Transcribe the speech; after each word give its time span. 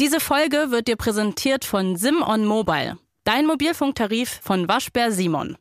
Diese 0.00 0.18
Folge 0.18 0.72
wird 0.72 0.88
dir 0.88 0.96
präsentiert 0.96 1.64
von 1.64 1.94
Sim 1.94 2.20
on 2.20 2.46
Mobile, 2.46 2.98
dein 3.22 3.46
Mobilfunktarif 3.46 4.40
von 4.42 4.66
Waschbär 4.66 5.12
Simon. 5.12 5.56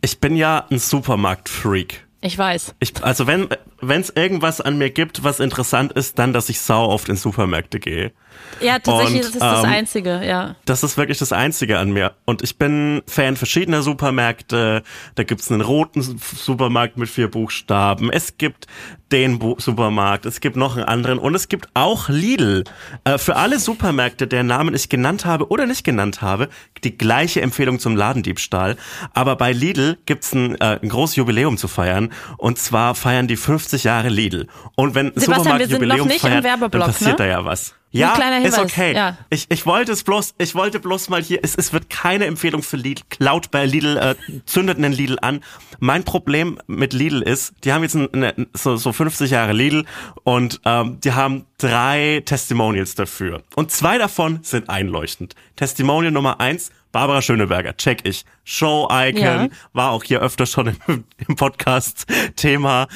Ich 0.00 0.20
bin 0.20 0.36
ja 0.36 0.64
ein 0.70 0.78
Supermarktfreak. 0.78 2.06
Ich 2.20 2.38
weiß. 2.38 2.76
Ich, 2.78 3.02
also 3.02 3.26
wenn 3.26 3.48
es 3.80 4.10
irgendwas 4.10 4.60
an 4.60 4.78
mir 4.78 4.90
gibt, 4.90 5.24
was 5.24 5.40
interessant 5.40 5.90
ist, 5.90 6.20
dann, 6.20 6.32
dass 6.32 6.50
ich 6.50 6.60
sau 6.60 6.86
oft 6.86 7.08
in 7.08 7.16
Supermärkte 7.16 7.80
gehe. 7.80 8.12
Ja, 8.60 8.78
tatsächlich 8.78 9.22
Und, 9.22 9.34
ist 9.34 9.40
das 9.40 9.64
ähm, 9.64 9.70
Einzige, 9.70 10.24
ja. 10.24 10.56
Das 10.64 10.82
ist 10.82 10.96
wirklich 10.96 11.18
das 11.18 11.32
Einzige 11.32 11.78
an 11.78 11.90
mir. 11.90 12.12
Und 12.24 12.42
ich 12.42 12.58
bin 12.58 13.02
Fan 13.06 13.36
verschiedener 13.36 13.82
Supermärkte. 13.82 14.82
Da 15.14 15.24
gibt's 15.24 15.50
einen 15.50 15.60
roten 15.60 16.02
Supermarkt 16.02 16.96
mit 16.96 17.08
vier 17.08 17.30
Buchstaben. 17.30 18.10
Es 18.10 18.38
gibt 18.38 18.66
den 19.10 19.38
Bu 19.38 19.56
Supermarkt. 19.58 20.26
Es 20.26 20.40
gibt 20.40 20.56
noch 20.56 20.76
einen 20.76 20.84
anderen. 20.84 21.18
Und 21.18 21.34
es 21.34 21.48
gibt 21.48 21.68
auch 21.74 22.08
Lidl. 22.08 22.64
Äh, 23.04 23.18
für 23.18 23.36
alle 23.36 23.58
Supermärkte, 23.58 24.26
deren 24.26 24.46
Namen 24.46 24.74
ich 24.74 24.88
genannt 24.88 25.24
habe 25.24 25.48
oder 25.48 25.66
nicht 25.66 25.84
genannt 25.84 26.22
habe, 26.22 26.48
die 26.84 26.96
gleiche 26.96 27.42
Empfehlung 27.42 27.78
zum 27.78 27.96
Ladendiebstahl. 27.96 28.76
Aber 29.12 29.36
bei 29.36 29.52
Lidl 29.52 29.98
gibt's 30.06 30.32
ein, 30.32 30.54
äh, 30.60 30.78
ein 30.82 30.88
großes 30.88 31.16
Jubiläum 31.16 31.58
zu 31.58 31.68
feiern. 31.68 32.12
Und 32.38 32.58
zwar 32.58 32.94
feiern 32.94 33.28
die 33.28 33.36
50 33.36 33.84
Jahre 33.84 34.08
Lidl. 34.08 34.46
Und 34.76 34.94
wenn 34.94 35.08
ein 35.08 35.12
Sebastian, 35.20 35.58
wir 35.58 35.68
sind 35.68 35.82
noch 35.82 35.96
Supermarktjubiläum 35.98 36.08
nicht 36.08 36.16
im 36.16 36.20
feiert, 36.20 36.44
dann 36.44 36.60
Werbeblock, 36.60 36.86
passiert 36.86 37.10
ne? 37.10 37.16
da 37.16 37.26
ja 37.26 37.44
was. 37.44 37.74
Ja, 37.92 38.14
ist 38.38 38.58
okay. 38.58 38.94
ja. 38.94 39.18
Ich, 39.28 39.46
ich 39.50 39.66
wollte 39.66 39.92
es 39.92 40.02
bloß, 40.02 40.34
ich 40.38 40.54
wollte 40.54 40.80
bloß 40.80 41.10
mal 41.10 41.22
hier, 41.22 41.40
es, 41.42 41.54
es 41.54 41.72
wird 41.72 41.90
keine 41.90 42.24
Empfehlung 42.24 42.62
für 42.62 42.76
Lidl. 42.78 43.02
Klaut 43.10 43.50
bei 43.50 43.66
Lidl, 43.66 43.98
äh, 43.98 44.14
zündet 44.46 44.78
einen 44.78 44.92
Lidl 44.92 45.18
an. 45.20 45.40
Mein 45.78 46.02
Problem 46.02 46.58
mit 46.66 46.94
Lidl 46.94 47.22
ist, 47.22 47.52
die 47.64 47.72
haben 47.72 47.82
jetzt 47.82 47.94
eine, 47.94 48.34
so, 48.54 48.76
so 48.76 48.92
50 48.92 49.30
Jahre 49.30 49.52
Lidl 49.52 49.84
und 50.24 50.60
ähm, 50.64 51.00
die 51.00 51.12
haben 51.12 51.44
drei 51.58 52.22
Testimonials 52.24 52.94
dafür. 52.94 53.42
Und 53.54 53.70
zwei 53.70 53.98
davon 53.98 54.40
sind 54.42 54.70
einleuchtend. 54.70 55.34
Testimonial 55.56 56.12
Nummer 56.12 56.40
eins, 56.40 56.70
Barbara 56.92 57.22
Schöneberger, 57.22 57.76
check 57.76 58.00
ich. 58.06 58.24
Show-Icon, 58.44 59.20
Ja. 59.22 59.48
war 59.72 59.90
auch 59.92 60.04
hier 60.04 60.20
öfter 60.20 60.46
schon 60.46 60.76
im, 60.86 61.04
im 61.26 61.36
Podcast 61.36 62.06
Thema. 62.36 62.86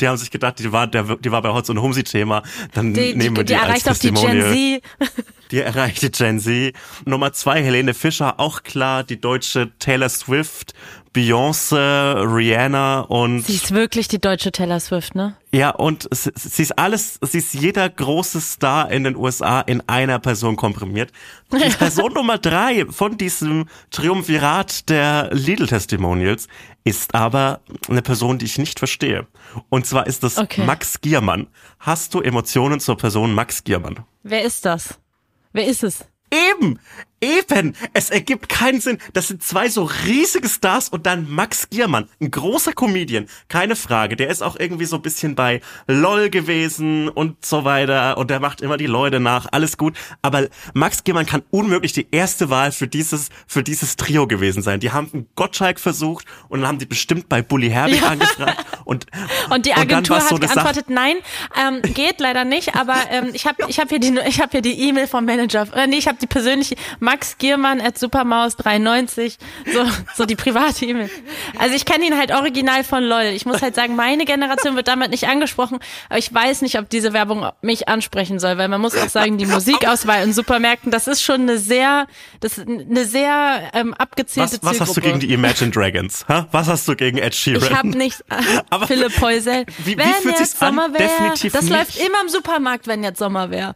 Die 0.00 0.06
haben 0.08 0.16
sich 0.16 0.30
gedacht, 0.30 0.58
die 0.60 0.70
war, 0.72 0.86
der, 0.86 1.16
die 1.16 1.32
war 1.32 1.42
bei 1.42 1.52
Hotz 1.52 1.68
und 1.68 1.80
Humsi 1.82 2.04
Thema. 2.04 2.42
Dann 2.72 2.94
Die, 2.94 3.12
die, 3.12 3.16
nehmen 3.16 3.36
wir 3.36 3.44
die, 3.44 3.54
die, 3.54 3.56
als 3.58 3.84
erreicht 3.84 3.88
auch 3.90 3.96
die. 3.98 4.10
Gen 4.12 4.80
Z. 5.10 5.10
Die 5.50 5.60
erreichte 5.60 6.10
Gen 6.10 6.40
Z. 6.40 6.74
Nummer 7.04 7.32
zwei, 7.32 7.62
Helene 7.62 7.94
Fischer, 7.94 8.38
auch 8.38 8.62
klar. 8.62 9.02
Die 9.04 9.20
deutsche 9.20 9.72
Taylor 9.78 10.08
Swift, 10.08 10.74
Beyoncé, 11.16 11.76
Rihanna 12.20 13.00
und 13.00 13.40
Sie 13.40 13.54
ist 13.54 13.72
wirklich 13.72 14.06
die 14.06 14.18
deutsche 14.20 14.52
Taylor 14.52 14.80
Swift, 14.80 15.14
ne? 15.14 15.34
ja 15.50 15.70
und 15.70 16.06
sie, 16.12 16.30
sie 16.34 16.62
ist 16.62 16.78
alles, 16.78 17.18
sie 17.22 17.38
ist 17.38 17.54
jeder 17.54 17.88
große 17.88 18.38
Star 18.42 18.90
in 18.90 19.04
den 19.04 19.16
USA 19.16 19.62
in 19.62 19.82
einer 19.88 20.18
Person 20.18 20.56
komprimiert. 20.56 21.12
Die 21.50 21.56
Person 21.78 22.12
Nummer 22.12 22.36
drei 22.36 22.84
von 22.90 23.16
diesem 23.16 23.66
Triumvirat 23.90 24.90
der 24.90 25.30
Lidl 25.32 25.66
Testimonials 25.66 26.48
ist 26.84 27.14
aber 27.14 27.60
eine 27.88 28.02
Person, 28.02 28.36
die 28.36 28.44
ich 28.44 28.58
nicht 28.58 28.78
verstehe. 28.78 29.26
Und 29.70 29.86
zwar 29.86 30.06
ist 30.06 30.22
das 30.22 30.36
Okay. 30.36 30.66
Max 30.66 31.00
Giermann. 31.00 31.46
Hast 31.78 32.12
du 32.12 32.20
Emotionen 32.20 32.78
zur 32.78 32.98
Person 32.98 33.32
Max 33.34 33.64
Giermann? 33.64 34.00
Wer 34.22 34.44
ist 34.44 34.66
das? 34.66 34.98
Wer 35.54 35.66
ist 35.66 35.82
es? 35.82 36.04
Eben, 36.30 36.78
eben. 37.26 37.74
Es 37.92 38.10
ergibt 38.10 38.48
keinen 38.48 38.80
Sinn. 38.80 38.98
Das 39.12 39.28
sind 39.28 39.42
zwei 39.42 39.68
so 39.68 39.88
riesige 40.06 40.48
Stars 40.48 40.88
und 40.88 41.06
dann 41.06 41.28
Max 41.30 41.68
Giermann, 41.70 42.08
ein 42.20 42.30
großer 42.30 42.72
Comedian, 42.72 43.26
keine 43.48 43.76
Frage. 43.76 44.16
Der 44.16 44.28
ist 44.28 44.42
auch 44.42 44.56
irgendwie 44.58 44.84
so 44.84 44.96
ein 44.96 45.02
bisschen 45.02 45.34
bei 45.34 45.60
LOL 45.86 46.30
gewesen 46.30 47.08
und 47.08 47.44
so 47.44 47.64
weiter 47.64 48.18
und 48.18 48.30
der 48.30 48.40
macht 48.40 48.60
immer 48.60 48.76
die 48.76 48.86
Leute 48.86 49.20
nach, 49.20 49.46
alles 49.52 49.76
gut. 49.76 49.96
Aber 50.22 50.46
Max 50.74 51.04
Giermann 51.04 51.26
kann 51.26 51.42
unmöglich 51.50 51.92
die 51.92 52.06
erste 52.10 52.50
Wahl 52.50 52.72
für 52.72 52.88
dieses, 52.88 53.28
für 53.46 53.62
dieses 53.62 53.96
Trio 53.96 54.26
gewesen 54.26 54.62
sein. 54.62 54.80
Die 54.80 54.92
haben 54.92 55.10
einen 55.12 55.28
Gottschalk 55.34 55.80
versucht 55.80 56.26
und 56.48 56.60
dann 56.60 56.68
haben 56.68 56.78
die 56.78 56.86
bestimmt 56.86 57.28
bei 57.28 57.42
Bully 57.42 57.70
Herbig 57.70 58.02
angefragt 58.02 58.64
und, 58.84 59.06
Und 59.50 59.66
die 59.66 59.72
Agentur 59.74 60.20
so 60.20 60.22
hat 60.22 60.28
Sache- 60.30 60.40
geantwortet, 60.40 60.90
nein, 60.90 61.16
ähm, 61.56 61.82
geht 61.94 62.20
leider 62.20 62.44
nicht, 62.44 62.74
aber 62.74 62.96
ähm, 63.10 63.30
ich 63.32 63.46
habe 63.46 63.64
ich 63.68 63.78
hab 63.78 63.88
hier 63.88 63.98
die 63.98 64.18
ich 64.28 64.40
hab 64.40 64.50
hier 64.52 64.62
die 64.62 64.88
E-Mail 64.88 65.06
vom 65.06 65.24
Manager, 65.24 65.66
äh, 65.74 65.86
nee, 65.86 65.96
ich 65.96 66.08
habe 66.08 66.18
die 66.20 66.26
persönliche 66.26 66.76
Max 67.00 67.15
Giermann 67.38 67.80
at 67.80 67.98
Supermaus 67.98 68.56
93, 68.56 69.38
so 69.72 69.84
so 70.14 70.26
die 70.26 70.36
private 70.36 70.84
E-Mail. 70.84 71.10
Also 71.58 71.74
ich 71.74 71.84
kenne 71.84 72.06
ihn 72.06 72.16
halt 72.16 72.30
original 72.32 72.84
von 72.84 73.02
LOL. 73.04 73.24
Ich 73.34 73.46
muss 73.46 73.62
halt 73.62 73.74
sagen, 73.74 73.96
meine 73.96 74.24
Generation 74.24 74.76
wird 74.76 74.88
damit 74.88 75.10
nicht 75.10 75.28
angesprochen, 75.28 75.78
aber 76.08 76.18
ich 76.18 76.32
weiß 76.32 76.62
nicht, 76.62 76.78
ob 76.78 76.88
diese 76.90 77.12
Werbung 77.12 77.48
mich 77.62 77.88
ansprechen 77.88 78.38
soll, 78.38 78.58
weil 78.58 78.68
man 78.68 78.80
muss 78.80 78.96
auch 78.96 79.08
sagen, 79.08 79.38
die 79.38 79.46
Musikauswahl 79.46 80.22
in 80.24 80.32
Supermärkten, 80.32 80.90
das 80.90 81.06
ist 81.08 81.22
schon 81.22 81.42
eine 81.42 81.58
sehr 81.58 82.06
das 82.40 82.58
ist 82.58 82.68
eine 82.68 83.04
sehr 83.04 83.70
ähm, 83.74 83.94
abgezielte 83.94 84.58
Was, 84.62 84.72
was 84.72 84.80
hast 84.80 84.88
du 84.90 85.00
Zielgruppe. 85.00 85.18
gegen 85.18 85.20
die 85.20 85.32
Imagine 85.34 85.70
Dragons? 85.70 86.24
Ha? 86.28 86.48
Was 86.52 86.68
hast 86.68 86.86
du 86.88 86.94
gegen 86.96 87.18
Ed 87.18 87.34
Sheeran? 87.34 87.62
Ich 87.62 87.74
habe 87.76 87.88
nicht 87.88 88.24
Aber 88.70 88.86
Philipp 88.86 89.20
Heusel. 89.20 89.64
wie- 89.84 89.96
wie 89.98 90.02
fühlt 90.22 90.36
sich's 90.38 90.60
an? 90.60 90.74
Sommer 90.74 90.92
wäre, 90.92 91.02
Definitiv 91.08 91.52
das 91.52 91.62
nicht. 91.62 91.72
läuft 91.72 91.96
immer 91.98 92.20
im 92.22 92.28
Supermarkt, 92.28 92.86
wenn 92.86 93.02
jetzt 93.02 93.18
Sommer 93.18 93.50
wäre. 93.50 93.74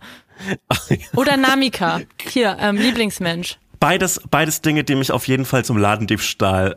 Oder 1.16 1.36
Namika, 1.36 2.00
hier 2.20 2.56
ähm, 2.60 2.76
Lieblingsmensch. 2.76 3.58
Beides, 3.80 4.20
beides 4.30 4.60
Dinge, 4.60 4.84
die 4.84 4.94
mich 4.94 5.10
auf 5.10 5.26
jeden 5.26 5.46
Fall 5.46 5.64
zum 5.64 5.78
Ladendiebstahl 5.78 6.76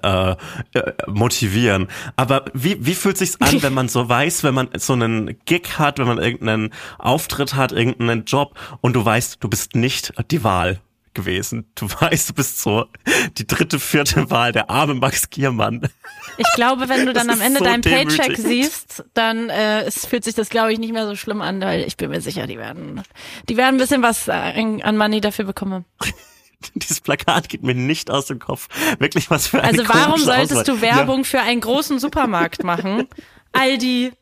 äh, 0.73 0.79
äh, 0.79 0.93
motivieren. 1.07 1.89
Aber 2.15 2.45
wie, 2.53 2.85
wie 2.85 2.93
fühlt 2.93 3.17
sich's 3.17 3.41
an, 3.41 3.61
wenn 3.61 3.73
man 3.73 3.89
so 3.89 4.07
weiß, 4.07 4.45
wenn 4.45 4.53
man 4.53 4.69
so 4.77 4.93
einen 4.93 5.37
Gig 5.45 5.77
hat, 5.77 5.99
wenn 5.99 6.07
man 6.07 6.17
irgendeinen 6.17 6.69
Auftritt 6.99 7.55
hat, 7.55 7.73
irgendeinen 7.73 8.23
Job 8.23 8.57
und 8.79 8.93
du 8.93 9.03
weißt, 9.03 9.37
du 9.41 9.49
bist 9.49 9.75
nicht 9.75 10.13
die 10.31 10.45
Wahl 10.45 10.79
gewesen. 11.13 11.71
Du 11.75 11.89
weißt, 12.01 12.29
du 12.29 12.33
bist 12.33 12.61
so 12.61 12.85
die 13.37 13.47
dritte, 13.47 13.79
vierte 13.79 14.29
Wahl, 14.29 14.51
der 14.51 14.69
arme 14.69 14.93
Max 14.95 15.29
Giermann. 15.29 15.89
Ich 16.37 16.51
glaube, 16.55 16.89
wenn 16.89 17.05
du 17.05 17.13
dann 17.13 17.27
Das 17.27 17.39
am 17.39 17.41
Ende 17.45 17.59
so 17.59 17.65
deinen 17.65 17.81
Paycheck 17.81 18.37
siehst, 18.37 19.03
dann 19.13 19.49
äh, 19.49 19.83
es 19.83 20.05
fühlt 20.05 20.23
sich 20.23 20.35
das, 20.35 20.49
glaube 20.49 20.73
ich, 20.73 20.79
nicht 20.79 20.93
mehr 20.93 21.07
so 21.07 21.15
schlimm 21.15 21.41
an, 21.41 21.61
weil 21.61 21.81
ich 21.81 21.97
bin 21.97 22.09
mir 22.09 22.21
sicher, 22.21 22.47
die 22.47 22.57
werden, 22.57 23.01
die 23.49 23.57
werden 23.57 23.75
ein 23.75 23.79
bisschen 23.79 24.01
was 24.01 24.27
äh, 24.27 24.31
an 24.31 24.97
Money 24.97 25.21
dafür 25.21 25.45
bekommen. 25.45 25.85
Dieses 26.75 27.01
Plakat 27.01 27.49
geht 27.49 27.63
mir 27.63 27.75
nicht 27.75 28.09
aus 28.09 28.27
dem 28.27 28.39
Kopf. 28.39 28.69
Wirklich 28.99 29.29
was 29.29 29.47
für 29.47 29.61
eine 29.61 29.79
Also 29.79 29.93
warum 29.93 30.19
solltest 30.19 30.61
Auswahl. 30.61 30.75
du 30.75 30.81
Werbung 30.81 31.25
für 31.25 31.41
einen 31.41 31.59
großen 31.59 31.99
Supermarkt 31.99 32.63
machen? 32.63 33.07
Aldi, 33.51 34.13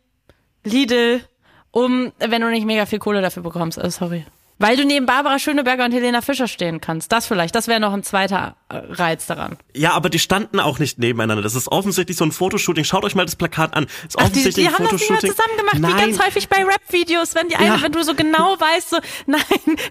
Lidl, 0.64 1.22
um, 1.70 2.12
wenn 2.20 2.42
du 2.42 2.50
nicht 2.50 2.66
mega 2.66 2.86
viel 2.86 3.00
Kohle 3.00 3.22
dafür 3.22 3.44
bekommst. 3.44 3.78
Also 3.80 4.06
sorry. 4.06 4.26
Weil 4.62 4.78
du 4.78 4.86
neben 4.86 5.06
Barbara 5.06 5.40
Schöneberger 5.40 5.86
und 5.86 5.92
Helena 5.92 6.22
Fischer 6.22 6.48
stehen 6.48 6.82
kannst. 6.82 7.12
Das 7.12 7.26
vielleicht. 7.28 7.56
Das 7.56 7.68
wäre 7.68 7.80
noch 7.80 7.94
ein 7.94 8.04
zweiter 8.04 8.56
äh, 8.70 8.76
Reiz 8.78 9.26
daran. 9.26 9.58
Ja, 9.76 9.94
aber 9.94 10.10
die 10.10 10.20
standen 10.20 10.60
auch 10.60 10.80
nicht 10.80 11.00
nebeneinander. 11.00 11.42
Das 11.42 11.56
ist 11.56 11.68
offensichtlich 11.72 12.18
so 12.18 12.26
ein 12.26 12.32
Fotoshooting. 12.32 12.84
Schaut 12.84 13.04
euch 13.04 13.16
mal 13.16 13.26
das 13.26 13.36
Plakat 13.36 13.76
an. 13.76 13.86
Das 13.86 13.94
ist 13.94 14.16
Ach, 14.18 14.24
die, 14.24 14.26
offensichtlich 14.32 14.56
die 14.56 14.68
ein 14.68 14.74
haben 14.76 14.84
das 14.84 14.94
nicht 14.94 15.10
mehr 15.10 15.20
Fotoshooting. 15.20 15.36
zusammen 15.38 15.58
gemacht, 15.58 15.76
wie 15.78 15.98
Nein. 15.98 16.12
ganz 16.12 16.26
häufig 16.26 16.48
bei 16.50 16.58
Rap-Videos, 16.64 17.36
wenn 17.36 17.48
die 17.50 17.56
eine, 17.56 17.68
Ja. 17.68 17.82
wenn 17.82 17.92
du 17.92 18.04
so 18.04 18.14
genau 18.16 18.56
weißt, 18.60 18.90
so, 18.92 18.98
nein, 19.26 19.42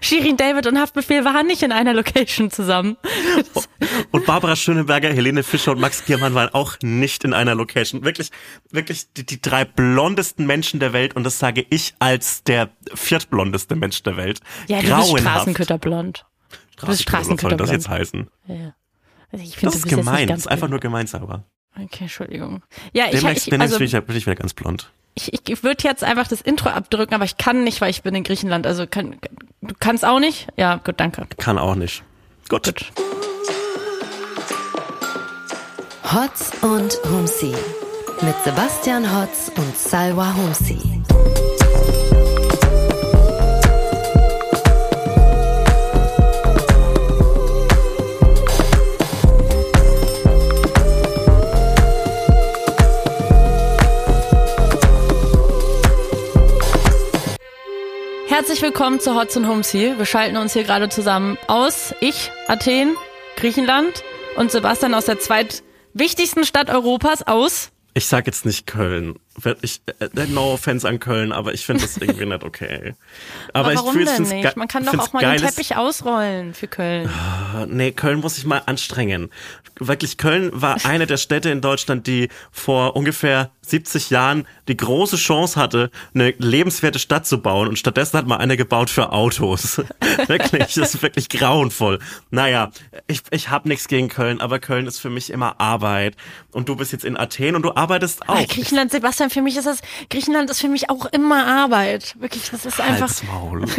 Shirin 0.01 0.37
David 0.37 0.67
und 0.67 0.79
Haftbefehl 0.79 1.25
waren 1.25 1.47
nicht 1.47 1.63
in 1.63 1.71
einer 1.71 1.93
Location 1.93 2.49
zusammen. 2.51 2.97
Und 4.11 4.25
Barbara 4.25 4.55
Schöneberger, 4.55 5.09
Helene 5.09 5.41
Fischer 5.43 5.71
und 5.71 5.79
Max 5.79 6.05
Giermann 6.05 6.35
waren 6.35 6.49
auch 6.53 6.75
nicht 6.83 7.23
in 7.23 7.33
einer 7.33 7.55
Location. 7.55 8.03
Wirklich, 8.03 8.29
wirklich 8.69 9.11
die, 9.13 9.25
die 9.25 9.41
drei 9.41 9.65
blondesten 9.65 10.45
Menschen 10.45 10.79
der 10.79 10.93
Welt. 10.93 11.15
Und 11.15 11.23
das 11.23 11.39
sage 11.39 11.65
ich 11.69 11.95
als 11.99 12.43
der 12.43 12.69
viertblondeste 12.93 13.75
Mensch 13.75 14.03
der 14.03 14.17
Welt. 14.17 14.39
Ja, 14.67 14.77
du 14.81 14.83
bist 14.83 14.89
Grauenhaft. 14.89 15.21
Straßenköterblond. 15.21 16.25
Du 16.77 16.87
bist 16.87 17.01
Straßenköter, 17.03 17.59
was 17.59 17.67
soll 17.67 17.67
das 17.67 17.69
Straßenköterblond. 17.69 17.71
jetzt 17.71 17.89
heißen? 17.89 18.29
Ja. 18.47 18.73
Also 19.31 19.45
ich 19.45 19.55
finde, 19.55 19.65
Das 19.65 19.75
ist 19.75 19.83
bist 19.83 19.95
gemein. 19.95 20.27
Das 20.27 20.39
ist 20.39 20.47
einfach 20.47 20.67
nur 20.67 20.79
gemein 20.79 21.07
sauber. 21.07 21.43
Okay, 21.75 22.01
Entschuldigung. 22.01 22.63
Ja, 22.93 23.05
ich, 23.05 23.11
Demnächst, 23.19 23.47
ich, 23.47 23.51
demnächst 23.51 23.73
also, 23.73 23.77
bin, 23.77 23.99
ich, 24.01 24.05
bin 24.07 24.15
ich 24.17 24.25
wieder 24.25 24.35
ganz 24.35 24.53
blond. 24.53 24.91
ich, 25.15 25.49
ich 25.49 25.63
würde 25.63 25.83
jetzt 25.87 26.03
einfach 26.03 26.27
das 26.27 26.41
Intro 26.41 26.69
abdrücken, 26.69 27.13
aber 27.13 27.23
ich 27.23 27.37
kann 27.37 27.63
nicht, 27.63 27.79
weil 27.79 27.89
ich 27.91 28.01
bin 28.03 28.13
in 28.13 28.23
Griechenland. 28.23 28.67
Also 28.67 28.87
kann, 28.87 29.17
du 29.61 29.73
kannst 29.79 30.03
auch 30.03 30.19
nicht? 30.19 30.47
Ja, 30.57 30.75
gut, 30.77 30.95
danke. 30.99 31.27
Kann 31.37 31.57
auch 31.57 31.75
nicht. 31.75 32.03
Gut. 32.49 32.63
Gut. 32.65 32.91
Hotz 36.13 36.51
und 36.61 36.99
Humsi 37.09 37.53
mit 38.21 38.35
Sebastian 38.43 39.15
Hotz 39.17 39.49
und 39.55 39.77
Salwa 39.77 40.33
Humsi. 40.35 41.01
Herzlich 58.51 58.69
willkommen 58.69 58.99
zu 58.99 59.15
Hotz 59.15 59.37
und 59.37 59.47
Humsi. 59.47 59.93
Wir 59.95 60.05
schalten 60.05 60.35
uns 60.35 60.51
hier 60.51 60.65
gerade 60.65 60.89
zusammen 60.89 61.37
aus. 61.47 61.95
Ich, 62.01 62.33
Athen, 62.49 62.97
Griechenland 63.37 64.03
und 64.35 64.51
Sebastian 64.51 64.93
aus 64.93 65.05
der 65.05 65.19
zweitwichtigsten 65.19 66.43
Stadt 66.43 66.69
Europas 66.69 67.23
aus. 67.25 67.71
Ich 67.93 68.07
sag 68.07 68.27
jetzt 68.27 68.45
nicht 68.45 68.67
Köln. 68.67 69.15
Ich, 69.61 69.81
äh, 69.99 70.27
no 70.27 70.53
offense 70.53 70.87
an 70.87 70.99
Köln, 70.99 71.31
aber 71.31 71.53
ich 71.53 71.65
finde 71.65 71.83
das 71.83 71.95
irgendwie 71.97 72.25
nicht 72.25 72.43
okay. 72.43 72.95
Aber, 73.53 73.69
aber 73.69 73.75
warum 73.75 73.97
ich 73.97 74.09
denn 74.09 74.23
nicht? 74.23 74.57
Man 74.57 74.67
kann 74.67 74.85
doch 74.85 74.97
auch 74.97 75.13
mal 75.13 75.21
den 75.21 75.47
Teppich 75.47 75.77
ausrollen 75.77 76.53
für 76.53 76.67
Köln. 76.67 77.09
Ah, 77.09 77.65
nee, 77.67 77.91
Köln 77.91 78.19
muss 78.19 78.35
sich 78.35 78.45
mal 78.45 78.61
anstrengen. 78.65 79.29
Wirklich, 79.79 80.17
Köln 80.17 80.51
war 80.53 80.77
eine 80.85 81.07
der 81.07 81.17
Städte 81.17 81.49
in 81.49 81.61
Deutschland, 81.61 82.07
die 82.07 82.27
vor 82.51 82.95
ungefähr 82.95 83.51
70 83.61 84.09
Jahren 84.09 84.47
die 84.67 84.75
große 84.75 85.15
Chance 85.15 85.59
hatte, 85.59 85.91
eine 86.13 86.33
lebenswerte 86.37 86.99
Stadt 86.99 87.25
zu 87.25 87.41
bauen 87.41 87.67
und 87.67 87.79
stattdessen 87.79 88.17
hat 88.17 88.27
man 88.27 88.39
eine 88.39 88.57
gebaut 88.57 88.89
für 88.89 89.11
Autos. 89.13 89.77
wirklich, 90.27 90.73
das 90.73 90.95
ist 90.95 91.01
wirklich 91.01 91.29
grauenvoll. 91.29 91.99
Naja, 92.31 92.71
ich, 93.07 93.21
ich 93.31 93.49
habe 93.49 93.69
nichts 93.69 93.87
gegen 93.87 94.09
Köln, 94.09 94.41
aber 94.41 94.59
Köln 94.59 94.87
ist 94.87 94.99
für 94.99 95.09
mich 95.09 95.29
immer 95.29 95.59
Arbeit 95.61 96.15
und 96.51 96.67
du 96.69 96.75
bist 96.75 96.91
jetzt 96.91 97.05
in 97.05 97.17
Athen 97.17 97.55
und 97.55 97.63
du 97.63 97.73
arbeitest 97.75 98.27
auch. 98.27 98.47
Griechenland, 98.47 98.91
Sebastian, 98.91 99.20
für 99.29 99.41
mich 99.41 99.57
ist 99.57 99.65
das, 99.65 99.79
Griechenland 100.09 100.49
ist 100.49 100.61
für 100.61 100.69
mich 100.69 100.89
auch 100.89 101.05
immer 101.07 101.45
Arbeit. 101.45 102.15
Wirklich, 102.19 102.49
das 102.49 102.65
ist 102.65 102.79
einfach. 102.79 103.11
Maul. 103.23 103.65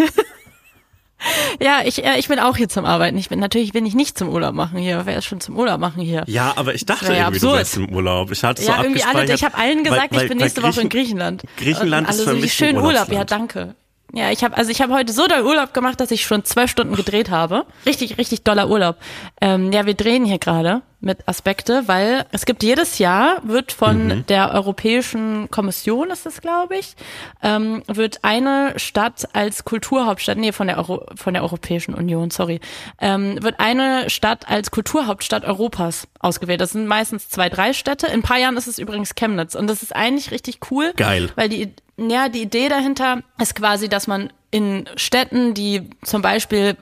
Ja, 1.61 1.81
ich, 1.85 2.05
äh, 2.05 2.19
ich 2.19 2.29
bin 2.29 2.39
auch 2.39 2.57
hier 2.57 2.69
zum 2.69 2.85
Arbeiten. 2.85 3.17
Ich 3.17 3.29
bin 3.29 3.39
natürlich 3.39 3.73
bin 3.73 3.87
ich 3.87 3.95
nicht 3.95 4.19
zum 4.19 4.29
Urlaub 4.29 4.55
machen 4.55 4.79
hier. 4.79 5.03
Wer 5.05 5.19
ist 5.19 5.25
schon 5.25 5.41
zum 5.41 5.57
Urlaub 5.57 5.79
machen 5.79 6.03
hier? 6.03 6.25
Ja, 6.27 6.53
aber 6.57 6.75
ich 6.75 6.85
dachte 6.85 7.07
ja 7.07 7.29
irgendwie, 7.29 7.37
absurd. 7.37 7.53
du 7.53 7.59
wärst 7.59 7.77
im 7.77 7.95
Urlaub. 7.95 8.31
Ich 8.31 8.43
hatte 8.43 8.63
ja, 8.63 8.77
so 8.77 8.83
irgendwie 8.83 9.03
alle, 9.03 9.33
ich 9.33 9.45
habe 9.45 9.57
allen 9.57 9.85
gesagt, 9.85 10.11
weil, 10.11 10.19
weil, 10.19 10.23
ich 10.25 10.29
bin 10.29 10.39
nächste 10.39 10.63
Woche 10.63 10.81
in 10.81 10.89
Griechenland. 10.89 11.45
Griechenland 11.59 12.09
ist 12.09 12.23
für 12.23 12.31
so, 12.31 12.37
mich 12.37 12.53
schön 12.53 12.77
Urlaub. 12.77 13.11
Ja, 13.13 13.25
danke. 13.25 13.75
Ja, 14.15 14.31
ich 14.31 14.45
habe 14.45 14.57
also 14.57 14.71
ich 14.71 14.83
habe 14.83 14.93
heute 14.93 15.13
so 15.13 15.27
doll 15.27 15.43
Urlaub 15.43 15.73
gemacht, 15.73 15.99
dass 15.99 16.11
ich 16.11 16.25
schon 16.25 16.45
zwölf 16.45 16.71
Stunden 16.71 16.95
gedreht 16.95 17.31
habe. 17.31 17.65
Richtig, 17.87 18.19
richtig 18.19 18.43
doller 18.43 18.69
Urlaub. 18.69 18.97
Ähm, 19.41 19.73
ja, 19.73 19.87
wir 19.87 19.95
drehen 19.95 20.27
hier 20.27 20.39
gerade 20.39 20.83
mit 21.03 21.27
Aspekte, 21.29 21.83
weil 21.87 22.27
es 22.31 22.45
gibt 22.45 22.63
jedes 22.63 22.99
Jahr 22.99 23.41
wird 23.43 23.73
von 23.73 24.07
mhm. 24.07 24.27
der 24.27 24.53
Europäischen 24.53 25.51
Kommission 25.51 26.11
ist 26.11 26.27
es, 26.27 26.41
glaube 26.41 26.77
ich, 26.77 26.95
ähm, 27.43 27.83
wird 27.89 28.21
eine 28.23 28.75
Stadt 28.79 29.29
als 29.33 29.65
Kulturhauptstadt, 29.65 30.39
nee, 30.39 30.53
von 30.53 30.69
der 30.69 30.79
Euro, 30.79 31.05
von 31.17 31.35
der 31.35 31.43
Europäischen 31.43 31.95
Union, 31.95 32.31
sorry, 32.31 32.61
ähm, 33.01 33.43
wird 33.43 33.59
eine 33.59 34.11
Stadt 34.11 34.49
als 34.49 34.71
Kulturhauptstadt 34.71 35.45
Europas 35.45 36.07
ausgewählt. 36.21 36.61
Das 36.61 36.71
sind 36.71 36.87
meistens 36.87 37.29
zwei, 37.29 37.49
drei 37.49 37.73
Städte. 37.73 38.07
In 38.07 38.13
ein 38.15 38.23
paar 38.23 38.39
Jahren 38.39 38.57
ist 38.57 38.69
es 38.69 38.79
übrigens 38.79 39.15
Chemnitz 39.17 39.55
und 39.55 39.67
das 39.67 39.83
ist 39.83 39.97
eigentlich 39.97 40.31
richtig 40.31 40.61
cool. 40.71 40.93
Geil. 40.97 41.31
Weil 41.35 41.49
die 41.49 41.75
ja, 42.11 42.29
die 42.29 42.43
Idee 42.43 42.69
dahinter 42.69 43.23
ist 43.41 43.55
quasi, 43.55 43.89
dass 43.89 44.07
man 44.07 44.33
in 44.51 44.89
Städten, 44.97 45.55
die 45.55 45.91
zum 46.03 46.23
Beispiel 46.23 46.77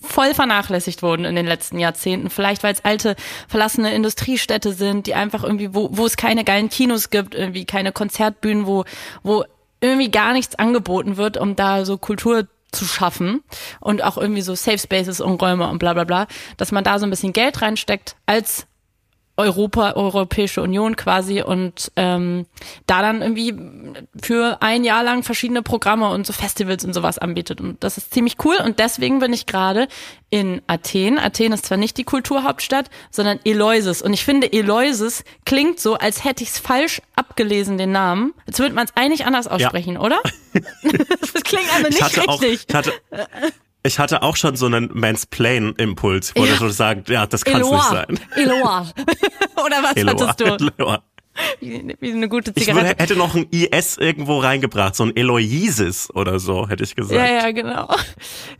voll 0.00 0.34
vernachlässigt 0.34 1.02
wurden 1.02 1.24
in 1.24 1.36
den 1.36 1.46
letzten 1.46 1.78
Jahrzehnten. 1.78 2.30
Vielleicht 2.30 2.62
weil 2.62 2.72
es 2.72 2.84
alte 2.84 3.16
verlassene 3.48 3.94
Industriestädte 3.94 4.72
sind, 4.72 5.06
die 5.06 5.14
einfach 5.14 5.44
irgendwie, 5.44 5.74
wo, 5.74 5.90
wo 5.92 6.06
es 6.06 6.16
keine 6.16 6.44
geilen 6.44 6.70
Kinos 6.70 7.10
gibt, 7.10 7.34
irgendwie 7.34 7.66
keine 7.66 7.92
Konzertbühnen, 7.92 8.66
wo, 8.66 8.84
wo 9.22 9.44
irgendwie 9.80 10.10
gar 10.10 10.32
nichts 10.32 10.58
angeboten 10.58 11.16
wird, 11.16 11.36
um 11.36 11.56
da 11.56 11.84
so 11.84 11.98
Kultur 11.98 12.48
zu 12.72 12.84
schaffen 12.84 13.42
und 13.80 14.02
auch 14.02 14.16
irgendwie 14.16 14.42
so 14.42 14.54
Safe 14.54 14.78
Spaces 14.78 15.20
und 15.20 15.42
Räume 15.42 15.68
und 15.68 15.78
bla 15.78 15.92
bla 15.92 16.04
bla, 16.04 16.26
dass 16.56 16.72
man 16.72 16.84
da 16.84 16.98
so 16.98 17.06
ein 17.06 17.10
bisschen 17.10 17.32
Geld 17.32 17.62
reinsteckt 17.62 18.16
als 18.26 18.66
Europa, 19.40 19.92
Europäische 19.92 20.62
Union 20.62 20.96
quasi 20.96 21.42
und 21.42 21.90
ähm, 21.96 22.46
da 22.86 23.02
dann 23.02 23.22
irgendwie 23.22 23.54
für 24.22 24.58
ein 24.60 24.84
Jahr 24.84 25.02
lang 25.02 25.22
verschiedene 25.22 25.62
Programme 25.62 26.08
und 26.10 26.26
so 26.26 26.32
Festivals 26.32 26.84
und 26.84 26.94
sowas 26.94 27.18
anbietet. 27.18 27.60
Und 27.60 27.82
das 27.82 27.98
ist 27.98 28.12
ziemlich 28.12 28.36
cool 28.44 28.56
und 28.64 28.78
deswegen 28.78 29.18
bin 29.18 29.32
ich 29.32 29.46
gerade 29.46 29.88
in 30.30 30.62
Athen. 30.66 31.18
Athen 31.18 31.52
ist 31.52 31.66
zwar 31.66 31.78
nicht 31.78 31.96
die 31.96 32.04
Kulturhauptstadt, 32.04 32.90
sondern 33.10 33.40
Eleusis. 33.44 34.02
Und 34.02 34.12
ich 34.12 34.24
finde, 34.24 34.52
Eleusis 34.52 35.24
klingt 35.44 35.80
so, 35.80 35.94
als 35.94 36.24
hätte 36.24 36.42
ich 36.42 36.50
es 36.50 36.58
falsch 36.58 37.02
abgelesen, 37.16 37.78
den 37.78 37.92
Namen. 37.92 38.34
Jetzt 38.46 38.58
würde 38.60 38.74
man 38.74 38.86
es 38.86 38.96
eigentlich 38.96 39.26
anders 39.26 39.48
aussprechen, 39.48 39.94
ja. 39.94 40.00
oder? 40.00 40.20
das 40.52 41.42
klingt 41.42 41.74
einfach 41.74 41.90
nicht 41.90 42.02
richtig. 42.02 42.28
Auch, 42.28 42.42
ich 42.42 42.66
hatte, 42.72 42.92
ich 43.82 43.98
hatte 43.98 44.22
auch 44.22 44.36
schon 44.36 44.56
so 44.56 44.66
einen 44.66 44.90
Mansplain-Impuls, 44.92 46.34
wo 46.36 46.44
ja. 46.44 46.56
du 46.56 46.68
sagt, 46.68 47.08
ja, 47.08 47.26
das 47.26 47.44
kann 47.44 47.62
es 47.62 47.70
nicht 47.70 47.84
sein. 47.84 48.20
Eloa. 48.36 48.86
Oder 49.64 49.82
was 49.82 49.96
Eloa. 49.96 50.28
hattest 50.28 50.40
du? 50.40 50.70
Eloa. 50.78 51.02
Wie, 51.60 51.96
wie 52.00 52.12
eine 52.12 52.28
gute 52.28 52.52
Zigarette. 52.52 52.80
Ich 52.80 52.88
würde, 52.90 53.02
hätte 53.02 53.16
noch 53.16 53.34
ein 53.34 53.46
IS 53.50 53.96
irgendwo 53.96 54.38
reingebracht, 54.38 54.94
so 54.94 55.04
ein 55.04 55.16
Eloisis 55.16 56.10
oder 56.12 56.38
so, 56.38 56.68
hätte 56.68 56.84
ich 56.84 56.96
gesagt. 56.96 57.18
Ja, 57.18 57.26
ja, 57.26 57.50
genau. 57.52 57.88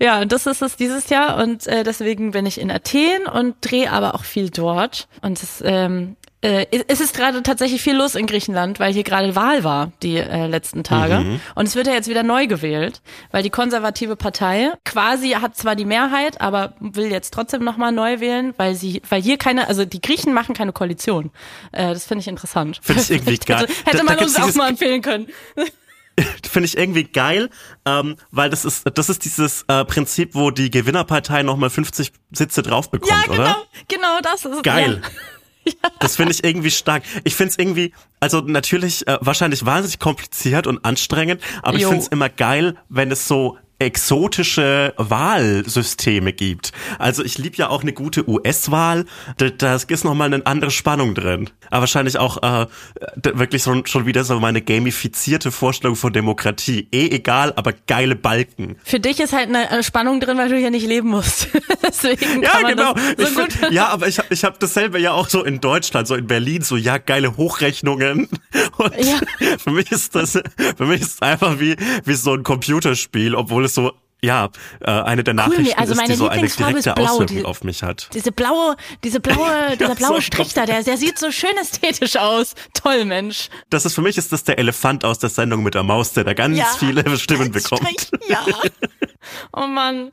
Ja, 0.01 0.21
und 0.23 0.33
das 0.33 0.47
ist 0.47 0.63
es 0.63 0.77
dieses 0.77 1.11
Jahr 1.11 1.37
und 1.43 1.67
äh, 1.67 1.83
deswegen 1.83 2.31
bin 2.31 2.47
ich 2.47 2.61
in 2.61 2.71
Athen 2.71 3.27
und 3.31 3.57
drehe 3.61 3.91
aber 3.91 4.15
auch 4.15 4.25
viel 4.25 4.51
dort. 4.51 5.09
Und 5.21 5.43
das 5.43 5.63
ähm, 5.65 6.17
äh, 6.43 6.67
es 6.89 7.01
ist 7.01 7.15
gerade 7.15 7.43
tatsächlich 7.43 7.83
viel 7.83 7.97
los 7.97 8.15
in 8.15 8.27
Griechenland, 8.27 8.81
weil 8.81 8.93
hier 8.93 9.05
gerade 9.05 9.37
Wahl 9.37 9.63
war 9.63 9.93
die 10.03 10.17
äh, 10.17 10.47
letzten 10.47 10.85
Tage. 10.85 11.19
Mhm. 11.19 11.41
Und 11.55 11.69
es 11.69 11.75
wird 11.75 11.87
ja 11.87 11.93
jetzt 11.93 12.09
wieder 12.09 12.23
neu 12.23 12.47
gewählt, 12.47 13.03
weil 13.31 13.43
die 13.43 13.51
konservative 13.51 14.17
Partei 14.17 14.73
quasi 14.85 15.33
hat 15.33 15.57
zwar 15.57 15.77
die 15.77 15.85
Mehrheit, 15.85 16.41
aber 16.41 16.75
will 16.81 17.11
jetzt 17.11 17.35
trotzdem 17.35 17.63
nochmal 17.63 17.93
neu 17.93 18.21
wählen, 18.21 18.55
weil 18.57 18.75
sie, 18.75 19.03
weil 19.09 19.21
hier 19.21 19.37
keine, 19.37 19.69
also 19.69 19.85
die 19.85 20.01
Griechen 20.01 20.33
machen 20.33 20.55
keine 20.55 20.73
Koalition. 20.73 21.31
Äh, 21.73 21.93
das 21.93 22.07
finde 22.07 22.23
ich 22.23 22.29
interessant. 22.29 22.81
Finde 22.83 23.03
ich 23.03 23.11
irgendwie 23.11 23.37
geil. 23.47 23.67
hätte, 23.67 23.91
hätte 23.91 24.05
man 24.05 24.19
uns 24.19 24.37
auch 24.37 24.55
mal 24.55 24.71
empfehlen 24.71 25.03
können. 25.03 25.27
finde 26.51 26.67
ich 26.67 26.77
irgendwie 26.77 27.05
geil, 27.05 27.51
ähm, 27.85 28.17
weil 28.31 28.51
das 28.51 28.65
ist 28.65 28.87
das 28.95 29.09
ist 29.09 29.25
dieses 29.25 29.65
äh, 29.69 29.85
Prinzip, 29.85 30.35
wo 30.35 30.51
die 30.51 30.71
Gewinnerpartei 30.71 31.43
nochmal 31.43 31.71
50 31.71 32.13
Sitze 32.33 32.63
drauf 32.63 32.91
bekommt, 32.91 33.11
ja, 33.11 33.23
genau, 33.25 33.43
oder? 33.43 33.57
Genau, 33.89 34.21
das 34.23 34.45
ist 34.45 34.63
geil. 34.63 35.01
Ja. 35.03 35.09
Das 35.99 36.17
finde 36.17 36.33
ich 36.33 36.45
irgendwie 36.45 36.71
stark. 36.71 37.03
Ich 37.25 37.35
finde 37.35 37.51
es 37.51 37.59
irgendwie, 37.59 37.93
also 38.21 38.41
natürlich 38.41 39.07
äh, 39.07 39.19
wahrscheinlich 39.21 39.65
wahnsinnig 39.67 39.99
kompliziert 39.99 40.67
und 40.67 40.85
anstrengend, 40.85 41.43
aber 41.63 41.79
jo. 41.79 41.79
ich 41.79 41.87
finde 41.87 42.03
es 42.03 42.09
immer 42.09 42.29
geil, 42.29 42.77
wenn 42.89 43.11
es 43.11 43.29
so 43.29 43.59
exotische 43.81 44.95
Wahlsysteme 44.97 46.33
gibt. 46.33 46.73
Also 46.99 47.25
ich 47.25 47.39
liebe 47.39 47.57
ja 47.57 47.69
auch 47.69 47.83
eine 47.83 47.93
gute 47.93 48.29
US-Wahl. 48.29 49.07
Da, 49.39 49.51
da 49.51 49.75
ist 49.75 50.05
nochmal 50.05 50.33
eine 50.33 50.47
andere 50.47 50.71
Spannung 50.71 51.15
drin. 51.15 51.51
Aber 51.71 51.81
wahrscheinlich 51.81 52.19
auch 52.19 52.43
äh, 52.43 52.67
wirklich 53.35 53.63
so, 53.63 53.83
schon 53.87 54.07
wieder 54.07 54.25
so 54.25 54.39
meine 54.39 54.61
gamifizierte 54.61 55.51
Vorstellung 55.51 55.97
von 55.97 56.13
Demokratie. 56.13 56.89
Eh 56.93 57.09
egal, 57.09 57.53
aber 57.57 57.73
geile 57.87 58.17
Balken. 58.17 58.77
Für 58.85 59.01
dich 59.01 59.21
ist 59.21 59.33
halt 59.33 59.49
eine 59.49 59.71
äh, 59.71 59.83
Spannung 59.83 60.21
drin, 60.21 60.37
weil 60.37 60.49
du 60.49 60.57
hier 60.57 60.71
nicht 60.71 60.87
leben 60.87 61.09
musst. 61.09 61.49
Deswegen 61.83 62.43
ja, 62.43 62.61
genau. 62.63 62.95
So 63.17 63.27
find, 63.27 63.59
ja, 63.73 63.89
aber 63.89 64.09
ich 64.09 64.19
habe 64.19 64.29
ich 64.31 64.45
hab 64.45 64.61
dasselbe 64.61 64.99
ja 64.99 65.13
auch 65.13 65.29
so 65.29 65.43
in 65.43 65.61
Deutschland, 65.61 66.07
so 66.07 66.15
in 66.15 66.27
Berlin, 66.27 66.63
so 66.63 66.77
ja, 66.77 66.99
geile 66.99 67.37
Hochrechnungen. 67.37 68.29
Und 68.77 68.97
ja. 68.97 69.21
für 69.59 69.71
mich 69.71 69.91
ist 69.91 70.15
das, 70.15 70.39
für 70.77 70.87
mich 70.87 71.01
ist 71.01 71.23
einfach 71.23 71.61
wie, 71.61 71.77
wie 72.05 72.15
so 72.15 72.35
ein 72.35 72.43
Computerspiel, 72.43 73.35
obwohl 73.35 73.65
es 73.65 73.70
es 73.71 73.75
so 73.75 73.93
ja, 74.23 74.51
äh, 74.81 74.91
eine 74.91 75.25
der 75.25 75.35
Nachrichten 75.35 75.67
cool, 75.67 75.73
also 75.77 75.95
ist, 75.95 76.09
die 76.09 76.15
so 76.15 76.29
eine 76.29 76.47
direkte 76.47 76.93
blau, 76.93 77.05
Auswirkung 77.05 77.37
die, 77.37 77.45
auf 77.45 77.65
mich 77.65 77.83
hat. 77.83 78.11
Diese 78.13 78.33
blaue, 78.33 78.77
diese 79.03 79.21
blaue, 79.21 79.77
dieser 79.81 79.95
blaue 79.95 80.17
so 80.17 80.21
Strich 80.21 80.53
da, 80.53 80.67
der, 80.67 80.83
der 80.83 80.97
sieht 80.97 81.19
so 81.19 81.31
schön 81.31 81.57
ästhetisch 81.61 82.17
aus. 82.17 82.55
Toll, 82.75 83.05
Mensch. 83.07 83.49
Das 83.71 83.87
ist 83.87 83.95
für 83.95 84.03
mich 84.03 84.19
ist 84.19 84.33
das 84.33 84.45
der 84.45 84.59
Elefant 84.59 85.05
aus 85.05 85.19
der 85.19 85.31
Sendung 85.31 85.63
mit 85.63 85.75
der 85.75 85.85
Maus, 85.85 86.13
der 86.13 86.25
da 86.25 86.35
ganz 86.35 86.59
ja, 86.59 86.67
viele 86.79 87.17
Stimmen 87.19 87.51
bekommt. 87.51 87.89
Strich, 87.89 88.11
ja. 88.29 88.45
Oh 89.53 89.67
man, 89.67 90.11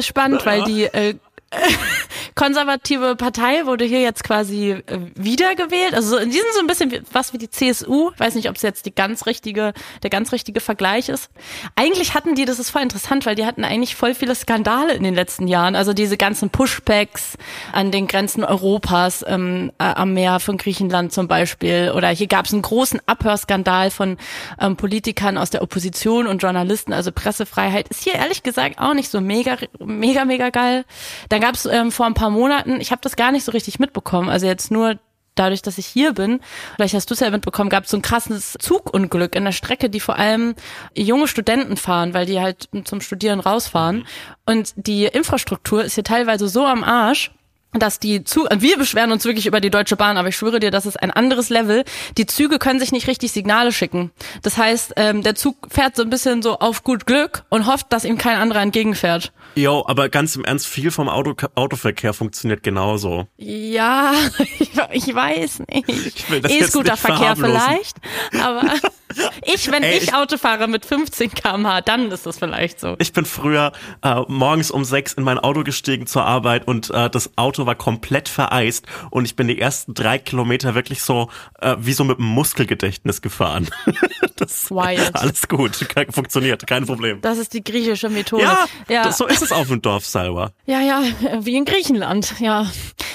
spannend, 0.00 0.40
ja. 0.40 0.46
weil 0.46 0.64
die 0.64 0.84
äh, 0.84 1.14
konservative 2.34 3.16
Partei 3.16 3.66
wurde 3.66 3.84
hier 3.84 4.00
jetzt 4.00 4.24
quasi 4.24 4.70
äh, 4.70 4.82
wiedergewählt. 5.14 5.94
Also 5.94 6.18
die 6.18 6.32
sind 6.32 6.52
so 6.54 6.60
ein 6.60 6.66
bisschen 6.66 7.04
was 7.12 7.32
wie 7.32 7.38
die 7.38 7.50
CSU. 7.50 8.10
weiß 8.16 8.34
nicht, 8.34 8.48
ob 8.48 8.56
es 8.56 8.62
jetzt 8.62 8.86
die 8.86 8.94
ganz 8.94 9.26
richtige, 9.26 9.72
der 10.02 10.10
ganz 10.10 10.32
richtige 10.32 10.60
Vergleich 10.60 11.08
ist. 11.08 11.30
Eigentlich 11.76 12.14
hatten 12.14 12.34
die, 12.34 12.44
das 12.44 12.58
ist 12.58 12.70
voll 12.70 12.82
interessant, 12.82 13.26
weil 13.26 13.34
die 13.34 13.46
hatten 13.46 13.64
eigentlich 13.64 13.94
voll 13.94 14.14
viele 14.14 14.34
Skandale 14.34 14.94
in 14.94 15.02
den 15.02 15.14
letzten 15.14 15.46
Jahren. 15.46 15.76
Also 15.76 15.92
diese 15.92 16.16
ganzen 16.16 16.50
Pushbacks 16.50 17.36
an 17.72 17.90
den 17.90 18.06
Grenzen 18.06 18.44
Europas, 18.44 19.24
ähm, 19.26 19.70
äh, 19.78 19.84
am 19.84 20.14
Meer 20.14 20.40
von 20.40 20.56
Griechenland 20.56 21.12
zum 21.12 21.28
Beispiel. 21.28 21.92
Oder 21.94 22.08
hier 22.08 22.26
gab 22.26 22.46
es 22.46 22.52
einen 22.52 22.62
großen 22.62 23.00
Abhörskandal 23.06 23.90
von 23.90 24.16
ähm, 24.60 24.76
Politikern 24.76 25.38
aus 25.38 25.50
der 25.50 25.62
Opposition 25.62 26.26
und 26.26 26.42
Journalisten. 26.42 26.92
Also 26.92 27.12
Pressefreiheit 27.12 27.88
ist 27.88 28.02
hier 28.02 28.14
ehrlich 28.14 28.42
gesagt 28.42 28.78
auch 28.78 28.94
nicht 28.94 29.10
so 29.10 29.20
mega, 29.20 29.56
mega, 29.78 30.24
mega 30.24 30.50
geil. 30.50 30.84
Dann 31.28 31.40
gab 31.44 31.56
es 31.56 31.66
ähm, 31.66 31.92
vor 31.92 32.06
ein 32.06 32.14
paar 32.14 32.30
Monaten, 32.30 32.80
ich 32.80 32.90
habe 32.90 33.02
das 33.02 33.16
gar 33.16 33.30
nicht 33.30 33.44
so 33.44 33.52
richtig 33.52 33.78
mitbekommen, 33.78 34.30
also 34.30 34.46
jetzt 34.46 34.70
nur 34.70 34.98
dadurch, 35.34 35.60
dass 35.60 35.76
ich 35.76 35.84
hier 35.84 36.14
bin, 36.14 36.40
vielleicht 36.76 36.94
hast 36.94 37.10
du 37.10 37.12
es 37.12 37.20
ja 37.20 37.28
mitbekommen, 37.28 37.68
gab 37.68 37.84
es 37.84 37.90
so 37.90 37.98
ein 37.98 38.02
krasses 38.02 38.56
Zugunglück 38.58 39.34
in 39.36 39.44
der 39.44 39.52
Strecke, 39.52 39.90
die 39.90 40.00
vor 40.00 40.16
allem 40.16 40.54
junge 40.96 41.28
Studenten 41.28 41.76
fahren, 41.76 42.14
weil 42.14 42.24
die 42.24 42.40
halt 42.40 42.70
zum 42.84 43.02
Studieren 43.02 43.40
rausfahren. 43.40 44.06
Und 44.46 44.72
die 44.76 45.04
Infrastruktur 45.04 45.84
ist 45.84 45.96
hier 45.96 46.04
teilweise 46.04 46.48
so 46.48 46.64
am 46.64 46.82
Arsch, 46.82 47.30
dass 47.74 47.98
die 47.98 48.24
Züge, 48.24 48.48
wir 48.60 48.78
beschweren 48.78 49.12
uns 49.12 49.26
wirklich 49.26 49.46
über 49.46 49.60
die 49.60 49.70
Deutsche 49.70 49.96
Bahn, 49.96 50.16
aber 50.16 50.28
ich 50.28 50.36
schwöre 50.36 50.60
dir, 50.60 50.70
das 50.70 50.86
ist 50.86 50.96
ein 51.02 51.10
anderes 51.10 51.50
Level. 51.50 51.84
Die 52.16 52.24
Züge 52.24 52.58
können 52.58 52.80
sich 52.80 52.92
nicht 52.92 53.06
richtig 53.06 53.32
Signale 53.32 53.70
schicken. 53.70 54.12
Das 54.40 54.56
heißt, 54.56 54.94
ähm, 54.96 55.22
der 55.22 55.34
Zug 55.34 55.56
fährt 55.68 55.96
so 55.96 56.04
ein 56.04 56.10
bisschen 56.10 56.40
so 56.40 56.58
auf 56.58 56.84
gut 56.84 57.04
Glück 57.04 57.44
und 57.50 57.66
hofft, 57.66 57.92
dass 57.92 58.06
ihm 58.06 58.16
kein 58.16 58.38
anderer 58.38 58.62
entgegenfährt. 58.62 59.32
Jo, 59.56 59.84
aber 59.86 60.08
ganz 60.08 60.34
im 60.36 60.44
Ernst, 60.44 60.66
viel 60.66 60.90
vom 60.90 61.08
Auto, 61.08 61.34
Autoverkehr 61.54 62.12
funktioniert 62.12 62.62
genauso. 62.62 63.26
Ja, 63.36 64.12
ich, 64.58 64.70
ich 65.08 65.14
weiß 65.14 65.62
nicht. 65.68 66.24
E-Scooter-Verkehr 66.48 67.36
vielleicht, 67.36 67.96
aber 68.40 68.62
ich, 69.44 69.70
wenn 69.70 69.82
Ey, 69.82 69.96
ich 69.98 70.04
ich- 70.04 70.14
Auto 70.14 70.36
fahre 70.36 70.68
mit 70.68 70.84
15 70.86 71.30
km/h, 71.32 71.80
dann 71.82 72.10
ist 72.10 72.26
das 72.26 72.38
vielleicht 72.38 72.80
so. 72.80 72.96
Ich 72.98 73.12
bin 73.12 73.24
früher 73.24 73.72
äh, 74.02 74.22
morgens 74.28 74.70
um 74.70 74.84
sechs 74.84 75.12
in 75.12 75.24
mein 75.24 75.38
Auto 75.38 75.62
gestiegen 75.64 76.06
zur 76.06 76.24
Arbeit 76.24 76.66
und 76.66 76.90
äh, 76.90 77.10
das 77.10 77.30
Auto 77.36 77.66
war 77.66 77.74
komplett 77.74 78.28
vereist 78.28 78.86
und 79.10 79.24
ich 79.24 79.36
bin 79.36 79.48
die 79.48 79.60
ersten 79.60 79.94
drei 79.94 80.18
Kilometer 80.18 80.74
wirklich 80.74 81.02
so 81.02 81.30
äh, 81.60 81.76
wie 81.78 81.92
so 81.92 82.04
mit 82.04 82.18
einem 82.18 82.28
Muskelgedächtnis 82.28 83.22
gefahren. 83.22 83.68
das 84.36 84.70
Wild. 84.70 85.14
alles 85.14 85.48
gut, 85.48 85.86
funktioniert, 86.10 86.66
kein 86.66 86.86
Problem. 86.86 87.20
Das 87.20 87.38
ist 87.38 87.52
die 87.54 87.62
griechische 87.62 88.08
Methode. 88.08 88.42
Ja, 88.44 88.66
ja. 88.88 89.04
Das, 89.04 89.18
so 89.18 89.26
ist 89.26 89.42
es 89.42 89.52
auf 89.52 89.68
dem 89.68 89.82
Dorf 89.82 90.06
selber. 90.06 90.52
Ja, 90.66 90.80
ja, 90.80 91.02
wie 91.40 91.56
in 91.56 91.64
Griechenland, 91.64 92.34
ja. 92.40 92.66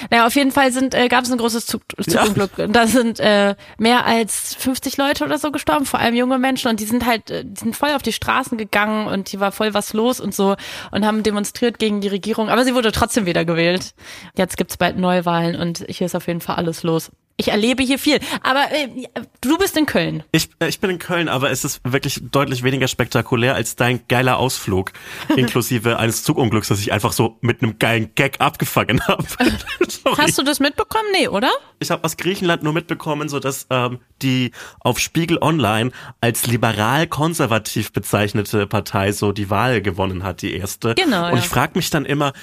Naja, 0.09 0.25
auf 0.27 0.35
jeden 0.35 0.51
Fall 0.51 0.71
sind, 0.71 0.93
äh, 0.93 1.07
gab 1.07 1.25
es 1.25 1.31
ein 1.31 1.37
großes 1.37 1.65
Zug, 1.65 1.81
Zugunglück. 2.01 2.57
Und 2.57 2.73
Da 2.73 2.87
sind 2.87 3.19
äh, 3.19 3.55
mehr 3.77 4.05
als 4.05 4.55
50 4.55 4.97
Leute 4.97 5.25
oder 5.25 5.37
so 5.37 5.51
gestorben, 5.51 5.85
vor 5.89 5.99
allem 5.99 6.15
junge 6.15 6.37
Menschen. 6.37 6.69
Und 6.69 6.79
die 6.79 6.85
sind 6.85 7.05
halt, 7.05 7.29
äh, 7.29 7.43
die 7.45 7.59
sind 7.59 7.75
voll 7.75 7.89
auf 7.91 8.01
die 8.01 8.13
Straßen 8.13 8.57
gegangen 8.57 9.07
und 9.07 9.29
hier 9.29 9.39
war 9.39 9.51
voll 9.51 9.73
was 9.73 9.93
los 9.93 10.19
und 10.19 10.33
so 10.33 10.55
und 10.91 11.05
haben 11.05 11.23
demonstriert 11.23 11.79
gegen 11.79 12.01
die 12.01 12.07
Regierung. 12.07 12.49
Aber 12.49 12.63
sie 12.63 12.75
wurde 12.75 12.91
trotzdem 12.91 13.25
wieder 13.25 13.45
gewählt. 13.45 13.93
Jetzt 14.35 14.57
gibt's 14.57 14.77
bald 14.77 14.97
Neuwahlen 14.97 15.55
und 15.55 15.85
hier 15.89 16.05
ist 16.05 16.15
auf 16.15 16.27
jeden 16.27 16.41
Fall 16.41 16.55
alles 16.55 16.83
los. 16.83 17.11
Ich 17.39 17.47
erlebe 17.47 17.81
hier 17.81 17.97
viel. 17.97 18.19
Aber 18.43 18.65
äh, 18.69 19.07
du 19.39 19.57
bist 19.57 19.77
in 19.77 19.85
Köln. 19.85 20.23
Ich, 20.33 20.49
äh, 20.59 20.67
ich 20.67 20.81
bin 20.81 20.89
in 20.89 20.99
Köln, 20.99 21.29
aber 21.29 21.49
es 21.51 21.63
ist 21.63 21.79
wirklich 21.85 22.19
deutlich 22.21 22.63
weniger 22.63 22.89
spektakulär 22.89 23.55
als 23.55 23.77
dein 23.77 24.01
geiler 24.09 24.37
Ausflug, 24.37 24.91
inklusive 25.37 25.97
eines 25.97 26.23
Zugunglücks, 26.23 26.67
das 26.67 26.81
ich 26.81 26.91
einfach 26.91 27.13
so 27.13 27.37
mit 27.39 27.63
einem 27.63 27.79
geilen 27.79 28.13
Gag 28.13 28.41
abgefangen 28.41 29.07
habe. 29.07 29.23
Hast 30.17 30.37
du 30.37 30.43
das 30.43 30.59
mitbekommen? 30.59 31.07
Nee, 31.13 31.29
oder? 31.29 31.49
Ich 31.79 31.91
habe 31.91 32.03
aus 32.03 32.17
Griechenland 32.17 32.61
nur 32.63 32.73
mitbekommen, 32.73 33.29
so 33.29 33.39
dass 33.39 33.67
ähm, 33.69 33.99
die 34.21 34.51
auf 34.79 34.99
Spiegel 34.99 35.37
Online 35.41 35.91
als 36.21 36.47
liberal-konservativ 36.47 37.91
bezeichnete 37.91 38.67
Partei 38.67 39.11
so 39.11 39.31
die 39.31 39.49
Wahl 39.49 39.81
gewonnen 39.81 40.23
hat, 40.23 40.41
die 40.41 40.55
erste. 40.55 40.95
Genau, 40.95 41.27
Und 41.27 41.33
ja. 41.33 41.39
ich 41.39 41.47
frage 41.47 41.73
mich 41.75 41.89
dann 41.89 42.05
immer, 42.05 42.33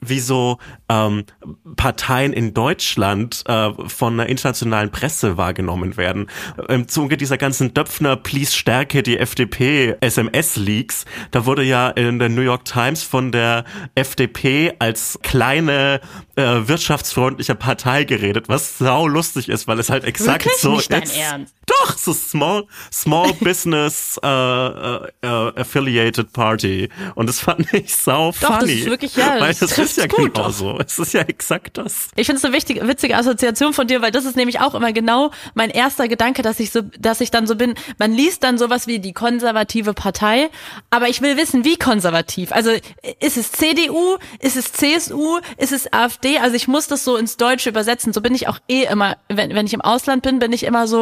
wieso 0.00 0.58
ähm, 0.88 1.24
Parteien 1.76 2.32
in 2.32 2.54
Deutschland 2.54 3.44
äh, 3.46 3.70
von 3.86 4.14
einer 4.14 4.28
internationalen 4.28 4.90
Presse 4.90 5.36
wahrgenommen 5.36 5.96
werden. 5.96 6.28
Im 6.68 6.88
Zuge 6.88 7.16
dieser 7.16 7.38
ganzen 7.38 7.74
Döpfner 7.74 8.16
Please 8.16 8.52
Stärke 8.56 9.02
die 9.02 9.18
FDP 9.18 9.96
SMS-Leaks, 10.00 11.04
da 11.30 11.46
wurde 11.46 11.62
ja 11.62 11.88
in 11.90 12.18
der 12.18 12.28
New 12.28 12.42
York 12.42 12.64
Times 12.64 13.02
von 13.02 13.32
der 13.32 13.64
FDP 13.94 14.74
als 14.78 15.18
kleine 15.22 16.00
äh, 16.36 16.68
wirtschaftsfreundliche 16.68 17.54
Partei 17.54 18.04
geredet, 18.04 18.48
was 18.48 18.78
sau 18.78 19.06
lustig 19.06 19.48
ist, 19.48 19.66
weil 19.66 19.78
es 19.78 19.90
halt 19.90 20.04
exakt 20.04 20.44
Wirklich? 20.44 20.60
so 20.60 20.76
Nicht 20.76 20.92
dein. 21.08 21.18
Ernst? 21.20 21.54
Doch, 21.66 21.98
so 21.98 22.14
small, 22.14 22.66
small 22.90 23.32
business 23.40 24.18
äh, 24.22 24.26
äh, 24.26 25.08
äh, 25.22 25.26
affiliated 25.60 26.32
party. 26.32 26.88
Und 27.14 27.28
das 27.28 27.40
fand 27.40 27.72
ich 27.74 27.94
sau 27.94 28.32
Doch, 28.40 28.48
das 28.48 28.58
funny. 28.60 28.72
ist 28.72 28.86
wirklich, 28.86 29.16
ja, 29.16 29.38
Weil 29.38 29.54
das 29.54 29.76
ist 29.76 29.98
ja 29.98 30.06
gut, 30.06 30.34
genau 30.34 30.46
doch. 30.46 30.52
so. 30.52 30.78
Es 30.78 30.98
ist 30.98 31.12
ja 31.12 31.20
exakt 31.22 31.76
das. 31.76 32.08
Ich 32.16 32.26
finde 32.26 32.38
es 32.38 32.44
eine 32.44 32.54
wichtige, 32.54 32.88
witzige 32.88 33.16
Assoziation 33.16 33.74
von 33.74 33.86
dir, 33.86 34.00
weil 34.00 34.10
das 34.10 34.24
ist 34.24 34.36
nämlich 34.36 34.60
auch 34.60 34.74
immer 34.74 34.92
genau 34.92 35.30
mein 35.54 35.70
erster 35.70 36.08
Gedanke, 36.08 36.42
dass 36.42 36.58
ich 36.58 36.70
so, 36.70 36.80
dass 36.98 37.20
ich 37.20 37.30
dann 37.30 37.46
so 37.46 37.54
bin. 37.54 37.74
Man 37.98 38.12
liest 38.12 38.42
dann 38.44 38.56
sowas 38.58 38.86
wie 38.86 38.98
die 38.98 39.12
konservative 39.12 39.92
Partei, 39.92 40.48
aber 40.90 41.08
ich 41.08 41.20
will 41.20 41.36
wissen, 41.36 41.64
wie 41.64 41.76
konservativ. 41.76 42.50
Also 42.52 42.70
ist 43.20 43.36
es 43.36 43.52
CDU, 43.52 44.16
ist 44.40 44.56
es 44.56 44.72
CSU, 44.72 45.38
ist 45.58 45.72
es 45.72 45.92
AfD? 45.92 46.38
Also 46.38 46.56
ich 46.56 46.66
muss 46.66 46.88
das 46.88 47.04
so 47.04 47.16
ins 47.16 47.36
Deutsche 47.36 47.68
übersetzen. 47.68 48.12
So 48.12 48.20
bin 48.22 48.34
ich 48.34 48.48
auch 48.48 48.58
eh 48.68 48.84
immer, 48.84 49.16
wenn, 49.28 49.54
wenn 49.54 49.66
ich 49.66 49.74
im 49.74 49.82
Ausland 49.82 50.22
bin, 50.22 50.38
bin 50.38 50.52
ich 50.52 50.64
immer 50.64 50.86
so, 50.86 50.97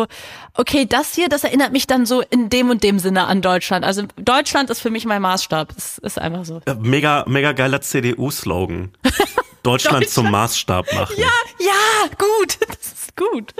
okay, 0.54 0.86
das 0.86 1.14
hier, 1.14 1.28
das 1.28 1.44
erinnert 1.44 1.72
mich 1.72 1.86
dann 1.86 2.06
so 2.06 2.20
in 2.20 2.48
dem 2.48 2.70
und 2.70 2.82
dem 2.82 2.98
Sinne 2.98 3.26
an 3.26 3.42
Deutschland. 3.42 3.84
Also 3.84 4.02
Deutschland 4.16 4.70
ist 4.70 4.80
für 4.80 4.90
mich 4.90 5.06
mein 5.06 5.22
Maßstab. 5.22 5.74
Das 5.74 5.98
ist 5.98 6.18
einfach 6.18 6.44
so. 6.44 6.60
Mega, 6.80 7.24
mega 7.26 7.52
geiler 7.52 7.80
CDU-Slogan. 7.80 8.92
Deutschland 9.62 10.08
zum 10.08 10.30
Maßstab 10.30 10.92
machen. 10.94 11.16
Ja, 11.18 11.26
ja, 11.58 12.08
gut. 12.18 12.58
Das 12.68 12.92
ist 12.92 13.16
gut. 13.16 13.54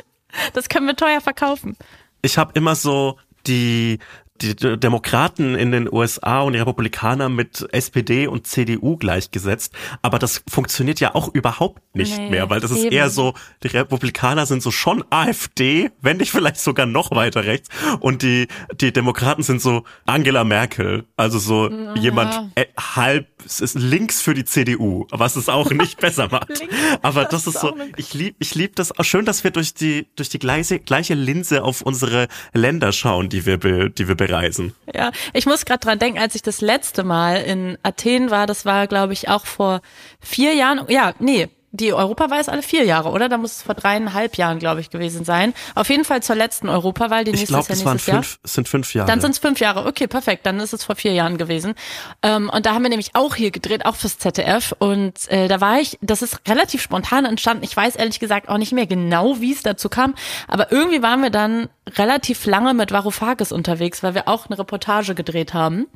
Das 0.53 0.69
können 0.69 0.87
wir 0.87 0.97
teuer 0.97 1.21
verkaufen. 1.21 1.77
ich 2.23 2.37
habe 2.39 2.53
immer 2.55 2.75
so 2.75 3.19
die 3.47 3.99
die 4.41 4.55
Demokraten 4.79 5.55
in 5.55 5.73
den 5.73 5.93
USA 5.93 6.41
und 6.41 6.53
die 6.53 6.59
Republikaner 6.59 7.29
mit 7.29 7.67
SPD 7.73 8.27
und 8.27 8.47
CDU 8.47 8.97
gleichgesetzt, 8.97 9.75
aber 10.03 10.19
das 10.19 10.43
funktioniert 10.49 11.01
ja 11.01 11.15
auch 11.15 11.33
überhaupt 11.35 11.83
nicht 11.95 12.19
Nee, 12.19 12.31
mehr, 12.31 12.51
weil 12.51 12.61
das 12.61 12.71
ist 12.71 12.85
eben. 12.85 12.93
eher 12.93 13.11
so, 13.11 13.35
die 13.63 13.69
Republikaner 13.69 14.47
sind 14.47 14.63
so 14.63 14.71
schon 14.71 15.05
AfD, 15.11 15.91
wenn 16.01 16.19
nicht 16.19 16.31
vielleicht 16.31 16.59
sogar 16.59 16.87
noch 16.87 17.11
weiter 17.13 17.45
rechts 17.45 17.69
und 18.01 18.23
die 18.23 18.49
die 18.81 18.93
Demokraten 18.93 19.43
sind 19.43 19.61
so 19.61 19.85
Angela 20.05 20.45
Merkel, 20.45 21.05
also 21.17 21.39
so 21.39 21.71
jemand 21.97 22.53
äh, 22.55 22.67
halb 22.79 23.27
es 23.45 23.61
ist 23.61 23.75
links 23.75 24.21
für 24.21 24.35
die 24.35 24.45
CDU, 24.45 25.07
was 25.11 25.37
es 25.37 25.49
auch 25.49 25.71
nicht 25.71 26.01
besser 26.01 26.29
macht. 26.31 26.49
Links, 26.49 26.75
aber 27.03 27.25
das 27.25 27.45
das, 27.45 27.47
ist 27.47 27.55
ist 27.57 27.61
so, 27.61 27.77
ich 27.97 28.15
lieb, 28.15 28.37
ich 28.39 28.55
lieb 28.55 28.77
das 28.77 28.99
auch 28.99 29.05
schön, 29.05 29.25
dass 29.25 29.45
wir 29.45 29.51
durch 29.51 29.75
die, 29.75 30.07
durch 30.17 30.29
die 30.29 30.39
gleiche, 30.39 30.79
gleiche 30.81 31.15
Linse 31.15 31.63
auf 31.63 31.83
unsere 31.83 32.29
Länder 32.53 32.93
schauen, 32.93 33.29
die 33.29 33.47
wir, 33.47 33.59
be, 33.59 33.91
die 33.91 34.09
wir 34.09 34.15
bereisen. 34.27 34.75
Ja, 34.93 35.11
ich 35.33 35.47
muss 35.47 35.65
gerade 35.65 35.81
dran 35.81 35.99
denken, 35.99 36.19
als 36.19 36.35
ich 36.35 36.43
das 36.43 36.61
letzte 36.61 37.05
Mal 37.05 37.43
in 37.43 37.79
Athen 37.83 38.31
war, 38.31 38.47
das 38.47 38.65
war, 38.65 38.87
glaube 38.87 39.13
ich, 39.13 39.29
auch 39.29 39.47
vor 39.47 39.81
vier 40.21 40.55
Jahren. 40.55 40.85
Ja, 40.89 41.15
nee, 41.19 41.49
die 41.77 41.93
Europawahl 41.93 42.41
ist 42.41 42.49
alle 42.49 42.63
vier 42.63 42.85
Jahre, 42.85 43.11
oder? 43.11 43.29
Da 43.29 43.39
muss 43.39 43.57
es 43.57 43.63
vor 43.63 43.75
dreieinhalb 43.75 44.37
Jahren, 44.37 44.59
glaube 44.59 44.81
ich, 44.81 44.91
gewesen 44.91 45.25
sein. 45.25 45.55
Auf 45.75 45.89
jeden 45.89 46.05
Fall 46.05 46.23
zur 46.23 46.37
letzten 46.37 46.69
Europawahl, 46.69 47.25
die 47.25 47.31
Ich 47.31 47.41
nächstes 47.41 47.49
glaube, 47.49 47.69
Jahr 47.69 47.77
das 47.77 47.85
waren 47.85 47.93
nächstes 47.95 48.13
Jahr. 48.13 48.23
fünf, 48.23 48.39
es 48.43 48.53
sind 48.55 48.69
fünf 48.69 48.95
Jahre. 48.95 49.09
Dann 49.09 49.21
sind 49.21 49.31
es 49.33 49.39
fünf 49.39 49.61
Jahre. 49.61 49.87
Okay, 49.87 50.07
perfekt. 50.07 50.47
Dann 50.47 50.61
ist 50.61 50.73
es 50.73 50.85
vor 50.85 50.97
vier 50.97 51.13
Jahren 51.13 51.39
gewesen. 51.39 51.75
Ähm, 52.23 52.51
und 52.53 52.67
da 52.67 52.75
haben 52.75 52.83
wir 52.83 52.89
nämlich 52.91 53.11
auch 53.15 53.35
hier 53.35 53.51
gedreht, 53.51 53.87
auch 53.87 53.97
fürs 53.97 54.19
ZDF. 54.19 54.75
Und 54.79 55.29
äh, 55.31 55.49
da 55.49 55.61
war 55.61 55.81
ich, 55.81 55.99
das 56.01 56.23
ist 56.23 56.41
relativ 56.49 56.83
spontan 56.83 57.25
entstanden. 57.25 57.65
Ich 57.65 57.77
weiß 57.77 57.97
ehrlich 57.97 58.21
gesagt 58.21 58.49
auch 58.49 58.59
nicht 58.59 58.73
mehr 58.73 58.87
genau, 58.87 59.41
wie 59.41 59.53
es 59.53 59.63
dazu 59.63 59.89
kam. 59.89 60.15
Aber 60.49 60.73
irgendwie 60.73 61.03
waren 61.03 61.23
wir 61.23 61.31
dann 61.31 61.69
relativ 61.97 62.47
lange 62.47 62.75
mit 62.75 62.91
Varoufakis 62.93 63.53
unterwegs, 63.53 64.03
weil 64.03 64.15
wir 64.15 64.29
auch 64.29 64.47
eine 64.47 64.59
Reportage 64.59 65.15
gedreht 65.15 65.55
haben. 65.55 65.87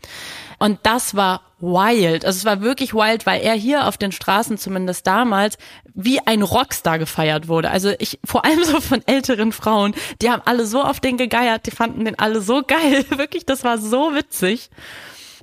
Und 0.60 0.78
das 0.82 1.16
war 1.16 1.40
wild. 1.58 2.26
Also 2.26 2.36
es 2.36 2.44
war 2.44 2.60
wirklich 2.60 2.92
wild, 2.92 3.24
weil 3.24 3.40
er 3.40 3.54
hier 3.54 3.88
auf 3.88 3.96
den 3.96 4.12
Straßen 4.12 4.58
zumindest 4.58 5.06
damals 5.06 5.56
wie 5.94 6.20
ein 6.20 6.42
Rockstar 6.42 6.98
gefeiert 6.98 7.48
wurde. 7.48 7.70
Also 7.70 7.92
ich, 7.98 8.20
vor 8.24 8.44
allem 8.44 8.62
so 8.64 8.78
von 8.80 9.02
älteren 9.06 9.52
Frauen, 9.52 9.94
die 10.20 10.30
haben 10.30 10.42
alle 10.44 10.66
so 10.66 10.82
auf 10.82 11.00
den 11.00 11.16
gegeiert, 11.16 11.66
die 11.66 11.70
fanden 11.70 12.04
den 12.04 12.18
alle 12.18 12.42
so 12.42 12.62
geil. 12.62 13.06
Wirklich, 13.16 13.46
das 13.46 13.64
war 13.64 13.78
so 13.78 14.14
witzig. 14.14 14.70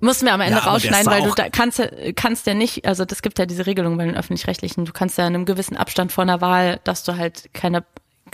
Mussten 0.02 0.28
wir 0.28 0.34
am 0.34 0.42
Ende 0.42 0.60
Ja, 0.60 0.66
rausschneiden, 0.66 1.12
weil 1.12 1.24
du 1.24 1.34
da 1.34 1.50
kannst 1.50 1.80
ja, 1.80 1.88
kannst 2.16 2.46
ja 2.46 2.54
nicht, 2.54 2.86
also 2.86 3.04
das 3.04 3.24
gibt 3.24 3.40
ja 3.40 3.48
diese 3.48 3.66
Regelung 3.66 3.98
bei 3.98 4.06
den 4.06 4.16
öffentlich-rechtlichen, 4.16 4.86
du 4.86 4.94
kannst 4.94 5.18
ja 5.18 5.26
in 5.26 5.34
einem 5.34 5.46
gewissen 5.46 5.76
Abstand 5.76 6.12
vor 6.12 6.22
einer 6.22 6.42
Wahl, 6.42 6.80
dass 6.84 7.04
du 7.04 7.18
halt 7.18 7.52
keine 7.54 7.84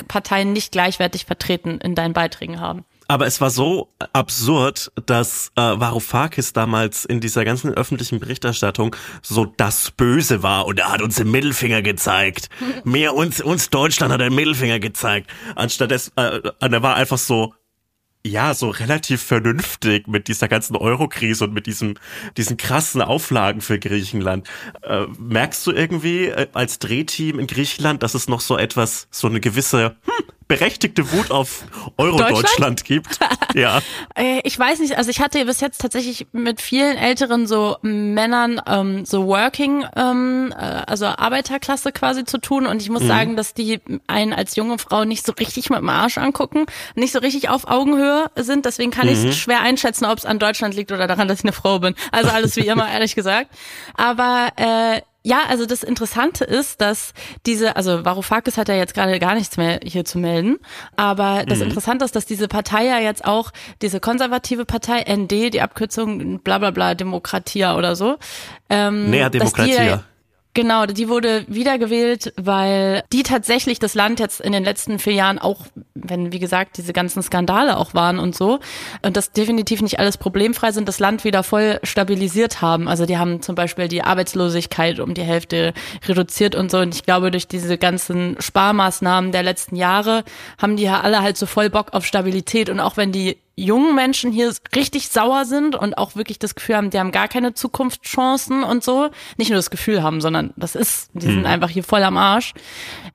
Parteien 0.09 0.51
nicht 0.51 0.73
gleichwertig 0.73 1.23
vertreten 1.23 1.79
in 1.79 1.95
deinen 1.95 2.11
Beiträgen 2.13 2.59
haben. 2.59 2.83
Aber 3.07 3.27
es 3.27 3.41
war 3.41 3.49
so 3.49 3.89
absurd, 4.13 4.91
dass 5.05 5.51
äh, 5.55 5.61
Varoufakis 5.61 6.53
damals 6.53 7.05
in 7.05 7.19
dieser 7.19 7.45
ganzen 7.45 7.73
öffentlichen 7.73 8.19
Berichterstattung 8.19 8.95
so 9.21 9.45
das 9.45 9.91
Böse 9.91 10.43
war 10.43 10.65
und 10.65 10.79
er 10.79 10.91
hat 10.91 11.01
uns 11.01 11.15
den 11.15 11.31
Mittelfinger 11.31 11.81
gezeigt. 11.81 12.49
Mir 12.83 13.13
uns 13.13 13.41
uns 13.41 13.69
Deutschland 13.69 14.13
hat 14.13 14.21
den 14.21 14.35
Mittelfinger 14.35 14.79
gezeigt. 14.79 15.29
Anstatt 15.55 15.91
es, 15.91 16.11
äh, 16.15 16.39
und 16.59 16.73
er 16.73 16.83
war 16.83 16.95
einfach 16.95 17.17
so 17.17 17.53
ja, 18.25 18.53
so 18.53 18.69
relativ 18.69 19.21
vernünftig 19.21 20.07
mit 20.07 20.27
dieser 20.29 20.47
ganzen 20.47 20.77
Euro-Krise 20.77 21.43
und 21.43 21.53
mit 21.53 21.65
diesem, 21.65 21.95
diesen 22.37 22.55
krassen 22.55 23.01
Auflagen 23.01 23.59
für 23.59 23.79
Griechenland. 23.79 24.47
Äh, 24.81 25.07
merkst 25.19 25.67
du 25.67 25.71
irgendwie 25.71 26.27
äh, 26.27 26.47
als 26.53 26.79
Drehteam 26.79 27.39
in 27.39 27.47
Griechenland, 27.47 28.01
dass 28.01 28.13
es 28.13 28.29
noch 28.29 28.39
so 28.39 28.57
etwas, 28.57 29.07
so 29.11 29.27
eine 29.27 29.41
gewisse 29.41 29.97
hm, 30.05 30.32
berechtigte 30.47 31.11
Wut 31.11 31.31
auf 31.31 31.63
Euro-Deutschland 31.97 32.83
gibt? 32.85 33.19
ja. 33.53 33.79
Äh, 34.15 34.41
Ich 34.43 34.57
weiß 34.57 34.79
nicht, 34.79 34.97
also 34.97 35.09
ich 35.09 35.19
hatte 35.21 35.43
bis 35.45 35.61
jetzt 35.61 35.81
tatsächlich 35.81 36.27
mit 36.31 36.61
vielen 36.61 36.97
älteren 36.97 37.47
so 37.47 37.77
Männern 37.81 38.61
ähm, 38.67 39.05
so 39.05 39.27
Working, 39.27 39.85
ähm, 39.95 40.53
äh, 40.57 40.61
also 40.61 41.05
Arbeiterklasse 41.05 41.91
quasi 41.91 42.25
zu 42.25 42.37
tun 42.39 42.65
und 42.65 42.81
ich 42.81 42.89
muss 42.89 43.03
sagen, 43.03 43.35
dass 43.35 43.53
die 43.53 43.79
einen 44.07 44.33
als 44.33 44.55
junge 44.55 44.77
Frau 44.77 45.05
nicht 45.05 45.25
so 45.25 45.33
richtig 45.33 45.69
mit 45.69 45.79
dem 45.79 45.89
Arsch 45.89 46.17
angucken, 46.17 46.65
nicht 46.95 47.13
so 47.13 47.19
richtig 47.19 47.49
auf 47.49 47.67
Augenhöhe 47.67 48.25
sind, 48.35 48.65
deswegen 48.65 48.91
kann 48.91 49.07
ich 49.07 49.23
es 49.23 49.37
schwer 49.37 49.61
einschätzen, 49.61 50.05
ob 50.05 50.17
es 50.17 50.25
an 50.25 50.39
Deutschland 50.39 50.75
liegt 50.75 50.91
oder 50.91 51.07
daran, 51.07 51.27
dass 51.27 51.39
ich 51.39 51.45
eine 51.45 51.53
Frau 51.53 51.79
bin. 51.79 51.95
Also 52.11 52.29
alles 52.29 52.55
wie 52.55 52.67
immer, 52.67 52.89
ehrlich 52.91 53.15
gesagt. 53.15 53.49
Aber 53.95 54.49
äh, 54.55 55.01
Ja, 55.23 55.43
also 55.47 55.65
das 55.65 55.83
Interessante 55.83 56.43
ist, 56.43 56.81
dass 56.81 57.13
diese, 57.45 57.77
also 57.77 58.03
Varoufakis 58.03 58.57
hat 58.57 58.67
ja 58.67 58.75
jetzt 58.75 58.93
gerade 58.93 59.17
gar 59.19 59.35
nichts 59.35 59.55
mehr 59.55 59.79
hier 59.81 60.03
zu 60.03 60.19
melden, 60.19 60.57
aber 60.97 61.45
das 61.47 61.59
mhm. 61.59 61.65
Interessante 61.65 62.03
ist, 62.03 62.15
dass 62.15 62.25
diese 62.25 62.49
Partei 62.49 62.85
ja 62.85 62.99
jetzt 62.99 63.23
auch, 63.23 63.51
diese 63.81 64.01
konservative 64.01 64.65
Partei, 64.65 65.05
ND, 65.09 65.53
die 65.53 65.61
Abkürzung 65.61 66.39
bla 66.39 66.57
bla 66.57 66.71
bla 66.71 66.93
Demokratia 66.93 67.77
oder 67.77 67.95
so. 67.95 68.17
Ähm, 68.69 69.09
Näher 69.09 69.29
Demokratia. 69.29 70.03
Genau, 70.55 70.85
die 70.85 71.09
wurde 71.09 71.45
wiedergewählt, 71.47 72.31
weil 72.37 73.03
die 73.11 73.23
tatsächlich 73.23 73.79
das 73.79 73.95
Land 73.95 74.19
jetzt 74.19 74.39
in 74.39 74.51
den 74.51 74.63
letzten 74.63 74.99
vier 74.99 75.13
Jahren 75.13 75.39
auch, 75.39 75.61
wenn 75.95 76.31
wie 76.31 76.37
gesagt 76.37 76.77
diese 76.77 76.93
ganzen 76.93 77.23
Skandale 77.23 77.75
auch 77.75 77.95
waren 77.95 78.19
und 78.19 78.35
so, 78.35 78.59
und 79.01 79.17
das 79.17 79.31
definitiv 79.31 79.81
nicht 79.81 79.97
alles 79.97 80.17
problemfrei 80.17 80.71
sind, 80.71 80.87
das 80.87 80.99
Land 80.99 81.23
wieder 81.23 81.41
voll 81.41 81.79
stabilisiert 81.81 82.61
haben. 82.61 82.87
Also 82.87 83.07
die 83.07 83.17
haben 83.17 83.41
zum 83.41 83.55
Beispiel 83.55 83.87
die 83.87 84.03
Arbeitslosigkeit 84.03 84.99
um 84.99 85.15
die 85.15 85.23
Hälfte 85.23 85.73
reduziert 86.07 86.53
und 86.53 86.69
so. 86.69 86.77
Und 86.77 86.93
ich 86.93 87.03
glaube, 87.03 87.31
durch 87.31 87.47
diese 87.47 87.79
ganzen 87.79 88.35
Sparmaßnahmen 88.39 89.31
der 89.31 89.41
letzten 89.41 89.75
Jahre 89.75 90.23
haben 90.61 90.77
die 90.77 90.83
ja 90.83 91.01
alle 91.01 91.23
halt 91.23 91.35
so 91.35 91.47
voll 91.47 91.71
Bock 91.71 91.93
auf 91.93 92.05
Stabilität. 92.05 92.69
Und 92.69 92.79
auch 92.79 92.95
wenn 92.95 93.11
die 93.11 93.37
jungen 93.55 93.93
Menschen 93.93 94.31
hier 94.31 94.51
richtig 94.75 95.09
sauer 95.09 95.45
sind 95.45 95.75
und 95.75 95.97
auch 95.97 96.15
wirklich 96.15 96.39
das 96.39 96.55
Gefühl 96.55 96.75
haben, 96.75 96.89
die 96.89 96.99
haben 96.99 97.11
gar 97.11 97.27
keine 97.27 97.53
Zukunftschancen 97.53 98.63
und 98.63 98.83
so. 98.83 99.09
Nicht 99.37 99.49
nur 99.49 99.57
das 99.57 99.69
Gefühl 99.69 100.01
haben, 100.01 100.21
sondern 100.21 100.53
das 100.55 100.75
ist, 100.75 101.11
die 101.13 101.27
sind 101.27 101.39
mhm. 101.41 101.45
einfach 101.45 101.69
hier 101.69 101.83
voll 101.83 102.03
am 102.03 102.17
Arsch. 102.17 102.53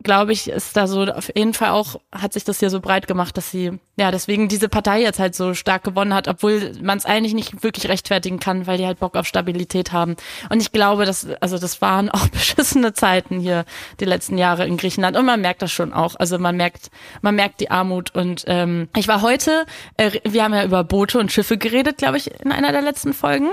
Glaube 0.02 0.33
ich, 0.33 0.49
ist 0.49 0.76
da 0.76 0.87
so 0.87 1.02
auf 1.02 1.31
jeden 1.35 1.55
Fall 1.55 1.71
auch, 1.71 2.00
hat 2.12 2.33
sich 2.33 2.45
das 2.45 2.61
hier 2.61 2.71
so 2.71 2.81
breit 2.81 3.07
gemacht, 3.07 3.37
dass 3.37 3.50
sie, 3.50 3.73
ja, 3.97 4.11
deswegen 4.11 4.49
diese 4.49 4.69
Partei 4.69 5.00
jetzt 5.02 5.19
halt 5.19 5.35
so 5.35 5.55
stark 5.55 5.83
gewonnen 5.83 6.14
hat, 6.14 6.28
obwohl 6.28 6.73
man 6.81 6.99
es 6.99 7.05
eigentlich 7.05 7.35
nicht 7.35 7.64
wirklich 7.64 7.88
rechtfertigen 7.88 8.38
kann, 8.38 8.67
weil 8.67 8.78
die 8.78 8.87
halt 8.87 9.00
Bock 9.00 9.17
auf 9.17 9.26
Stabilität 9.26 9.93
haben. 9.93 10.17
Und 10.50 10.61
ich 10.61 10.71
glaube, 10.71 11.05
dass, 11.05 11.26
also 11.40 11.59
das 11.59 11.81
waren 11.81 12.09
auch 12.11 12.28
beschissene 12.28 12.93
Zeiten 12.93 13.40
hier 13.40 13.64
die 14.00 14.05
letzten 14.05 14.38
Jahre 14.38 14.67
in 14.67 14.76
Griechenland. 14.76 15.17
Und 15.17 15.26
man 15.26 15.40
merkt 15.40 15.62
das 15.62 15.73
schon 15.73 15.93
auch. 15.93 16.14
Also 16.17 16.38
man 16.38 16.57
merkt, 16.57 16.90
man 17.23 17.35
merkt 17.35 17.61
die 17.61 17.71
Armut. 17.71 18.14
Und 18.14 18.45
ähm, 18.47 18.88
ich 18.97 19.09
war 19.09 19.23
heute 19.23 19.67
äh, 19.97 20.21
wir 20.25 20.45
haben 20.45 20.55
ja 20.55 20.64
über 20.64 20.85
Boote 20.85 21.19
und 21.19 21.33
Schiffe 21.33 21.59
geredet, 21.59 21.99
glaube 21.99 22.17
ich, 22.17 22.31
in 22.40 22.52
einer 22.52 22.73
der 22.73 22.83
letzten 22.83 23.12
Folgen. 23.12 23.50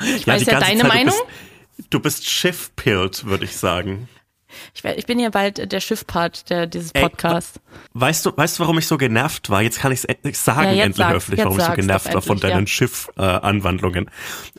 Ich 0.00 0.26
ja, 0.26 0.34
weiß 0.34 0.46
ja 0.46 0.60
deine 0.60 0.82
Zeit, 0.82 0.88
Meinung. 0.88 1.14
Du 1.14 1.26
bist, 1.76 1.86
du 1.90 2.00
bist 2.00 2.28
Schiffpilt, 2.28 3.24
würde 3.26 3.44
ich 3.44 3.56
sagen. 3.56 4.08
Ich, 4.74 4.84
ich, 4.84 5.06
bin 5.06 5.18
ja 5.18 5.30
bald 5.30 5.70
der 5.70 5.80
Schiffpart 5.80 6.50
der, 6.50 6.66
dieses 6.66 6.92
Podcasts. 6.92 7.60
weißt 7.94 8.26
du, 8.26 8.36
weißt 8.36 8.58
du, 8.58 8.62
warum 8.62 8.78
ich 8.78 8.86
so 8.86 8.96
genervt 8.98 9.50
war? 9.50 9.62
Jetzt 9.62 9.80
kann 9.80 9.92
ich 9.92 10.04
es 10.22 10.44
sagen 10.44 10.76
ja, 10.76 10.84
endlich 10.84 11.06
höflich, 11.06 11.40
warum 11.40 11.58
ich 11.58 11.64
so 11.64 11.72
genervt 11.72 12.12
war 12.12 12.22
von 12.22 12.38
deinen 12.38 12.60
ja. 12.60 12.66
Schiff-Anwandlungen. 12.66 14.06
Äh, 14.06 14.10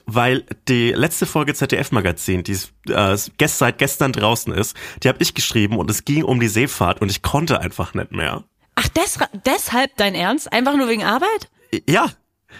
Weil 0.05 0.45
die 0.67 0.91
letzte 0.91 1.25
Folge 1.25 1.53
ZDF-Magazin, 1.53 2.43
die 2.43 2.57
äh, 2.91 3.17
seit 3.17 3.77
gestern 3.77 4.11
draußen 4.13 4.53
ist, 4.53 4.75
die 5.03 5.09
habe 5.09 5.19
ich 5.21 5.33
geschrieben 5.33 5.77
und 5.77 5.89
es 5.89 6.05
ging 6.05 6.23
um 6.23 6.39
die 6.39 6.47
Seefahrt 6.47 7.01
und 7.01 7.09
ich 7.09 7.21
konnte 7.21 7.59
einfach 7.59 7.93
nicht 7.93 8.11
mehr. 8.11 8.43
Ach, 8.75 8.87
des, 8.89 9.17
deshalb 9.45 9.95
dein 9.97 10.13
Ernst? 10.13 10.51
Einfach 10.53 10.75
nur 10.75 10.87
wegen 10.87 11.03
Arbeit? 11.03 11.49
Ja, 11.89 12.11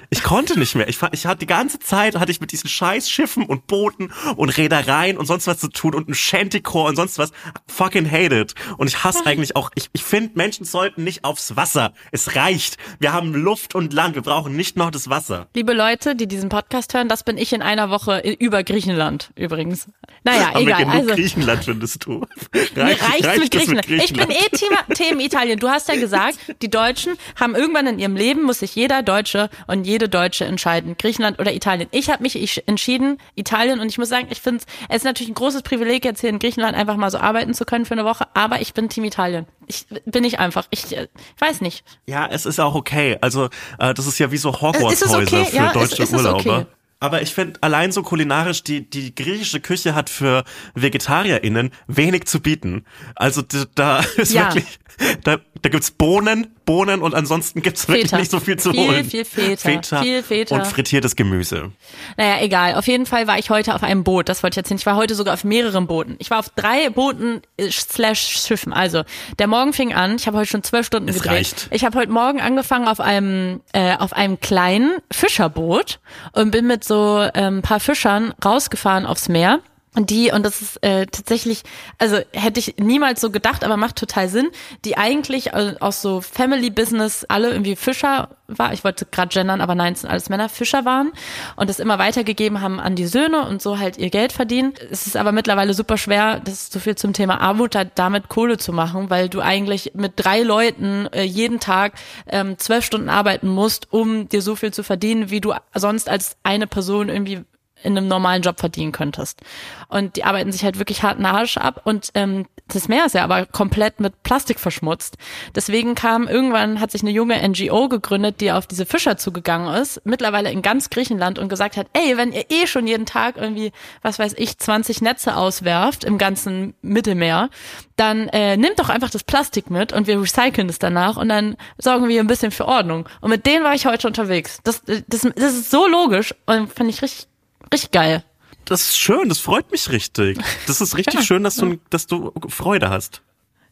ich 0.10 0.24
konnte 0.24 0.58
nicht 0.58 0.76
mehr. 0.76 0.88
Ich, 0.88 1.00
ich 1.12 1.26
hatte 1.26 1.40
die 1.40 1.48
ganze 1.48 1.80
Zeit 1.80 2.16
hatte 2.16 2.32
ich 2.32 2.42
mit 2.42 2.52
diesen 2.52 2.70
scheiß 2.70 3.10
Schiffen 3.10 3.44
und 3.44 3.68
Booten 3.68 4.12
und 4.36 4.50
Reedereien 4.58 5.18
und 5.18 5.26
sonst 5.26 5.48
was 5.48 5.60
zu 5.60 5.68
tun 5.68 5.94
und 5.94 6.10
ein 6.10 6.14
Shantycore 6.14 6.90
und 6.90 6.96
sonst 6.96 7.18
was. 7.18 7.32
Fucking 7.68 8.10
hate 8.10 8.36
it. 8.36 8.56
Und 8.78 8.88
ich 8.88 9.04
hasse 9.04 9.26
eigentlich 9.26 9.56
auch, 9.56 9.72
ich, 9.76 9.90
ich 9.94 10.04
finde, 10.04 10.32
Menschen 10.36 10.66
sollten 10.66 11.04
nicht 11.04 11.24
aufs 11.24 11.56
Wasser. 11.56 11.94
Es 12.12 12.36
reicht. 12.36 12.78
Wir 13.00 13.14
haben 13.14 13.34
Luft 13.34 13.76
und 13.76 13.94
Land. 13.94 14.16
Wir 14.16 14.22
brauchen 14.22 14.56
nicht 14.56 14.78
noch 14.78 14.92
das 14.92 15.10
Wasser. 15.10 15.48
Liebe 15.54 15.74
Leute, 15.74 16.16
die 16.16 16.28
diesen 16.28 16.50
Podcast 16.50 16.94
hören, 16.94 17.10
das 17.10 17.24
bin 17.24 17.38
ich 17.38 17.54
in 17.54 17.62
einer 17.62 17.90
Woche 17.90 18.20
über 18.40 18.64
Griechenland 18.64 19.32
übrigens. 19.36 19.88
Naja, 20.24 20.54
haben 20.54 20.62
egal. 20.62 20.86
Also, 20.86 21.14
Griechenland 21.14 21.64
findest 21.66 22.06
du. 22.06 22.26
Reich, 22.54 22.76
mir 22.76 22.84
reicht's 22.86 23.28
reicht 23.28 23.40
mit, 23.40 23.52
Griechenland. 23.52 23.90
mit 23.90 24.00
Griechenland. 24.00 24.32
Ich 24.32 24.38
bin 24.38 24.46
eh 24.46 24.58
Thema, 24.58 24.94
Themen 24.94 25.20
Italien. 25.20 25.60
Du 25.60 25.70
hast 25.70 25.88
ja 25.88 25.96
gesagt, 26.00 26.38
die 26.62 26.70
Deutschen 26.70 27.18
haben 27.40 27.56
irgendwann 27.56 27.88
in 27.88 28.00
ihrem 28.00 28.16
Leben, 28.16 28.44
muss 28.44 28.60
sich 28.60 28.76
jeder 28.76 29.04
Deutsche 29.04 29.50
und 29.68 29.86
jede 29.88 30.10
Deutsche 30.10 30.46
entscheiden, 30.46 30.96
Griechenland 30.98 31.40
oder 31.40 31.54
Italien. 31.54 31.88
Ich 31.92 32.10
habe 32.10 32.22
mich 32.22 32.68
entschieden, 32.68 33.20
Italien 33.36 33.80
und 33.80 33.88
ich 33.88 33.98
muss 33.98 34.10
sagen, 34.10 34.28
ich 34.30 34.42
finde 34.42 34.64
es 34.90 34.98
ist 34.98 35.06
natürlich 35.06 35.30
ein 35.30 35.36
großes 35.36 35.64
Privileg, 35.64 36.04
jetzt 36.06 36.22
hier 36.22 36.30
in 36.30 36.40
Griechenland 36.40 36.76
einfach 36.76 36.98
mal 36.98 37.10
so 37.10 37.18
arbeiten 37.18 37.54
zu 37.54 37.66
können 37.66 37.86
für 37.86 37.94
eine 37.94 38.04
Woche, 38.04 38.28
aber 38.34 38.62
ich 38.62 38.74
bin 38.74 38.90
Team 38.90 39.06
Italien. 39.06 39.48
Ich 39.66 39.86
bin 40.06 40.24
ich 40.24 40.40
einfach. 40.40 40.68
Ich, 40.70 40.92
ich 40.92 41.08
weiß 41.40 41.62
nicht. 41.62 41.84
Ja, 42.06 42.28
es 42.28 42.46
ist 42.46 42.60
auch 42.60 42.76
okay. 42.76 43.18
Also 43.22 43.46
äh, 43.80 43.94
das 43.94 44.08
ist 44.08 44.20
ja 44.20 44.32
wie 44.32 44.38
so 44.38 44.54
Hogwarts-Häuser 44.54 45.18
okay? 45.20 45.46
für 45.46 45.56
ja, 45.56 45.72
deutsche 45.72 46.04
ist, 46.04 46.12
ist 46.12 46.14
Urlauber. 46.14 46.58
Okay. 46.60 46.66
Aber 47.00 47.22
ich 47.22 47.34
finde 47.34 47.62
allein 47.62 47.92
so 47.92 48.02
kulinarisch, 48.02 48.64
die, 48.64 48.90
die 48.90 49.14
griechische 49.14 49.60
Küche 49.60 49.94
hat 49.94 50.10
für 50.10 50.44
VegetarierInnen 50.74 51.72
wenig 51.88 52.26
zu 52.26 52.42
bieten. 52.42 52.86
Also 53.16 53.44
da 53.76 54.00
ist 54.18 54.34
ja. 54.34 54.54
wirklich, 54.54 54.80
da, 55.24 55.38
da 55.62 55.70
gibt's 55.70 55.92
Bohnen, 55.92 56.57
Bohnen 56.68 57.02
und 57.02 57.16
ansonsten 57.16 57.64
gibt's 57.64 57.88
wirklich 57.88 58.12
nicht 58.12 58.30
so 58.30 58.40
viel 58.40 58.60
zu 58.60 58.72
viel, 58.72 58.88
holen. 58.88 59.06
Viel 59.06 59.26
Feta. 59.26 59.58
Feta. 59.58 60.02
Viel 60.04 60.22
Feta. 60.22 60.56
Und 60.56 60.68
frittiertes 60.68 61.16
Gemüse. 61.16 61.72
Naja, 62.18 62.44
egal. 62.44 62.76
Auf 62.76 62.86
jeden 62.88 63.08
Fall 63.08 63.26
war 63.26 63.40
ich 63.40 63.50
heute 63.50 63.74
auf 63.74 63.82
einem 63.82 64.04
Boot. 64.04 64.30
Das 64.30 64.44
wollte 64.44 64.56
ich 64.56 64.58
erzählen. 64.58 64.78
Ich 64.78 64.86
war 64.86 64.98
heute 64.98 65.16
sogar 65.16 65.34
auf 65.34 65.44
mehreren 65.44 65.88
Booten. 65.88 66.18
Ich 66.20 66.30
war 66.30 66.40
auf 66.40 66.50
drei 66.50 66.90
Booten 66.90 67.42
äh, 67.56 67.72
slash 67.72 68.20
Schiffen. 68.20 68.74
Also, 68.74 69.04
der 69.40 69.48
Morgen 69.48 69.74
fing 69.74 69.94
an. 69.94 70.18
Ich 70.18 70.28
habe 70.28 70.38
heute 70.38 70.50
schon 70.50 70.62
zwölf 70.62 70.86
Stunden 70.86 71.10
es 71.10 71.16
gedreht. 71.16 71.32
Reicht. 71.32 71.68
Ich 71.72 71.86
habe 71.86 71.98
heute 71.98 72.12
Morgen 72.12 72.42
angefangen 72.42 72.88
auf 72.88 73.00
einem, 73.00 73.62
äh, 73.72 73.96
auf 73.96 74.12
einem 74.12 74.40
kleinen 74.40 74.98
Fischerboot 75.10 76.00
und 76.34 76.52
bin 76.52 76.68
mit 76.68 76.84
so 76.84 77.22
äh, 77.22 77.32
ein 77.34 77.62
paar 77.62 77.80
Fischern 77.80 78.34
rausgefahren 78.44 79.06
aufs 79.06 79.30
Meer. 79.30 79.62
Die, 80.06 80.32
und 80.32 80.44
das 80.44 80.62
ist 80.62 80.84
äh, 80.84 81.06
tatsächlich, 81.08 81.64
also 81.98 82.20
hätte 82.34 82.60
ich 82.60 82.76
niemals 82.78 83.22
so 83.22 83.32
gedacht, 83.32 83.64
aber 83.64 83.78
macht 83.78 83.96
total 83.96 84.30
Sinn, 84.30 84.50
die 84.86 84.98
eigentlich 84.98 85.54
aus 85.54 86.02
so 86.02 86.22
Family 86.22 86.70
Business 86.70 87.26
alle 87.28 87.50
irgendwie 87.50 87.76
Fischer 87.76 88.30
war, 88.48 88.74
ich 88.74 88.84
wollte 88.84 89.06
gerade 89.06 89.30
gendern, 89.30 89.62
aber 89.62 89.76
nein, 89.76 89.94
es 89.94 90.02
sind 90.02 90.10
alles 90.10 90.30
Männer, 90.30 90.50
Fischer 90.50 90.86
waren 90.86 91.12
und 91.56 91.70
das 91.70 91.80
immer 91.80 92.00
weitergegeben 92.00 92.62
haben 92.62 92.80
an 92.80 92.96
die 92.96 93.08
Söhne 93.08 93.46
und 93.46 93.62
so 93.62 93.78
halt 93.78 93.98
ihr 93.98 94.10
Geld 94.10 94.32
verdienen. 94.32 94.74
Es 94.90 95.06
ist 95.06 95.18
aber 95.18 95.32
mittlerweile 95.32 95.74
super 95.74 95.98
schwer, 95.98 96.40
das 96.40 96.54
ist 96.54 96.74
so 96.74 96.80
viel 96.80 96.96
zum 96.96 97.14
Thema 97.14 97.42
Armut, 97.42 97.76
damit 97.96 98.30
Kohle 98.30 98.58
zu 98.58 98.72
machen, 98.72 99.10
weil 99.10 99.30
du 99.30 99.42
eigentlich 99.42 99.92
mit 99.96 100.14
drei 100.16 100.44
Leuten 100.44 101.08
äh, 101.12 101.24
jeden 101.24 101.60
Tag 101.60 101.94
ähm, 102.28 102.58
zwölf 102.58 102.86
Stunden 102.86 103.10
arbeiten 103.10 103.48
musst, 103.48 103.92
um 103.92 104.30
dir 104.30 104.42
so 104.42 104.56
viel 104.56 104.72
zu 104.72 104.84
verdienen, 104.84 105.30
wie 105.30 105.42
du 105.42 105.54
sonst 105.76 106.10
als 106.10 106.38
eine 106.44 106.68
Person 106.68 107.10
irgendwie 107.10 107.44
in 107.84 107.98
einem 107.98 108.08
normalen 108.08 108.42
Job 108.42 108.60
verdienen 108.60 108.92
könntest. 108.92 109.42
Und 109.88 110.16
die 110.16 110.24
arbeiten 110.24 110.52
sich 110.52 110.64
halt 110.64 110.80
wirklich 110.80 111.04
hart 111.04 111.24
Arsch 111.24 111.58
ab 111.58 111.82
und 111.84 112.10
ähm, 112.16 112.46
das 112.68 112.88
Meer 112.88 113.06
ist 113.06 113.16
ja 113.16 113.24
aber 113.24 113.46
komplett 113.46 114.00
mit 114.00 114.24
Plastik 114.24 114.60
verschmutzt. 114.60 115.18
Deswegen 115.56 115.96
kam 115.96 116.28
irgendwann, 116.28 116.82
hat 116.82 116.92
sich 116.92 117.02
eine 117.02 117.12
junge 117.12 117.48
NGO 117.48 117.88
gegründet, 117.88 118.42
die 118.42 118.52
auf 118.52 118.68
diese 118.68 118.86
Fischer 118.86 119.18
zugegangen 119.18 119.74
ist, 119.74 120.02
mittlerweile 120.04 120.52
in 120.52 120.62
ganz 120.62 120.90
Griechenland 120.90 121.40
und 121.40 121.48
gesagt 121.48 121.78
hat, 121.78 121.88
ey, 121.94 122.18
wenn 122.18 122.34
ihr 122.34 122.46
eh 122.50 122.68
schon 122.68 122.88
jeden 122.88 123.06
Tag 123.06 123.38
irgendwie, 123.38 123.72
was 124.02 124.20
weiß 124.20 124.34
ich, 124.38 124.58
20 124.58 125.02
Netze 125.02 125.38
auswerft 125.38 126.04
im 126.04 126.18
ganzen 126.18 126.74
Mittelmeer, 126.82 127.50
dann 127.96 128.28
äh, 128.30 128.58
nimmt 128.58 128.80
doch 128.80 128.90
einfach 128.90 129.10
das 129.10 129.24
Plastik 129.24 129.70
mit 129.70 129.94
und 129.94 130.08
wir 130.08 130.22
recyceln 130.22 130.70
es 130.70 130.80
danach 130.80 131.18
und 131.18 131.30
dann 131.30 131.56
sorgen 131.78 132.08
wir 132.08 132.20
ein 132.20 132.28
bisschen 132.28 132.52
für 132.52 132.68
Ordnung. 132.68 133.08
Und 133.22 133.30
mit 133.30 133.46
denen 133.46 133.64
war 133.64 133.74
ich 133.74 133.86
heute 133.86 134.08
unterwegs. 134.08 134.60
Das, 134.64 134.84
das, 134.84 135.22
das 135.36 135.54
ist 135.54 135.72
so 135.72 135.88
logisch 135.88 136.36
und 136.46 136.72
fand 136.74 136.90
ich 136.90 137.02
richtig 137.02 137.28
Richtig 137.72 137.92
geil. 137.92 138.24
Das 138.66 138.82
ist 138.82 139.00
schön, 139.00 139.30
das 139.30 139.40
freut 139.40 139.72
mich 139.72 139.90
richtig. 139.90 140.40
Das 140.68 140.82
ist 140.82 140.98
richtig 140.98 141.22
ja. 141.22 141.26
schön, 141.26 141.44
dass 141.44 141.56
du, 141.56 141.78
dass 141.90 142.06
du 142.06 142.34
Freude 142.50 142.90
hast. 142.90 143.22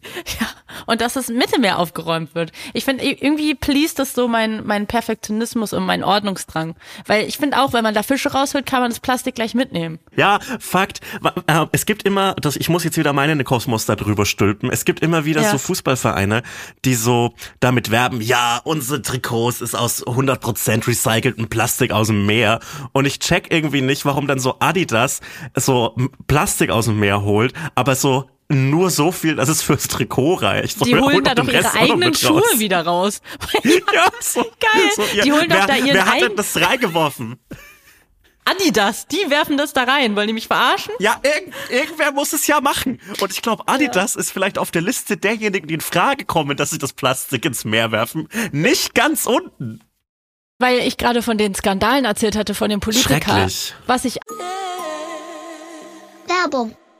Ja, 0.39 0.47
und 0.85 1.01
dass 1.01 1.13
das 1.13 1.29
Mittelmeer 1.29 1.79
aufgeräumt 1.79 2.35
wird. 2.35 2.51
Ich 2.73 2.83
finde, 2.83 3.05
irgendwie 3.05 3.55
pleased 3.55 3.99
das 3.99 4.13
so 4.13 4.27
mein, 4.27 4.65
mein 4.65 4.87
Perfektionismus 4.87 5.71
und 5.71 5.85
mein 5.85 6.03
Ordnungsdrang. 6.03 6.75
Weil 7.05 7.27
ich 7.27 7.37
finde 7.37 7.61
auch, 7.61 7.73
wenn 7.73 7.83
man 7.83 7.93
da 7.93 8.03
Fische 8.03 8.31
rausholt, 8.31 8.65
kann 8.65 8.81
man 8.81 8.89
das 8.89 8.99
Plastik 8.99 9.35
gleich 9.35 9.53
mitnehmen. 9.53 9.99
Ja, 10.15 10.39
Fakt. 10.59 11.01
Äh, 11.47 11.65
es 11.71 11.85
gibt 11.85 12.03
immer, 12.03 12.33
das, 12.35 12.55
ich 12.55 12.69
muss 12.69 12.83
jetzt 12.83 12.97
wieder 12.97 13.13
meinen 13.13 13.43
Kosmos 13.43 13.85
da 13.85 13.95
drüber 13.95 14.25
stülpen. 14.25 14.69
Es 14.71 14.85
gibt 14.85 15.01
immer 15.01 15.25
wieder 15.25 15.41
ja. 15.41 15.51
so 15.51 15.57
Fußballvereine, 15.57 16.43
die 16.83 16.95
so 16.95 17.33
damit 17.59 17.91
werben, 17.91 18.21
ja, 18.21 18.61
unsere 18.63 19.01
Trikots 19.01 19.61
ist 19.61 19.75
aus 19.75 20.05
100% 20.05 20.87
recyceltem 20.87 21.47
Plastik 21.47 21.91
aus 21.91 22.07
dem 22.07 22.25
Meer. 22.25 22.59
Und 22.91 23.05
ich 23.05 23.19
check 23.19 23.47
irgendwie 23.51 23.81
nicht, 23.81 24.05
warum 24.05 24.27
dann 24.27 24.39
so 24.39 24.57
Adidas 24.59 25.21
so 25.55 25.95
Plastik 26.27 26.69
aus 26.69 26.85
dem 26.85 26.99
Meer 26.99 27.21
holt, 27.23 27.53
aber 27.75 27.95
so 27.95 28.29
nur 28.49 28.89
so 28.91 29.11
viel, 29.11 29.35
dass 29.35 29.49
es 29.49 29.61
fürs 29.61 29.87
Trikot 29.87 30.35
reicht. 30.35 30.85
Die 30.85 30.95
holen 30.99 31.23
da 31.23 31.35
doch 31.35 31.47
ihre 31.47 31.73
eigenen 31.73 32.13
Schuhe 32.13 32.41
raus. 32.41 32.59
wieder 32.59 32.85
raus. 32.85 33.21
ja, 33.63 34.07
so, 34.19 34.41
geil. 34.59 34.89
So, 34.95 35.03
ja. 35.15 35.23
Die 35.23 35.31
holen 35.31 35.45
wer, 35.49 35.59
doch 35.59 35.65
da 35.65 35.75
ihren 35.77 35.93
Wer 35.93 36.05
hat 36.05 36.21
denn 36.21 36.35
das 36.35 36.55
reingeworfen? 36.55 37.37
Adidas, 38.47 39.07
die 39.07 39.29
werfen 39.29 39.57
das 39.57 39.73
da 39.73 39.85
rein, 39.85 40.15
wollen 40.15 40.27
die 40.27 40.33
mich 40.33 40.45
verarschen? 40.45 40.93
Ja, 40.99 41.19
irg 41.23 41.51
irgendwer 41.71 42.11
muss 42.11 42.31
es 42.31 42.45
ja 42.45 42.61
machen. 42.61 42.99
Und 43.19 43.31
ich 43.31 43.41
glaube, 43.41 43.67
Adidas 43.67 44.13
ja. 44.13 44.19
ist 44.19 44.31
vielleicht 44.31 44.59
auf 44.59 44.69
der 44.69 44.83
Liste 44.83 45.17
derjenigen, 45.17 45.67
die 45.67 45.73
in 45.73 45.81
Frage 45.81 46.25
kommen, 46.25 46.55
dass 46.55 46.69
sie 46.69 46.77
das 46.77 46.93
Plastik 46.93 47.43
ins 47.43 47.65
Meer 47.65 47.91
werfen, 47.91 48.29
nicht 48.51 48.93
ganz 48.93 49.25
unten. 49.25 49.83
Weil 50.59 50.79
ich 50.79 50.97
gerade 50.97 51.23
von 51.23 51.39
den 51.39 51.55
Skandalen 51.55 52.05
erzählt 52.05 52.35
hatte, 52.35 52.53
von 52.53 52.69
den 52.69 52.79
Politikern. 52.79 53.51
Was 53.87 54.05
ich 54.05 54.19
Werbung. 56.27 56.77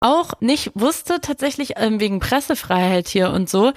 Auch 0.00 0.32
nicht 0.40 0.72
wusste, 0.74 1.20
tatsächlich 1.20 1.74
ähm, 1.76 2.00
wegen 2.00 2.20
Pressefreiheit 2.20 3.08
hier 3.08 3.30
und 3.30 3.48
so. 3.48 3.72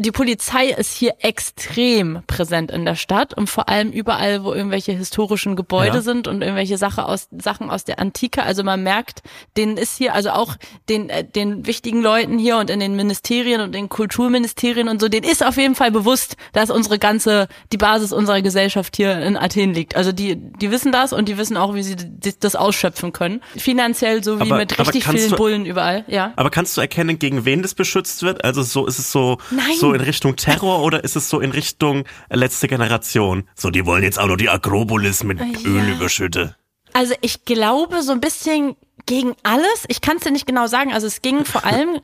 Die 0.00 0.12
Polizei 0.12 0.68
ist 0.68 0.94
hier 0.94 1.14
extrem 1.20 2.22
präsent 2.28 2.70
in 2.70 2.84
der 2.84 2.94
Stadt 2.94 3.34
und 3.34 3.48
vor 3.50 3.68
allem 3.68 3.90
überall, 3.90 4.44
wo 4.44 4.52
irgendwelche 4.54 4.92
historischen 4.92 5.56
Gebäude 5.56 5.96
Ja. 5.96 6.02
sind 6.02 6.28
und 6.28 6.40
irgendwelche 6.42 6.78
Sache 6.78 7.04
aus, 7.04 7.26
Sachen 7.36 7.68
aus 7.68 7.82
der 7.84 7.98
Antike. 7.98 8.44
Also 8.44 8.62
man 8.62 8.82
merkt, 8.84 9.22
denen 9.56 9.76
ist 9.76 9.98
hier, 9.98 10.14
also 10.14 10.30
auch 10.30 10.54
den, 10.88 11.10
äh, 11.10 11.24
den 11.24 11.66
wichtigen 11.66 12.00
Leuten 12.00 12.38
hier 12.38 12.58
und 12.58 12.70
in 12.70 12.78
den 12.78 12.94
Ministerien 12.94 13.60
und 13.60 13.74
den 13.74 13.88
Kulturministerien 13.88 14.88
und 14.88 15.00
so, 15.00 15.08
denen 15.08 15.28
ist 15.28 15.44
auf 15.44 15.56
jeden 15.56 15.74
Fall 15.74 15.90
bewusst, 15.90 16.36
dass 16.52 16.70
unsere 16.70 16.98
ganze, 17.00 17.48
die 17.72 17.76
Basis 17.76 18.12
unserer 18.12 18.40
Gesellschaft 18.40 18.94
hier 18.96 19.18
in 19.20 19.36
Athen 19.36 19.74
liegt. 19.74 19.96
Also 19.96 20.12
die, 20.12 20.36
die 20.36 20.70
wissen 20.70 20.92
das 20.92 21.12
und 21.12 21.28
die 21.28 21.38
wissen 21.38 21.56
auch, 21.56 21.74
wie 21.74 21.82
sie 21.82 21.96
das 22.38 22.54
ausschöpfen 22.54 23.12
können. 23.12 23.42
Finanziell 23.56 24.22
sowie 24.22 24.42
Aber- 24.42 24.58
mit 24.58 24.78
richtig 24.78 25.04
vielen 25.06 25.30
du- 25.30 25.36
Bullen 25.36 25.66
überall, 25.66 26.04
ja. 26.06 26.32
Aber 26.36 26.50
kannst 26.50 26.76
du 26.76 26.80
erkennen, 26.80 27.18
gegen 27.18 27.44
wen 27.44 27.62
das 27.62 27.74
beschützt 27.74 28.22
wird? 28.22 28.44
Also 28.44 28.62
so 28.62 28.86
ist 28.86 28.98
es 29.00 29.10
so, 29.10 29.38
Nein. 29.50 29.64
so 29.80 29.87
in 29.92 30.00
Richtung 30.00 30.36
Terror 30.36 30.82
oder 30.82 31.04
ist 31.04 31.16
es 31.16 31.28
so 31.28 31.40
in 31.40 31.50
Richtung 31.50 32.04
letzte 32.30 32.68
Generation? 32.68 33.44
So, 33.54 33.70
die 33.70 33.86
wollen 33.86 34.02
jetzt 34.02 34.18
auch 34.18 34.26
noch 34.26 34.36
die 34.36 34.48
Akropolis 34.48 35.24
mit 35.24 35.40
Öl 35.64 35.88
überschütten. 35.90 36.54
Also 36.92 37.14
ich 37.20 37.44
glaube 37.44 38.02
so 38.02 38.12
ein 38.12 38.20
bisschen 38.20 38.76
gegen 39.06 39.34
alles. 39.42 39.84
Ich 39.88 40.00
kann 40.00 40.16
es 40.16 40.22
dir 40.22 40.32
nicht 40.32 40.46
genau 40.46 40.66
sagen. 40.66 40.92
Also 40.92 41.06
es 41.06 41.22
ging 41.22 41.44
vor 41.44 41.64
allem, 41.64 42.00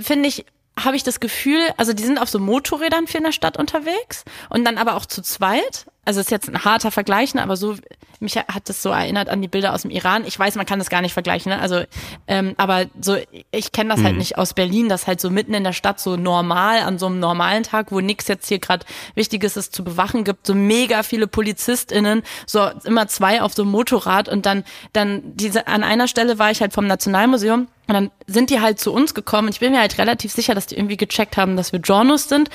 finde 0.00 0.28
ich, 0.28 0.44
habe 0.78 0.96
ich 0.96 1.02
das 1.02 1.20
Gefühl, 1.20 1.60
also 1.76 1.92
die 1.92 2.02
sind 2.02 2.18
auf 2.18 2.28
so 2.28 2.38
Motorrädern 2.38 3.06
für 3.06 3.18
in 3.18 3.24
der 3.24 3.32
Stadt 3.32 3.56
unterwegs 3.56 4.24
und 4.50 4.64
dann 4.64 4.78
aber 4.78 4.96
auch 4.96 5.06
zu 5.06 5.22
zweit. 5.22 5.86
Also 6.04 6.20
ist 6.20 6.30
jetzt 6.30 6.48
ein 6.48 6.64
harter 6.64 6.90
Vergleich, 6.90 7.34
ne? 7.34 7.42
aber 7.42 7.56
so 7.56 7.76
mich 8.20 8.36
hat 8.36 8.68
das 8.68 8.82
so 8.82 8.90
erinnert 8.90 9.28
an 9.28 9.42
die 9.42 9.48
Bilder 9.48 9.74
aus 9.74 9.82
dem 9.82 9.90
Iran. 9.90 10.24
Ich 10.24 10.38
weiß, 10.38 10.54
man 10.54 10.66
kann 10.66 10.78
das 10.78 10.88
gar 10.88 11.02
nicht 11.02 11.12
vergleichen, 11.12 11.50
ne? 11.50 11.60
also 11.60 11.82
ähm, 12.26 12.54
aber 12.56 12.86
so 13.00 13.16
ich 13.50 13.72
kenne 13.72 13.94
das 13.94 14.02
halt 14.02 14.16
nicht 14.16 14.38
aus 14.38 14.54
Berlin, 14.54 14.88
das 14.88 15.06
halt 15.06 15.20
so 15.20 15.30
mitten 15.30 15.54
in 15.54 15.64
der 15.64 15.72
Stadt 15.72 16.00
so 16.00 16.16
normal 16.16 16.78
an 16.80 16.98
so 16.98 17.06
einem 17.06 17.20
normalen 17.20 17.62
Tag, 17.62 17.90
wo 17.90 18.00
nix 18.00 18.28
jetzt 18.28 18.48
hier 18.48 18.58
gerade 18.58 18.86
Wichtiges 19.14 19.56
ist 19.56 19.74
zu 19.74 19.84
bewachen 19.84 20.24
gibt, 20.24 20.46
so 20.46 20.54
mega 20.54 21.02
viele 21.02 21.26
PolizistInnen, 21.26 22.22
so 22.46 22.70
immer 22.84 23.08
zwei 23.08 23.42
auf 23.42 23.54
so 23.54 23.62
einem 23.62 23.72
Motorrad 23.72 24.28
und 24.28 24.46
dann 24.46 24.64
dann 24.92 25.22
diese 25.34 25.66
an 25.66 25.82
einer 25.82 26.08
Stelle 26.08 26.38
war 26.38 26.50
ich 26.50 26.60
halt 26.60 26.72
vom 26.72 26.86
Nationalmuseum 26.86 27.68
und 27.86 27.94
dann 27.94 28.10
sind 28.26 28.50
die 28.50 28.60
halt 28.60 28.80
zu 28.80 28.92
uns 28.92 29.14
gekommen. 29.14 29.48
Und 29.48 29.54
ich 29.54 29.60
bin 29.60 29.72
mir 29.72 29.80
halt 29.80 29.98
relativ 29.98 30.32
sicher, 30.32 30.54
dass 30.54 30.66
die 30.66 30.76
irgendwie 30.76 30.96
gecheckt 30.96 31.36
haben, 31.36 31.56
dass 31.56 31.72
wir 31.72 31.80
Journos 31.80 32.28
sind. 32.28 32.48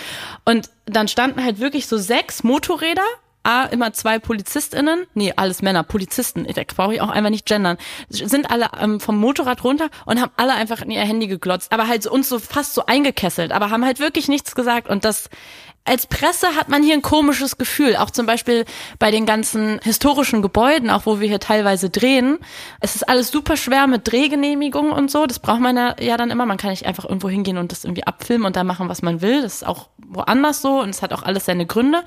Und 0.45 0.69
dann 0.85 1.07
standen 1.07 1.43
halt 1.43 1.59
wirklich 1.59 1.87
so 1.87 1.97
sechs 1.97 2.43
Motorräder. 2.43 3.05
A, 3.49 3.65
immer 3.65 3.93
zwei 3.93 4.19
PolizistInnen, 4.19 5.07
nee, 5.15 5.33
alles 5.35 5.63
Männer, 5.63 5.81
Polizisten, 5.81 6.45
da 6.45 6.61
brauche 6.67 6.93
ich 6.93 7.01
auch 7.01 7.09
einfach 7.09 7.31
nicht 7.31 7.47
gendern, 7.47 7.77
sind 8.09 8.51
alle 8.51 8.69
ähm, 8.79 8.99
vom 8.99 9.17
Motorrad 9.17 9.63
runter 9.63 9.89
und 10.05 10.21
haben 10.21 10.31
alle 10.37 10.53
einfach 10.53 10.83
in 10.83 10.91
ihr 10.91 11.01
Handy 11.01 11.25
geglotzt, 11.25 11.71
aber 11.71 11.87
halt 11.87 12.05
uns 12.05 12.29
so 12.29 12.37
fast 12.37 12.75
so 12.75 12.85
eingekesselt, 12.85 13.51
aber 13.51 13.71
haben 13.71 13.83
halt 13.83 13.99
wirklich 13.99 14.27
nichts 14.27 14.53
gesagt. 14.53 14.87
Und 14.87 15.03
das, 15.03 15.29
als 15.85 16.05
Presse 16.07 16.55
hat 16.55 16.69
man 16.69 16.83
hier 16.83 16.93
ein 16.93 17.01
komisches 17.01 17.57
Gefühl, 17.57 17.95
auch 17.95 18.11
zum 18.11 18.25
Beispiel 18.25 18.65
bei 18.99 19.11
den 19.11 19.25
ganzen 19.25 19.79
historischen 19.83 20.41
Gebäuden, 20.41 20.89
auch 20.89 21.05
wo 21.05 21.19
wir 21.19 21.27
hier 21.27 21.39
teilweise 21.39 21.89
drehen. 21.89 22.37
Es 22.79 22.95
ist 22.95 23.07
alles 23.07 23.31
super 23.31 23.57
schwer 23.57 23.87
mit 23.87 24.09
Drehgenehmigungen 24.11 24.91
und 24.91 25.09
so. 25.09 25.25
Das 25.25 25.39
braucht 25.39 25.61
man 25.61 25.75
ja, 25.75 25.95
ja 25.99 26.17
dann 26.17 26.29
immer. 26.29 26.45
Man 26.45 26.57
kann 26.57 26.69
nicht 26.69 26.85
einfach 26.85 27.05
irgendwo 27.05 27.29
hingehen 27.29 27.57
und 27.57 27.71
das 27.71 27.85
irgendwie 27.85 28.05
abfilmen 28.05 28.45
und 28.45 28.55
da 28.55 28.63
machen, 28.63 28.87
was 28.89 29.01
man 29.01 29.21
will. 29.21 29.41
Das 29.41 29.55
ist 29.55 29.67
auch 29.67 29.89
woanders 29.97 30.61
so 30.61 30.79
und 30.81 30.89
es 30.89 31.01
hat 31.01 31.13
auch 31.13 31.23
alles 31.23 31.45
seine 31.45 31.65
Gründe. 31.65 32.03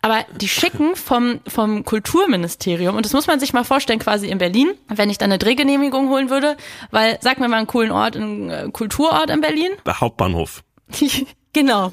Aber 0.00 0.24
die 0.36 0.48
schicken 0.48 0.94
vom, 0.94 1.40
vom 1.46 1.84
Kulturministerium, 1.84 2.94
und 2.96 3.04
das 3.04 3.12
muss 3.12 3.26
man 3.26 3.40
sich 3.40 3.52
mal 3.52 3.64
vorstellen, 3.64 3.98
quasi 3.98 4.28
in 4.28 4.38
Berlin, 4.38 4.74
wenn 4.88 5.10
ich 5.10 5.18
dann 5.18 5.30
eine 5.30 5.38
Drehgenehmigung 5.38 6.08
holen 6.08 6.30
würde, 6.30 6.56
weil, 6.92 7.18
sag 7.20 7.40
mir 7.40 7.48
mal 7.48 7.56
einen 7.56 7.66
coolen 7.66 7.90
Ort, 7.90 8.16
einen 8.16 8.48
äh, 8.48 8.68
Kulturort 8.72 9.28
in 9.28 9.40
Berlin. 9.40 9.72
Hauptbahnhof. 9.88 10.62
genau. 11.52 11.92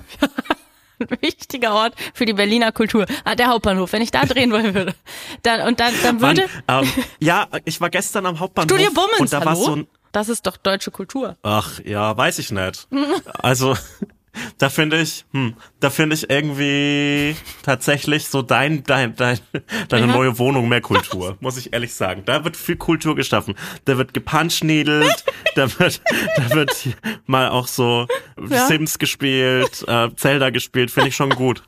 Ein 1.00 1.18
wichtiger 1.22 1.74
Ort 1.74 1.94
für 2.14 2.26
die 2.26 2.34
Berliner 2.34 2.72
Kultur. 2.72 3.06
Ah, 3.24 3.36
der 3.36 3.48
Hauptbahnhof, 3.48 3.92
wenn 3.94 4.02
ich 4.02 4.12
da 4.12 4.26
drehen 4.26 4.52
wollen 4.52 4.74
würde. 4.74 4.96
Dann, 5.44 5.68
und 5.68 5.80
dann, 5.80 5.94
dann 6.04 6.22
würde. 6.22 6.48
Wann, 6.68 6.86
ähm, 6.86 6.92
ja, 7.20 7.48
ich 7.66 7.82
war 7.82 7.90
gestern 7.90 8.26
am 8.26 8.40
Hauptbahnhof. 8.40 8.70
Studio 8.70 8.92
Bummens, 8.94 9.20
und 9.20 9.34
da 9.34 9.44
war 9.46 9.56
so 9.56 9.76
ein, 9.76 9.88
das 10.12 10.30
ist 10.30 10.46
doch 10.48 10.58
deutsche 10.58 10.92
Kultur. 10.92 11.36
Ach 11.44 11.80
ja, 11.84 12.16
weiß 12.16 12.40
ich 12.40 12.52
nicht. 12.52 12.88
Also 13.34 13.76
da 14.58 14.70
finde 14.70 15.00
ich, 15.02 15.26
hm, 15.34 15.56
da 15.80 15.90
finde 15.90 16.16
ich 16.16 16.30
irgendwie 16.30 17.36
tatsächlich 17.64 18.28
so 18.28 18.42
dein, 18.42 18.84
dein, 18.84 19.16
dein 19.16 19.40
deine 19.90 20.08
Ja. 20.08 20.14
neue 20.14 20.38
Wohnung 20.40 20.68
mehr 20.70 20.82
Kultur, 20.82 21.38
muss 21.42 21.58
ich 21.58 21.74
ehrlich 21.74 21.94
sagen. 21.94 22.24
Da 22.26 22.44
wird 22.44 22.58
viel 22.58 22.76
Kultur 22.78 23.16
geschaffen. 23.16 23.56
Da 23.86 23.98
wird 23.98 24.14
gepunchniedelt, 24.14 25.24
da 25.56 25.68
wird, 25.80 26.02
da 26.38 26.52
wird 26.52 26.72
mal 27.26 27.50
auch 27.50 27.68
so 27.68 28.08
Ja. 28.50 28.68
Sims 28.68 29.00
gespielt, 29.00 29.84
äh, 29.88 30.10
Zelda 30.16 30.50
gespielt, 30.50 30.92
finde 30.92 31.10
ich 31.10 31.16
schon 31.16 31.30
gut. 31.32 31.64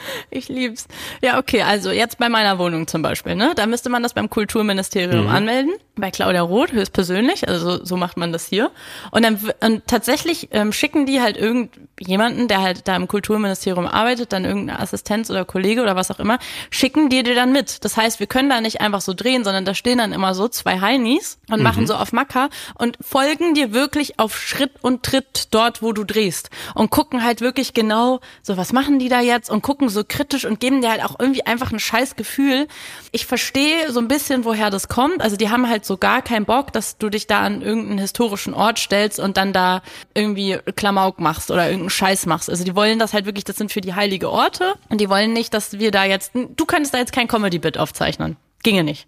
Ich 0.30 0.48
lieb's. 0.48 0.86
Ja, 1.22 1.38
okay, 1.38 1.62
also 1.62 1.90
jetzt 1.90 2.18
bei 2.18 2.28
meiner 2.28 2.58
Wohnung 2.58 2.86
zum 2.86 3.02
Beispiel, 3.02 3.34
ne? 3.34 3.52
Da 3.56 3.66
müsste 3.66 3.90
man 3.90 4.02
das 4.02 4.14
beim 4.14 4.30
Kulturministerium 4.30 5.26
anmelden, 5.28 5.72
bei 5.96 6.10
Claudia 6.10 6.42
Roth 6.42 6.72
höchstpersönlich, 6.72 7.48
also 7.48 7.78
so, 7.78 7.84
so 7.84 7.96
macht 7.96 8.16
man 8.16 8.32
das 8.32 8.46
hier. 8.46 8.70
Und 9.10 9.24
dann 9.24 9.38
und 9.60 9.86
tatsächlich 9.86 10.48
ähm, 10.52 10.72
schicken 10.72 11.06
die 11.06 11.20
halt 11.20 11.36
irgendjemanden, 11.36 12.48
der 12.48 12.62
halt 12.62 12.88
da 12.88 12.96
im 12.96 13.08
Kulturministerium 13.08 13.86
arbeitet, 13.86 14.32
dann 14.32 14.44
irgendeine 14.44 14.80
Assistenz 14.80 15.30
oder 15.30 15.44
Kollege 15.44 15.82
oder 15.82 15.96
was 15.96 16.10
auch 16.10 16.18
immer, 16.18 16.38
schicken 16.70 17.08
die 17.08 17.22
dir 17.22 17.34
dann 17.34 17.52
mit. 17.52 17.84
Das 17.84 17.96
heißt, 17.96 18.20
wir 18.20 18.26
können 18.26 18.48
da 18.48 18.60
nicht 18.60 18.80
einfach 18.80 19.00
so 19.00 19.14
drehen, 19.14 19.44
sondern 19.44 19.64
da 19.64 19.74
stehen 19.74 19.98
dann 19.98 20.12
immer 20.12 20.34
so 20.34 20.48
zwei 20.48 20.80
Heinis 20.80 21.38
und 21.50 21.62
machen 21.62 21.86
so 21.86 21.94
auf 21.94 22.12
Macker 22.12 22.48
und 22.74 22.96
folgen 23.00 23.54
dir 23.54 23.72
wirklich 23.72 24.18
auf 24.18 24.38
Schritt 24.38 24.72
und 24.80 25.02
Tritt 25.02 25.48
dort, 25.50 25.82
wo 25.82 25.92
du 25.92 26.04
drehst 26.04 26.50
und 26.74 26.90
gucken 26.90 27.24
halt 27.24 27.40
wirklich 27.40 27.74
genau, 27.74 28.20
so 28.42 28.56
was 28.56 28.72
machen 28.72 28.98
die 28.98 29.08
da 29.08 29.20
jetzt 29.20 29.50
und 29.50 29.62
gucken 29.62 29.89
so 29.90 30.02
kritisch 30.06 30.44
und 30.44 30.60
geben 30.60 30.80
dir 30.80 30.90
halt 30.90 31.04
auch 31.04 31.16
irgendwie 31.18 31.44
einfach 31.44 31.72
ein 31.72 31.78
scheiß 31.78 32.16
Gefühl. 32.16 32.68
Ich 33.12 33.26
verstehe 33.26 33.90
so 33.92 34.00
ein 34.00 34.08
bisschen, 34.08 34.44
woher 34.44 34.70
das 34.70 34.88
kommt. 34.88 35.20
Also 35.20 35.36
die 35.36 35.50
haben 35.50 35.68
halt 35.68 35.84
so 35.84 35.96
gar 35.96 36.22
keinen 36.22 36.46
Bock, 36.46 36.72
dass 36.72 36.98
du 36.98 37.10
dich 37.10 37.26
da 37.26 37.40
an 37.40 37.62
irgendeinen 37.62 37.98
historischen 37.98 38.54
Ort 38.54 38.78
stellst 38.78 39.20
und 39.20 39.36
dann 39.36 39.52
da 39.52 39.82
irgendwie 40.14 40.58
Klamauk 40.76 41.20
machst 41.20 41.50
oder 41.50 41.64
irgendeinen 41.66 41.90
Scheiß 41.90 42.26
machst. 42.26 42.48
Also 42.48 42.64
die 42.64 42.74
wollen 42.74 42.98
das 42.98 43.12
halt 43.12 43.26
wirklich, 43.26 43.44
das 43.44 43.56
sind 43.56 43.72
für 43.72 43.80
die 43.80 43.94
heilige 43.94 44.30
Orte 44.30 44.74
und 44.88 45.00
die 45.00 45.10
wollen 45.10 45.32
nicht, 45.32 45.52
dass 45.52 45.78
wir 45.78 45.90
da 45.90 46.04
jetzt, 46.04 46.32
du 46.34 46.64
könntest 46.64 46.94
da 46.94 46.98
jetzt 46.98 47.12
kein 47.12 47.28
Comedy-Bit 47.28 47.78
aufzeichnen. 47.78 48.36
Ginge 48.62 48.84
nicht. 48.84 49.06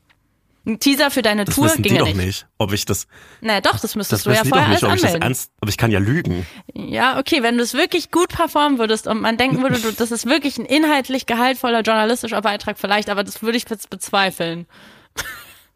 Ein 0.65 0.79
Teaser 0.79 1.11
für 1.11 1.23
deine 1.23 1.45
Das 1.45 1.55
Tour 1.57 1.65
wissen 1.65 1.83
die 1.83 1.89
ginge 1.89 2.01
doch 2.01 2.07
nicht. 2.07 2.17
nicht, 2.17 2.47
ob 2.59 2.73
ich 2.73 2.85
das, 2.85 3.07
Naja, 3.41 3.61
doch, 3.61 3.81
das 3.81 3.97
müsstest 3.97 4.25
das 4.27 4.33
du 4.33 4.37
ja 4.37 4.43
die 4.45 4.49
vorher 4.49 4.69
nicht, 4.69 4.85
ob 4.85 4.91
alles 4.91 5.03
ich 5.03 5.11
das 5.11 5.21
ernst, 5.21 5.51
aber 5.61 5.71
ich 5.71 5.77
kann 5.77 5.91
ja 5.91 5.99
lügen. 5.99 6.47
Ja, 6.73 7.19
okay, 7.19 7.43
wenn 7.43 7.57
du 7.57 7.65
es 7.65 7.75
wirklich 7.75 8.11
gut 8.13 8.29
performen 8.29 8.79
würdest 8.79 9.07
und 9.09 9.21
man 9.21 9.37
denken 9.37 9.63
würde, 9.63 9.81
du, 9.81 9.91
das 9.93 10.13
ist 10.13 10.27
wirklich 10.27 10.59
ein 10.59 10.65
inhaltlich 10.65 11.27
gehaltvoller 11.27 11.81
journalistischer 11.81 12.41
Beitrag 12.43 12.79
vielleicht, 12.79 13.11
aber 13.11 13.25
das 13.25 13.43
würde 13.43 13.57
ich 13.59 13.65
jetzt 13.69 13.91
bezweifeln. 13.91 14.67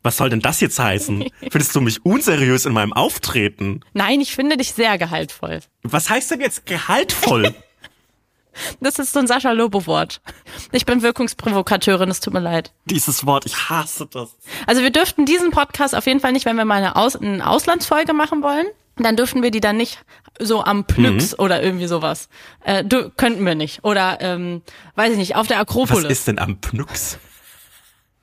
Was 0.02 0.18
soll 0.18 0.30
denn 0.30 0.38
das 0.40 0.60
jetzt 0.60 0.78
heißen? 0.78 1.24
Findest 1.50 1.74
du 1.74 1.80
mich 1.80 2.04
unseriös 2.04 2.64
in 2.64 2.72
meinem 2.72 2.92
Auftreten? 2.92 3.80
Nein, 3.92 4.20
ich 4.20 4.36
finde 4.36 4.56
dich 4.56 4.70
sehr 4.72 4.98
gehaltvoll. 4.98 5.58
Was 5.82 6.08
heißt 6.08 6.30
denn 6.30 6.40
jetzt 6.40 6.64
gehaltvoll? 6.66 7.52
Das 8.80 8.98
ist 8.98 9.12
so 9.12 9.18
ein 9.20 9.26
Sascha 9.26 9.52
Lobo-Wort. 9.52 10.20
Ich 10.72 10.86
bin 10.86 11.02
Wirkungsprovokateurin, 11.02 12.08
es 12.10 12.20
tut 12.20 12.32
mir 12.32 12.40
leid. 12.40 12.72
Dieses 12.86 13.26
Wort, 13.26 13.46
ich 13.46 13.68
hasse 13.68 14.06
das. 14.06 14.36
Also 14.66 14.82
wir 14.82 14.90
dürften 14.90 15.24
diesen 15.26 15.50
Podcast 15.50 15.94
auf 15.94 16.06
jeden 16.06 16.20
Fall 16.20 16.32
nicht, 16.32 16.46
wenn 16.46 16.56
wir 16.56 16.64
mal 16.64 16.76
eine, 16.76 16.96
Aus 16.96 17.16
eine 17.16 17.46
Auslandsfolge 17.48 18.12
machen 18.12 18.42
wollen, 18.42 18.66
dann 18.96 19.16
dürften 19.16 19.42
wir 19.42 19.50
die 19.50 19.60
dann 19.60 19.76
nicht 19.76 19.98
so 20.38 20.64
am 20.64 20.84
Pnyx 20.86 21.32
Mhm. 21.32 21.38
oder 21.44 21.62
irgendwie 21.62 21.86
sowas. 21.86 22.28
Äh, 22.64 22.82
du, 22.84 23.10
könnten 23.10 23.44
wir 23.44 23.54
nicht. 23.54 23.84
Oder, 23.84 24.18
ähm, 24.20 24.62
weiß 24.94 25.12
ich 25.12 25.18
nicht, 25.18 25.36
auf 25.36 25.46
der 25.46 25.56
Was 25.58 25.62
Akropolis. 25.62 26.10
ist 26.10 26.28
denn 26.28 26.38
am 26.38 26.58
Pnux? 26.60 27.18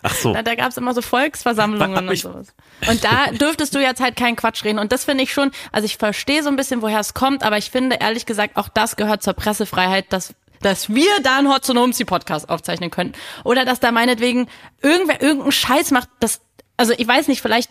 Ach 0.03 0.13
so. 0.13 0.33
Da, 0.33 0.43
da 0.43 0.55
gab's 0.55 0.77
immer 0.77 0.93
so 0.93 1.01
Volksversammlungen 1.01 2.09
und 2.09 2.17
sowas. 2.17 2.53
Und 2.87 3.03
da 3.03 3.31
dürftest 3.31 3.73
du 3.73 3.79
jetzt 3.79 4.01
halt 4.01 4.15
keinen 4.15 4.35
Quatsch 4.35 4.63
reden. 4.63 4.79
Und 4.79 4.91
das 4.91 5.05
finde 5.05 5.23
ich 5.23 5.33
schon, 5.33 5.51
also 5.71 5.85
ich 5.85 5.97
verstehe 5.97 6.43
so 6.43 6.49
ein 6.49 6.55
bisschen, 6.55 6.81
woher 6.81 6.99
es 6.99 7.13
kommt, 7.13 7.43
aber 7.43 7.57
ich 7.57 7.71
finde 7.71 7.97
ehrlich 7.99 8.25
gesagt, 8.25 8.57
auch 8.57 8.67
das 8.67 8.95
gehört 8.95 9.23
zur 9.23 9.33
Pressefreiheit, 9.33 10.11
dass 10.11 10.35
dass 10.61 10.89
wir 10.89 11.11
da 11.21 11.39
einen 11.39 11.49
Hot 11.49 11.67
Homesy 11.67 12.05
Podcast 12.05 12.49
aufzeichnen 12.49 12.89
könnten. 12.89 13.19
Oder 13.43 13.65
dass 13.65 13.81
da 13.81 13.91
meinetwegen 13.91 14.47
irgendwer 14.81 15.21
irgendeinen 15.21 15.51
Scheiß 15.51 15.91
macht, 15.91 16.07
das, 16.21 16.39
also 16.77 16.93
ich 16.97 17.05
weiß 17.05 17.27
nicht, 17.27 17.41
vielleicht, 17.41 17.69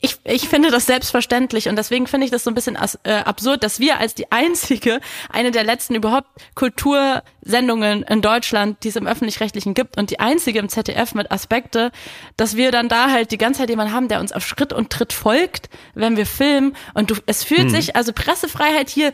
ich, 0.00 0.18
ich 0.24 0.48
finde 0.48 0.70
das 0.70 0.86
selbstverständlich 0.86 1.68
und 1.68 1.76
deswegen 1.76 2.06
finde 2.06 2.24
ich 2.24 2.30
das 2.30 2.42
so 2.42 2.50
ein 2.50 2.54
bisschen 2.54 2.76
as, 2.76 2.98
äh, 3.02 3.12
absurd, 3.12 3.62
dass 3.62 3.80
wir 3.80 3.98
als 3.98 4.14
die 4.14 4.32
einzige, 4.32 5.00
eine 5.28 5.50
der 5.50 5.62
letzten 5.62 5.94
überhaupt 5.94 6.28
Kultursendungen 6.54 8.02
in 8.04 8.22
Deutschland, 8.22 8.82
die 8.82 8.88
es 8.88 8.96
im 8.96 9.06
Öffentlich-Rechtlichen 9.06 9.74
gibt 9.74 9.98
und 9.98 10.10
die 10.10 10.18
einzige 10.18 10.58
im 10.58 10.70
ZDF 10.70 11.14
mit 11.14 11.30
Aspekte, 11.30 11.92
dass 12.38 12.56
wir 12.56 12.70
dann 12.72 12.88
da 12.88 13.10
halt 13.10 13.30
die 13.30 13.38
ganze 13.38 13.60
Zeit 13.60 13.68
jemanden 13.68 13.92
haben, 13.92 14.08
der 14.08 14.20
uns 14.20 14.32
auf 14.32 14.46
Schritt 14.46 14.72
und 14.72 14.90
Tritt 14.90 15.12
folgt, 15.12 15.68
wenn 15.94 16.16
wir 16.16 16.26
filmen 16.26 16.74
und 16.94 17.10
du, 17.10 17.16
es 17.26 17.44
fühlt 17.44 17.70
sich, 17.70 17.94
also 17.94 18.12
Pressefreiheit 18.14 18.88
hier 18.88 19.12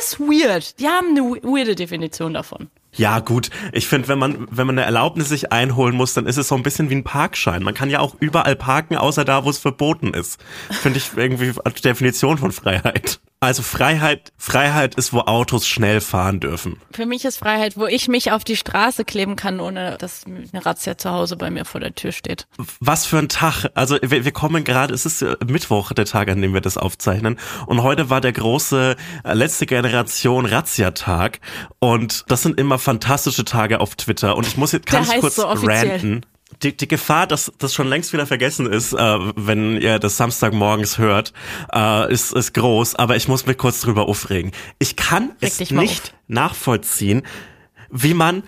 ist 0.00 0.18
weird. 0.18 0.80
Die 0.80 0.88
haben 0.88 1.10
eine 1.10 1.22
weirde 1.22 1.76
Definition 1.76 2.34
davon. 2.34 2.68
Ja, 2.96 3.20
gut. 3.20 3.50
Ich 3.72 3.86
finde, 3.86 4.08
wenn 4.08 4.18
man, 4.18 4.46
wenn 4.50 4.66
man 4.66 4.78
eine 4.78 4.86
Erlaubnis 4.86 5.28
sich 5.28 5.52
einholen 5.52 5.94
muss, 5.94 6.14
dann 6.14 6.26
ist 6.26 6.38
es 6.38 6.48
so 6.48 6.54
ein 6.54 6.62
bisschen 6.62 6.88
wie 6.90 6.94
ein 6.94 7.04
Parkschein. 7.04 7.62
Man 7.62 7.74
kann 7.74 7.90
ja 7.90 8.00
auch 8.00 8.16
überall 8.20 8.56
parken, 8.56 8.96
außer 8.96 9.24
da, 9.24 9.44
wo 9.44 9.50
es 9.50 9.58
verboten 9.58 10.14
ist. 10.14 10.42
Finde 10.70 10.98
ich 10.98 11.10
irgendwie 11.14 11.52
die 11.52 11.82
Definition 11.82 12.38
von 12.38 12.52
Freiheit. 12.52 13.20
Also 13.38 13.62
Freiheit, 13.62 14.32
Freiheit 14.38 14.94
ist, 14.94 15.12
wo 15.12 15.20
Autos 15.20 15.66
schnell 15.66 16.00
fahren 16.00 16.40
dürfen. 16.40 16.80
Für 16.90 17.04
mich 17.04 17.26
ist 17.26 17.36
Freiheit, 17.36 17.76
wo 17.76 17.86
ich 17.86 18.08
mich 18.08 18.32
auf 18.32 18.44
die 18.44 18.56
Straße 18.56 19.04
kleben 19.04 19.36
kann, 19.36 19.60
ohne 19.60 19.98
dass 19.98 20.24
eine 20.24 20.64
Razzia 20.64 20.96
zu 20.96 21.10
Hause 21.10 21.36
bei 21.36 21.50
mir 21.50 21.66
vor 21.66 21.80
der 21.80 21.94
Tür 21.94 22.12
steht. 22.12 22.46
Was 22.80 23.04
für 23.04 23.18
ein 23.18 23.28
Tag. 23.28 23.66
Also 23.74 23.98
wir, 24.00 24.24
wir 24.24 24.32
kommen 24.32 24.64
gerade, 24.64 24.94
es 24.94 25.04
ist 25.04 25.20
äh, 25.20 25.36
Mittwoch, 25.46 25.92
der 25.92 26.06
Tag, 26.06 26.30
an 26.30 26.40
dem 26.40 26.54
wir 26.54 26.62
das 26.62 26.78
aufzeichnen. 26.78 27.38
Und 27.66 27.82
heute 27.82 28.08
war 28.08 28.22
der 28.22 28.32
große 28.32 28.96
äh, 29.24 29.34
letzte 29.34 29.66
Generation 29.66 30.46
Razzia-Tag. 30.46 31.40
Und 31.78 32.24
das 32.28 32.42
sind 32.42 32.58
immer 32.58 32.78
fantastische 32.78 33.44
Tage 33.44 33.80
auf 33.80 33.96
Twitter. 33.96 34.36
Und 34.36 34.46
ich 34.46 34.56
muss 34.56 34.72
jetzt 34.72 34.86
ganz 34.86 35.10
kurz 35.20 35.36
so 35.36 35.46
ranten. 35.46 36.24
Die, 36.62 36.76
die 36.76 36.88
Gefahr, 36.88 37.26
dass 37.26 37.52
das 37.58 37.74
schon 37.74 37.88
längst 37.88 38.12
wieder 38.12 38.26
vergessen 38.26 38.72
ist, 38.72 38.92
äh, 38.92 39.18
wenn 39.36 39.80
ihr 39.80 39.98
das 39.98 40.16
Samstagmorgens 40.16 40.96
hört, 40.96 41.32
äh, 41.74 42.10
ist, 42.12 42.32
ist 42.32 42.54
groß. 42.54 42.94
Aber 42.94 43.16
ich 43.16 43.28
muss 43.28 43.46
mich 43.46 43.58
kurz 43.58 43.80
drüber 43.80 44.08
aufregen. 44.08 44.52
Ich 44.78 44.96
kann 44.96 45.32
es 45.40 45.58
dich 45.58 45.72
mal 45.72 45.82
nicht 45.82 46.14
nachvollziehen, 46.28 47.22
wie 47.90 48.14
man 48.14 48.44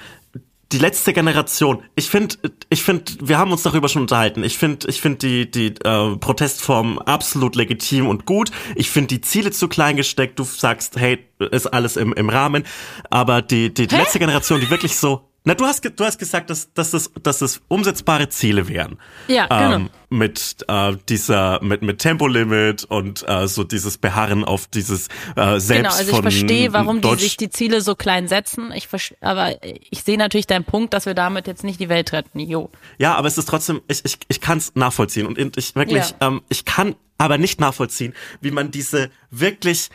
die 0.72 0.78
letzte 0.78 1.12
Generation. 1.12 1.82
Ich 1.94 2.10
finde, 2.10 2.36
ich 2.68 2.82
finde, 2.82 3.04
wir 3.22 3.38
haben 3.38 3.52
uns 3.52 3.62
darüber 3.62 3.88
schon 3.88 4.02
unterhalten. 4.02 4.44
Ich 4.44 4.58
finde, 4.58 4.86
ich 4.88 5.00
finde 5.00 5.18
die 5.18 5.50
die 5.50 5.74
äh, 5.84 6.16
Protestform 6.16 6.98
absolut 6.98 7.56
legitim 7.56 8.06
und 8.06 8.26
gut. 8.26 8.50
Ich 8.74 8.90
finde 8.90 9.08
die 9.08 9.20
Ziele 9.22 9.50
zu 9.50 9.68
klein 9.68 9.96
gesteckt. 9.96 10.38
Du 10.38 10.44
sagst, 10.44 10.96
hey, 10.96 11.24
ist 11.38 11.66
alles 11.66 11.96
im 11.96 12.12
im 12.12 12.28
Rahmen. 12.28 12.64
Aber 13.08 13.40
die 13.40 13.72
die, 13.72 13.86
die 13.86 13.96
letzte 13.96 14.18
Generation, 14.18 14.60
die 14.60 14.68
wirklich 14.68 14.96
so 14.96 15.27
na, 15.44 15.54
du 15.54 15.64
hast, 15.64 15.82
du 15.84 16.04
hast 16.04 16.18
gesagt, 16.18 16.50
dass, 16.50 16.72
dass, 16.74 16.90
das, 16.90 17.10
dass 17.22 17.38
das 17.38 17.60
umsetzbare 17.68 18.28
Ziele 18.28 18.68
wären. 18.68 18.98
Ja, 19.28 19.46
genau. 19.46 19.88
Mit 20.10 20.56
äh, 20.68 20.96
dieser, 21.08 21.62
mit, 21.62 21.80
mit 21.82 22.00
Tempolimit 22.00 22.84
und 22.84 23.26
äh, 23.26 23.46
so 23.48 23.64
dieses 23.64 23.98
Beharren 23.98 24.44
auf 24.44 24.66
dieses 24.66 25.08
äh, 25.36 25.58
selbst 25.58 25.68
Genau, 25.68 25.90
also 25.90 26.12
ich 26.12 26.20
verstehe, 26.20 26.72
warum 26.72 26.96
die 26.96 27.02
Deutsch 27.02 27.20
sich 27.20 27.36
die 27.36 27.50
Ziele 27.50 27.80
so 27.80 27.94
klein 27.94 28.28
setzen. 28.28 28.72
Ich 28.74 28.88
aber 29.20 29.54
ich 29.62 30.02
sehe 30.02 30.18
natürlich 30.18 30.46
deinen 30.46 30.64
Punkt, 30.64 30.92
dass 30.92 31.06
wir 31.06 31.14
damit 31.14 31.46
jetzt 31.46 31.64
nicht 31.64 31.80
die 31.80 31.88
Welt 31.88 32.12
retten. 32.12 32.40
Jo. 32.40 32.70
Ja, 32.98 33.14
aber 33.14 33.28
es 33.28 33.38
ist 33.38 33.48
trotzdem, 33.48 33.80
ich, 33.88 34.04
ich, 34.04 34.18
ich 34.28 34.40
kann 34.40 34.58
es 34.58 34.74
nachvollziehen 34.74 35.26
und 35.26 35.56
ich 35.56 35.74
wirklich, 35.74 36.10
Ja. 36.20 36.28
ähm, 36.28 36.42
ich 36.48 36.64
kann 36.64 36.94
aber 37.18 37.36
nicht 37.38 37.60
nachvollziehen, 37.60 38.14
wie 38.40 38.50
man 38.50 38.70
diese 38.70 39.10
wirklich 39.30 39.90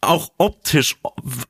auch 0.00 0.30
optisch 0.38 0.96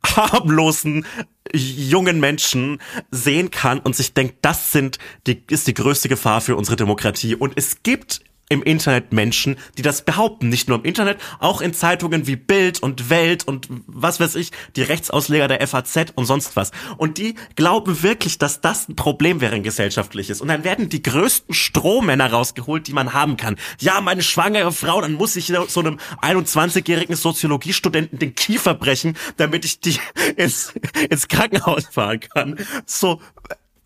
harmlosen 0.05 1.07
jungen 1.53 2.21
Menschen 2.21 2.81
sehen 3.11 3.51
kann 3.51 3.79
und 3.79 3.97
sich 3.97 4.15
denkt, 4.15 4.39
das 4.43 4.73
sind 4.73 4.99
die, 5.27 5.43
ist 5.51 5.67
die 5.67 5.75
größte 5.75 6.09
Gefahr 6.09 6.41
für 6.41 6.57
unsere 6.57 6.77
Demokratie. 6.77 7.35
Und 7.35 7.55
es 7.57 7.83
gibt 7.83 8.21
im 8.49 8.63
Internet 8.63 9.13
Menschen, 9.13 9.57
die 9.77 9.83
das 9.83 10.03
behaupten. 10.03 10.49
Nicht 10.49 10.69
nur 10.69 10.79
im 10.79 10.85
Internet, 10.85 11.19
auch 11.39 11.61
in 11.61 11.75
Zeitungen 11.75 12.27
wie 12.27 12.37
Bild 12.37 12.83
und 12.83 13.11
Welt 13.11 13.47
und 13.47 13.69
was 13.87 14.21
weiß 14.21 14.35
ich, 14.37 14.51
die 14.77 14.83
Rechtsausleger 14.83 15.49
der 15.49 15.67
FAZ 15.67 16.13
und 16.15 16.27
sonst 16.27 16.57
was. 16.57 16.71
Und 16.97 17.19
die 17.19 17.35
glauben 17.57 18.03
wirklich, 18.03 18.39
dass 18.39 18.61
das 18.61 18.89
ein 18.89 18.97
Problem 18.97 19.41
wäre, 19.41 19.55
ein 19.55 19.63
gesellschaftliches. 19.63 20.41
Und 20.41 20.49
dann 20.49 20.65
werden 20.65 20.89
die 20.89 21.03
größten 21.03 21.55
Strohmänner 21.55 22.31
rausgeholt, 22.31 22.87
die 22.87 22.93
man 22.93 23.13
haben 23.13 23.37
kann. 23.37 23.57
Ja, 23.81 24.01
meine 24.01 24.23
schwangere 24.23 24.73
Frau, 24.73 25.01
dann 25.01 25.15
muss 25.15 25.37
ich 25.37 25.53
so 25.69 25.81
einem 25.81 25.99
21-jährigen 26.23 27.17
Soziologiestudenten 27.17 28.19
den 28.19 28.35
Kiefer 28.35 28.75
brechen, 28.75 29.17
damit 29.37 29.65
ich 29.65 29.81
die 29.81 29.99
ins, 30.37 30.73
ins 31.11 31.29
Krankenhaus 31.29 31.87
fahren 31.87 32.21
kann. 32.21 32.57
So, 32.87 33.21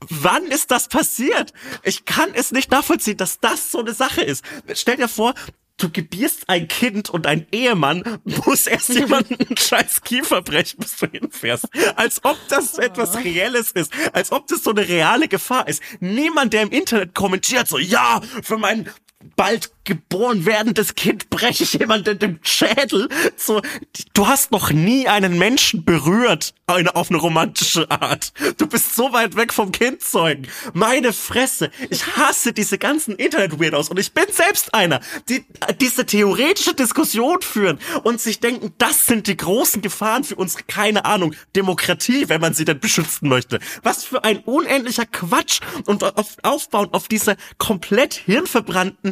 Wann 0.09 0.47
ist 0.47 0.71
das 0.71 0.89
passiert? 0.89 1.53
Ich 1.83 2.05
kann 2.05 2.31
es 2.35 2.53
nicht 2.53 2.71
nachvollziehen, 2.71 3.17
dass 3.17 3.41
das 3.41 3.71
so 3.71 3.81
eine 3.81 3.95
Sache 3.95 4.23
ist. 4.23 4.45
Stell 4.75 4.97
dir 4.97 5.09
vor, 5.09 5.35
du 5.83 5.91
gebierst 5.91 6.49
ein 6.49 6.69
Kind 6.69 7.11
und 7.11 7.27
ein 7.27 7.47
Ehemann 7.51 8.21
muss 8.25 8.67
erst 8.67 8.89
jemanden 8.95 9.35
einen 9.35 9.57
scheiß 9.57 10.03
Kiefer 10.03 10.43
brechen, 10.43 10.79
bis 10.79 10.97
du 10.97 11.07
hinfährst. 11.07 11.69
Als 11.97 12.25
ob 12.25 12.37
das 12.49 12.79
etwas 12.79 13.17
Reelles 13.17 13.73
ist. 13.73 13.93
Als 14.13 14.33
ob 14.33 14.47
das 14.47 14.63
so 14.63 14.71
eine 14.71 14.87
reale 14.87 15.29
Gefahr 15.29 15.69
ist. 15.69 15.83
Niemand, 16.01 16.53
der 16.53 16.63
im 16.63 16.71
Internet 16.71 17.15
kommentiert 17.15 17.69
so, 17.69 17.79
ja, 17.79 18.21
für 18.43 18.59
meinen 18.59 18.89
bald 19.37 19.73
geboren 19.85 20.47
werdendes 20.47 20.95
Kind 20.95 21.29
breche 21.31 21.65
ich 21.65 21.73
jemanden 21.75 22.19
den 22.19 22.39
Schädel. 22.43 23.09
So, 23.37 23.61
du 24.15 24.27
hast 24.27 24.53
noch 24.53 24.71
nie 24.71 25.09
einen 25.09 25.39
Menschen 25.39 25.85
berührt 25.85 26.55
auf 26.95 27.11
eine 27.11 27.19
romantische 27.19 27.91
Art. 27.91 28.33
Du 28.57 28.67
bist 28.67 28.95
so 28.95 29.13
weit 29.13 29.37
weg 29.37 29.53
vom 29.53 29.73
Kindzeugen. 29.73 30.49
Meine 30.73 31.13
Fresse. 31.13 31.71
Ich 31.91 32.17
hasse 32.17 32.55
diese 32.55 32.79
ganzen 32.79 33.17
Internet-Weirdos 33.17 33.91
und 33.91 33.99
ich 33.99 34.13
bin 34.13 34.25
selbst 34.31 34.73
einer, 34.73 35.01
die 35.29 35.45
diese 35.81 36.07
theoretische 36.07 36.75
Diskussion 36.75 37.43
führen 37.43 37.79
und 38.05 38.21
sich 38.21 38.41
denken, 38.41 38.73
das 38.79 39.05
sind 39.05 39.27
die 39.27 39.37
großen 39.37 39.83
Gefahren 39.83 40.25
für 40.25 40.37
unsere, 40.37 40.63
keine 40.63 41.05
Ahnung, 41.05 41.35
Demokratie, 41.55 42.29
wenn 42.29 42.41
man 42.41 42.55
sie 42.55 42.65
denn 42.65 42.81
beschützen 42.81 43.29
möchte. 43.29 43.61
Was 43.83 44.05
für 44.05 44.25
ein 44.25 44.39
unendlicher 44.39 45.07
Quatsch 45.07 45.61
und 45.85 46.03
auf, 46.05 46.37
aufbauend 46.43 46.95
auf 46.95 47.09
diese 47.09 47.37
komplett 47.59 48.15
hirnverbrannten 48.15 49.12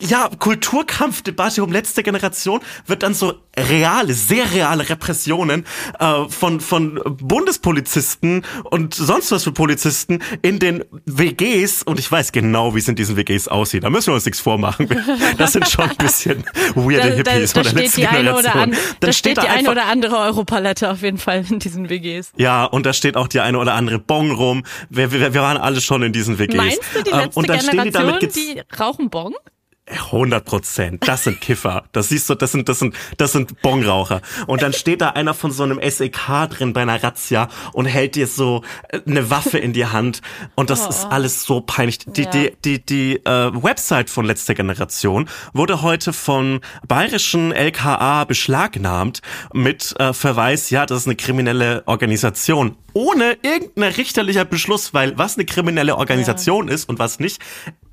ja, 0.00 0.28
Kulturkampfdebatte 0.38 1.64
um 1.64 1.72
letzte 1.72 2.02
Generation 2.02 2.60
wird 2.86 3.02
dann 3.02 3.14
so 3.14 3.34
reale, 3.58 4.12
sehr 4.12 4.52
reale 4.52 4.88
Repressionen 4.88 5.64
äh, 5.98 6.28
von 6.28 6.60
von 6.60 7.00
Bundespolizisten 7.04 8.44
und 8.64 8.94
sonst 8.94 9.32
was 9.32 9.44
für 9.44 9.52
Polizisten 9.52 10.22
in 10.42 10.58
den 10.58 10.84
WGs 11.06 11.82
und 11.82 11.98
ich 11.98 12.12
weiß 12.12 12.32
genau, 12.32 12.74
wie 12.74 12.80
es 12.80 12.88
in 12.88 12.94
diesen 12.96 13.16
WGs 13.16 13.48
aussieht. 13.48 13.84
Da 13.84 13.90
müssen 13.90 14.08
wir 14.08 14.14
uns 14.14 14.26
nichts 14.26 14.40
vormachen. 14.40 14.88
Das 15.38 15.52
sind 15.52 15.68
schon 15.68 15.88
ein 15.90 15.96
bisschen 15.96 16.44
weirde 16.74 17.14
Hippies 17.14 17.52
da, 17.52 17.62
da, 17.62 17.68
von 17.68 17.74
der 17.74 17.82
letzten 17.84 18.00
Generation. 18.02 18.52
An, 18.52 18.76
da 19.00 19.12
steht, 19.12 19.36
die 19.38 19.48
eine 19.48 19.70
oder 19.70 19.86
andere 19.86 20.18
Europalette 20.18 20.90
auf 20.90 21.02
jeden 21.02 21.18
Fall 21.18 21.44
in 21.48 21.58
diesen 21.58 21.88
WGs. 21.88 22.32
Ja, 22.36 22.64
und 22.64 22.86
da 22.86 22.92
steht 22.92 23.16
auch 23.16 23.28
die 23.28 23.40
eine 23.40 23.58
oder 23.58 23.74
andere 23.74 23.98
Bong 23.98 24.30
rum. 24.30 24.64
Wir, 24.88 25.12
wir, 25.12 25.34
wir 25.34 25.42
waren 25.42 25.56
alle 25.56 25.80
schon 25.80 26.02
in 26.02 26.12
diesen 26.12 26.38
WGs. 26.38 26.56
Meinst 26.56 26.80
du, 26.94 27.02
die 27.02 27.10
Ähm, 27.10 27.18
letzte 27.18 27.38
und 27.38 27.48
dann 27.48 27.58
die 27.58 27.66
Generation, 27.66 28.06
damit 28.06 28.36
die 28.36 28.62
rauchen 28.78 29.10
Bong? 29.10 29.34
100 29.88 30.44
Prozent. 30.44 31.06
Das 31.06 31.24
sind 31.24 31.40
Kiffer. 31.40 31.84
Das 31.92 32.08
siehst 32.08 32.28
du, 32.28 32.34
das 32.34 32.52
sind, 32.52 32.68
das 32.68 32.80
sind, 32.80 32.94
das 33.18 33.32
sind 33.32 33.62
Bongraucher. 33.62 34.20
Und 34.46 34.62
dann 34.62 34.72
steht 34.72 35.00
da 35.00 35.10
einer 35.10 35.32
von 35.32 35.52
so 35.52 35.62
einem 35.62 35.80
SEK 35.80 36.48
drin 36.50 36.72
bei 36.72 36.82
einer 36.82 37.02
Razzia 37.02 37.48
und 37.72 37.86
hält 37.86 38.16
dir 38.16 38.26
so 38.26 38.62
äh, 38.88 39.00
eine 39.06 39.30
Waffe 39.30 39.58
in 39.58 39.72
die 39.72 39.86
Hand. 39.86 40.22
Und 40.56 40.70
das 40.70 40.86
ist 40.86 41.04
alles 41.04 41.44
so 41.44 41.60
peinlich. 41.60 41.98
Die, 42.06 42.22
Ja. 42.22 42.30
die, 42.30 42.52
die, 42.64 42.84
die 42.84 43.16
äh, 43.24 43.50
Website 43.62 44.10
von 44.10 44.24
letzter 44.24 44.54
Generation 44.54 45.28
wurde 45.52 45.82
heute 45.82 46.12
vom 46.12 46.60
bayerischen 46.88 47.52
LKA 47.52 48.24
beschlagnahmt 48.24 49.22
mit 49.52 49.94
äh, 50.00 50.12
Verweis, 50.12 50.70
ja, 50.70 50.84
das 50.86 51.00
ist 51.02 51.06
eine 51.06 51.16
kriminelle 51.16 51.84
Organisation. 51.86 52.76
Ohne 52.92 53.36
irgendein 53.42 53.92
richterlicher 53.92 54.44
Beschluss, 54.44 54.94
weil 54.94 55.16
was 55.18 55.36
eine 55.36 55.44
kriminelle 55.44 55.96
Organisation 55.96 56.68
ist 56.68 56.88
und 56.88 56.98
was 56.98 57.20
nicht, 57.20 57.40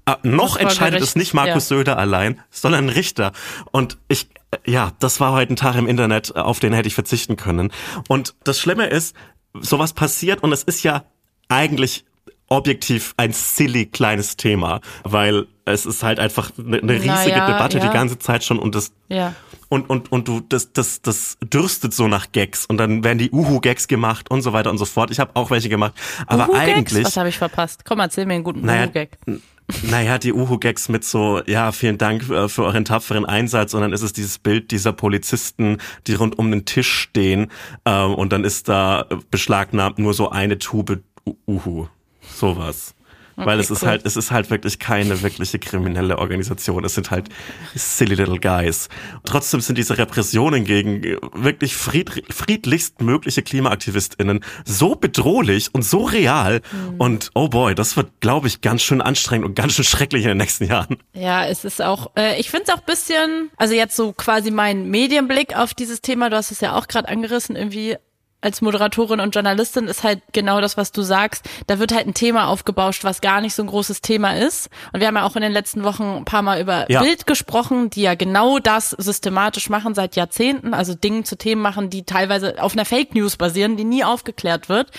äh, 0.05 0.15
noch 0.23 0.57
entscheidet 0.57 1.01
es 1.01 1.15
nicht 1.15 1.33
Markus 1.33 1.69
ja. 1.69 1.77
Söder 1.77 1.97
allein, 1.97 2.39
sondern 2.51 2.85
ein 2.85 2.89
Richter. 2.89 3.31
Und 3.71 3.97
ich, 4.07 4.29
ja, 4.65 4.91
das 4.99 5.19
war 5.19 5.31
heute 5.33 5.53
ein 5.53 5.55
Tag 5.55 5.75
im 5.75 5.87
Internet, 5.87 6.35
auf 6.35 6.59
den 6.59 6.73
hätte 6.73 6.87
ich 6.87 6.95
verzichten 6.95 7.35
können. 7.37 7.71
Und 8.07 8.35
das 8.43 8.59
Schlimme 8.59 8.87
ist, 8.87 9.15
sowas 9.59 9.93
passiert 9.93 10.43
und 10.43 10.51
es 10.51 10.63
ist 10.63 10.83
ja 10.83 11.03
eigentlich 11.47 12.05
objektiv 12.49 13.13
ein 13.17 13.33
silly 13.33 13.85
kleines 13.85 14.35
Thema, 14.37 14.81
weil 15.03 15.47
es 15.65 15.85
ist 15.85 16.03
halt 16.03 16.19
einfach 16.19 16.51
eine, 16.57 16.77
eine 16.79 16.93
riesige 16.93 17.07
Naja, 17.07 17.47
Debatte 17.47 17.77
ja. 17.79 17.87
die 17.87 17.93
ganze 17.93 18.19
Zeit 18.19 18.43
schon 18.43 18.59
und 18.59 18.75
das 18.75 18.91
Ja. 19.07 19.33
und 19.69 19.89
und 19.89 20.11
und 20.11 20.27
du 20.27 20.41
das 20.41 20.73
das 20.73 21.01
das 21.01 21.37
dürstet 21.41 21.93
so 21.93 22.07
nach 22.07 22.31
Gags 22.31 22.65
und 22.65 22.77
dann 22.77 23.03
werden 23.03 23.17
die 23.17 23.31
Uhu 23.31 23.59
Gags 23.59 23.87
gemacht 23.87 24.29
und 24.29 24.41
so 24.41 24.53
weiter 24.53 24.69
und 24.69 24.77
so 24.77 24.85
fort. 24.85 25.09
Ich 25.09 25.19
habe 25.19 25.31
auch 25.35 25.49
welche 25.51 25.69
gemacht, 25.69 25.93
aber 26.27 26.53
eigentlich 26.53 27.05
Was 27.05 27.17
habe 27.17 27.29
ich 27.29 27.37
verpasst? 27.37 27.85
Komm, 27.85 27.99
erzähl 28.01 28.25
mir 28.25 28.33
einen 28.35 28.43
guten 28.43 28.61
naja, 28.65 28.85
Uhu-Gag. 28.87 29.17
n- 29.25 29.41
naja, 29.89 30.17
die 30.17 30.33
Uhu-Gags 30.33 30.89
mit 30.89 31.03
so, 31.03 31.41
ja, 31.45 31.71
vielen 31.71 31.97
Dank 31.97 32.29
äh, 32.29 32.47
für 32.49 32.63
euren 32.63 32.85
tapferen 32.85 33.25
Einsatz 33.25 33.73
und 33.73 33.81
dann 33.81 33.93
ist 33.93 34.01
es 34.01 34.13
dieses 34.13 34.39
Bild 34.39 34.71
dieser 34.71 34.93
Polizisten, 34.93 35.77
die 36.07 36.15
rund 36.15 36.37
um 36.37 36.51
den 36.51 36.65
Tisch 36.65 36.91
stehen 36.91 37.51
äh, 37.85 38.03
und 38.03 38.33
dann 38.33 38.43
ist 38.43 38.69
da 38.69 39.07
beschlagnahmt 39.31 39.99
nur 39.99 40.13
so 40.13 40.29
eine 40.29 40.59
Tube 40.59 41.01
Uhu. 41.47 41.87
Sowas. 42.21 42.95
Weil 43.35 43.59
es 43.59 43.71
ist 43.71 43.83
cool. 43.83 43.89
halt, 43.89 44.05
es 44.05 44.15
ist 44.15 44.31
halt 44.31 44.49
wirklich 44.49 44.79
keine 44.79 45.21
wirkliche 45.21 45.59
kriminelle 45.59 46.17
Organisation. 46.17 46.83
Es 46.85 46.95
sind 46.95 47.11
halt 47.11 47.29
silly 47.75 48.15
little 48.15 48.39
guys. 48.39 48.89
Trotzdem 49.25 49.61
sind 49.61 49.77
diese 49.77 49.97
Repressionen 49.97 50.65
gegen 50.65 51.03
wirklich 51.33 51.75
fried, 51.75 52.23
friedlichst 52.29 53.01
mögliche 53.01 53.41
KlimaaktivistInnen 53.41 54.43
so 54.65 54.95
bedrohlich 54.95 55.69
und 55.73 55.83
so 55.83 56.03
real. 56.03 56.61
Mhm. 56.71 56.95
Und 56.97 57.31
oh 57.33 57.47
boy, 57.47 57.75
das 57.75 57.97
wird, 57.97 58.19
glaube 58.19 58.47
ich, 58.47 58.61
ganz 58.61 58.81
schön 58.83 59.01
anstrengend 59.01 59.45
und 59.45 59.55
ganz 59.55 59.73
schön 59.73 59.85
schrecklich 59.85 60.23
in 60.23 60.29
den 60.29 60.37
nächsten 60.37 60.65
Jahren. 60.65 60.97
Ja, 61.13 61.45
es 61.45 61.65
ist 61.65 61.81
auch, 61.81 62.11
äh, 62.15 62.39
ich 62.39 62.49
finde 62.49 62.65
es 62.67 62.73
auch 62.73 62.79
ein 62.79 62.85
bisschen, 62.85 63.49
also 63.57 63.73
jetzt 63.73 63.95
so 63.95 64.13
quasi 64.13 64.51
mein 64.51 64.89
Medienblick 64.89 65.57
auf 65.57 65.73
dieses 65.73 66.01
Thema, 66.01 66.29
du 66.29 66.37
hast 66.37 66.51
es 66.51 66.61
ja 66.61 66.75
auch 66.75 66.87
gerade 66.87 67.07
angerissen, 67.07 67.55
irgendwie 67.55 67.97
als 68.43 68.61
Moderatorin 68.61 69.19
und 69.19 69.33
Journalistin 69.33 69.87
ist 69.87 70.03
halt 70.03 70.21
genau 70.33 70.59
das, 70.59 70.75
was 70.77 70.91
du 70.91 71.01
sagst. 71.01 71.45
Da 71.67 71.79
wird 71.79 71.93
halt 71.93 72.07
ein 72.07 72.13
Thema 72.13 72.47
aufgebauscht, 72.47 73.03
was 73.03 73.21
gar 73.21 73.41
nicht 73.41 73.55
so 73.55 73.63
ein 73.63 73.67
großes 73.67 74.01
Thema 74.01 74.35
ist. 74.37 74.69
Und 74.91 74.99
wir 74.99 75.07
haben 75.07 75.15
ja 75.15 75.23
auch 75.23 75.35
in 75.35 75.41
den 75.41 75.51
letzten 75.51 75.83
Wochen 75.83 76.03
ein 76.03 76.25
paar 76.25 76.41
Mal 76.41 76.61
über 76.61 76.89
Ja. 76.91 77.01
Bild 77.01 77.25
gesprochen, 77.25 77.89
die 77.89 78.01
ja 78.01 78.15
genau 78.15 78.59
das 78.59 78.91
systematisch 78.91 79.69
machen 79.69 79.95
seit 79.95 80.15
Jahrzehnten, 80.15 80.73
also 80.73 80.93
Dinge 80.93 81.23
zu 81.23 81.37
Themen 81.37 81.61
machen, 81.61 81.89
die 81.89 82.03
teilweise 82.03 82.61
auf 82.61 82.73
einer 82.73 82.85
Fake 82.85 83.15
News 83.15 83.37
basieren, 83.37 83.77
die 83.77 83.85
nie 83.85 84.03
aufgeklärt 84.03 84.67
wird. 84.67 84.91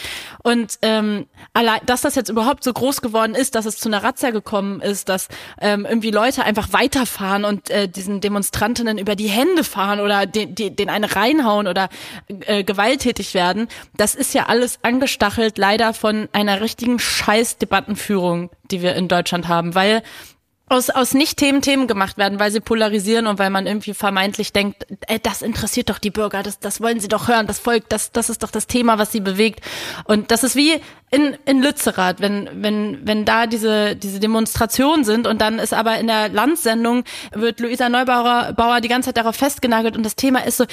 Und 0.42 0.78
ähm, 0.82 1.26
allein, 1.52 1.80
dass 1.84 2.00
das 2.00 2.14
jetzt 2.14 2.30
überhaupt 2.30 2.64
so 2.64 2.72
groß 2.72 3.02
geworden 3.02 3.34
ist, 3.34 3.54
dass 3.54 3.66
es 3.66 3.76
zu 3.76 3.88
einer 3.88 4.02
Razzia 4.02 4.30
gekommen 4.30 4.80
ist, 4.80 5.08
dass 5.08 5.28
ähm, 5.60 5.84
irgendwie 5.84 6.10
Leute 6.10 6.44
einfach 6.44 6.72
weiterfahren 6.72 7.44
und 7.44 7.68
äh, 7.68 7.88
diesen 7.88 8.20
Demonstrantinnen 8.20 8.96
über 8.96 9.16
die 9.16 9.28
Hände 9.28 9.64
fahren 9.64 10.00
oder 10.00 10.24
den, 10.26 10.54
den, 10.54 10.76
den 10.76 10.88
eine 10.88 11.14
reinhauen 11.14 11.66
oder 11.66 11.88
äh, 12.46 12.64
gewalttätig 12.64 13.33
werden, 13.34 13.68
das 13.96 14.14
ist 14.14 14.34
ja 14.34 14.46
alles 14.46 14.78
angestachelt 14.82 15.58
leider 15.58 15.94
von 15.94 16.28
einer 16.32 16.60
richtigen 16.60 16.98
Scheiß-Debattenführung, 16.98 18.50
die 18.70 18.82
wir 18.82 18.94
in 18.94 19.08
Deutschland 19.08 19.48
haben, 19.48 19.74
weil 19.74 20.02
aus, 20.66 20.88
aus 20.88 21.12
Nicht-Themen 21.12 21.60
Themen 21.60 21.86
gemacht 21.86 22.16
werden, 22.16 22.40
weil 22.40 22.50
sie 22.50 22.60
polarisieren 22.60 23.26
und 23.26 23.38
weil 23.38 23.50
man 23.50 23.66
irgendwie 23.66 23.92
vermeintlich 23.92 24.52
denkt, 24.52 24.86
ey, 25.06 25.18
das 25.22 25.42
interessiert 25.42 25.90
doch 25.90 25.98
die 25.98 26.10
Bürger, 26.10 26.42
das, 26.42 26.58
das 26.58 26.80
wollen 26.80 27.00
sie 27.00 27.08
doch 27.08 27.28
hören, 27.28 27.46
das 27.46 27.58
Volk, 27.58 27.88
das, 27.88 28.12
das 28.12 28.30
ist 28.30 28.42
doch 28.42 28.50
das 28.50 28.66
Thema, 28.66 28.98
was 28.98 29.12
sie 29.12 29.20
bewegt. 29.20 29.60
Und 30.04 30.30
das 30.30 30.42
ist 30.42 30.56
wie 30.56 30.80
in, 31.10 31.36
in 31.44 31.62
Lützerath, 31.62 32.20
wenn, 32.20 32.48
wenn, 32.54 33.06
wenn 33.06 33.24
da 33.24 33.46
diese, 33.46 33.94
diese 33.94 34.18
Demonstrationen 34.18 35.04
sind 35.04 35.26
und 35.26 35.40
dann 35.40 35.58
ist 35.58 35.72
aber 35.72 35.98
in 35.98 36.08
der 36.08 36.28
Landsendung 36.28 37.04
wird 37.32 37.60
Luisa 37.60 37.88
Neubauer 37.88 38.52
Bauer 38.54 38.80
die 38.80 38.88
ganze 38.88 39.08
Zeit 39.08 39.18
darauf 39.18 39.36
festgenagelt 39.36 39.96
und 39.96 40.04
das 40.04 40.16
Thema 40.16 40.44
ist 40.44 40.56
so, 40.56 40.64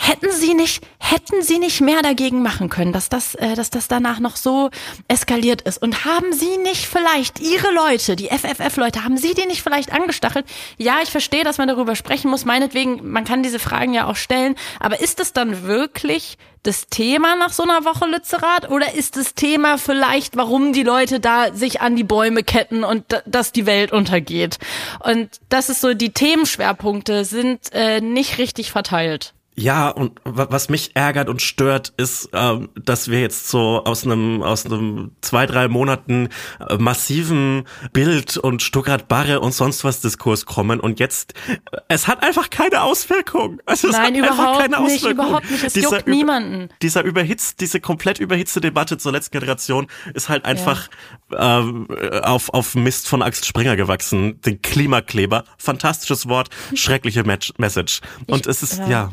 hätten 0.00 0.32
sie 0.32 0.54
nicht, 0.54 0.82
hätten 0.98 1.42
sie 1.42 1.58
nicht 1.58 1.82
mehr 1.82 2.00
dagegen 2.00 2.40
machen 2.42 2.70
können, 2.70 2.92
dass 2.92 3.10
das, 3.10 3.34
äh, 3.34 3.54
dass 3.54 3.68
das 3.68 3.88
danach 3.88 4.18
noch 4.18 4.36
so 4.36 4.70
eskaliert 5.08 5.62
ist 5.62 5.82
und 5.82 6.06
haben 6.06 6.32
sie 6.32 6.56
nicht 6.56 6.86
vielleicht 6.86 7.38
ihre 7.38 7.70
Leute, 7.70 8.16
die 8.16 8.28
FFF-Leute, 8.28 9.04
haben 9.04 9.18
sie 9.18 9.34
die 9.34 9.44
nicht 9.44 9.62
vielleicht 9.62 9.92
angestachelt? 9.92 10.46
Ja, 10.78 11.00
ich 11.02 11.10
verstehe, 11.10 11.44
dass 11.44 11.58
man 11.58 11.68
darüber 11.68 11.96
sprechen 11.96 12.30
muss. 12.30 12.46
Meinetwegen, 12.46 13.10
man 13.10 13.24
kann 13.24 13.42
diese 13.42 13.58
Fragen 13.58 13.92
ja 13.92 14.06
auch 14.06 14.16
stellen. 14.16 14.54
Aber 14.78 15.00
ist 15.00 15.20
es 15.20 15.34
dann 15.34 15.64
wirklich 15.64 16.38
das 16.62 16.86
Thema 16.88 17.36
nach 17.36 17.52
so 17.52 17.62
einer 17.62 17.84
Woche 17.84 18.06
Lützerath 18.06 18.70
oder 18.70 18.94
ist 18.94 19.16
das 19.16 19.34
Thema 19.34 19.78
vielleicht, 19.78 20.36
warum 20.36 20.72
die 20.72 20.82
Leute 20.82 21.18
da 21.20 21.52
sich 21.54 21.80
an 21.80 21.96
die 21.96 22.04
Bäume 22.04 22.42
ketten 22.42 22.84
und 22.84 23.04
da- 23.08 23.22
dass 23.26 23.52
die 23.52 23.66
Welt 23.66 23.92
untergeht? 23.92 24.58
Und 25.02 25.30
das 25.48 25.68
ist 25.70 25.80
so, 25.80 25.94
die 25.94 26.12
Themenschwerpunkte 26.12 27.24
sind 27.24 27.72
äh, 27.72 28.00
nicht 28.00 28.38
richtig 28.38 28.72
verteilt. 28.72 29.32
Ja, 29.60 29.88
und 29.90 30.20
wa- 30.24 30.46
was 30.50 30.70
mich 30.70 30.92
ärgert 30.94 31.28
und 31.28 31.42
stört, 31.42 31.92
ist, 31.98 32.30
ähm, 32.32 32.70
dass 32.82 33.10
wir 33.10 33.20
jetzt 33.20 33.48
so 33.48 33.84
aus 33.84 34.04
einem 34.04 34.42
aus 34.42 34.64
einem 34.64 35.10
zwei 35.20 35.44
drei 35.44 35.68
Monaten 35.68 36.28
äh, 36.66 36.76
massiven 36.78 37.64
Bild 37.92 38.38
und 38.38 38.62
Stuttgart 38.62 39.06
Barre 39.06 39.40
und 39.40 39.52
sonst 39.52 39.84
was 39.84 40.00
Diskurs 40.00 40.46
kommen 40.46 40.80
und 40.80 40.98
jetzt 40.98 41.34
äh, 41.48 41.58
es 41.88 42.08
hat 42.08 42.22
einfach 42.22 42.48
keine 42.48 42.82
Auswirkung. 42.82 43.60
Also 43.66 43.88
es 43.88 43.96
Nein, 43.96 44.14
hat 44.22 44.32
überhaupt 44.32 44.60
keine 44.60 44.80
nicht, 44.82 44.96
Auswirkung. 44.96 45.26
überhaupt 45.26 45.50
nicht. 45.50 45.64
Es 45.64 45.72
Dieser 45.74 45.96
juckt 45.96 46.08
niemanden. 46.08 46.68
Dieser 46.80 47.02
überhitzt, 47.04 47.60
diese 47.60 47.80
komplett 47.80 48.18
überhitzte 48.18 48.60
Debatte 48.62 48.96
zur 48.96 49.12
letzten 49.12 49.38
Generation 49.38 49.88
ist 50.14 50.28
halt 50.30 50.46
einfach 50.46 50.88
ähm, 51.36 51.86
auf 52.22 52.48
auf 52.54 52.74
Mist 52.74 53.08
von 53.08 53.20
Axt 53.22 53.44
Springer 53.44 53.76
gewachsen. 53.76 54.40
Den 54.40 54.62
Klimakleber, 54.62 55.44
fantastisches 55.58 56.28
Wort, 56.28 56.48
schreckliche 56.74 57.24
Match 57.24 57.52
Message. 57.58 58.00
Und 58.26 58.46
es 58.46 58.62
ist 58.62 58.78
ja. 58.78 58.88
ja 58.88 59.12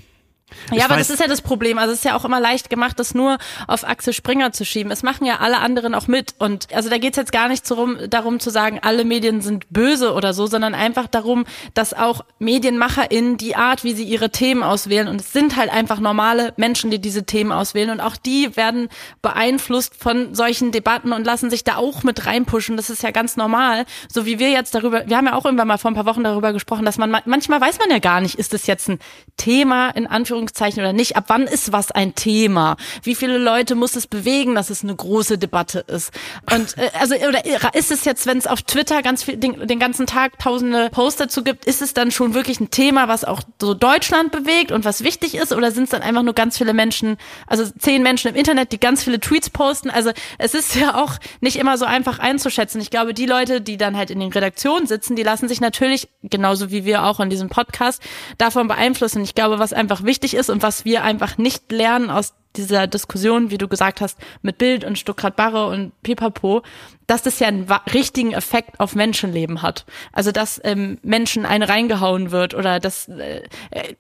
Ja, 0.71 0.77
Ich 0.77 0.83
aber 0.85 0.95
weiß- 0.95 0.97
das 0.99 1.09
ist 1.09 1.19
ja 1.19 1.27
das 1.27 1.41
Problem. 1.41 1.77
Also 1.77 1.91
es 1.91 1.99
ist 1.99 2.05
ja 2.05 2.15
auch 2.15 2.23
immer 2.25 2.39
leicht 2.39 2.69
gemacht, 2.69 2.99
das 2.99 3.13
nur 3.13 3.37
auf 3.67 3.85
Axel 3.87 4.13
Springer 4.13 4.51
zu 4.53 4.65
schieben. 4.65 4.91
Es 4.91 5.03
machen 5.03 5.25
ja 5.25 5.37
alle 5.39 5.59
anderen 5.59 5.93
auch 5.93 6.07
mit. 6.07 6.35
Und 6.39 6.73
also 6.73 6.89
da 6.89 6.97
geht's 6.97 7.17
jetzt 7.17 7.31
gar 7.31 7.49
nicht 7.49 7.69
darum, 7.69 7.97
darum 8.09 8.39
zu 8.39 8.49
sagen, 8.49 8.79
alle 8.81 9.03
Medien 9.03 9.41
sind 9.41 9.65
böse 9.69 10.13
oder 10.13 10.33
so, 10.33 10.47
sondern 10.47 10.73
einfach 10.73 11.07
darum, 11.07 11.45
dass 11.73 11.93
auch 11.93 12.21
MedienmacherInnen 12.39 13.37
die 13.37 13.55
Art, 13.55 13.83
wie 13.83 13.93
sie 13.93 14.03
ihre 14.05 14.29
Themen 14.29 14.63
auswählen, 14.63 15.07
und 15.09 15.21
es 15.21 15.33
sind 15.33 15.55
halt 15.57 15.71
einfach 15.71 15.99
normale 15.99 16.53
Menschen, 16.57 16.91
die 16.91 16.99
diese 16.99 17.25
Themen 17.25 17.51
auswählen. 17.51 17.89
Und 17.89 17.99
auch 17.99 18.15
die 18.15 18.55
werden 18.55 18.87
beeinflusst 19.21 19.95
von 19.95 20.33
solchen 20.33 20.71
Debatten 20.71 21.11
und 21.11 21.25
lassen 21.25 21.49
sich 21.49 21.63
da 21.65 21.75
auch 21.75 22.03
mit 22.03 22.25
reinpushen. 22.25 22.77
Das 22.77 22.89
ist 22.89 23.03
ja 23.03 23.11
ganz 23.11 23.35
normal. 23.37 23.85
So 24.11 24.25
wie 24.25 24.39
wir 24.39 24.49
jetzt 24.49 24.73
darüber, 24.75 25.03
wir 25.07 25.17
haben 25.17 25.25
ja 25.27 25.33
auch 25.35 25.45
irgendwann 25.45 25.67
mal 25.67 25.77
vor 25.77 25.91
ein 25.91 25.95
paar 25.95 26.05
Wochen 26.05 26.23
darüber 26.23 26.53
gesprochen, 26.53 26.85
dass 26.85 26.97
man 26.97 27.11
ma- 27.11 27.21
manchmal 27.25 27.59
weiß 27.61 27.79
man 27.79 27.89
ja 27.89 27.99
gar 27.99 28.21
nicht, 28.21 28.35
ist 28.35 28.53
das 28.53 28.65
jetzt 28.65 28.87
ein 28.89 28.99
Thema 29.35 29.89
in 29.89 30.07
Anführungszeichen 30.07 30.36
oder 30.77 30.93
nicht? 30.93 31.15
Ab 31.15 31.25
wann 31.27 31.43
ist 31.43 31.71
was 31.71 31.91
ein 31.91 32.15
Thema? 32.15 32.77
Wie 33.03 33.15
viele 33.15 33.37
Leute 33.37 33.75
muss 33.75 33.95
es 33.95 34.07
bewegen, 34.07 34.55
dass 34.55 34.69
es 34.69 34.83
eine 34.83 34.95
große 34.95 35.37
Debatte 35.37 35.79
ist? 35.87 36.11
Und 36.51 36.77
äh, 36.77 36.89
also 36.99 37.15
oder 37.15 37.43
ist 37.73 37.91
es 37.91 38.05
jetzt, 38.05 38.25
wenn 38.25 38.37
es 38.37 38.47
auf 38.47 38.61
Twitter 38.61 39.01
ganz 39.01 39.23
viel 39.23 39.37
den, 39.37 39.67
den 39.67 39.79
ganzen 39.79 40.05
Tag 40.05 40.39
tausende 40.39 40.89
Posts 40.89 41.19
dazu 41.19 41.43
gibt, 41.43 41.65
ist 41.65 41.81
es 41.81 41.93
dann 41.93 42.11
schon 42.11 42.33
wirklich 42.33 42.59
ein 42.59 42.71
Thema, 42.71 43.07
was 43.07 43.23
auch 43.23 43.41
so 43.61 43.73
Deutschland 43.73 44.31
bewegt 44.31 44.71
und 44.71 44.85
was 44.85 45.03
wichtig 45.03 45.35
ist? 45.35 45.53
Oder 45.53 45.71
sind 45.71 45.85
es 45.85 45.89
dann 45.89 46.01
einfach 46.01 46.23
nur 46.23 46.33
ganz 46.33 46.57
viele 46.57 46.73
Menschen, 46.73 47.17
also 47.47 47.65
zehn 47.77 48.03
Menschen 48.03 48.29
im 48.29 48.35
Internet, 48.35 48.71
die 48.71 48.79
ganz 48.79 49.03
viele 49.03 49.19
Tweets 49.19 49.49
posten? 49.49 49.89
Also 49.89 50.11
es 50.37 50.53
ist 50.53 50.75
ja 50.75 50.95
auch 50.95 51.13
nicht 51.41 51.57
immer 51.57 51.77
so 51.77 51.85
einfach 51.85 52.19
einzuschätzen. 52.19 52.81
Ich 52.81 52.89
glaube, 52.89 53.13
die 53.13 53.25
Leute, 53.25 53.61
die 53.61 53.77
dann 53.77 53.97
halt 53.97 54.11
in 54.11 54.19
den 54.19 54.31
Redaktionen 54.31 54.87
sitzen, 54.87 55.15
die 55.15 55.23
lassen 55.23 55.47
sich 55.47 55.61
natürlich, 55.61 56.09
genauso 56.23 56.71
wie 56.71 56.85
wir 56.85 57.03
auch 57.03 57.19
in 57.19 57.29
diesem 57.29 57.49
Podcast, 57.49 58.01
davon 58.37 58.67
beeinflussen. 58.67 59.23
Ich 59.23 59.35
glaube, 59.35 59.59
was 59.59 59.73
einfach 59.73 60.03
wichtig 60.03 60.26
ist 60.33 60.49
und 60.49 60.63
was 60.63 60.85
wir 60.85 61.03
einfach 61.03 61.37
nicht 61.37 61.71
lernen 61.71 62.09
aus 62.09 62.33
dieser 62.57 62.87
Diskussion, 62.87 63.51
wie 63.51 63.57
du 63.57 63.67
gesagt 63.67 64.01
hast, 64.01 64.17
mit 64.41 64.57
Bild 64.57 64.83
und 64.83 64.97
Stuttgart 64.97 65.35
Barre 65.35 65.67
und 65.67 65.91
Pipapo, 66.03 66.63
dass 67.07 67.21
das 67.21 67.39
ja 67.39 67.47
einen 67.47 67.71
richtigen 67.93 68.33
Effekt 68.33 68.79
auf 68.79 68.93
Menschenleben 68.93 69.61
hat. 69.61 69.85
Also 70.11 70.31
dass 70.31 70.59
ähm, 70.63 70.99
Menschen 71.01 71.45
eine 71.45 71.69
reingehauen 71.69 72.31
wird 72.31 72.53
oder 72.53 72.79
dass 72.79 73.07
äh, 73.07 73.43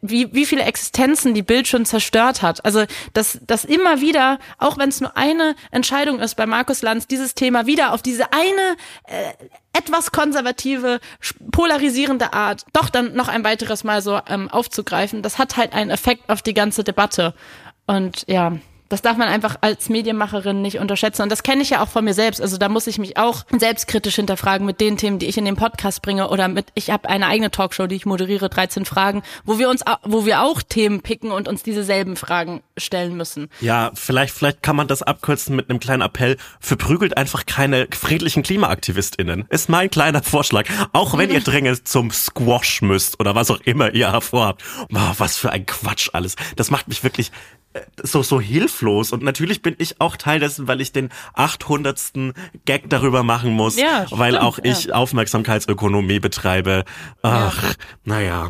wie, 0.01 0.33
wie 0.33 0.45
viele 0.45 0.63
Existenzen 0.63 1.33
die 1.33 1.41
Bild 1.41 1.67
schon 1.67 1.85
zerstört 1.85 2.41
hat. 2.41 2.65
Also 2.65 2.83
dass, 3.13 3.39
dass 3.47 3.63
immer 3.63 4.01
wieder, 4.01 4.39
auch 4.57 4.77
wenn 4.77 4.89
es 4.89 4.99
nur 4.99 5.15
eine 5.15 5.55
Entscheidung 5.71 6.19
ist 6.19 6.35
bei 6.35 6.45
Markus 6.45 6.81
Lanz, 6.81 7.07
dieses 7.07 7.33
Thema 7.33 7.65
wieder 7.65 7.93
auf 7.93 8.01
diese 8.01 8.33
eine 8.33 8.75
äh, 9.05 9.31
etwas 9.77 10.11
konservative, 10.11 10.99
polarisierende 11.51 12.33
Art 12.33 12.65
doch 12.73 12.89
dann 12.89 13.13
noch 13.13 13.27
ein 13.27 13.43
weiteres 13.43 13.83
Mal 13.83 14.01
so 14.01 14.19
ähm, 14.27 14.49
aufzugreifen, 14.49 15.21
das 15.21 15.37
hat 15.37 15.55
halt 15.55 15.73
einen 15.73 15.91
Effekt 15.91 16.29
auf 16.29 16.41
die 16.41 16.53
ganze 16.53 16.83
Debatte. 16.83 17.33
Und 17.87 18.25
ja, 18.27 18.57
das 18.89 19.01
darf 19.01 19.17
man 19.17 19.27
einfach 19.27 19.57
als 19.61 19.89
Medienmacherin 19.89 20.61
nicht 20.61 20.79
unterschätzen. 20.79 21.23
Und 21.23 21.31
das 21.31 21.43
kenne 21.43 21.61
ich 21.61 21.71
ja 21.71 21.83
auch 21.83 21.89
von 21.89 22.05
mir 22.05 22.13
selbst. 22.13 22.41
Also 22.41 22.57
da 22.57 22.69
muss 22.69 22.87
ich 22.87 22.97
mich 22.97 23.17
auch 23.17 23.43
selbstkritisch 23.57 24.15
hinterfragen 24.15 24.65
mit 24.65 24.79
den 24.79 24.97
Themen, 24.97 25.19
die 25.19 25.25
ich 25.25 25.37
in 25.37 25.45
den 25.45 25.55
Podcast 25.55 26.01
bringe. 26.01 26.29
Oder 26.29 26.47
mit, 26.47 26.67
ich 26.73 26.89
habe 26.89 27.09
eine 27.09 27.27
eigene 27.27 27.51
Talkshow, 27.51 27.87
die 27.87 27.95
ich 27.95 28.05
moderiere, 28.05 28.49
13 28.49 28.85
Fragen, 28.85 29.23
wo 29.43 29.59
wir 29.59 29.69
uns, 29.69 29.83
wo 30.03 30.25
wir 30.25 30.41
auch 30.41 30.61
Themen 30.61 31.01
picken 31.01 31.31
und 31.31 31.47
uns 31.47 31.63
diese 31.63 31.83
selben 31.83 32.15
Fragen 32.15 32.61
stellen 32.77 33.17
müssen. 33.17 33.49
Ja, 33.59 33.91
vielleicht, 33.93 34.33
vielleicht 34.33 34.63
kann 34.63 34.75
man 34.75 34.87
das 34.87 35.03
abkürzen 35.03 35.55
mit 35.55 35.69
einem 35.69 35.79
kleinen 35.79 36.01
Appell. 36.01 36.37
Verprügelt 36.59 37.17
einfach 37.17 37.45
keine 37.45 37.87
friedlichen 37.91 38.43
KlimaaktivistInnen. 38.43 39.45
Ist 39.49 39.69
mein 39.69 39.89
kleiner 39.89 40.23
Vorschlag. 40.23 40.65
Auch 40.93 41.17
wenn 41.17 41.29
ihr 41.29 41.41
dringend 41.47 41.87
zum 41.87 42.11
Squash 42.11 42.81
müsst 42.81 43.19
oder 43.19 43.35
was 43.35 43.51
auch 43.51 43.59
immer 43.61 43.93
ihr 43.93 44.07
vorhabt. 44.21 44.63
Wow, 44.89 45.19
was 45.19 45.37
für 45.37 45.51
ein 45.51 45.65
Quatsch 45.65 46.09
alles. 46.13 46.35
Das 46.55 46.71
macht 46.71 46.87
mich 46.87 47.03
wirklich 47.03 47.31
so, 48.01 48.23
so 48.23 48.39
hilflos. 48.39 49.11
Und 49.11 49.23
natürlich 49.23 49.61
bin 49.61 49.75
ich 49.77 49.99
auch 50.01 50.17
Teil 50.17 50.39
dessen, 50.39 50.67
weil 50.67 50.81
ich 50.81 50.91
den 50.91 51.09
800. 51.33 52.33
Gag 52.65 52.89
darüber 52.89 53.23
machen 53.23 53.51
muss. 53.51 53.77
Ja, 53.77 54.05
weil 54.09 54.33
stimmt, 54.33 54.43
auch 54.43 54.59
ich 54.61 54.85
ja. 54.85 54.95
Aufmerksamkeitsökonomie 54.95 56.19
betreibe. 56.19 56.85
Ach, 57.21 57.75
naja. 58.03 58.49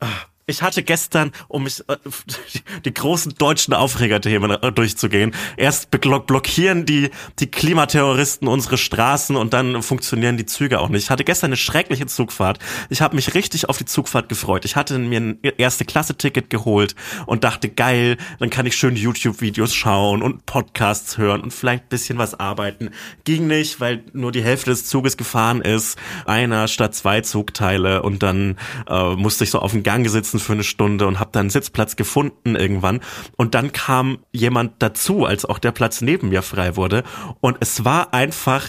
Ah, 0.00 0.06
Ich 0.46 0.60
hatte 0.60 0.82
gestern, 0.82 1.32
um 1.48 1.62
mich 1.62 1.82
äh, 1.88 1.96
die 2.84 2.92
großen 2.92 3.34
deutschen 3.38 3.72
Aufregerthemen 3.72 4.50
äh, 4.50 4.72
durchzugehen, 4.72 5.34
erst 5.56 5.90
block 5.90 6.26
blockieren 6.26 6.84
die 6.84 7.10
die 7.38 7.50
Klimaterroristen 7.50 8.46
unsere 8.46 8.76
Straßen 8.76 9.36
und 9.36 9.54
dann 9.54 9.82
funktionieren 9.82 10.36
die 10.36 10.44
Züge 10.44 10.80
auch 10.80 10.90
nicht. 10.90 11.04
Ich 11.04 11.10
hatte 11.10 11.24
gestern 11.24 11.48
eine 11.48 11.56
schreckliche 11.56 12.06
Zugfahrt. 12.06 12.58
Ich 12.90 13.00
habe 13.00 13.16
mich 13.16 13.34
richtig 13.34 13.68
auf 13.70 13.78
die 13.78 13.86
Zugfahrt 13.86 14.28
gefreut. 14.28 14.66
Ich 14.66 14.76
hatte 14.76 14.98
mir 14.98 15.20
ein 15.20 15.38
erste 15.56 15.86
Klasse 15.86 16.16
Ticket 16.16 16.50
geholt 16.50 16.94
und 17.24 17.44
dachte 17.44 17.70
geil, 17.70 18.18
dann 18.38 18.50
kann 18.50 18.66
ich 18.66 18.76
schön 18.76 18.96
YouTube 18.96 19.40
Videos 19.40 19.74
schauen 19.74 20.22
und 20.22 20.44
Podcasts 20.44 21.16
hören 21.16 21.40
und 21.40 21.54
vielleicht 21.54 21.88
bisschen 21.88 22.18
was 22.18 22.38
arbeiten. 22.38 22.90
Ging 23.24 23.46
nicht, 23.46 23.80
weil 23.80 24.04
nur 24.12 24.30
die 24.30 24.42
Hälfte 24.42 24.70
des 24.70 24.86
Zuges 24.86 25.16
gefahren 25.16 25.62
ist, 25.62 25.98
einer 26.26 26.68
statt 26.68 26.94
zwei 26.94 27.22
Zugteile 27.22 28.02
und 28.02 28.22
dann 28.22 28.56
äh, 28.88 29.14
musste 29.14 29.44
ich 29.44 29.50
so 29.50 29.60
auf 29.60 29.72
dem 29.72 29.82
Gang 29.82 30.06
sitzen 30.08 30.33
für 30.40 30.52
eine 30.52 30.64
Stunde 30.64 31.06
und 31.06 31.20
habe 31.20 31.30
dann 31.32 31.42
einen 31.42 31.50
Sitzplatz 31.50 31.96
gefunden 31.96 32.56
irgendwann 32.56 33.00
und 33.36 33.54
dann 33.54 33.72
kam 33.72 34.18
jemand 34.32 34.82
dazu, 34.82 35.24
als 35.24 35.44
auch 35.44 35.58
der 35.58 35.72
Platz 35.72 36.00
neben 36.00 36.28
mir 36.28 36.42
frei 36.42 36.76
wurde 36.76 37.04
und 37.40 37.56
es 37.60 37.84
war 37.84 38.14
einfach 38.14 38.66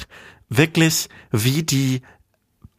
wirklich 0.50 1.10
wie 1.32 1.64
die 1.64 2.02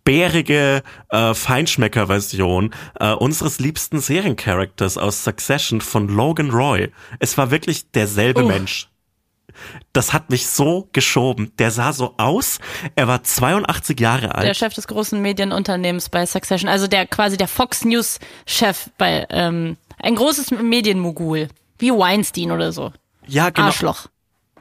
bärige 0.05 0.83
äh, 1.11 1.35
Feinschmecker-Version 1.35 2.73
äh, 3.01 3.13
unseres 3.13 3.59
liebsten 3.59 3.99
Seriencharakters 4.01 4.99
aus 4.99 5.25
Succession 5.25 5.81
von 5.81 6.09
Logan 6.09 6.51
Roy. 6.51 6.93
Es 7.19 7.37
war 7.37 7.51
wirklich 7.51 7.91
derselbe 7.91 8.45
Oh. 8.45 8.49
Mensch. 8.49 8.89
Das 9.93 10.13
hat 10.13 10.31
mich 10.31 10.47
so 10.47 10.89
geschoben. 10.93 11.53
Der 11.59 11.71
sah 11.71 11.93
so 11.93 12.15
aus. 12.17 12.59
Er 12.95 13.09
war 13.09 13.23
82 13.23 13.99
Jahre 14.01 14.35
alt. 14.35 14.47
Der 14.47 14.55
Chef 14.55 14.75
des 14.75 14.87
großen 14.87 15.21
Medienunternehmens 15.21 16.09
bei 16.09 16.27
Succession, 16.27 16.69
also 16.69 16.87
der 16.87 17.07
quasi 17.07 17.37
der 17.37 17.49
Fox 17.49 17.85
News 17.85 18.19
Chef 18.47 18.91
bei 18.99 19.27
ähm, 19.31 19.77
ein 20.03 20.15
großes 20.15 20.51
Medienmogul, 20.51 21.49
wie 21.79 21.91
Weinstein 21.91 22.51
oder 22.51 22.73
so. 22.73 22.93
ja, 23.27 23.51
genau. 23.51 23.69
Arschloch. 23.69 24.07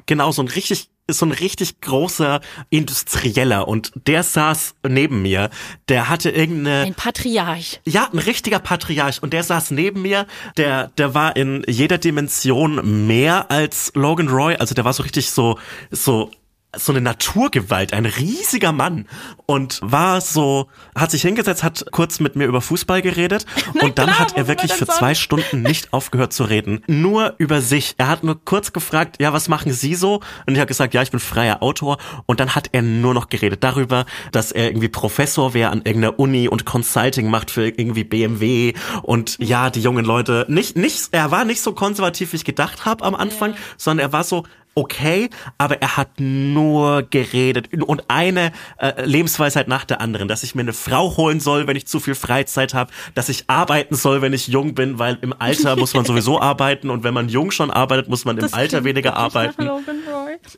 Genau, 0.06 0.32
so 0.32 0.42
ein 0.44 0.48
richtig, 0.48 0.90
so 1.08 1.26
ein 1.26 1.32
richtig 1.32 1.82
großer 1.82 2.42
Industrieller 2.70 3.68
und 3.68 3.92
der 4.08 4.24
saß 4.24 4.76
neben 4.88 5.22
mir. 5.22 5.50
Der 5.88 6.10
hatte 6.10 6.32
irgendeine 6.32 6.82
Ein 6.82 6.96
Patriarch. 6.96 7.80
Ja, 7.86 8.10
ein 8.12 8.20
richtiger 8.20 8.60
Patriarch. 8.60 9.22
Und 9.22 9.34
der 9.34 9.44
saß 9.44 9.72
neben 9.72 10.02
mir. 10.02 10.26
Der, 10.58 10.88
der 10.98 11.14
war 11.14 11.36
in 11.36 11.64
jeder 11.68 11.98
Dimension 11.98 13.08
mehr 13.08 13.52
als 13.52 13.92
Logan 13.96 14.30
Roy. 14.30 14.56
Also 14.56 14.74
der 14.74 14.86
war 14.86 14.94
so 14.94 15.04
richtig 15.04 15.30
so, 15.30 15.60
so, 15.92 16.32
so 16.78 16.92
eine 16.92 17.02
Naturgewalt, 17.02 17.94
ein 17.94 18.06
riesiger 18.06 18.72
Mann. 18.72 19.08
Und 19.48 19.80
war 19.84 20.22
so, 20.22 20.70
hat 20.96 21.12
sich 21.12 21.22
hingesetzt, 21.22 21.64
hat 21.64 21.86
kurz 21.92 22.20
mit 22.20 22.36
mir 22.36 22.46
über 22.46 22.62
Fußball 22.62 23.02
geredet. 23.02 23.46
und 23.82 24.00
dann 24.00 24.08
klar, 24.08 24.20
hat 24.20 24.38
er 24.38 24.48
wirklich 24.48 24.74
für 24.74 24.88
zwei? 24.88 25.16
Stunden 25.16 25.62
nicht 25.62 25.94
aufgehört 25.94 26.34
zu 26.34 26.44
reden. 26.44 26.82
Nur 26.88 27.36
über 27.38 27.62
sich. 27.62 27.96
Er 27.98 28.08
hat 28.08 28.24
nur 28.24 28.44
kurz 28.44 28.74
gefragt, 28.74 29.18
ja, 29.20 29.34
was 29.34 29.48
machen 29.50 29.72
Sie 29.72 29.96
so? 29.96 30.22
Und 30.46 30.54
ich 30.54 30.60
habe 30.60 30.68
gesagt, 30.68 30.94
ja, 30.94 31.02
ich 31.02 31.12
bin 31.12 31.20
freier 31.20 31.62
Autor. 31.64 31.98
Und 32.26 32.40
dann 32.40 32.56
hat 32.56 32.70
er 32.72 32.82
nur 32.82 33.14
noch 33.14 33.30
geredet 33.30 33.64
darüber, 33.64 34.06
dass 34.32 34.52
er 34.52 34.68
irgendwie 34.68 34.90
Professor 34.90 35.54
wäre 35.54 35.72
an 35.72 35.80
irgendeiner 35.80 36.20
Uni 36.20 36.48
und 36.48 36.66
Consulting 36.66 37.30
macht 37.30 37.52
für 37.52 37.68
irgendwie 37.68 38.04
BMW. 38.04 38.74
Und 39.02 39.38
ja, 39.40 39.70
die 39.70 39.82
jungen 39.82 40.06
Leute, 40.06 40.46
nicht, 40.50 40.78
nicht, 40.78 41.10
er 41.12 41.32
war 41.32 41.46
nicht 41.46 41.62
so 41.62 41.74
konservativ, 41.74 42.34
wie 42.34 42.38
ich 42.38 42.46
gedacht 42.46 42.86
habe 42.86 43.04
am 43.04 43.16
Anfang, 43.16 43.56
sondern 43.78 44.08
er 44.08 44.14
war 44.14 44.24
so, 44.24 44.44
okay, 44.76 45.30
aber 45.58 45.82
er 45.82 45.98
hat 45.98 46.20
nur 46.20 47.04
geredet 47.04 47.70
und 47.82 48.04
eine 48.10 48.52
äh, 48.78 49.04
Lebensweisheit 49.06 49.68
nach 49.68 49.86
der 49.86 50.02
anderen, 50.02 50.28
dass 50.28 50.44
ich 50.44 50.54
mir 50.54 50.62
eine 50.62 50.74
Frau 50.74 51.16
holen 51.18 51.40
soll, 51.40 51.66
wenn 51.68 51.76
ich 51.78 51.88
zu 51.88 52.00
viel 52.00 52.16
Freizeit 52.16 52.74
habe, 52.74 52.92
dass 53.14 53.30
ich 53.30 53.46
arbeiten 53.48 53.96
soll, 53.96 54.22
wenn 54.22 54.34
ich 54.34 54.48
jung 54.48 54.76
bin, 54.76 55.00
weil 55.00 55.18
im 55.22 55.34
Alter 55.40 55.76
muss 55.76 55.94
man 55.94 56.06
sowieso 56.06 56.42
arbeiten 56.42 56.90
und 56.90 57.04
wenn 57.04 57.14
man 57.14 57.30
jung 57.30 57.52
schon 57.52 57.72
arbeitet, 57.72 58.10
muss 58.10 58.26
man 58.26 58.36
im 58.38 58.42
Das 58.42 58.54
Alter 58.54 58.82
klingt 58.82 58.86
weniger 58.98 59.16
arbeiten. 59.16 59.70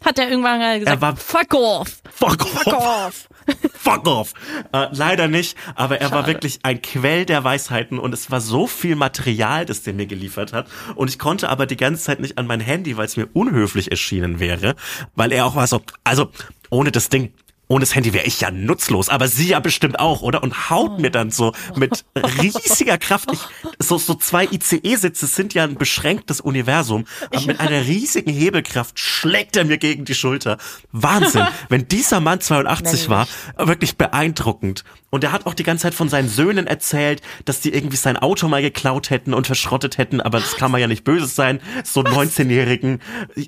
Hat 0.03 0.19
er 0.19 0.29
irgendwann 0.29 0.59
gesagt, 0.79 0.87
Er 0.87 1.01
war- 1.01 1.15
fuck 1.15 1.53
off. 1.53 2.01
Fuck 2.11 2.41
off. 2.41 2.63
Fuck 2.63 2.73
off. 2.73 3.27
Fuck 3.73 4.07
off. 4.07 4.33
Äh, 4.73 4.87
leider 4.91 5.29
nicht, 5.29 5.55
aber 5.75 6.01
er 6.01 6.11
war 6.11 6.19
Schade. 6.23 6.33
wirklich 6.33 6.59
ein 6.63 6.81
Quell 6.81 7.25
der 7.25 7.45
Weisheiten 7.45 7.97
und 7.97 8.13
es 8.13 8.29
war 8.29 8.41
so 8.41 8.67
viel 8.67 8.97
Material, 8.97 9.65
das 9.65 9.83
der 9.83 9.93
mir 9.93 10.05
geliefert 10.05 10.51
hat. 10.51 10.67
Und 10.95 11.09
ich 11.09 11.17
konnte 11.17 11.47
aber 11.47 11.65
die 11.65 11.77
ganze 11.77 12.03
Zeit 12.03 12.19
nicht 12.19 12.37
an 12.37 12.45
mein 12.45 12.59
Handy, 12.59 12.97
weil 12.97 13.05
es 13.05 13.15
mir 13.15 13.29
unhöflich 13.31 13.89
erschienen 14.07 14.39
wäre, 14.39 14.75
weil 15.15 15.31
er 15.31 15.45
auch 15.45 15.55
war 15.55 15.67
so, 15.67 15.81
also 16.03 16.29
ohne 16.69 16.91
das 16.91 17.09
Ding. 17.09 17.33
Ohne 17.69 17.81
das 17.81 17.93
Handy 17.95 18.13
wäre 18.13 18.23
ich 18.25 18.39
ja 18.39 18.49
nutzlos, 18.49 19.09
aber 19.09 19.27
sie 19.27 19.49
ja 19.49 19.59
bestimmt 19.59 19.99
auch, 19.99 20.21
oder? 20.21 20.41
Und 20.41 20.69
haut 20.69 21.01
mir 21.01 21.11
dann 21.11 21.31
so 21.31 21.51
mit 21.75 22.05
riesiger 22.41 22.97
Kraft. 22.97 23.29
Ich, 23.33 23.41
so, 23.77 23.97
so 23.97 24.15
zwei 24.15 24.45
ICE-Sitze 24.45 25.27
sind 25.27 25.53
ja 25.53 25.65
ein 25.65 25.75
beschränktes 25.75 26.39
Universum, 26.39 27.03
aber 27.29 27.45
mit 27.45 27.59
einer 27.59 27.81
riesigen 27.85 28.31
Hebelkraft 28.31 28.97
schlägt 28.97 29.57
er 29.57 29.65
mir 29.65 29.77
gegen 29.79 30.05
die 30.05 30.15
Schulter. 30.15 30.59
Wahnsinn. 30.93 31.45
Wenn 31.67 31.89
dieser 31.89 32.21
Mann 32.21 32.39
82 32.39 33.09
war, 33.09 33.27
wirklich 33.57 33.97
beeindruckend. 33.97 34.85
Und 35.09 35.23
er 35.23 35.31
hat 35.31 35.45
auch 35.45 35.53
die 35.53 35.63
ganze 35.63 35.83
Zeit 35.83 35.93
von 35.93 36.09
seinen 36.09 36.27
Söhnen 36.27 36.67
erzählt, 36.67 37.21
dass 37.45 37.61
die 37.61 37.73
irgendwie 37.73 37.95
sein 37.95 38.17
Auto 38.17 38.47
mal 38.47 38.61
geklaut 38.61 39.09
hätten 39.09 39.33
und 39.33 39.47
verschrottet 39.47 39.97
hätten, 39.97 40.19
aber 40.19 40.39
das 40.39 40.57
kann 40.57 40.71
man 40.71 40.81
ja 40.81 40.87
nicht 40.87 41.03
böse 41.03 41.27
sein, 41.27 41.61
so 41.83 42.01
19-Jährigen. 42.01 42.99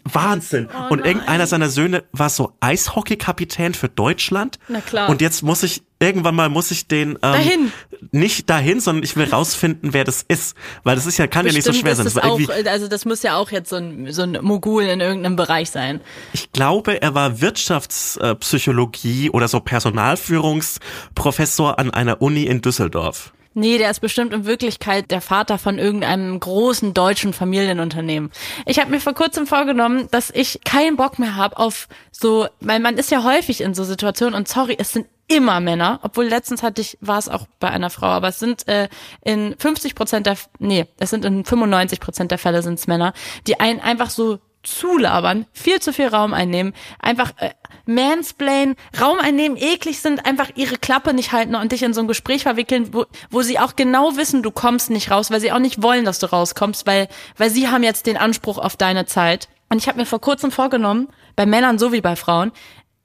Wahnsinn. 0.05 0.69
Oh 0.73 0.93
und 0.93 1.05
irgendeiner 1.05 1.47
seiner 1.47 1.69
Söhne 1.69 2.03
war 2.11 2.29
so 2.29 2.53
Eishockeykapitän 2.61 3.73
für 3.73 3.89
Deutschland. 3.89 4.57
Na 4.67 4.81
klar. 4.81 5.09
Und 5.09 5.21
jetzt 5.21 5.43
muss 5.43 5.63
ich, 5.63 5.83
irgendwann 5.99 6.35
mal 6.35 6.49
muss 6.49 6.71
ich 6.71 6.87
den, 6.87 7.11
ähm, 7.11 7.17
Dahin. 7.21 7.71
nicht 8.11 8.49
dahin, 8.49 8.79
sondern 8.79 9.03
ich 9.03 9.15
will 9.15 9.29
rausfinden, 9.29 9.93
wer 9.93 10.03
das 10.03 10.23
ist. 10.27 10.55
Weil 10.83 10.95
das 10.95 11.05
ist 11.05 11.17
ja, 11.17 11.27
kann 11.27 11.45
ja 11.45 11.51
nicht 11.51 11.63
so 11.63 11.71
Bestimmt 11.71 11.87
schwer 11.87 11.95
sein. 11.95 12.05
Das 12.05 12.17
auch, 12.17 12.39
irgendwie, 12.39 12.69
also 12.69 12.87
das 12.87 13.05
muss 13.05 13.23
ja 13.23 13.37
auch 13.37 13.51
jetzt 13.51 13.69
so 13.69 13.75
ein, 13.75 14.11
so 14.11 14.23
ein 14.23 14.37
Mogul 14.41 14.83
in 14.83 15.01
irgendeinem 15.01 15.35
Bereich 15.35 15.69
sein. 15.69 16.01
ich 16.33 16.51
glaube, 16.51 17.01
er 17.01 17.15
war 17.15 17.41
Wirtschaftspsychologie 17.41 19.29
oder 19.29 19.47
so 19.47 19.59
Personalführungsprofessor 19.59 21.77
an 21.77 21.91
einer 21.91 22.21
Uni 22.21 22.43
in 22.43 22.61
Düsseldorf. 22.61 23.33
Nee, 23.55 23.79
der 23.79 23.89
ist 23.89 23.99
bestimmt 23.99 24.31
in 24.31 24.45
Wirklichkeit 24.45 25.09
der 25.11 25.21
Vater 25.21 25.57
von 25.57 25.79
irgendeinem 25.79 26.39
großen 26.39 26.93
deutschen 26.93 27.33
Familienunternehmen. 27.33 28.31
Ich 28.65 28.79
habe 28.79 28.91
mir 28.91 29.01
vor 29.01 29.13
kurzem 29.13 29.47
vorgenommen, 29.47 30.07
dass 30.11 30.29
ich 30.29 30.61
keinen 30.63 30.95
Bock 30.95 31.19
mehr 31.19 31.35
habe 31.35 31.57
auf 31.57 31.87
so, 32.11 32.47
weil 32.61 32.79
man 32.79 32.97
ist 32.97 33.11
ja 33.11 33.23
häufig 33.23 33.61
in 33.61 33.73
so 33.73 33.83
Situationen 33.83 34.35
und 34.35 34.47
sorry, 34.47 34.77
es 34.79 34.93
sind 34.93 35.07
immer 35.29 35.59
Männer, 35.59 35.99
obwohl 36.03 36.25
letztens 36.25 36.63
hatte 36.63 36.81
ich, 36.81 36.97
war 37.01 37.17
es 37.17 37.29
auch 37.29 37.47
bei 37.59 37.69
einer 37.69 37.89
Frau, 37.89 38.07
aber 38.07 38.27
es 38.27 38.39
sind 38.39 38.67
äh, 38.67 38.89
in 39.23 39.55
50 39.57 39.95
Prozent 39.95 40.25
der, 40.25 40.37
nee, 40.57 40.87
es 40.97 41.11
sind 41.11 41.23
in 41.23 41.45
95 41.45 41.99
Prozent 41.99 42.31
der 42.31 42.37
Fälle 42.37 42.61
sind 42.61 42.79
es 42.79 42.87
Männer, 42.87 43.13
die 43.47 43.59
einen 43.59 43.79
einfach 43.79 44.09
so 44.09 44.39
zulabern, 44.63 45.45
viel 45.53 45.79
zu 45.79 45.93
viel 45.93 46.07
Raum 46.07 46.33
einnehmen, 46.33 46.73
einfach 46.99 47.31
äh, 47.37 47.51
mansplain, 47.85 48.75
Raum 48.99 49.17
einnehmen, 49.19 49.57
eklig 49.57 50.01
sind, 50.01 50.25
einfach 50.25 50.49
ihre 50.55 50.77
Klappe 50.77 51.13
nicht 51.13 51.31
halten 51.31 51.55
und 51.55 51.71
dich 51.71 51.83
in 51.83 51.93
so 51.93 52.01
ein 52.01 52.07
Gespräch 52.07 52.43
verwickeln, 52.43 52.93
wo, 52.93 53.05
wo 53.29 53.41
sie 53.41 53.59
auch 53.59 53.75
genau 53.75 54.17
wissen, 54.17 54.43
du 54.43 54.51
kommst 54.51 54.89
nicht 54.89 55.11
raus, 55.11 55.31
weil 55.31 55.39
sie 55.39 55.51
auch 55.51 55.59
nicht 55.59 55.81
wollen, 55.81 56.05
dass 56.05 56.19
du 56.19 56.25
rauskommst, 56.25 56.85
weil, 56.87 57.07
weil 57.37 57.49
sie 57.49 57.69
haben 57.69 57.83
jetzt 57.83 58.05
den 58.05 58.17
Anspruch 58.17 58.57
auf 58.57 58.75
deine 58.75 59.05
Zeit. 59.05 59.47
Und 59.69 59.77
ich 59.77 59.87
habe 59.87 59.99
mir 59.99 60.05
vor 60.05 60.19
kurzem 60.19 60.51
vorgenommen, 60.51 61.07
bei 61.35 61.45
Männern 61.45 61.79
so 61.79 61.93
wie 61.93 62.01
bei 62.01 62.15
Frauen, 62.15 62.51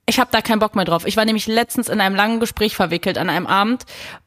ich 0.07 0.21
habe 0.21 0.31
da 0.31 0.43
keinen 0.43 0.59
Bock 0.59 0.77
mehr 0.77 0.85
drauf. 0.85 1.07
Ich 1.07 1.17
war 1.17 1.25
nämlich 1.25 1.47
letztens 1.47 1.89
in 1.89 2.01
einem 2.01 2.15
langen 2.15 2.39
Gespräch 2.39 2.77
verwickelt 2.77 3.17
an 3.17 3.31
einem 3.31 3.47
Abend 3.47 3.85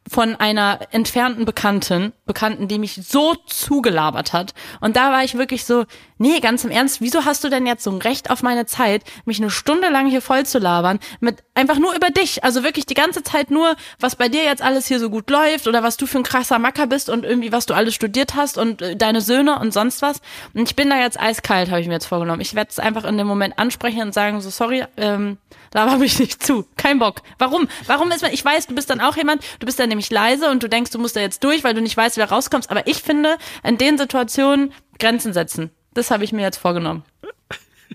von 0.09 0.35
einer 0.35 0.79
entfernten 0.91 1.45
Bekannten, 1.45 2.13
Bekannten, 2.25 2.67
die 2.67 2.79
mich 2.79 2.95
so 2.95 3.35
zugelabert 3.45 4.33
hat. 4.33 4.53
Und 4.79 4.95
da 4.95 5.11
war 5.11 5.23
ich 5.23 5.37
wirklich 5.37 5.65
so, 5.65 5.85
nee, 6.17 6.39
ganz 6.39 6.63
im 6.63 6.71
Ernst, 6.71 7.01
wieso 7.01 7.25
hast 7.25 7.43
du 7.43 7.49
denn 7.49 7.67
jetzt 7.67 7.83
so 7.83 7.91
ein 7.91 8.01
Recht 8.01 8.31
auf 8.31 8.41
meine 8.41 8.65
Zeit, 8.65 9.03
mich 9.25 9.39
eine 9.39 9.49
Stunde 9.49 9.89
lang 9.89 10.07
hier 10.07 10.21
voll 10.21 10.45
zu 10.45 10.59
labern, 10.59 10.99
mit 11.19 11.43
einfach 11.53 11.77
nur 11.77 11.93
über 11.93 12.09
dich. 12.09 12.43
Also 12.43 12.63
wirklich 12.63 12.85
die 12.85 12.93
ganze 12.93 13.21
Zeit 13.21 13.51
nur, 13.51 13.75
was 13.99 14.15
bei 14.15 14.29
dir 14.29 14.43
jetzt 14.43 14.61
alles 14.61 14.87
hier 14.87 14.99
so 14.99 15.09
gut 15.09 15.29
läuft 15.29 15.67
oder 15.67 15.83
was 15.83 15.97
du 15.97 16.07
für 16.07 16.19
ein 16.19 16.23
krasser 16.23 16.57
Macker 16.57 16.87
bist 16.87 17.09
und 17.09 17.25
irgendwie 17.25 17.51
was 17.51 17.65
du 17.65 17.73
alles 17.73 17.93
studiert 17.93 18.35
hast 18.35 18.57
und 18.57 18.81
äh, 18.81 18.95
deine 18.95 19.21
Söhne 19.21 19.59
und 19.59 19.73
sonst 19.73 20.01
was. 20.01 20.21
Und 20.53 20.69
ich 20.69 20.75
bin 20.75 20.89
da 20.89 20.99
jetzt 20.99 21.19
eiskalt, 21.19 21.69
habe 21.69 21.81
ich 21.81 21.87
mir 21.87 21.93
jetzt 21.93 22.07
vorgenommen. 22.07 22.41
Ich 22.41 22.55
werde 22.55 22.69
es 22.71 22.79
einfach 22.79 23.03
in 23.03 23.17
dem 23.17 23.27
Moment 23.27 23.59
ansprechen 23.59 24.01
und 24.01 24.13
sagen 24.13 24.39
so, 24.41 24.49
sorry, 24.49 24.85
ähm, 24.95 25.37
laber 25.77 25.97
mich 25.97 26.17
nicht 26.17 26.43
zu. 26.43 26.65
Kein 26.75 26.97
Bock. 26.97 27.21
Warum? 27.37 27.67
Warum 27.85 28.09
ist 28.11 28.23
man, 28.23 28.33
ich 28.33 28.43
weiß, 28.43 28.65
du 28.65 28.73
bist 28.73 28.89
dann 28.89 28.99
auch 28.99 29.15
jemand, 29.15 29.43
du 29.59 29.67
bist 29.67 29.79
dann 29.79 29.89
nämlich 29.89 30.09
leise 30.09 30.49
und 30.49 30.63
du 30.63 30.67
denkst, 30.67 30.89
du 30.89 30.97
musst 30.97 31.15
da 31.15 31.19
jetzt 31.19 31.43
durch, 31.43 31.63
weil 31.63 31.75
du 31.75 31.81
nicht 31.81 31.95
weißt, 31.95 32.17
wie 32.17 32.21
du 32.21 32.29
rauskommst. 32.29 32.71
Aber 32.71 32.87
ich 32.87 32.97
finde, 32.97 33.37
in 33.63 33.77
den 33.77 33.97
Situationen 33.97 34.73
Grenzen 34.97 35.33
setzen. 35.33 35.69
Das 35.93 36.09
habe 36.09 36.23
ich 36.23 36.31
mir 36.31 36.41
jetzt 36.41 36.57
vorgenommen. 36.57 37.03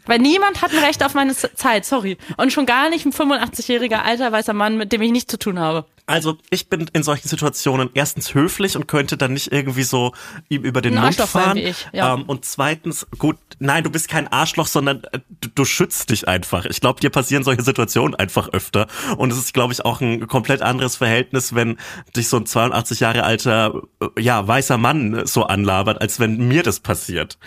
Weil 0.07 0.21
niemand 0.21 0.63
hat 0.63 0.73
ein 0.73 0.79
Recht 0.79 1.05
auf 1.05 1.15
meine 1.15 1.35
Zeit, 1.35 1.85
sorry. 1.85 2.17
Und 2.37 2.53
schon 2.53 2.67
gar 2.67 2.89
nicht 2.89 3.05
ein 3.05 3.13
85-jähriger 3.13 4.03
alter 4.03 4.33
weißer 4.33 4.55
Mann, 4.55 4.77
mit 4.77 4.93
dem 4.93 5.03
ich 5.03 5.11
nichts 5.11 5.31
zu 5.31 5.39
tun 5.39 5.59
habe. 5.59 5.85
Also 6.13 6.37
ich 6.51 6.69
bin 6.69 6.91
in 6.93 7.03
solchen 7.03 7.27
Situationen 7.27 7.89
erstens 7.95 8.35
höflich 8.35 8.77
und 8.77 8.87
könnte 8.87 9.17
dann 9.17 9.33
nicht 9.33 9.51
irgendwie 9.51 9.83
so 9.83 10.13
ihm 10.51 10.63
über 10.63 10.83
den 10.83 10.93
Ein 10.93 11.05
Mund 11.05 11.19
Arschloch 11.19 11.41
fahren. 11.41 11.57
ich, 11.57 11.89
ja. 11.95 12.13
ähm, 12.13 12.25
und 12.25 12.45
zweitens, 12.45 13.07
gut, 13.17 13.39
nein, 13.61 13.83
du 13.83 13.89
bist 13.89 14.11
kein 14.11 14.29
Arschloch, 14.29 14.67
sondern 14.67 15.05
äh, 15.13 15.21
du, 15.41 15.49
du 15.49 15.65
schützt 15.65 16.11
dich 16.11 16.29
einfach. 16.29 16.67
Ich 16.67 16.83
glaube, 16.83 17.01
dir 17.01 17.09
passieren 17.09 17.45
solche 17.45 17.63
Situationen 17.63 18.15
einfach 18.15 18.51
öfter. 18.51 18.89
Und 19.17 19.33
es 19.33 19.39
ist, 19.39 19.55
glaube 19.55 19.73
ich, 19.73 19.87
auch 19.87 20.03
ein 20.03 20.27
komplett 20.27 20.61
anderes 20.61 20.97
Verhältnis, 20.97 21.55
wenn 21.55 21.79
dich 22.15 22.29
so 22.29 22.37
ein 22.37 22.45
82 22.45 23.01
Jahre 23.01 23.25
alter, 23.25 23.81
äh, 24.03 24.21
ja, 24.21 24.47
weißer 24.47 24.77
Mann 24.77 25.25
so 25.25 25.45
anlabert, 25.45 26.03
als 26.03 26.21
wenn 26.21 26.37
mir 26.47 26.63
das 26.63 26.81
passiert. 26.81 27.39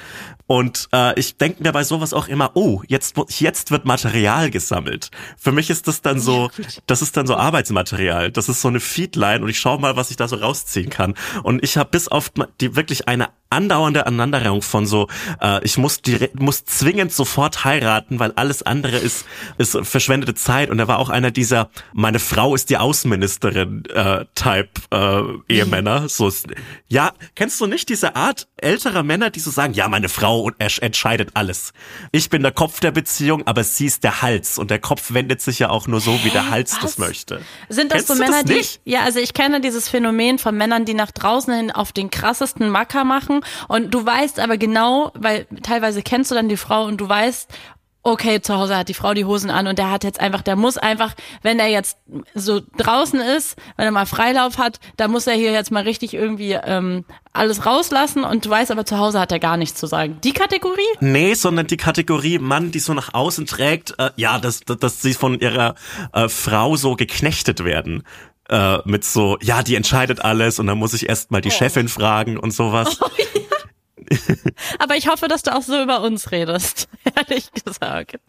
Und 0.47 0.89
äh, 0.91 1.19
ich 1.19 1.37
denke 1.37 1.63
mir 1.63 1.71
bei 1.71 1.83
sowas 1.83 2.13
auch 2.13 2.27
immer, 2.27 2.51
oh, 2.55 2.81
jetzt, 2.87 3.15
jetzt 3.39 3.71
wird 3.71 3.85
Material 3.85 4.51
gesammelt. 4.51 5.09
Für 5.37 5.51
mich 5.51 5.69
ist 5.69 5.87
das 5.87 6.01
dann 6.01 6.19
so, 6.19 6.51
das 6.85 7.01
ist 7.01 7.17
dann 7.17 7.25
so 7.25 7.35
Arbeitsmaterial. 7.35 8.31
Das 8.31 8.47
ist 8.47 8.54
so 8.61 8.67
eine 8.67 8.79
Feedline 8.79 9.41
und 9.43 9.49
ich 9.49 9.59
schaue 9.59 9.79
mal, 9.79 9.95
was 9.95 10.11
ich 10.11 10.17
da 10.17 10.27
so 10.27 10.35
rausziehen 10.37 10.89
kann. 10.89 11.15
Und 11.43 11.63
ich 11.63 11.77
habe 11.77 11.89
bis 11.91 12.07
auf 12.07 12.31
die 12.61 12.75
wirklich 12.75 13.07
eine 13.07 13.29
andauernde 13.51 14.05
Aneinanderreihung 14.05 14.61
von 14.61 14.85
so, 14.85 15.07
äh, 15.41 15.63
ich 15.63 15.77
muss 15.77 16.01
direkt, 16.01 16.39
muss 16.39 16.65
zwingend 16.65 17.13
sofort 17.13 17.63
heiraten, 17.63 18.19
weil 18.19 18.33
alles 18.35 18.63
andere 18.63 18.97
ist, 18.97 19.25
ist 19.57 19.77
verschwendete 19.83 20.33
Zeit. 20.33 20.69
Und 20.69 20.79
er 20.79 20.87
war 20.87 20.99
auch 20.99 21.09
einer 21.09 21.31
dieser, 21.31 21.69
meine 21.93 22.19
Frau 22.19 22.55
ist 22.55 22.69
die 22.69 22.77
Außenministerin 22.77 23.85
äh, 23.93 24.25
Type 24.35 24.69
äh, 24.91 25.53
Ehemänner. 25.53 26.09
So, 26.09 26.27
ist- 26.27 26.47
ja, 26.87 27.13
kennst 27.35 27.61
du 27.61 27.67
nicht 27.67 27.87
diese 27.89 28.15
Art 28.15 28.47
älterer 28.57 29.03
Männer, 29.03 29.29
die 29.29 29.39
so 29.39 29.51
sagen, 29.51 29.73
ja, 29.73 29.87
meine 29.87 30.09
Frau 30.09 30.49
entscheidet 30.57 31.29
alles. 31.35 31.71
Ich 32.11 32.29
bin 32.29 32.41
der 32.41 32.51
Kopf 32.51 32.79
der 32.79 32.91
Beziehung, 32.91 33.45
aber 33.47 33.63
sie 33.63 33.85
ist 33.85 34.03
der 34.03 34.21
Hals 34.21 34.57
und 34.57 34.71
der 34.71 34.79
Kopf 34.79 35.13
wendet 35.13 35.41
sich 35.41 35.59
ja 35.59 35.69
auch 35.69 35.87
nur 35.87 36.01
so, 36.01 36.19
wie 36.23 36.29
der 36.29 36.49
Hals 36.49 36.71
das 36.73 36.83
was? 36.83 36.97
möchte. 36.97 37.41
Sind 37.69 37.91
das 37.91 37.97
Kennst 38.05 38.07
so 38.07 38.13
du 38.15 38.19
Männer, 38.35 38.47
das 38.47 38.55
nicht? 38.55 38.81
die, 38.85 38.91
ja, 38.91 39.01
also 39.01 39.19
ich 39.19 39.33
kenne 39.33 39.61
dieses 39.61 39.89
Phänomen 39.89 40.39
von 40.39 40.55
Männern, 40.55 40.85
die 40.85 40.93
nach 40.93 41.11
draußen 41.11 41.53
hin 41.53 41.71
auf 41.71 41.91
den 41.91 42.09
krassesten 42.09 42.69
Macker 42.69 43.03
machen 43.03 43.41
und 43.67 43.93
du 43.93 44.05
weißt 44.05 44.39
aber 44.39 44.57
genau, 44.57 45.11
weil 45.15 45.47
teilweise 45.63 46.01
kennst 46.01 46.31
du 46.31 46.35
dann 46.35 46.49
die 46.49 46.57
Frau 46.57 46.85
und 46.85 46.97
du 46.97 47.07
weißt, 47.07 47.49
okay, 48.05 48.39
zu 48.39 48.55
Hause 48.55 48.77
hat 48.77 48.87
die 48.87 48.93
Frau 48.93 49.13
die 49.15 49.25
Hosen 49.25 49.49
an 49.49 49.65
und 49.65 49.79
der 49.79 49.89
hat 49.89 50.03
jetzt 50.03 50.19
einfach, 50.19 50.43
der 50.43 50.55
muss 50.55 50.77
einfach, 50.77 51.15
wenn 51.41 51.59
er 51.59 51.67
jetzt 51.67 51.97
so 52.35 52.61
draußen 52.77 53.19
ist, 53.19 53.57
wenn 53.77 53.85
er 53.85 53.91
mal 53.91 54.05
Freilauf 54.05 54.59
hat, 54.59 54.79
da 54.95 55.07
muss 55.07 55.25
er 55.25 55.33
hier 55.33 55.51
jetzt 55.51 55.71
mal 55.71 55.83
richtig 55.83 56.13
irgendwie 56.13 56.51
ähm, 56.51 57.03
alles 57.33 57.65
rauslassen 57.65 58.23
und 58.23 58.45
du 58.45 58.49
weißt 58.49 58.69
aber 58.69 58.85
zu 58.85 58.99
Hause 58.99 59.19
hat 59.19 59.31
er 59.31 59.39
gar 59.39 59.57
nichts 59.57 59.79
zu 59.79 59.87
sagen. 59.87 60.19
Die 60.23 60.33
Kategorie? 60.33 60.81
Nee, 60.99 61.33
sondern 61.33 61.65
die 61.65 61.77
Kategorie 61.77 62.37
Mann, 62.37 62.71
die 62.71 62.79
so 62.79 62.93
nach 62.93 63.15
außen 63.15 63.47
trägt, 63.47 63.95
äh, 63.97 64.11
ja, 64.17 64.37
dass, 64.37 64.59
dass, 64.59 64.77
dass 64.77 65.01
sie 65.01 65.15
von 65.15 65.39
ihrer 65.39 65.73
äh, 66.13 66.29
Frau 66.29 66.75
so 66.75 66.95
geknechtet 66.95 67.65
werden. 67.65 68.03
Äh, 68.49 68.77
mit 68.85 69.03
so, 69.03 69.39
ja, 69.41 69.63
die 69.63 69.73
entscheidet 69.73 70.19
alles 70.23 70.59
und 70.59 70.67
dann 70.67 70.77
muss 70.77 70.93
ich 70.93 71.09
erst 71.09 71.31
mal 71.31 71.41
die 71.41 71.49
Chefin 71.49 71.87
fragen 71.87 72.37
und 72.37 72.51
sowas. 72.51 72.99
Aber 74.79 74.95
ich 74.95 75.07
hoffe, 75.07 75.27
dass 75.27 75.43
du 75.43 75.55
auch 75.55 75.61
so 75.61 75.81
über 75.81 76.01
uns 76.01 76.31
redest, 76.31 76.87
ehrlich 77.15 77.51
gesagt. 77.51 78.19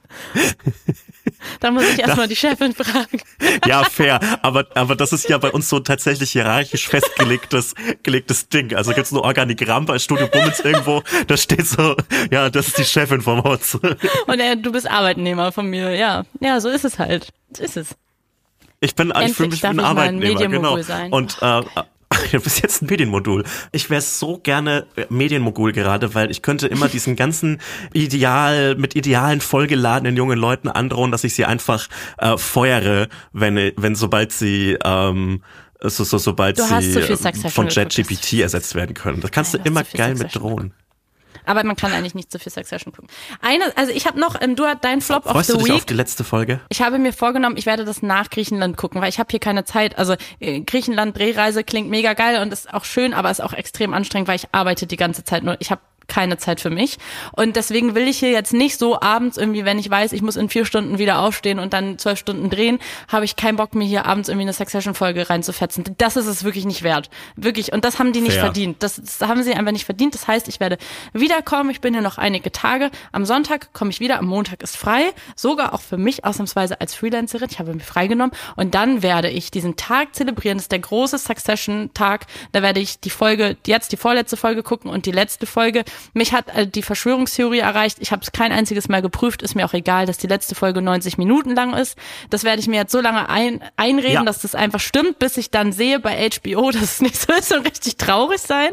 Da 1.61 1.71
muss 1.71 1.85
ich 1.85 1.99
erstmal 1.99 2.29
die 2.29 2.37
Chefin 2.37 2.75
fragen. 2.75 3.21
Ja, 3.67 3.85
fair. 3.85 4.21
Aber, 4.43 4.67
aber 4.75 4.97
das 4.97 5.13
ist 5.13 5.29
ja 5.29 5.39
bei 5.39 5.51
uns 5.51 5.69
so 5.69 5.81
tatsächlich 5.81 6.31
hierarchisch 6.33 6.89
festgelegtes 6.89 7.75
gelegtes 8.03 8.49
Ding. 8.49 8.75
Also 8.75 8.93
gibt's 8.93 9.13
ein 9.13 9.19
Organigramm 9.19 9.87
bei 9.87 9.99
Studio 9.99 10.29
Bummens 10.29 10.61
irgendwo, 10.61 11.03
da 11.27 11.37
steht 11.37 11.67
so, 11.67 11.97
ja, 12.31 12.49
das 12.51 12.69
ist 12.69 12.79
die 12.79 12.85
Chefin 12.85 13.23
vom 13.23 13.43
Haus. 13.43 13.75
Und 13.75 14.41
äh, 14.41 14.57
du 14.57 14.73
bist 14.73 14.89
Arbeitnehmer 14.89 15.53
von 15.53 15.67
mir, 15.67 15.95
ja. 15.95 16.25
Ja, 16.41 16.61
so 16.61 16.69
ist 16.69 16.85
es 16.85 16.99
halt. 16.99 17.33
So 17.57 17.65
ist 17.65 17.77
es. 17.77 17.97
Ich 18.81 18.95
bin, 18.95 19.13
ich 19.25 19.33
fühle 19.33 19.49
mich 19.51 19.63
wie 19.63 19.67
ein 19.67 19.81
ein 19.81 19.87
Arbeitnehmer, 19.87 20.47
genau. 20.47 20.81
Sein. 20.83 21.13
Und 21.13 21.39
äh, 21.41 21.63
du 22.33 22.41
bist 22.41 22.63
jetzt 22.63 22.83
ein 22.83 22.87
Medienmodul. 22.87 23.45
Ich 23.73 23.91
wäre 23.91 24.01
so 24.01 24.39
gerne 24.39 24.87
äh, 24.97 25.07
Medienmogul 25.09 25.73
gerade, 25.73 26.15
weil 26.15 26.31
ich 26.31 26.43
könnte 26.43 26.67
immer 26.67 26.89
diesen 26.89 27.17
ganzen 27.17 27.61
Ideal, 27.93 28.75
mit 28.77 28.97
idealen 28.97 29.41
vollgeladenen 29.41 30.17
jungen 30.17 30.39
Leuten 30.39 30.69
androhen, 30.69 31.11
dass 31.11 31.25
ich 31.25 31.35
sie 31.35 31.45
einfach 31.45 31.89
äh, 32.19 32.37
feuere, 32.37 33.09
wenn, 33.33 33.73
wenn 33.77 33.95
sobald 33.95 34.33
sie 34.33 34.77
ähm, 34.85 35.43
so, 35.83 36.05
so, 36.05 36.19
sobald 36.19 36.59
Du 36.59 36.63
sie 36.63 36.81
viel 36.81 37.03
äh, 37.03 37.51
von 37.51 37.69
ChatGPT 37.69 38.35
ersetzt 38.41 38.75
werden 38.75 38.95
können. 38.95 39.21
Das 39.21 39.31
kannst 39.31 39.55
Nein, 39.55 39.63
du 39.65 39.69
immer 39.69 39.85
geil 39.85 40.15
mit 40.15 40.35
drohen. 40.35 40.73
Aber 41.47 41.65
man 41.65 41.77
kann 41.77 41.93
eigentlich 41.93 42.15
nicht 42.15 42.31
so 42.31 42.39
viel 42.39 42.53
Succession 42.53 42.93
gucken. 42.93 43.09
Eine, 43.41 43.65
also 43.77 43.93
ich 43.93 44.07
habe 44.07 44.19
noch, 44.21 44.41
ähm, 44.41 44.57
du 44.57 44.65
hast 44.65 44.79
dein 44.83 45.01
Flop 45.01 45.27
of 45.27 45.33
Freust 45.33 45.49
the 45.49 45.53
du 45.55 45.59
dich 45.61 45.69
Week. 45.69 45.75
auf 45.77 45.85
die 45.87 45.95
letzte 45.95 46.25
Folge? 46.25 46.61
Ich 46.69 46.83
habe 46.83 46.99
mir 46.99 47.13
vorgenommen, 47.13 47.57
ich 47.57 47.67
werde 47.67 47.85
das 47.85 48.03
nach 48.03 48.31
Griechenland 48.31 48.77
gucken, 48.77 49.01
weil 49.01 49.09
ich 49.09 49.19
habe 49.19 49.29
hier 49.31 49.41
keine 49.41 49.65
Zeit. 49.65 49.97
Also 49.99 50.17
äh, 50.41 50.61
Griechenland 50.61 51.17
Drehreise 51.17 51.65
klingt 51.65 51.89
mega 51.89 52.13
geil 52.15 52.43
und 52.43 52.53
ist 52.53 52.73
auch 52.73 52.85
schön, 52.85 53.15
aber 53.15 53.31
ist 53.31 53.41
auch 53.43 53.53
extrem 53.53 53.95
anstrengend, 53.95 54.29
weil 54.29 54.37
ich 54.37 54.49
arbeite 54.53 54.87
die 54.87 54.97
ganze 54.97 55.25
Zeit 55.25 55.43
nur. 55.43 55.57
Ich 55.61 55.71
habe 55.71 55.81
keine 56.09 56.39
Zeit 56.39 56.61
für 56.61 56.71
mich. 56.71 56.99
Und 57.33 57.57
deswegen 57.57 57.95
will 57.95 58.09
ich 58.09 58.19
hier 58.19 58.31
jetzt 58.31 58.53
nicht 58.53 58.79
so 58.79 59.01
abends 59.01 59.37
irgendwie, 59.37 59.65
wenn 59.65 59.79
ich 59.79 59.91
weiß, 59.91 60.13
ich 60.13 60.23
muss 60.23 60.37
in 60.37 60.49
vier 60.49 60.65
Stunden 60.65 60.99
wieder 60.99 61.21
aufstehen 61.21 61.59
und 61.59 61.73
dann 61.73 61.99
zwölf 61.99 62.19
Stunden 62.19 62.51
drehen, 62.51 62.79
habe 63.09 63.25
ich 63.25 63.37
keinen 63.37 63.57
Bock, 63.57 63.75
mir 63.75 63.87
hier 63.87 64.07
abends 64.07 64.29
irgendwie 64.29 64.45
eine 64.45 64.53
Succession-Folge 64.53 65.29
reinzufetzen. 65.29 65.85
Das 65.99 66.17
ist 66.17 66.27
es 66.27 66.45
wirklich 66.45 66.65
nicht 66.65 66.83
wert. 66.83 67.11
Wirklich. 67.37 67.73
Und 67.73 67.85
das 67.85 67.99
haben 67.99 68.13
die 68.13 68.21
nicht 68.21 68.35
Fair. 68.35 68.45
verdient. 68.45 68.83
Das, 68.83 68.97
das 68.97 69.21
haben 69.29 69.43
sie 69.43 69.55
einfach 69.55 69.73
nicht 69.73 69.85
verdient. 69.85 70.15
Das 70.15 70.29
heißt, 70.29 70.49
ich 70.49 70.61
werde 70.61 70.79
wiederkommen. 71.13 71.71
Ich 71.71 71.81
bin 71.81 71.95
hier 71.95 72.03
noch 72.03 72.19
einige 72.19 72.53
Tage. 72.53 72.91
Am 73.13 73.25
Sonntag 73.25 73.73
komme 73.73 73.91
ich 73.91 74.01
wieder. 74.01 74.19
Am 74.19 74.27
Montag 74.27 74.63
ist 74.63 74.77
frei. 74.77 75.13
Sogar 75.35 75.75
auch 75.75 75.81
für 75.81 75.97
mich 75.97 76.25
ausnahmsweise 76.25 76.81
als 76.81 76.95
Freelancerin. 76.95 77.49
Ich 77.51 77.59
habe 77.59 77.75
mir 77.75 77.81
freigenommen. 77.81 78.35
Und 78.57 78.75
dann 78.75 79.03
werde 79.03 79.29
ich 79.31 79.51
diesen 79.51 79.77
Tag 79.77 80.15
zelebrieren. 80.15 80.59
Das 80.59 80.65
ist 80.65 80.73
der 80.73 80.79
große 80.79 81.19
Succession-Tag. 81.19 82.27
Da 82.53 82.63
werde 82.63 82.81
ich 82.81 83.01
die 83.01 83.11
Folge, 83.11 83.57
jetzt 83.67 83.93
die 83.93 83.97
vorletzte 83.97 84.37
Folge 84.37 84.63
gucken 84.63 84.91
und 84.91 85.07
die 85.07 85.13
letzte 85.13 85.47
Folge. 85.47 85.85
Mich 86.15 86.33
hat 86.33 86.49
äh, 86.55 86.67
die 86.67 86.83
Verschwörungstheorie 86.83 87.59
erreicht. 87.59 87.99
Ich 88.01 88.13
habe 88.13 88.23
es 88.23 88.33
kein 88.33 88.53
einziges 88.53 88.89
Mal 88.89 89.03
geprüft. 89.03 89.43
Ist 89.43 89.55
mir 89.55 89.65
auch 89.67 89.75
egal, 89.75 90.07
dass 90.07 90.19
die 90.19 90.27
letzte 90.27 90.55
Folge 90.55 90.83
90 90.83 91.19
Minuten 91.19 91.55
lang 91.55 91.75
ist. 91.75 91.97
Das 92.31 92.45
werde 92.45 92.61
ich 92.61 92.69
mir 92.69 92.77
jetzt 92.77 92.93
so 92.93 93.01
lange 93.01 93.29
ein, 93.29 93.63
einreden, 93.77 94.13
Ja. 94.13 94.25
dass 94.25 94.41
das 94.41 94.55
einfach 94.55 94.81
stimmt, 94.81 95.19
bis 95.19 95.37
ich 95.37 95.51
dann 95.51 95.73
sehe 95.73 95.99
bei 96.01 96.29
HBO, 96.31 96.71
dass 96.73 96.83
es 96.83 97.01
nicht 97.01 97.17
so 97.17 97.33
ist 97.33 97.53
und 97.53 97.67
richtig 97.67 97.97
traurig 97.97 98.41
sein. 98.41 98.71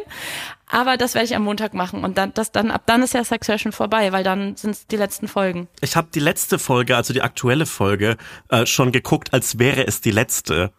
Aber 0.67 0.97
das 0.97 1.13
werde 1.13 1.25
ich 1.25 1.35
am 1.35 1.43
Montag 1.43 1.75
machen 1.75 2.03
und 2.03 2.17
dann, 2.17 2.33
das 2.33 2.51
dann, 2.51 2.71
ab 2.71 2.83
dann 2.87 3.03
ist 3.03 3.13
ja 3.13 3.23
Succession 3.23 3.71
vorbei, 3.71 4.11
weil 4.11 4.23
dann 4.23 4.55
sind 4.55 4.71
es 4.71 4.87
die 4.87 4.95
letzten 4.95 5.27
Folgen. 5.27 5.67
Ich 5.81 5.95
habe 5.95 6.07
die 6.11 6.19
letzte 6.19 6.57
Folge, 6.57 6.95
also 6.95 7.13
die 7.13 7.21
aktuelle 7.21 7.67
Folge, 7.67 8.17
äh, 8.49 8.65
schon 8.65 8.91
geguckt, 8.91 9.33
als 9.33 9.59
wäre 9.59 9.85
es 9.85 10.01
die 10.01 10.09
letzte. 10.11 10.71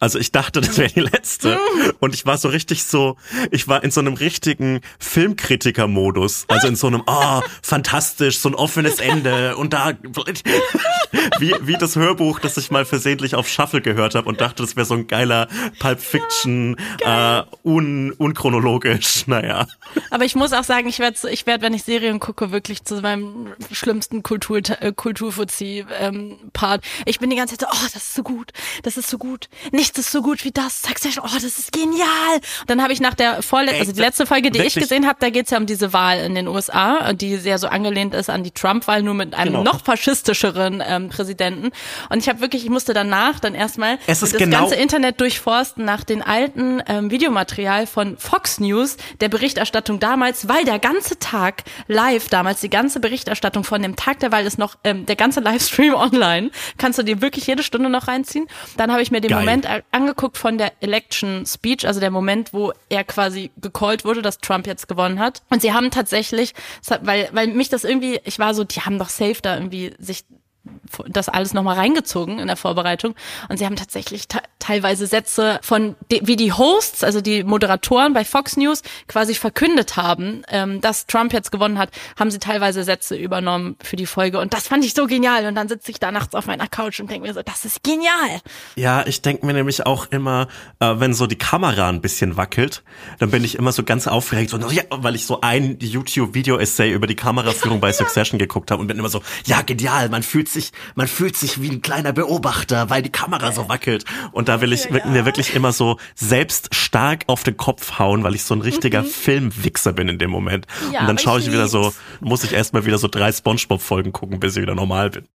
Also 0.00 0.18
ich 0.18 0.32
dachte, 0.32 0.62
das 0.62 0.78
wäre 0.78 0.90
die 0.90 1.00
letzte. 1.00 1.58
Und 2.00 2.14
ich 2.14 2.24
war 2.24 2.38
so 2.38 2.48
richtig 2.48 2.84
so, 2.84 3.16
ich 3.50 3.68
war 3.68 3.84
in 3.84 3.90
so 3.90 4.00
einem 4.00 4.14
richtigen 4.14 4.80
Filmkritiker-Modus. 4.98 6.46
Also 6.48 6.68
in 6.68 6.74
so 6.76 6.86
einem, 6.86 7.02
oh, 7.06 7.42
fantastisch, 7.62 8.38
so 8.38 8.48
ein 8.48 8.54
offenes 8.54 8.98
Ende. 8.98 9.58
Und 9.58 9.74
da, 9.74 9.92
wie, 11.38 11.54
wie 11.60 11.74
das 11.74 11.96
Hörbuch, 11.96 12.38
das 12.38 12.56
ich 12.56 12.70
mal 12.70 12.86
versehentlich 12.86 13.34
auf 13.34 13.46
Shuffle 13.46 13.82
gehört 13.82 14.14
habe 14.14 14.26
und 14.26 14.40
dachte, 14.40 14.62
das 14.62 14.74
wäre 14.74 14.86
so 14.86 14.94
ein 14.94 15.06
geiler 15.06 15.48
Pulp 15.78 16.00
Fiction, 16.00 16.76
äh, 17.04 17.42
un, 17.62 18.12
unchronologisch, 18.12 19.24
naja. 19.26 19.66
Aber 20.10 20.24
ich 20.24 20.34
muss 20.34 20.54
auch 20.54 20.64
sagen, 20.64 20.88
ich 20.88 20.98
werde, 20.98 21.28
ich 21.30 21.46
werd, 21.46 21.60
wenn 21.60 21.74
ich 21.74 21.82
Serien 21.82 22.20
gucke, 22.20 22.52
wirklich 22.52 22.84
zu 22.84 23.02
meinem 23.02 23.48
schlimmsten 23.70 24.22
Kultur, 24.22 24.62
äh, 24.80 24.92
Kulturfuzzi-Part. 24.92 26.84
ich 27.04 27.18
bin 27.18 27.28
die 27.28 27.36
ganze 27.36 27.58
Zeit 27.58 27.68
so, 27.68 27.76
oh, 27.76 27.84
das 27.92 28.02
ist 28.02 28.14
so 28.14 28.22
gut, 28.22 28.52
das 28.82 28.96
ist 28.96 29.10
so 29.10 29.18
gut, 29.18 29.50
nichts 29.90 30.06
ist 30.06 30.12
so 30.12 30.22
gut 30.22 30.44
wie 30.44 30.52
das, 30.52 30.82
Succession, 30.82 31.24
oh, 31.26 31.34
das 31.34 31.44
ist 31.44 31.72
genial. 31.72 32.34
Und 32.60 32.70
dann 32.70 32.82
habe 32.82 32.92
ich 32.92 33.00
nach 33.00 33.14
der 33.14 33.42
vorletzten, 33.42 33.80
also 33.80 33.92
die 33.92 34.00
letzte 34.00 34.24
Folge, 34.26 34.50
die 34.50 34.60
ich 34.62 34.74
gesehen 34.74 35.06
habe, 35.06 35.16
da 35.20 35.30
geht's 35.30 35.50
ja 35.50 35.58
um 35.58 35.66
diese 35.66 35.92
Wahl 35.92 36.18
in 36.18 36.34
den 36.34 36.46
USA, 36.46 37.12
die 37.12 37.36
sehr 37.36 37.58
so 37.58 37.66
angelehnt 37.66 38.14
ist 38.14 38.30
an 38.30 38.44
die 38.44 38.52
Trump-Wahl, 38.52 39.02
nur 39.02 39.14
mit 39.14 39.34
einem 39.34 39.50
Genau. 39.54 39.64
noch 39.64 39.82
faschistischeren 39.84 40.80
ähm, 40.86 41.08
Präsidenten. 41.08 41.70
Und 42.08 42.18
ich 42.18 42.28
habe 42.28 42.40
wirklich, 42.40 42.62
ich 42.64 42.70
musste 42.70 42.94
danach 42.94 43.40
dann 43.40 43.54
erstmal 43.56 43.98
das 44.06 44.20
genau- 44.32 44.60
ganze 44.60 44.76
Internet 44.76 45.20
durchforsten 45.20 45.84
nach 45.84 46.04
den 46.04 46.22
alten 46.22 46.80
ähm, 46.86 47.10
Videomaterial 47.10 47.86
von 47.88 48.16
Fox 48.16 48.60
News, 48.60 48.96
der 49.20 49.28
Berichterstattung 49.28 49.98
damals, 49.98 50.46
weil 50.46 50.64
der 50.64 50.78
ganze 50.78 51.18
Tag 51.18 51.64
live 51.88 52.28
damals, 52.28 52.60
die 52.60 52.70
ganze 52.70 53.00
Berichterstattung 53.00 53.64
von 53.64 53.82
dem 53.82 53.96
Tag 53.96 54.20
der 54.20 54.30
Wahl 54.30 54.46
ist 54.46 54.58
noch, 54.58 54.76
ähm, 54.84 55.06
der 55.06 55.16
ganze 55.16 55.40
Livestream 55.40 55.94
online, 55.96 56.50
kannst 56.78 56.98
du 56.98 57.02
dir 57.02 57.20
wirklich 57.20 57.46
jede 57.48 57.64
Stunde 57.64 57.88
noch 57.90 58.06
reinziehen. 58.06 58.46
Dann 58.76 58.92
habe 58.92 59.02
ich 59.02 59.10
mir 59.10 59.20
den 59.20 59.30
Geil. 59.30 59.40
Moment 59.40 59.66
angeguckt 59.90 60.38
von 60.38 60.58
der 60.58 60.72
Election 60.80 61.44
Speech, 61.46 61.86
also 61.86 62.00
der 62.00 62.10
Moment, 62.10 62.52
wo 62.52 62.72
er 62.88 63.04
quasi 63.04 63.50
gecallt 63.56 64.04
wurde, 64.04 64.22
dass 64.22 64.38
Trump 64.38 64.66
jetzt 64.66 64.88
gewonnen 64.88 65.18
hat. 65.18 65.42
Und 65.50 65.62
sie 65.62 65.72
haben 65.72 65.90
tatsächlich, 65.90 66.54
weil, 67.02 67.28
weil 67.32 67.48
mich 67.48 67.68
das 67.68 67.84
irgendwie, 67.84 68.20
ich 68.24 68.38
war 68.38 68.54
so, 68.54 68.64
die 68.64 68.80
haben 68.80 68.98
doch 68.98 69.08
safe 69.08 69.38
da 69.42 69.54
irgendwie 69.56 69.94
sich 69.98 70.24
das 71.08 71.28
alles 71.28 71.54
nochmal 71.54 71.76
reingezogen 71.76 72.38
in 72.38 72.46
der 72.46 72.56
Vorbereitung. 72.56 73.14
Und 73.48 73.58
sie 73.58 73.66
haben 73.66 73.76
tatsächlich 73.76 74.26
teilweise 74.60 75.06
Sätze 75.06 75.58
von, 75.62 75.96
wie 76.08 76.36
die 76.36 76.52
Hosts, 76.52 77.02
also 77.02 77.20
die 77.20 77.42
Moderatoren 77.42 78.12
bei 78.12 78.24
Fox 78.24 78.56
News 78.56 78.82
quasi 79.08 79.34
verkündet 79.34 79.96
haben, 79.96 80.42
ähm, 80.48 80.80
dass 80.80 81.06
Trump 81.06 81.32
jetzt 81.32 81.50
gewonnen 81.50 81.78
hat, 81.78 81.90
haben 82.18 82.30
sie 82.30 82.38
teilweise 82.38 82.84
Sätze 82.84 83.16
übernommen 83.16 83.76
für 83.82 83.96
die 83.96 84.06
Folge. 84.06 84.38
Und 84.38 84.54
das 84.54 84.68
fand 84.68 84.84
ich 84.84 84.94
so 84.94 85.06
genial. 85.06 85.46
Und 85.46 85.54
dann 85.54 85.68
sitze 85.68 85.90
ich 85.90 85.98
da 85.98 86.12
nachts 86.12 86.34
auf 86.34 86.46
meiner 86.46 86.68
Couch 86.68 87.00
und 87.00 87.10
denke 87.10 87.26
mir 87.26 87.34
so, 87.34 87.42
das 87.42 87.64
ist 87.64 87.82
genial. 87.82 88.40
Ja, 88.76 89.06
ich 89.06 89.22
denke 89.22 89.46
mir 89.46 89.54
nämlich 89.54 89.86
auch 89.86 90.06
immer, 90.10 90.48
äh, 90.78 90.94
wenn 90.98 91.14
so 91.14 91.26
die 91.26 91.38
Kamera 91.38 91.88
ein 91.88 92.00
bisschen 92.00 92.36
wackelt, 92.36 92.82
dann 93.18 93.30
bin 93.30 93.42
ich 93.42 93.56
immer 93.56 93.72
so 93.72 93.82
ganz 93.82 94.06
aufgeregt, 94.06 94.50
so, 94.50 94.58
ja, 94.70 94.82
weil 94.90 95.14
ich 95.14 95.26
so 95.26 95.40
ein 95.40 95.78
YouTube-Video-Essay 95.80 96.92
über 96.92 97.06
die 97.06 97.16
Kameraführung 97.16 97.80
bei 97.80 97.92
Succession 98.00 98.38
geguckt 98.38 98.70
habe 98.70 98.80
und 98.80 98.88
bin 98.88 98.98
immer 98.98 99.08
so, 99.08 99.22
ja, 99.46 99.62
genial, 99.62 100.08
man 100.10 100.22
fühlt 100.22 100.48
sich, 100.48 100.72
man 100.94 101.08
fühlt 101.08 101.36
sich 101.36 101.60
wie 101.62 101.70
ein 101.70 101.82
kleiner 101.82 102.12
Beobachter, 102.12 102.90
weil 102.90 103.02
die 103.02 103.10
Kamera 103.10 103.52
so 103.52 103.68
wackelt. 103.68 104.04
Und 104.32 104.48
da 104.50 104.60
will 104.60 104.72
ich 104.72 104.90
mir 104.90 105.24
wirklich 105.24 105.54
immer 105.54 105.70
so 105.72 105.96
selbst 106.16 106.74
stark 106.74 107.22
auf 107.28 107.44
den 107.44 107.56
Kopf 107.56 108.00
hauen, 108.00 108.24
weil 108.24 108.34
ich 108.34 108.42
so 108.42 108.52
ein 108.54 108.60
richtiger 108.62 109.04
Filmwichser 109.04 109.92
bin 109.92 110.08
in 110.08 110.18
dem 110.18 110.30
Moment. 110.30 110.66
Ja, 110.92 111.00
und 111.02 111.06
dann 111.06 111.18
schaue 111.18 111.38
ich 111.38 111.46
ich 111.46 111.52
wieder 111.52 111.68
so, 111.68 111.92
muss 112.20 112.42
ich 112.42 112.52
erstmal 112.52 112.84
wieder 112.84 112.98
so 112.98 113.06
drei 113.06 113.30
Spongebob-Folgen 113.30 114.12
gucken, 114.12 114.40
bis 114.40 114.56
ich 114.56 114.62
wieder 114.62 114.74
normal 114.74 115.10
bin. 115.10 115.28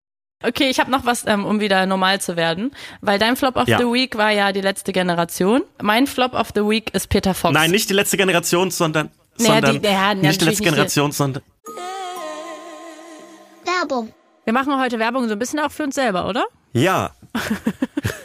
Okay, 0.44 0.70
ich 0.70 0.82
habe 0.82 0.92
noch 0.92 1.06
was, 1.06 1.26
ähm, 1.26 1.46
um 1.46 1.62
wieder 1.62 1.86
normal 1.86 2.20
zu 2.20 2.36
werden. 2.36 2.72
Weil 3.00 3.18
dein 3.20 3.38
Flop 3.38 3.56
of 3.56 3.68
Ja. 3.70 3.78
the 3.80 3.86
Week 3.86 4.18
war 4.18 4.32
ja 4.32 4.52
die 4.52 4.60
letzte 4.62 4.92
Generation. 4.92 5.62
Mein 5.82 6.08
Flop 6.08 6.34
of 6.34 6.50
the 6.54 6.62
Week 6.62 6.94
ist 6.94 7.08
Peter 7.08 7.34
Fox. 7.34 7.54
Nein, 7.54 7.72
nicht 7.72 7.90
die 7.90 7.94
letzte 7.94 8.18
Generation, 8.18 8.70
sondern, 8.70 9.10
Naja, 9.38 9.54
sondern 9.54 9.82
die- 9.82 9.88
ja, 9.88 10.14
nicht 10.14 10.24
die 10.24 10.28
letzte 10.28 10.46
nicht 10.46 10.60
die- 10.60 10.64
Generation, 10.66 11.12
sondern 11.14 11.42
Werbung. 13.64 14.14
Wir 14.44 14.54
machen 14.54 14.78
heute 14.80 15.00
Werbung 15.00 15.26
so 15.28 15.34
ein 15.34 15.40
bisschen 15.40 15.60
auch 15.62 15.72
für 15.72 15.84
uns 15.84 15.96
selber, 15.96 16.28
oder? 16.28 16.44
Ja. 16.74 17.12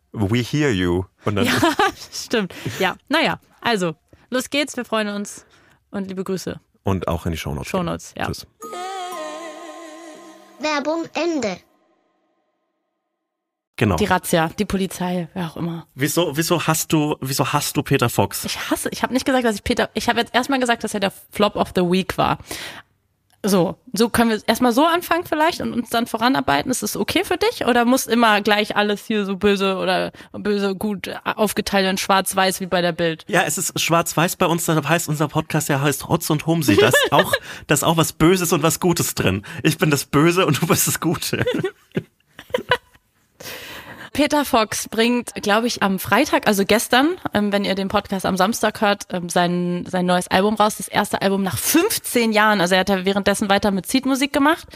We 0.11 0.39
hear 0.39 0.71
you. 0.71 1.05
Und 1.25 1.35
dann, 1.35 1.45
Ja, 1.45 1.53
stimmt. 2.11 2.53
Ja, 2.79 2.95
naja, 3.09 3.39
also, 3.61 3.95
los 4.29 4.49
geht's, 4.49 4.75
wir 4.77 4.85
freuen 4.85 5.07
uns 5.09 5.45
und 5.91 6.07
liebe 6.07 6.23
Grüße. 6.23 6.59
und 6.83 7.07
auch 7.07 7.25
in 7.25 7.31
die 7.31 7.37
Shownotes. 7.37 7.69
Shownotes, 7.69 8.13
ja. 8.17 8.25
Tschüss. 8.25 8.45
Werbung 10.59 11.05
Ende. 11.13 11.57
genau. 13.77 13.95
Die 13.95 14.05
Razzia, 14.05 14.49
die 14.49 14.65
Polizei, 14.65 15.27
wer 15.33 15.47
auch 15.47 15.57
immer. 15.57 15.87
Wieso, 15.95 16.37
wieso 16.37 16.67
hast 16.67 16.93
du, 16.93 17.15
wieso 17.21 17.51
hast 17.51 17.75
du 17.77 17.81
Peter 17.83 18.09
Fox? 18.09 18.45
Ich 18.45 18.69
hasse, 18.69 18.89
ich 18.91 19.01
habe 19.01 19.13
nicht 19.13 19.25
gesagt, 19.25 19.43
dass 19.45 19.55
ich 19.55 19.63
Peter, 19.63 19.89
ich 19.95 20.07
habe 20.07 20.19
jetzt 20.19 20.35
erstmal 20.35 20.59
gesagt, 20.59 20.83
dass 20.83 20.93
er 20.93 20.99
der 20.99 21.11
Flop 21.31 21.55
of 21.55 21.69
the 21.75 21.81
Week 21.81 22.15
war. 22.17 22.37
So, 23.43 23.75
so 23.91 24.09
können 24.09 24.29
wir 24.29 24.39
erstmal 24.45 24.71
so 24.71 24.85
anfangen 24.85 25.25
vielleicht 25.25 25.61
und 25.61 25.73
uns 25.73 25.89
dann 25.89 26.05
voranarbeiten. 26.05 26.69
Ist 26.69 26.83
das 26.83 26.95
okay 26.95 27.23
für 27.23 27.37
dich 27.37 27.65
oder 27.65 27.85
muss 27.85 28.05
immer 28.05 28.41
gleich 28.41 28.75
alles 28.75 29.05
hier 29.05 29.25
so 29.25 29.35
böse 29.35 29.77
oder 29.77 30.11
böse 30.31 30.75
gut 30.75 31.09
aufgeteilt 31.23 31.89
in 31.89 31.97
schwarz-weiß 31.97 32.59
wie 32.61 32.67
bei 32.67 32.81
der 32.81 32.91
Bild? 32.91 33.25
Ja, 33.27 33.41
es 33.41 33.57
ist 33.57 33.79
schwarz-weiß 33.79 34.35
bei 34.35 34.45
uns, 34.45 34.65
deshalb 34.65 34.87
heißt 34.87 35.09
unser 35.09 35.27
Podcast 35.27 35.69
ja 35.69 35.81
heißt 35.81 36.07
Hotz 36.07 36.29
und 36.29 36.45
Homsi. 36.45 36.77
Da 36.77 36.89
ist 36.89 37.11
auch, 37.11 37.33
da 37.67 37.73
ist 37.73 37.83
auch 37.83 37.97
was 37.97 38.13
Böses 38.13 38.53
und 38.53 38.61
was 38.61 38.79
Gutes 38.79 39.15
drin. 39.15 39.43
Ich 39.63 39.79
bin 39.79 39.89
das 39.89 40.05
Böse 40.05 40.45
und 40.45 40.61
du 40.61 40.67
bist 40.67 40.87
das 40.87 40.99
Gute. 40.99 41.43
Peter 44.13 44.43
Fox 44.43 44.89
bringt, 44.89 45.33
glaube 45.35 45.67
ich, 45.67 45.81
am 45.81 45.97
Freitag, 45.97 46.45
also 46.47 46.65
gestern, 46.65 47.17
ähm, 47.33 47.51
wenn 47.51 47.63
ihr 47.63 47.75
den 47.75 47.87
Podcast 47.87 48.25
am 48.25 48.35
Samstag 48.35 48.81
hört, 48.81 49.03
ähm, 49.09 49.29
sein, 49.29 49.85
sein 49.89 50.05
neues 50.05 50.27
Album 50.27 50.55
raus. 50.55 50.75
Das 50.77 50.87
erste 50.87 51.21
Album 51.21 51.43
nach 51.43 51.57
15 51.57 52.33
Jahren. 52.33 52.59
Also 52.59 52.75
er 52.75 52.81
hat 52.81 52.89
ja 52.89 53.05
währenddessen 53.05 53.49
weiter 53.49 53.71
mit 53.71 53.87
Seed-Musik 53.87 54.33
gemacht. 54.33 54.67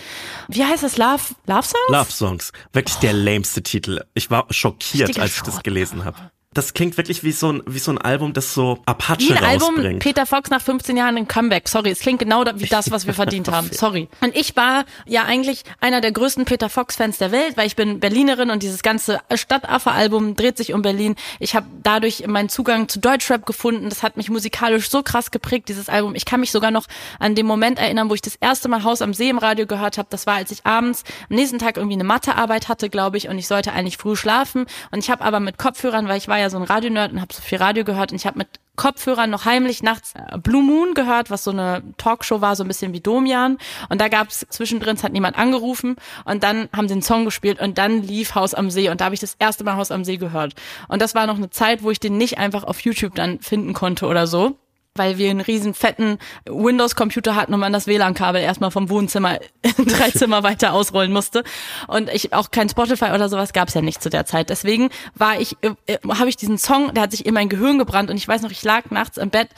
Wie 0.48 0.64
heißt 0.64 0.84
das? 0.84 0.98
Love, 0.98 1.36
Love 1.48 1.64
Songs? 1.64 1.90
Love 1.90 2.12
Songs. 2.12 2.52
Wirklich 2.72 2.96
der 2.98 3.14
lameste 3.14 3.62
Titel. 3.62 4.02
Ich 4.14 4.32
war 4.32 4.46
schockiert, 4.52 5.10
Richtiger 5.10 5.24
als 5.24 5.36
ich 5.36 5.42
das 5.42 5.54
Schrott. 5.56 5.64
gelesen 5.64 6.06
habe. 6.06 6.32
Das 6.56 6.74
klingt 6.74 6.96
wirklich 6.96 7.24
wie 7.24 7.34
so 7.34 7.52
ein, 7.52 7.64
wie 7.68 7.80
so 7.80 7.92
ein 7.92 7.98
Album, 7.98 8.32
das 8.32 8.54
so 8.54 8.80
Apache 8.86 9.20
Wie 9.20 9.34
ein 9.34 9.44
Album 9.44 9.76
rausbringt. 9.76 10.00
Peter 10.00 10.26
Fox 10.26 10.50
nach 10.50 10.62
15 10.62 10.96
Jahren 10.96 11.18
ein 11.18 11.28
Comeback. 11.28 11.68
Sorry, 11.68 11.90
es 11.90 12.00
klingt 12.00 12.20
genau 12.20 12.46
wie 12.56 12.66
das, 12.66 12.92
was 12.92 13.06
wir 13.06 13.14
verdient 13.26 13.52
haben. 13.52 13.70
Sorry. 13.74 14.08
Und 14.22 14.34
ich 14.38 14.56
war 14.56 14.86
ja 15.06 15.24
eigentlich 15.24 15.64
einer 15.82 16.00
der 16.00 16.14
größten 16.14 16.46
Peter 16.46 16.70
Fox-Fans 16.70 17.18
der 17.18 17.34
Welt, 17.34 17.58
weil 17.58 17.68
ich 17.68 17.76
bin 17.76 18.00
Berlinerin 18.00 18.52
und 18.52 18.64
dieses 18.64 18.84
ganze 18.84 19.20
Stadtaffe-Album 19.34 20.38
dreht 20.38 20.56
sich 20.56 20.74
um 20.74 20.82
Berlin. 20.82 21.16
Ich 21.40 21.56
habe 21.56 21.68
dadurch 21.84 22.26
meinen 22.26 22.48
Zugang 22.48 22.88
zu 22.88 23.00
Deutschrap 23.00 23.46
gefunden. 23.46 23.90
Das 23.90 24.02
hat 24.02 24.16
mich 24.16 24.30
musikalisch 24.30 24.90
so 24.90 25.04
krass 25.04 25.32
geprägt, 25.32 25.68
dieses 25.68 25.90
Album. 25.90 26.16
Ich 26.16 26.24
kann 26.24 26.40
mich 26.40 26.52
sogar 26.52 26.72
noch 26.72 26.86
an 27.20 27.36
den 27.36 27.46
Moment 27.46 27.80
erinnern, 27.80 28.10
wo 28.10 28.14
ich 28.14 28.22
das 28.22 28.36
erste 28.36 28.70
Mal 28.70 28.84
Haus 28.86 29.02
am 29.02 29.14
See 29.14 29.28
im 29.28 29.40
Radio 29.40 29.66
gehört 29.66 29.98
habe. 29.98 30.08
Das 30.10 30.26
war, 30.26 30.36
als 30.36 30.52
ich 30.52 30.66
abends 30.66 31.04
am 31.30 31.36
nächsten 31.36 31.60
Tag 31.60 31.76
irgendwie 31.76 31.96
eine 31.96 32.06
Mathearbeit 32.06 32.70
hatte, 32.70 32.90
glaube 32.90 33.18
ich, 33.18 33.28
und 33.28 33.38
ich 33.38 33.48
sollte 33.48 33.74
eigentlich 33.74 33.98
früh 33.98 34.16
schlafen. 34.16 34.68
Und 34.92 35.00
ich 35.00 35.10
habe 35.10 35.22
aber 35.22 35.42
mit 35.42 35.58
Kopfhörern, 35.58 36.08
weil 36.08 36.18
ich 36.18 36.30
war 36.30 36.40
ja 36.40 36.45
so 36.50 36.58
ein 36.58 36.64
Radionerd 36.64 37.12
und 37.12 37.22
habe 37.22 37.34
so 37.34 37.42
viel 37.42 37.58
Radio 37.58 37.84
gehört 37.84 38.12
und 38.12 38.18
ich 38.18 38.26
habe 38.26 38.38
mit 38.38 38.48
Kopfhörern 38.76 39.30
noch 39.30 39.46
heimlich 39.46 39.84
nachts 39.84 40.14
äh, 40.16 40.38
Blue 40.38 40.62
Moon 40.62 40.94
gehört, 40.94 41.30
was 41.30 41.44
so 41.44 41.52
eine 41.52 41.84
Talkshow 41.98 42.42
war, 42.42 42.56
so 42.56 42.64
ein 42.64 42.68
bisschen 42.68 42.94
wie 42.94 43.00
Domian. 43.00 43.58
Und 43.90 44.02
da 44.02 44.10
gab 44.10 44.30
es 44.30 44.46
zwischendrin, 44.50 44.96
es 44.96 45.04
hat 45.04 45.14
niemand 45.14 45.38
angerufen 45.38 45.96
und 46.26 46.44
dann 46.44 46.70
haben 46.76 46.88
sie 46.88 46.94
einen 46.94 47.02
Song 47.02 47.26
gespielt 47.26 47.62
und 47.62 47.78
dann 47.78 48.02
lief 48.02 48.36
Haus 48.36 48.54
am 48.54 48.70
See 48.70 48.90
und 48.90 49.02
da 49.02 49.06
habe 49.06 49.16
ich 49.16 49.22
das 49.22 49.36
erste 49.40 49.64
Mal 49.64 49.76
Haus 49.76 49.92
am 49.92 50.04
See 50.04 50.18
gehört. 50.18 50.56
Und 50.88 51.02
das 51.02 51.16
war 51.16 51.26
noch 51.28 51.38
eine 51.38 51.50
Zeit, 51.50 51.84
wo 51.84 51.92
ich 51.92 52.00
den 52.00 52.18
nicht 52.18 52.38
einfach 52.38 52.64
auf 52.64 52.82
YouTube 52.82 53.16
dann 53.16 53.40
finden 53.40 53.74
konnte 53.74 54.08
oder 54.08 54.28
so 54.28 54.58
weil 54.96 55.18
wir 55.18 55.30
einen 55.30 55.42
riesen 55.42 55.74
fetten 55.74 56.18
Windows-Computer 56.46 57.36
hatten 57.36 57.54
und 57.54 57.60
man 57.60 57.74
das 57.74 57.86
WLAN-Kabel 57.86 58.42
erstmal 58.42 58.72
vom 58.72 58.90
Wohnzimmer 58.90 59.40
drei 59.78 60.10
Zimmer 60.12 60.44
weiter 60.44 60.74
ausrollen 60.74 61.12
musste. 61.12 61.44
Und 61.88 62.10
ich 62.10 62.34
auch 62.34 62.50
kein 62.50 62.70
Spotify 62.70 63.12
oder 63.14 63.28
sowas 63.28 63.52
gab 63.52 63.68
es 63.68 63.74
ja 63.74 63.82
nicht 63.82 64.02
zu 64.02 64.10
der 64.10 64.26
Zeit. 64.26 64.50
Deswegen 64.50 64.90
war 65.14 65.40
ich, 65.40 65.58
äh, 65.62 65.76
äh, 65.86 65.98
habe 66.08 66.30
ich 66.30 66.38
diesen 66.38 66.58
Song, 66.58 66.94
der 66.94 67.04
hat 67.04 67.12
sich 67.12 67.26
in 67.26 67.34
mein 67.34 67.50
Gehirn 67.50 67.78
gebrannt 67.78 68.10
und 68.10 68.16
ich 68.16 68.28
weiß 68.28 68.42
noch, 68.42 68.52
ich 68.52 68.64
lag 68.64 68.90
nachts 68.90 69.18
im 69.18 69.30
Bett, 69.30 69.50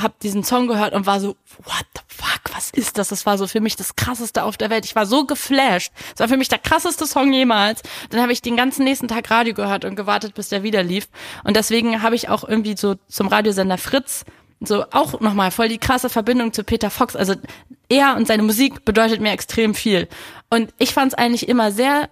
hab 0.00 0.18
diesen 0.20 0.44
Song 0.44 0.66
gehört 0.66 0.94
und 0.94 1.06
war 1.06 1.20
so, 1.20 1.36
what 1.64 1.86
the 1.94 2.02
fuck, 2.08 2.54
was 2.54 2.70
ist 2.70 2.98
das? 2.98 3.08
Das 3.08 3.24
war 3.24 3.38
so 3.38 3.46
für 3.46 3.60
mich 3.60 3.76
das 3.76 3.96
krasseste 3.96 4.42
auf 4.42 4.56
der 4.56 4.70
Welt. 4.70 4.84
Ich 4.84 4.96
war 4.96 5.06
so 5.06 5.24
geflasht. 5.24 5.92
Das 6.12 6.20
war 6.20 6.28
für 6.28 6.36
mich 6.36 6.48
der 6.48 6.58
krasseste 6.58 7.06
Song 7.06 7.32
jemals. 7.32 7.82
Dann 8.10 8.20
habe 8.20 8.32
ich 8.32 8.42
den 8.42 8.56
ganzen 8.56 8.84
nächsten 8.84 9.08
Tag 9.08 9.30
Radio 9.30 9.54
gehört 9.54 9.84
und 9.84 9.96
gewartet, 9.96 10.34
bis 10.34 10.48
der 10.48 10.62
wieder 10.62 10.82
lief. 10.82 11.08
Und 11.44 11.56
deswegen 11.56 12.02
habe 12.02 12.14
ich 12.14 12.28
auch 12.28 12.46
irgendwie 12.46 12.76
so 12.76 12.96
zum 13.08 13.28
Radiosender 13.28 13.78
Fritz 13.78 14.24
so 14.64 14.84
auch 14.90 15.20
nochmal 15.20 15.50
voll 15.50 15.68
die 15.68 15.78
krasse 15.78 16.08
Verbindung 16.08 16.52
zu 16.52 16.64
Peter 16.64 16.90
Fox. 16.90 17.16
Also 17.16 17.34
er 17.88 18.16
und 18.16 18.26
seine 18.26 18.42
Musik 18.42 18.84
bedeutet 18.84 19.20
mir 19.20 19.32
extrem 19.32 19.74
viel. 19.74 20.08
Und 20.50 20.72
ich 20.78 20.94
fand 20.94 21.12
es 21.12 21.18
eigentlich 21.18 21.48
immer 21.48 21.72
sehr 21.72 22.08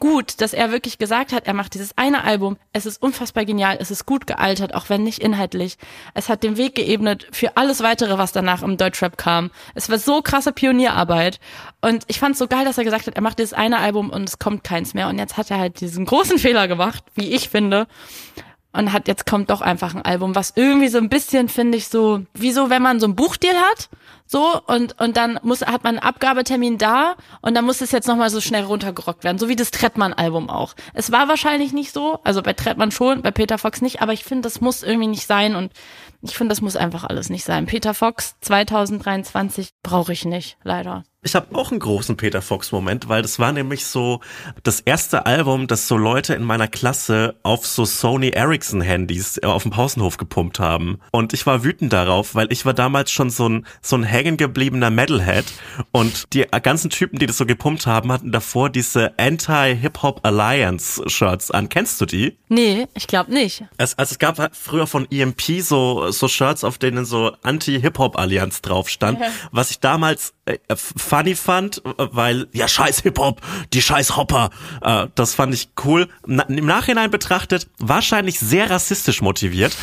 gut, 0.00 0.40
dass 0.40 0.54
er 0.54 0.72
wirklich 0.72 0.98
gesagt 0.98 1.32
hat, 1.32 1.46
er 1.46 1.54
macht 1.54 1.74
dieses 1.74 1.96
eine 1.96 2.24
Album, 2.24 2.56
es 2.72 2.86
ist 2.86 3.02
unfassbar 3.02 3.44
genial, 3.44 3.76
es 3.78 3.90
ist 3.90 4.06
gut 4.06 4.26
gealtert, 4.26 4.74
auch 4.74 4.88
wenn 4.88 5.04
nicht 5.04 5.18
inhaltlich. 5.20 5.76
Es 6.14 6.28
hat 6.28 6.42
den 6.42 6.56
Weg 6.56 6.74
geebnet 6.74 7.28
für 7.30 7.56
alles 7.56 7.82
weitere, 7.82 8.16
was 8.16 8.32
danach 8.32 8.62
im 8.62 8.78
Deutschrap 8.78 9.18
kam. 9.18 9.50
Es 9.74 9.90
war 9.90 9.98
so 9.98 10.22
krasse 10.22 10.52
Pionierarbeit. 10.52 11.38
Und 11.82 12.04
ich 12.08 12.18
fand 12.18 12.32
es 12.32 12.38
so 12.38 12.48
geil, 12.48 12.64
dass 12.64 12.78
er 12.78 12.84
gesagt 12.84 13.06
hat, 13.06 13.14
er 13.14 13.22
macht 13.22 13.38
dieses 13.38 13.52
eine 13.52 13.78
Album 13.78 14.10
und 14.10 14.28
es 14.28 14.38
kommt 14.38 14.64
keins 14.64 14.94
mehr. 14.94 15.08
Und 15.08 15.18
jetzt 15.18 15.36
hat 15.36 15.50
er 15.50 15.58
halt 15.58 15.80
diesen 15.80 16.06
großen 16.06 16.38
Fehler 16.40 16.66
gemacht, 16.66 17.04
wie 17.14 17.34
ich 17.34 17.50
finde 17.50 17.86
und 18.72 18.92
hat 18.92 19.08
jetzt 19.08 19.26
kommt 19.26 19.50
doch 19.50 19.60
einfach 19.60 19.94
ein 19.94 20.02
Album, 20.02 20.34
was 20.34 20.52
irgendwie 20.54 20.88
so 20.88 20.98
ein 20.98 21.08
bisschen 21.08 21.48
finde 21.48 21.78
ich 21.78 21.88
so, 21.88 22.22
wie 22.34 22.52
so, 22.52 22.70
wenn 22.70 22.82
man 22.82 23.00
so 23.00 23.06
ein 23.06 23.16
Buchdeal 23.16 23.56
hat, 23.56 23.88
so 24.26 24.60
und 24.66 25.00
und 25.00 25.16
dann 25.16 25.40
muss 25.42 25.62
hat 25.62 25.82
man 25.82 25.98
einen 25.98 26.06
Abgabetermin 26.06 26.78
da 26.78 27.16
und 27.40 27.56
dann 27.56 27.64
muss 27.64 27.80
es 27.80 27.90
jetzt 27.90 28.06
noch 28.06 28.16
mal 28.16 28.30
so 28.30 28.40
schnell 28.40 28.62
runtergerockt 28.62 29.24
werden, 29.24 29.38
so 29.38 29.48
wie 29.48 29.56
das 29.56 29.72
Trettmann 29.72 30.12
Album 30.12 30.48
auch. 30.48 30.74
Es 30.94 31.10
war 31.10 31.28
wahrscheinlich 31.28 31.72
nicht 31.72 31.92
so, 31.92 32.20
also 32.22 32.42
bei 32.42 32.52
Trettmann 32.52 32.92
schon, 32.92 33.22
bei 33.22 33.32
Peter 33.32 33.58
Fox 33.58 33.82
nicht, 33.82 34.02
aber 34.02 34.12
ich 34.12 34.24
finde, 34.24 34.42
das 34.42 34.60
muss 34.60 34.82
irgendwie 34.82 35.08
nicht 35.08 35.26
sein 35.26 35.56
und 35.56 35.72
ich 36.22 36.36
finde, 36.36 36.52
das 36.52 36.60
muss 36.60 36.76
einfach 36.76 37.04
alles 37.04 37.30
nicht 37.30 37.44
sein. 37.44 37.66
Peter 37.66 37.94
Fox 37.94 38.36
2023 38.42 39.70
brauche 39.82 40.12
ich 40.12 40.24
nicht, 40.24 40.58
leider. 40.62 41.04
Ich 41.22 41.34
habe 41.34 41.54
auch 41.54 41.70
einen 41.70 41.80
großen 41.80 42.16
Peter 42.16 42.40
Fox 42.40 42.72
Moment, 42.72 43.10
weil 43.10 43.20
das 43.20 43.38
war 43.38 43.52
nämlich 43.52 43.84
so 43.84 44.20
das 44.62 44.80
erste 44.80 45.26
Album, 45.26 45.66
das 45.66 45.86
so 45.86 45.98
Leute 45.98 46.32
in 46.32 46.42
meiner 46.42 46.66
Klasse 46.66 47.34
auf 47.42 47.66
so 47.66 47.84
Sony 47.84 48.30
Ericsson 48.30 48.80
Handys 48.80 49.36
äh, 49.36 49.44
auf 49.44 49.64
dem 49.64 49.70
Pausenhof 49.70 50.16
gepumpt 50.16 50.58
haben 50.58 50.98
und 51.12 51.34
ich 51.34 51.44
war 51.44 51.62
wütend 51.62 51.92
darauf, 51.92 52.34
weil 52.34 52.50
ich 52.50 52.64
war 52.64 52.72
damals 52.72 53.10
schon 53.10 53.28
so 53.28 53.46
ein 53.50 53.66
so 53.82 53.96
ein 53.96 54.02
hängen 54.02 54.38
gebliebener 54.38 54.88
Metalhead 54.88 55.44
und 55.92 56.32
die 56.32 56.46
ganzen 56.62 56.88
Typen, 56.88 57.18
die 57.18 57.26
das 57.26 57.36
so 57.36 57.44
gepumpt 57.44 57.86
haben, 57.86 58.10
hatten 58.10 58.32
davor 58.32 58.70
diese 58.70 59.12
Anti 59.18 59.76
Hip 59.76 60.00
Hop 60.00 60.20
Alliance 60.22 61.02
Shirts 61.06 61.50
an. 61.50 61.68
Kennst 61.68 62.00
du 62.00 62.06
die? 62.06 62.38
Nee, 62.48 62.88
ich 62.94 63.06
glaube 63.06 63.30
nicht. 63.30 63.62
Es, 63.76 63.96
also 63.98 64.12
es 64.12 64.18
gab 64.18 64.56
früher 64.56 64.86
von 64.86 65.06
EMP 65.10 65.60
so, 65.60 66.10
so 66.10 66.28
Shirts, 66.28 66.64
auf 66.64 66.78
denen 66.78 67.04
so 67.04 67.32
Anti-Hip-Hop-Allianz 67.42 68.60
drauf 68.60 68.88
stand, 68.88 69.20
was 69.52 69.70
ich 69.70 69.78
damals 69.78 70.34
äh, 70.46 70.58
funny 71.10 71.34
fand, 71.34 71.82
weil, 71.96 72.46
ja, 72.52 72.68
scheiß 72.68 73.00
Hip-Hop, 73.00 73.40
die 73.72 73.82
scheiß 73.82 74.16
Hopper, 74.16 74.50
äh, 74.80 75.08
das 75.16 75.34
fand 75.34 75.52
ich 75.52 75.70
cool. 75.84 76.08
Na, 76.24 76.44
Im 76.44 76.66
Nachhinein 76.66 77.10
betrachtet, 77.10 77.68
wahrscheinlich 77.78 78.38
sehr 78.38 78.70
rassistisch 78.70 79.20
motiviert. 79.20 79.76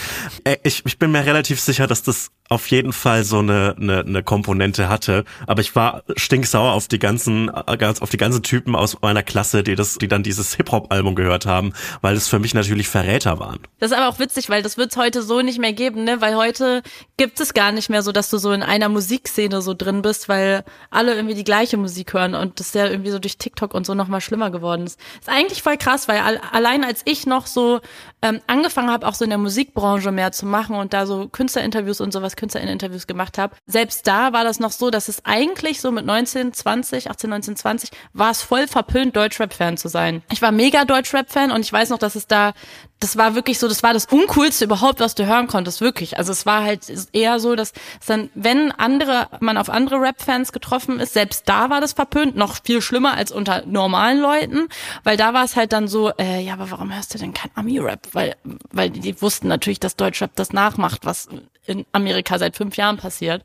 Äh, 0.45 0.55
ich, 0.63 0.86
ich 0.86 0.97
bin 0.97 1.11
mir 1.11 1.25
relativ 1.25 1.59
sicher, 1.59 1.86
dass 1.86 2.01
das 2.01 2.32
auf 2.50 2.68
jeden 2.68 2.93
Fall 2.93 3.24
so 3.24 3.39
eine, 3.39 3.76
eine, 3.80 4.00
eine 4.00 4.24
Komponente 4.24 4.89
hatte, 4.89 5.26
aber 5.48 5.62
ich 5.62 5.76
war 5.76 6.04
stinksauer 6.16 6.72
auf 6.74 6.88
die 6.88 7.00
ganzen, 7.00 7.52
ganz- 7.78 8.02
auf 8.02 8.10
die 8.10 8.18
ganzen 8.18 8.43
Typen 8.43 8.76
aus 8.76 9.02
meiner 9.02 9.24
Klasse, 9.24 9.64
die 9.64 9.76
das, 9.76 9.98
die 9.98 10.08
dann 10.08 10.24
dieses 10.24 10.56
Hip-Hop-Album 10.56 11.16
gehört 11.16 11.45
haben, 11.45 11.74
weil 12.02 12.16
es 12.16 12.28
für 12.28 12.39
mich 12.39 12.54
natürlich 12.54 12.88
Verräter 12.88 13.39
waren. 13.39 13.60
Das 13.80 13.91
ist 13.91 13.98
aber 13.98 14.08
auch 14.08 14.20
witzig, 14.20 14.50
weil 14.50 14.62
das 14.64 14.78
wird 14.78 14.91
es 14.91 14.98
heute 14.98 15.22
so 15.22 15.41
nicht 15.41 15.60
mehr 15.60 15.74
geben, 15.74 16.04
ne? 16.04 16.22
Weil 16.22 16.36
heute 16.36 16.84
gibt 17.18 17.39
es 17.39 17.54
gar 17.54 17.72
nicht 17.72 17.89
mehr 17.89 18.02
so, 18.02 18.12
dass 18.12 18.30
du 18.30 18.38
so 18.38 18.52
in 18.52 18.64
einer 18.64 18.88
Musikszene 18.89 19.62
so 19.62 19.74
drin 19.74 20.02
bist, 20.02 20.30
weil 20.30 20.64
alle 20.89 21.16
irgendwie 21.16 21.36
die 21.36 21.43
gleiche 21.43 21.78
Musik 21.78 22.14
hören 22.14 22.34
und 22.34 22.60
das 22.60 22.74
ja 22.74 22.88
irgendwie 22.88 23.12
so 23.12 23.20
durch 23.20 23.38
TikTok 23.38 23.74
und 23.74 23.86
so 23.86 23.93
nochmal 23.93 24.22
schlimmer 24.22 24.52
geworden 24.52 24.86
ist. 24.86 25.00
Ist 25.20 25.30
eigentlich 25.30 25.62
voll 25.64 25.78
krass, 25.78 26.08
weil 26.08 26.20
al 26.20 26.39
allein 26.52 26.84
als 26.86 27.02
ich 27.06 27.26
noch 27.26 27.45
so 27.48 27.82
ähm, 28.22 28.39
angefangen 28.48 28.89
habe, 28.89 29.06
auch 29.06 29.16
so 29.16 29.26
in 29.26 29.30
der 29.32 29.38
Musikbranche 29.39 30.12
mehr 30.12 30.32
zu 30.32 30.45
machen 30.45 30.76
und 30.76 30.93
da 30.93 31.06
so 31.06 31.28
Künstlerinterviews 31.28 32.00
und 32.00 32.14
sowas, 32.14 32.36
Künstlerinterviews 32.38 33.08
gemacht 33.08 33.38
habe, 33.38 33.56
selbst 33.66 34.08
da 34.08 34.32
war 34.32 34.46
das 34.46 34.60
noch 34.60 34.72
so, 34.72 34.90
dass 34.90 35.10
es 35.10 35.26
eigentlich 35.26 35.82
so 35.82 35.92
mit 35.92 36.06
19, 36.06 36.54
20, 36.54 37.10
18, 37.12 37.30
19, 37.30 37.56
20 37.58 37.90
war 38.14 38.32
es 38.32 38.42
voll 38.42 38.68
verpönt, 38.68 39.16
Deutschrap-Fan 39.16 39.78
zu 39.78 39.90
sein. 39.90 40.24
Ich 40.32 40.42
war 40.42 40.54
mega 40.54 40.86
Deutschrap-Fan 40.86 41.52
und 41.52 41.62
ich 41.62 41.74
weiß 41.74 41.90
noch, 41.90 42.00
dass 42.00 42.16
es 42.16 42.28
da 42.28 42.54
das 43.00 43.16
war 43.16 43.36
wirklich 43.36 43.60
so, 43.60 43.68
das 43.68 43.84
war 43.84 43.94
das 43.94 44.06
Uncoolste 44.06 44.66
überhaupt, 44.66 45.00
was 45.00 45.14
du 45.14 45.28
hören 45.28 45.48
konntest, 45.48 45.82
wirklich. 45.82 46.18
Also 46.18 46.32
es 46.32 46.46
war 46.46 46.64
halt 46.64 46.92
eher 47.14 47.40
so, 47.40 47.56
dass 47.56 47.74
es 48.00 48.08
dann, 48.08 48.30
wenn 48.34 48.72
andere, 48.72 49.28
man 49.40 49.58
auf 49.58 49.70
andere 49.70 50.02
Rap-Fans 50.02 50.52
getroffen 50.52 51.00
ist, 51.00 51.14
selbst 51.14 51.48
da 51.48 51.70
war 51.70 51.80
das 51.80 51.94
verpönt, 51.94 52.36
noch 52.36 52.58
viel 52.64 52.82
schlimmer 52.82 53.14
als 53.14 53.32
unter 53.32 53.66
normalen 53.66 54.20
Leuten, 54.20 54.68
weil 55.04 55.16
da 55.16 55.34
war 55.34 55.44
es 55.44 55.56
halt 55.56 55.74
dann 55.74 55.88
so, 55.88 56.12
äh, 56.18 56.42
ja, 56.42 56.54
aber 56.54 56.72
warum 56.72 56.94
hörst 56.94 57.14
du 57.14 57.20
denn 57.20 57.34
kein 57.34 57.52
Ami-Rap? 57.54 58.08
Weil, 58.14 58.36
weil 58.72 58.90
die 58.90 59.22
wussten 59.22 59.48
natürlich, 59.48 59.80
dass 59.80 59.96
Deutschrap 59.96 60.36
das 60.36 60.52
nachmacht, 60.52 61.06
was 61.06 61.28
in 61.68 61.86
Amerika 61.91 62.39
seit 62.39 62.55
fünf 62.55 62.78
Jahren 62.78 62.97
passiert. 62.97 63.43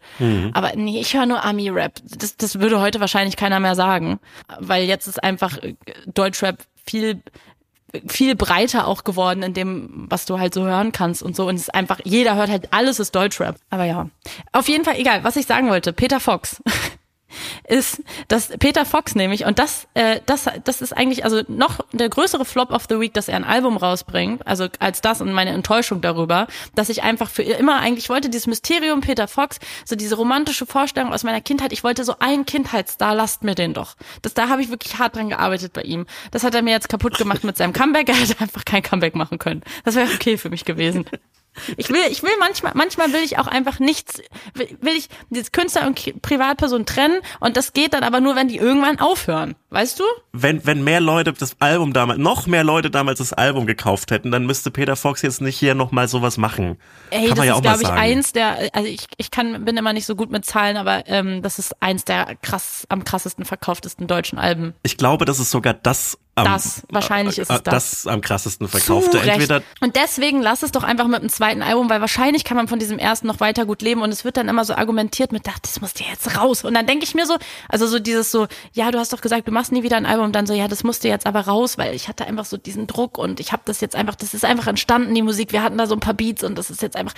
Aber 0.54 0.72
nee, 0.76 1.00
ich 1.00 1.14
höre 1.14 1.26
nur 1.26 1.44
Ami-Rap. 1.44 1.94
Das, 2.18 2.36
das 2.36 2.60
würde 2.60 2.80
heute 2.80 3.00
wahrscheinlich 3.00 3.36
keiner 3.36 3.60
mehr 3.60 3.74
sagen, 3.74 4.20
weil 4.58 4.84
jetzt 4.84 5.06
ist 5.06 5.22
einfach 5.22 5.58
äh, 5.58 5.74
Deutschrap 6.06 6.58
viel 6.84 7.22
viel 8.06 8.34
breiter 8.34 8.86
auch 8.88 9.04
geworden 9.04 9.42
in 9.42 9.54
dem, 9.54 10.06
was 10.08 10.24
du 10.24 10.38
halt 10.38 10.54
so 10.54 10.64
hören 10.64 10.92
kannst 10.92 11.22
und 11.22 11.36
so. 11.36 11.46
Und 11.46 11.56
es 11.56 11.62
ist 11.62 11.74
einfach, 11.74 12.00
jeder 12.04 12.36
hört 12.36 12.48
halt, 12.48 12.72
alles 12.72 12.98
ist 12.98 13.14
Deutschrap. 13.14 13.56
Aber 13.70 13.84
ja. 13.84 14.08
Auf 14.52 14.68
jeden 14.68 14.84
Fall, 14.84 14.98
egal, 14.98 15.24
was 15.24 15.36
ich 15.36 15.46
sagen 15.46 15.68
wollte, 15.68 15.92
Peter 15.92 16.20
Fox. 16.20 16.62
ist, 17.66 18.02
dass 18.28 18.48
Peter 18.58 18.84
Fox 18.84 19.14
nämlich, 19.14 19.44
und 19.44 19.58
das, 19.58 19.88
äh, 19.94 20.20
das, 20.26 20.48
das 20.64 20.82
ist 20.82 20.92
eigentlich 20.92 21.24
also 21.24 21.42
noch 21.48 21.80
der 21.92 22.08
größere 22.08 22.44
Flop 22.44 22.70
of 22.70 22.86
the 22.88 22.98
Week, 22.98 23.12
dass 23.14 23.28
er 23.28 23.36
ein 23.36 23.44
Album 23.44 23.76
rausbringt, 23.76 24.46
also 24.46 24.68
als 24.78 25.00
das 25.00 25.20
und 25.20 25.32
meine 25.32 25.50
Enttäuschung 25.50 26.00
darüber, 26.00 26.46
dass 26.74 26.88
ich 26.88 27.02
einfach 27.02 27.30
für 27.30 27.42
immer 27.42 27.80
eigentlich 27.80 28.08
wollte, 28.08 28.28
dieses 28.28 28.46
Mysterium 28.46 29.00
Peter 29.00 29.28
Fox, 29.28 29.58
so 29.84 29.96
diese 29.96 30.16
romantische 30.16 30.66
Vorstellung 30.66 31.12
aus 31.12 31.24
meiner 31.24 31.40
Kindheit, 31.40 31.72
ich 31.72 31.84
wollte 31.84 32.04
so 32.04 32.16
einen 32.18 32.46
Kindheitsstar, 32.46 33.14
lasst 33.14 33.44
mir 33.44 33.54
den 33.54 33.74
doch. 33.74 33.96
Das, 34.22 34.34
da 34.34 34.48
habe 34.48 34.62
ich 34.62 34.70
wirklich 34.70 34.98
hart 34.98 35.16
dran 35.16 35.28
gearbeitet 35.28 35.72
bei 35.72 35.82
ihm. 35.82 36.06
Das 36.30 36.44
hat 36.44 36.54
er 36.54 36.62
mir 36.62 36.70
jetzt 36.70 36.88
kaputt 36.88 37.18
gemacht 37.18 37.44
mit 37.44 37.56
seinem 37.56 37.72
Comeback, 37.72 38.08
er 38.08 38.16
hätte 38.16 38.40
einfach 38.40 38.64
kein 38.64 38.82
Comeback 38.82 39.14
machen 39.14 39.38
können. 39.38 39.62
Das 39.84 39.94
wäre 39.94 40.08
okay 40.12 40.36
für 40.36 40.50
mich 40.50 40.64
gewesen. 40.64 41.06
Ich 41.76 41.90
will, 41.90 42.00
ich 42.10 42.22
will 42.22 42.30
manchmal, 42.40 42.72
manchmal 42.74 43.12
will 43.12 43.20
ich 43.22 43.38
auch 43.38 43.46
einfach 43.46 43.78
nichts, 43.78 44.22
will, 44.54 44.76
will 44.80 44.94
ich 44.96 45.08
dieses 45.30 45.52
Künstler 45.52 45.86
und 45.86 46.22
Privatperson 46.22 46.86
trennen 46.86 47.20
und 47.40 47.56
das 47.56 47.72
geht 47.72 47.92
dann 47.92 48.04
aber 48.04 48.20
nur, 48.20 48.36
wenn 48.36 48.48
die 48.48 48.56
irgendwann 48.56 48.98
aufhören. 48.98 49.54
Weißt 49.70 50.00
du? 50.00 50.04
Wenn, 50.32 50.66
wenn 50.66 50.84
mehr 50.84 51.00
Leute 51.00 51.32
das 51.32 51.56
Album 51.60 51.94
damals, 51.94 52.18
noch 52.18 52.46
mehr 52.46 52.62
Leute 52.62 52.90
damals 52.90 53.18
das 53.18 53.32
Album 53.32 53.66
gekauft 53.66 54.10
hätten, 54.10 54.30
dann 54.30 54.44
müsste 54.44 54.70
Peter 54.70 54.96
Fox 54.96 55.22
jetzt 55.22 55.40
nicht 55.40 55.58
hier 55.58 55.74
nochmal 55.74 56.08
sowas 56.08 56.36
machen. 56.36 56.78
Ey, 57.10 57.20
Kann 57.20 57.28
das 57.30 57.38
man 57.38 57.46
ja 57.46 57.54
ist, 57.56 57.62
glaube 57.62 57.82
ich, 57.82 57.88
eins 57.88 58.32
der, 58.32 58.70
also 58.74 58.88
ich, 58.88 59.06
ich 59.16 59.30
kann, 59.30 59.64
bin 59.64 59.76
immer 59.78 59.94
nicht 59.94 60.04
so 60.04 60.14
gut 60.14 60.30
mit 60.30 60.44
Zahlen, 60.44 60.76
aber 60.76 61.04
ähm, 61.06 61.40
das 61.42 61.58
ist 61.58 61.74
eins 61.80 62.04
der 62.04 62.36
krass, 62.42 62.86
am 62.90 63.04
krassesten 63.04 63.46
verkauftesten 63.46 64.06
deutschen 64.06 64.38
Alben. 64.38 64.74
Ich 64.82 64.98
glaube, 64.98 65.24
das 65.24 65.38
ist 65.38 65.50
sogar 65.50 65.72
das 65.74 66.18
am, 66.34 66.44
Das, 66.44 66.82
wahrscheinlich 66.88 67.38
ist 67.38 67.50
es 67.50 67.58
äh, 67.58 67.62
das. 67.62 67.90
das 67.90 68.06
am 68.06 68.22
krassesten 68.22 68.66
verkaufte. 68.66 69.18
Entweder 69.20 69.62
und 69.80 69.96
deswegen 69.96 70.40
lass 70.40 70.62
es 70.62 70.72
doch 70.72 70.82
einfach 70.82 71.06
mit 71.06 71.20
dem 71.20 71.28
zweiten 71.28 71.62
Album, 71.62 71.90
weil 71.90 72.00
wahrscheinlich 72.00 72.44
kann 72.44 72.56
man 72.56 72.68
von 72.68 72.78
diesem 72.78 72.98
ersten 72.98 73.26
noch 73.26 73.40
weiter 73.40 73.66
gut 73.66 73.82
leben 73.82 74.00
und 74.00 74.10
es 74.10 74.24
wird 74.24 74.38
dann 74.38 74.48
immer 74.48 74.64
so 74.64 74.74
argumentiert 74.74 75.30
mit, 75.32 75.46
ach, 75.48 75.58
das 75.58 75.80
muss 75.82 75.92
dir 75.92 76.06
jetzt 76.08 76.38
raus. 76.38 76.64
Und 76.64 76.72
dann 76.72 76.86
denke 76.86 77.04
ich 77.04 77.14
mir 77.14 77.26
so, 77.26 77.36
also 77.68 77.86
so 77.86 77.98
dieses 77.98 78.30
so, 78.30 78.46
ja, 78.72 78.90
du 78.90 78.98
hast 78.98 79.12
doch 79.12 79.20
gesagt, 79.20 79.46
du 79.46 79.52
machst 79.52 79.72
nie 79.72 79.82
wieder 79.82 79.96
ein 79.96 80.06
Album 80.06 80.26
und 80.26 80.32
dann 80.34 80.46
so, 80.46 80.54
ja, 80.54 80.68
das 80.68 80.84
musste 80.84 81.08
jetzt 81.08 81.26
aber 81.26 81.40
raus, 81.40 81.76
weil 81.76 81.94
ich 81.94 82.08
hatte 82.08 82.26
einfach 82.26 82.46
so 82.46 82.56
diesen 82.56 82.86
Druck 82.86 83.18
und 83.18 83.38
ich 83.38 83.52
habe 83.52 83.62
das 83.66 83.82
jetzt 83.82 83.94
einfach, 83.94 84.14
das 84.14 84.32
ist 84.32 84.44
einfach 84.44 84.66
entstanden, 84.68 85.14
die 85.14 85.22
Musik, 85.22 85.52
wir 85.52 85.62
hatten 85.62 85.76
da 85.76 85.86
so 85.86 85.94
ein 85.94 86.00
paar 86.00 86.14
Beats 86.14 86.42
und 86.44 86.56
das 86.56 86.70
ist 86.70 86.80
jetzt 86.80 86.96
einfach, 86.96 87.14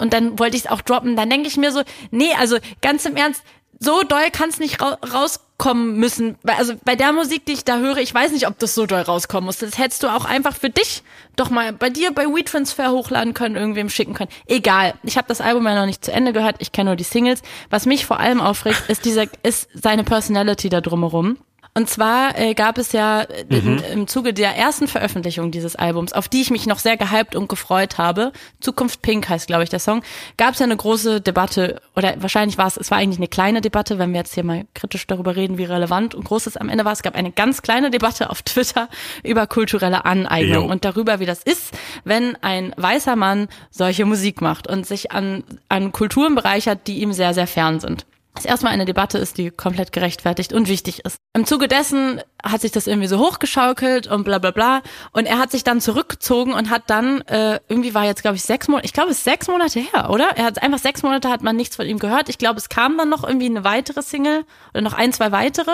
und 0.00 0.14
dann 0.14 0.38
wollte 0.38 0.56
ich 0.56 0.64
es 0.64 0.70
auch 0.70 0.80
droppen, 0.80 1.14
dann 1.14 1.28
denke 1.28 1.48
ich 1.48 1.58
mir 1.58 1.72
so, 1.72 1.82
nee, 2.10 2.32
also 2.38 2.56
ganz 2.80 3.04
im 3.04 3.16
Ernst, 3.16 3.42
so 3.78 4.02
doll 4.02 4.30
kann 4.32 4.48
es 4.48 4.58
nicht 4.58 4.80
ra 4.80 4.98
rauskommen 5.12 5.96
müssen. 5.96 6.36
Also 6.44 6.74
bei 6.84 6.96
der 6.96 7.12
Musik, 7.12 7.44
die 7.46 7.52
ich 7.52 7.64
da 7.64 7.78
höre, 7.78 7.98
ich 7.98 8.12
weiß 8.12 8.32
nicht, 8.32 8.46
ob 8.46 8.58
das 8.58 8.74
so 8.74 8.86
doll 8.86 9.02
rauskommen 9.02 9.46
muss. 9.46 9.58
Das 9.58 9.78
hättest 9.78 10.02
du 10.02 10.08
auch 10.08 10.24
einfach 10.24 10.56
für 10.56 10.70
dich 10.70 11.02
doch 11.36 11.50
mal 11.50 11.72
bei 11.72 11.90
dir 11.90 12.12
bei 12.12 12.26
WeTransfer 12.26 12.90
hochladen 12.90 13.34
können, 13.34 13.56
irgendwem 13.56 13.90
schicken 13.90 14.14
können. 14.14 14.30
Egal. 14.46 14.94
Ich 15.02 15.16
habe 15.16 15.28
das 15.28 15.40
Album 15.40 15.66
ja 15.66 15.74
noch 15.74 15.86
nicht 15.86 16.04
zu 16.04 16.12
Ende 16.12 16.32
gehört. 16.32 16.56
Ich 16.60 16.72
kenne 16.72 16.90
nur 16.90 16.96
die 16.96 17.04
Singles. 17.04 17.42
Was 17.70 17.86
mich 17.86 18.06
vor 18.06 18.20
allem 18.20 18.40
aufregt, 18.40 18.84
ist 18.88 19.04
dieser, 19.04 19.24
ist 19.42 19.68
seine 19.74 20.04
Personality 20.04 20.68
da 20.68 20.80
drumherum. 20.80 21.38
Und 21.76 21.90
zwar 21.90 22.38
äh, 22.38 22.54
gab 22.54 22.78
es 22.78 22.92
ja 22.92 23.20
äh, 23.20 23.44
im, 23.50 23.82
im 23.92 24.06
Zuge 24.06 24.32
der 24.32 24.56
ersten 24.56 24.88
Veröffentlichung 24.88 25.50
dieses 25.50 25.76
Albums, 25.76 26.14
auf 26.14 26.26
die 26.26 26.40
ich 26.40 26.50
mich 26.50 26.66
noch 26.66 26.78
sehr 26.78 26.96
gehypt 26.96 27.36
und 27.36 27.50
gefreut 27.50 27.98
habe, 27.98 28.32
Zukunft 28.60 29.02
Pink 29.02 29.28
heißt, 29.28 29.46
glaube 29.46 29.62
ich, 29.62 29.68
der 29.68 29.78
Song, 29.78 30.02
gab 30.38 30.54
es 30.54 30.60
ja 30.60 30.64
eine 30.64 30.78
große 30.78 31.20
Debatte, 31.20 31.82
oder 31.94 32.14
wahrscheinlich 32.18 32.56
war 32.56 32.66
es, 32.66 32.78
es 32.78 32.90
war 32.90 32.96
eigentlich 32.96 33.18
eine 33.18 33.28
kleine 33.28 33.60
Debatte, 33.60 33.98
wenn 33.98 34.12
wir 34.12 34.20
jetzt 34.20 34.32
hier 34.32 34.42
mal 34.42 34.64
kritisch 34.72 35.06
darüber 35.06 35.36
reden, 35.36 35.58
wie 35.58 35.64
relevant 35.64 36.14
und 36.14 36.24
groß 36.24 36.46
es 36.46 36.56
am 36.56 36.70
Ende 36.70 36.86
war. 36.86 36.92
Es 36.92 37.02
gab 37.02 37.14
eine 37.14 37.30
ganz 37.30 37.60
kleine 37.60 37.90
Debatte 37.90 38.30
auf 38.30 38.40
Twitter 38.40 38.88
über 39.22 39.46
kulturelle 39.46 40.06
Aneignung 40.06 40.64
Jo. 40.64 40.72
und 40.72 40.82
darüber, 40.82 41.20
wie 41.20 41.26
das 41.26 41.42
ist, 41.42 41.74
wenn 42.04 42.36
ein 42.36 42.72
weißer 42.78 43.16
Mann 43.16 43.48
solche 43.70 44.06
Musik 44.06 44.40
macht 44.40 44.66
und 44.66 44.86
sich 44.86 45.12
an, 45.12 45.44
an 45.68 45.92
Kulturen 45.92 46.36
bereichert, 46.36 46.86
die 46.86 47.02
ihm 47.02 47.12
sehr, 47.12 47.34
sehr 47.34 47.46
fern 47.46 47.80
sind 47.80 48.06
das 48.36 48.44
erstmal 48.44 48.72
eine 48.72 48.84
Debatte 48.84 49.18
ist, 49.18 49.38
die 49.38 49.50
komplett 49.50 49.92
gerechtfertigt 49.92 50.52
und 50.52 50.68
wichtig 50.68 51.04
ist. 51.04 51.16
Im 51.34 51.44
Zuge 51.44 51.68
dessen 51.68 52.20
hat 52.42 52.60
sich 52.60 52.72
das 52.72 52.86
irgendwie 52.86 53.08
so 53.08 53.18
hochgeschaukelt 53.18 54.06
und 54.06 54.24
bla 54.24 54.38
bla 54.38 54.52
bla. 54.52 54.82
Und 55.12 55.26
er 55.26 55.38
hat 55.38 55.50
sich 55.50 55.64
dann 55.64 55.80
zurückgezogen 55.80 56.52
und 56.52 56.70
hat 56.70 56.84
dann, 56.88 57.20
äh, 57.22 57.60
irgendwie 57.68 57.94
war 57.94 58.04
jetzt, 58.04 58.22
glaube 58.22 58.36
ich, 58.36 58.42
sechs 58.42 58.68
Monate, 58.68 58.86
ich 58.86 58.92
glaube, 58.92 59.10
es 59.10 59.18
ist 59.18 59.24
sechs 59.24 59.48
Monate 59.48 59.80
her, 59.80 60.10
oder? 60.10 60.30
Er 60.36 60.44
hat 60.44 60.62
einfach 60.62 60.78
sechs 60.78 61.02
Monate 61.02 61.28
hat 61.28 61.42
man 61.42 61.56
nichts 61.56 61.76
von 61.76 61.86
ihm 61.86 61.98
gehört. 61.98 62.28
Ich 62.28 62.38
glaube, 62.38 62.58
es 62.58 62.68
kam 62.68 62.96
dann 62.96 63.08
noch 63.08 63.24
irgendwie 63.24 63.46
eine 63.46 63.64
weitere 63.64 64.02
Single 64.02 64.44
oder 64.72 64.82
noch 64.82 64.94
ein, 64.94 65.12
zwei 65.12 65.32
weitere. 65.32 65.72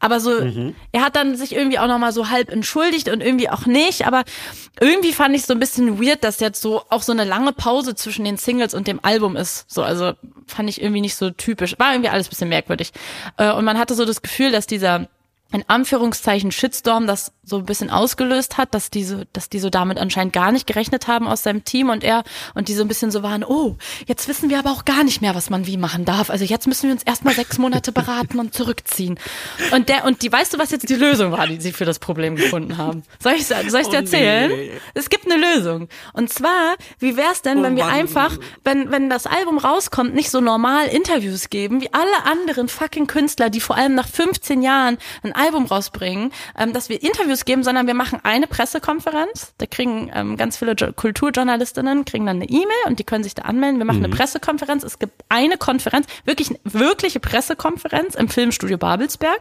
Aber 0.00 0.20
so, 0.20 0.30
er 0.92 1.02
hat 1.02 1.16
dann 1.16 1.36
sich 1.36 1.52
irgendwie 1.54 1.78
auch 1.78 1.88
nochmal 1.88 2.12
so 2.12 2.30
halb 2.30 2.50
entschuldigt 2.50 3.08
und 3.08 3.20
irgendwie 3.20 3.50
auch 3.50 3.66
nicht. 3.66 4.06
Aber 4.06 4.22
irgendwie 4.80 5.12
fand 5.12 5.34
ich 5.34 5.44
so 5.44 5.52
ein 5.52 5.58
bisschen 5.58 6.00
weird, 6.00 6.22
dass 6.22 6.38
jetzt 6.38 6.62
so 6.62 6.82
auch 6.88 7.02
so 7.02 7.10
eine 7.12 7.24
lange 7.24 7.52
Pause 7.52 7.96
zwischen 7.96 8.24
den 8.24 8.36
Singles 8.36 8.74
und 8.74 8.86
dem 8.86 9.00
Album 9.02 9.34
ist. 9.34 9.68
So, 9.68 9.82
also 9.82 10.12
fand 10.46 10.68
ich 10.68 10.80
irgendwie 10.80 11.00
nicht 11.00 11.16
so 11.16 11.30
typisch. 11.30 11.74
War 11.78 11.92
irgendwie 11.92 12.10
alles 12.10 12.28
ein 12.28 12.30
bisschen 12.30 12.48
merkwürdig. 12.48 12.92
Äh, 13.38 13.50
Und 13.50 13.64
man 13.64 13.78
hatte 13.78 13.94
so 13.94 14.04
das 14.04 14.22
Gefühl, 14.22 14.52
dass 14.52 14.66
dieser 14.68 15.08
in 15.50 15.64
Anführungszeichen 15.66 16.52
Shitstorm 16.52 17.06
das 17.06 17.32
so 17.48 17.58
ein 17.58 17.64
bisschen 17.64 17.90
ausgelöst 17.90 18.58
hat, 18.58 18.74
dass 18.74 18.90
diese, 18.90 19.26
dass 19.32 19.48
die 19.48 19.58
so 19.58 19.70
damit 19.70 19.98
anscheinend 19.98 20.32
gar 20.32 20.52
nicht 20.52 20.66
gerechnet 20.66 21.08
haben 21.08 21.26
aus 21.26 21.42
seinem 21.42 21.64
Team 21.64 21.88
und 21.90 22.04
er 22.04 22.24
und 22.54 22.68
die 22.68 22.74
so 22.74 22.82
ein 22.82 22.88
bisschen 22.88 23.10
so 23.10 23.22
waren, 23.22 23.44
oh, 23.44 23.76
jetzt 24.06 24.28
wissen 24.28 24.50
wir 24.50 24.58
aber 24.58 24.70
auch 24.70 24.84
gar 24.84 25.04
nicht 25.04 25.20
mehr, 25.20 25.34
was 25.34 25.50
man 25.50 25.66
wie 25.66 25.76
machen 25.76 26.04
darf. 26.04 26.30
Also 26.30 26.44
jetzt 26.44 26.66
müssen 26.66 26.84
wir 26.84 26.92
uns 26.92 27.02
erstmal 27.02 27.34
sechs 27.34 27.58
Monate 27.58 27.92
beraten 27.92 28.38
und 28.38 28.54
zurückziehen. 28.54 29.18
Und 29.72 29.88
der, 29.88 30.04
und 30.04 30.22
die, 30.22 30.30
weißt 30.30 30.54
du, 30.54 30.58
was 30.58 30.70
jetzt 30.70 30.88
die 30.88 30.94
Lösung 30.94 31.32
war, 31.32 31.46
die 31.46 31.60
sie 31.60 31.72
für 31.72 31.84
das 31.84 31.98
Problem 31.98 32.36
gefunden 32.36 32.76
haben? 32.76 33.02
Soll 33.18 33.32
ich, 33.34 33.46
soll 33.46 33.80
ich 33.80 33.88
dir 33.88 33.96
erzählen? 33.96 34.50
nee. 34.50 34.70
Es 34.94 35.10
gibt 35.10 35.30
eine 35.30 35.40
Lösung. 35.40 35.88
Und 36.12 36.30
zwar, 36.30 36.76
wie 36.98 37.16
wär's 37.16 37.42
denn, 37.42 37.62
wenn 37.62 37.76
wir 37.76 37.84
Mann. 37.84 37.94
einfach, 37.94 38.36
wenn, 38.64 38.90
wenn 38.90 39.10
das 39.10 39.26
Album 39.26 39.58
rauskommt, 39.58 40.14
nicht 40.14 40.30
so 40.30 40.40
normal 40.40 40.86
Interviews 40.88 41.50
geben, 41.50 41.80
wie 41.80 41.92
alle 41.92 42.24
anderen 42.30 42.68
fucking 42.68 43.06
Künstler, 43.06 43.50
die 43.50 43.60
vor 43.60 43.76
allem 43.76 43.94
nach 43.94 44.08
15 44.08 44.62
Jahren 44.62 44.98
ein 45.22 45.32
Album 45.32 45.66
rausbringen, 45.66 46.32
ähm, 46.58 46.72
dass 46.72 46.88
wir 46.88 47.02
Interviews 47.02 47.37
geben, 47.44 47.62
sondern 47.62 47.86
wir 47.86 47.94
machen 47.94 48.20
eine 48.22 48.46
Pressekonferenz. 48.46 49.54
Da 49.58 49.66
kriegen 49.66 50.10
ähm, 50.14 50.36
ganz 50.36 50.56
viele 50.56 50.72
jo 50.72 50.92
Kulturjournalistinnen 50.92 52.04
kriegen 52.04 52.26
dann 52.26 52.36
eine 52.36 52.48
E-Mail 52.48 52.86
und 52.86 52.98
die 52.98 53.04
können 53.04 53.24
sich 53.24 53.34
da 53.34 53.42
anmelden. 53.42 53.78
Wir 53.78 53.84
machen 53.84 54.04
eine 54.04 54.14
Pressekonferenz. 54.14 54.82
Es 54.82 54.98
gibt 54.98 55.24
eine 55.28 55.56
Konferenz, 55.56 56.06
wirklich 56.24 56.50
eine 56.50 56.58
wirkliche 56.64 57.20
Pressekonferenz 57.20 58.14
im 58.14 58.28
Filmstudio 58.28 58.78
Babelsberg. 58.78 59.40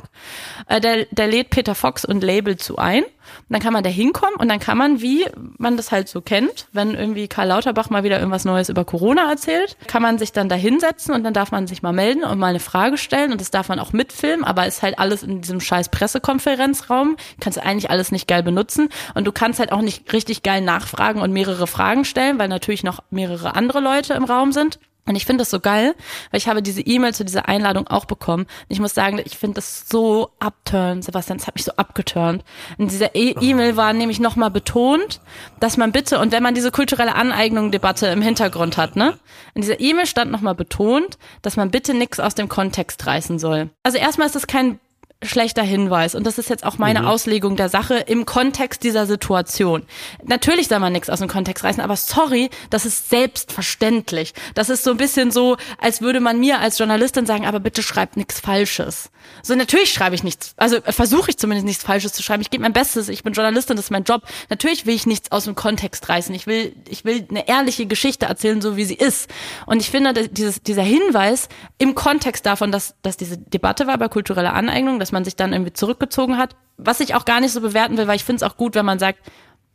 Äh, 0.68 0.82
der, 0.82 1.06
der 1.12 1.28
lädt 1.28 1.50
Peter 1.50 1.76
Fox 1.76 2.06
und 2.06 2.24
Label 2.24 2.58
zu 2.58 2.78
ein. 2.78 3.04
Und 3.04 3.54
dann 3.54 3.62
kann 3.62 3.74
man 3.74 3.84
da 3.84 3.90
hinkommen 3.90 4.36
und 4.38 4.50
dann 4.50 4.60
kann 4.60 4.78
man, 4.78 5.02
wie 5.02 5.26
man 5.58 5.78
das 5.78 5.92
halt 5.92 6.08
so 6.08 6.22
kennt, 6.22 6.68
wenn 6.74 6.94
irgendwie 6.94 7.28
Karl 7.28 7.48
Lauterbach 7.48 7.90
mal 7.90 8.04
wieder 8.04 8.20
irgendwas 8.20 8.46
Neues 8.46 8.70
über 8.70 8.86
Corona 8.86 9.30
erzählt, 9.30 9.78
kann 9.88 10.02
man 10.02 10.18
sich 10.18 10.32
dann 10.32 10.50
da 10.50 10.56
hinsetzen 10.56 11.14
und 11.14 11.24
dann 11.24 11.34
darf 11.34 11.52
man 11.52 11.68
sich 11.68 11.82
mal 11.82 11.94
melden 11.94 12.24
und 12.24 12.40
mal 12.40 12.48
eine 12.48 12.60
Frage 12.60 12.98
stellen 12.98 13.32
und 13.32 13.42
das 13.42 13.52
darf 13.52 13.70
man 13.70 13.80
auch 13.80 13.94
mitfilmen, 13.94 14.46
aber 14.46 14.68
ist 14.68 14.82
halt 14.82 15.00
alles 15.00 15.24
in 15.24 15.42
diesem 15.42 15.60
scheiß 15.60 15.90
Pressekonferenzraum, 15.90 17.18
kannst 17.40 17.58
du 17.58 17.64
eigentlich 17.88 17.98
alles 17.98 18.12
nicht 18.12 18.28
geil 18.28 18.44
benutzen 18.44 18.90
und 19.16 19.26
du 19.26 19.32
kannst 19.32 19.60
halt 19.60 19.72
auch 19.72 19.82
nicht 19.82 20.12
richtig 20.14 20.44
geil 20.44 20.62
nachfragen 20.62 21.22
und 21.22 21.32
mehrere 21.32 21.68
Fragen 21.68 22.06
stellen, 22.06 22.40
weil 22.40 22.48
natürlich 22.48 22.84
noch 22.84 23.04
mehrere 23.10 23.56
andere 23.56 23.80
Leute 23.80 24.14
im 24.14 24.24
Raum 24.24 24.52
sind. 24.52 24.80
Und 25.06 25.16
ich 25.16 25.26
finde 25.26 25.44
das 25.44 25.50
so 25.50 25.62
geil, 25.62 25.96
weil 26.32 26.38
ich 26.38 26.50
habe 26.50 26.62
diese 26.62 26.82
E-Mail 26.82 27.14
zu 27.14 27.24
dieser 27.24 27.48
Einladung 27.48 27.88
auch 27.88 28.04
bekommen. 28.04 28.44
Und 28.44 28.68
ich 28.68 28.82
muss 28.82 28.94
sagen, 28.94 29.22
ich 29.24 29.38
finde 29.38 29.56
das 29.56 29.88
so 29.88 30.32
abturnt, 30.38 31.06
Sebastian, 31.06 31.38
das 31.38 31.48
hat 31.48 31.56
mich 31.56 31.64
so 31.64 31.72
abgeturnt. 31.78 32.44
In 32.78 32.90
dieser 32.90 33.16
E- 33.16 33.34
E-Mail 33.40 33.78
war 33.78 33.94
nämlich 33.94 34.20
nochmal 34.20 34.52
betont, 34.52 35.22
dass 35.62 35.78
man 35.78 35.94
bitte, 35.94 36.20
und 36.20 36.34
wenn 36.34 36.44
man 36.44 36.56
diese 36.56 36.72
kulturelle 36.72 37.16
Aneignung-Debatte 37.16 38.08
im 38.08 38.22
Hintergrund 38.22 38.76
hat, 38.76 38.98
ne? 38.98 39.18
In 39.54 39.62
dieser 39.62 39.80
E-Mail 39.80 40.08
stand 40.08 40.30
nochmal 40.30 40.56
betont, 40.56 41.18
dass 41.42 41.56
man 41.56 41.72
bitte 41.72 41.94
nichts 41.94 42.20
aus 42.20 42.36
dem 42.36 42.50
Kontext 42.50 43.08
reißen 43.08 43.40
soll. 43.40 43.70
Also 43.84 43.98
erstmal 44.00 44.28
ist 44.28 44.36
das 44.36 44.46
kein 44.46 44.78
schlechter 45.24 45.64
Hinweis. 45.64 46.14
Und 46.14 46.26
das 46.28 46.38
ist 46.38 46.50
jetzt 46.50 46.64
auch 46.64 46.78
meine 46.78 47.10
Auslegung 47.10 47.56
der 47.56 47.70
Sache 47.70 47.96
im 47.96 48.26
Kontext 48.26 48.84
dieser 48.84 49.06
Situation. 49.08 49.84
Natürlich 50.24 50.68
soll 50.68 50.80
man 50.80 50.94
nichts 50.94 51.10
aus 51.10 51.20
dem 51.20 51.28
Kontext 51.28 51.64
reißen, 51.64 51.82
aber 51.82 51.96
sorry, 51.96 52.50
das 52.70 52.86
ist 52.86 53.10
selbstverständlich. 53.10 54.34
Das 54.54 54.70
ist 54.70 54.84
so 54.84 54.92
ein 54.92 54.98
bisschen 54.98 55.32
so, 55.32 55.58
als 55.80 56.02
würde 56.02 56.20
man 56.20 56.40
mir 56.40 56.60
als 56.60 56.78
Journalistin 56.78 57.26
sagen, 57.26 57.46
aber 57.46 57.60
bitte 57.60 57.82
schreibt 57.82 58.16
nichts 58.16 58.40
Falsches. 58.40 59.10
So, 59.42 59.56
natürlich 59.56 59.92
schreibe 59.92 60.16
ich 60.16 60.24
nichts, 60.24 60.54
also 60.58 60.78
äh, 60.78 60.92
versuche 60.92 61.32
ich 61.32 61.38
zumindest 61.38 61.66
nichts 61.66 61.84
Falsches 61.84 62.14
zu 62.14 62.24
schreiben. 62.24 62.42
Ich 62.42 62.50
gebe 62.50 62.62
mein 62.62 62.74
Bestes, 62.74 63.10
ich 63.10 63.24
bin 63.24 63.34
Journalistin, 63.34 63.76
das 63.76 63.86
ist 63.86 63.92
mein 63.92 64.04
Job. 64.04 64.24
Natürlich 64.50 64.86
will 64.86 64.96
ich 64.96 65.06
nichts 65.06 65.32
aus 65.32 65.46
dem 65.46 65.56
Kontext 65.56 66.08
reißen. 66.10 66.34
Ich 66.36 66.48
will, 66.48 66.76
ich 66.88 67.06
will 67.06 67.26
eine 67.30 67.48
ehrliche 67.48 67.86
Geschichte 67.86 68.26
erzählen, 68.26 68.62
so 68.62 68.78
wie 68.78 68.86
sie 68.86 68.96
ist. 68.96 69.30
Und 69.66 69.82
ich 69.82 69.90
finde, 69.90 70.28
dieses, 70.30 70.62
dieser 70.62 70.84
Hinweis 70.84 71.50
im 71.78 71.96
Kontext 71.96 72.46
davon, 72.46 72.72
dass, 72.72 72.96
dass 73.02 73.18
diese 73.18 73.38
Debatte 73.38 73.88
war 73.88 73.98
bei 73.98 74.08
kultureller 74.08 74.54
Aneignung, 74.54 75.00
dass 75.08 75.14
man 75.14 75.24
sich 75.24 75.38
dann 75.38 75.54
irgendwie 75.54 75.72
zurückgezogen 75.72 76.38
hat, 76.38 76.58
was 76.76 77.00
ich 77.00 77.16
auch 77.16 77.24
gar 77.24 77.40
nicht 77.40 77.54
so 77.54 77.62
bewerten 77.62 77.98
will, 77.98 78.08
weil 78.08 78.18
ich 78.18 78.26
finde 78.26 78.44
es 78.44 78.52
auch 78.52 78.58
gut, 78.58 78.76
wenn 78.76 78.86
man 78.86 79.00
sagt, 79.00 79.20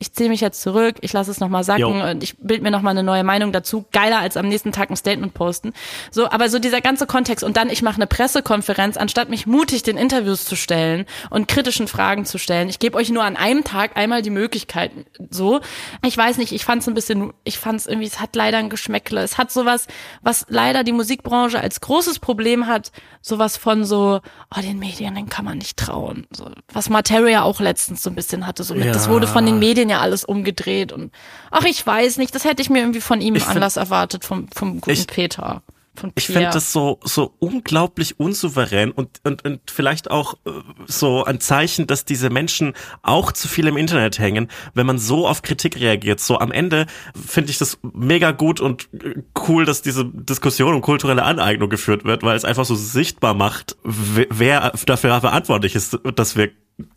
ich 0.02 0.12
ziehe 0.12 0.28
mich 0.28 0.40
jetzt 0.40 0.60
zurück, 0.60 0.96
ich 1.00 1.12
lasse 1.12 1.30
es 1.30 1.38
nochmal 1.38 1.62
sacken 1.62 1.80
Jo. 1.80 2.10
und 2.10 2.24
ich 2.24 2.36
bild 2.38 2.60
mir 2.60 2.72
nochmal 2.72 2.90
eine 2.90 3.04
neue 3.04 3.22
Meinung 3.22 3.52
dazu. 3.52 3.84
Geiler 3.92 4.18
als 4.18 4.36
am 4.36 4.48
nächsten 4.48 4.72
Tag 4.72 4.90
ein 4.90 4.96
Statement 4.96 5.32
posten. 5.32 5.72
So, 6.10 6.28
aber 6.28 6.48
so 6.48 6.58
dieser 6.58 6.80
ganze 6.80 7.06
Kontext 7.06 7.44
und 7.44 7.56
dann 7.56 7.70
ich 7.70 7.82
mache 7.82 7.96
eine 7.96 8.08
Pressekonferenz, 8.08 8.96
anstatt 8.96 9.28
mich 9.30 9.46
mutig 9.46 9.84
den 9.84 9.96
Interviews 9.96 10.44
zu 10.44 10.56
stellen 10.56 11.06
und 11.30 11.46
kritischen 11.46 11.86
Fragen 11.86 12.24
zu 12.24 12.38
stellen. 12.38 12.68
Ich 12.68 12.80
gebe 12.80 12.98
euch 12.98 13.10
nur 13.10 13.22
an 13.22 13.36
einem 13.36 13.62
Tag 13.62 13.96
einmal 13.96 14.22
die 14.22 14.30
Möglichkeit. 14.30 14.90
So, 15.30 15.60
ich 16.04 16.16
weiß 16.18 16.38
nicht, 16.38 16.52
ich 16.52 16.64
fand 16.64 16.82
es 16.82 16.88
ein 16.88 16.94
bisschen, 16.94 17.32
ich 17.44 17.58
fand 17.58 17.78
es 17.78 17.86
irgendwie, 17.86 18.08
es 18.08 18.18
hat 18.20 18.34
leider 18.34 18.58
ein 18.58 18.70
Geschmäckle. 18.70 19.22
Es 19.22 19.38
hat 19.38 19.52
sowas, 19.52 19.86
was 20.20 20.46
leider 20.48 20.82
die 20.82 20.92
Musikbranche 20.92 21.60
als 21.60 21.80
großes 21.80 22.18
Problem 22.18 22.66
hat, 22.66 22.90
sowas 23.20 23.56
von 23.56 23.84
so, 23.84 24.20
oh, 24.56 24.60
den 24.60 24.80
Medien, 24.80 25.14
den 25.14 25.28
kann 25.28 25.44
man 25.44 25.58
nicht 25.58 25.76
trauen. 25.78 26.26
So, 26.32 26.50
was 26.72 26.88
Materia 26.90 27.42
auch 27.44 27.60
letztens 27.60 28.02
so 28.02 28.10
ein 28.10 28.16
bisschen 28.16 28.46
hatte. 28.46 28.64
So 28.64 28.74
mit, 28.74 28.92
Das 28.92 29.06
Ja. 29.06 29.12
wurde 29.12 29.26
von 29.28 29.46
den 29.46 29.58
Medien 29.60 29.88
ja 29.92 30.00
alles 30.00 30.24
umgedreht 30.24 30.92
und 30.92 31.12
ach, 31.50 31.64
ich 31.64 31.86
weiß 31.86 32.18
nicht, 32.18 32.34
das 32.34 32.44
hätte 32.44 32.62
ich 32.62 32.70
mir 32.70 32.80
irgendwie 32.80 33.00
von 33.00 33.20
ihm 33.20 33.34
Ich 33.36 33.44
find- 33.44 33.56
anders 33.56 33.76
erwartet, 33.76 34.24
vom, 34.24 34.48
vom 34.54 34.80
guten 34.80 34.90
Ich- 34.90 35.06
Peter. 35.06 35.62
von 35.94 36.10
Ich 36.14 36.26
finde 36.26 36.48
das 36.50 36.72
so, 36.72 36.98
so 37.04 37.34
unglaublich 37.38 38.18
unsouverän 38.18 38.92
und, 38.92 39.20
und, 39.24 39.44
und 39.44 39.60
vielleicht 39.70 40.10
auch 40.10 40.34
äh, 40.46 40.50
so 40.86 41.24
ein 41.24 41.38
Zeichen, 41.38 41.86
dass 41.86 42.06
diese 42.06 42.30
Menschen 42.30 42.72
auch 43.02 43.30
zu 43.30 43.46
viel 43.46 43.66
im 43.66 43.76
Internet 43.76 44.18
hängen, 44.18 44.48
wenn 44.72 44.86
man 44.86 44.96
so 44.98 45.28
auf 45.28 45.42
Kritik 45.42 45.78
reagiert. 45.78 46.18
So 46.20 46.38
am 46.38 46.50
Ende 46.50 46.86
finde 47.14 47.50
ich 47.50 47.58
das 47.58 47.78
mega 47.92 48.30
gut 48.30 48.58
und 48.58 48.88
äh, 48.94 49.16
cool, 49.46 49.66
dass 49.66 49.82
diese 49.82 50.06
Diskussion 50.06 50.72
um 50.74 50.80
kulturelle 50.80 51.24
Aneignung 51.24 51.68
geführt 51.68 52.04
wird, 52.06 52.22
weil 52.22 52.36
es 52.38 52.46
einfach 52.46 52.64
so 52.64 52.74
sichtbar 52.74 53.34
macht, 53.34 53.76
wer 53.84 54.72
dafür 54.86 55.20
verantwortlich 55.20 55.74
ist, 55.74 55.98
dass 56.16 56.36
wir 56.36 56.50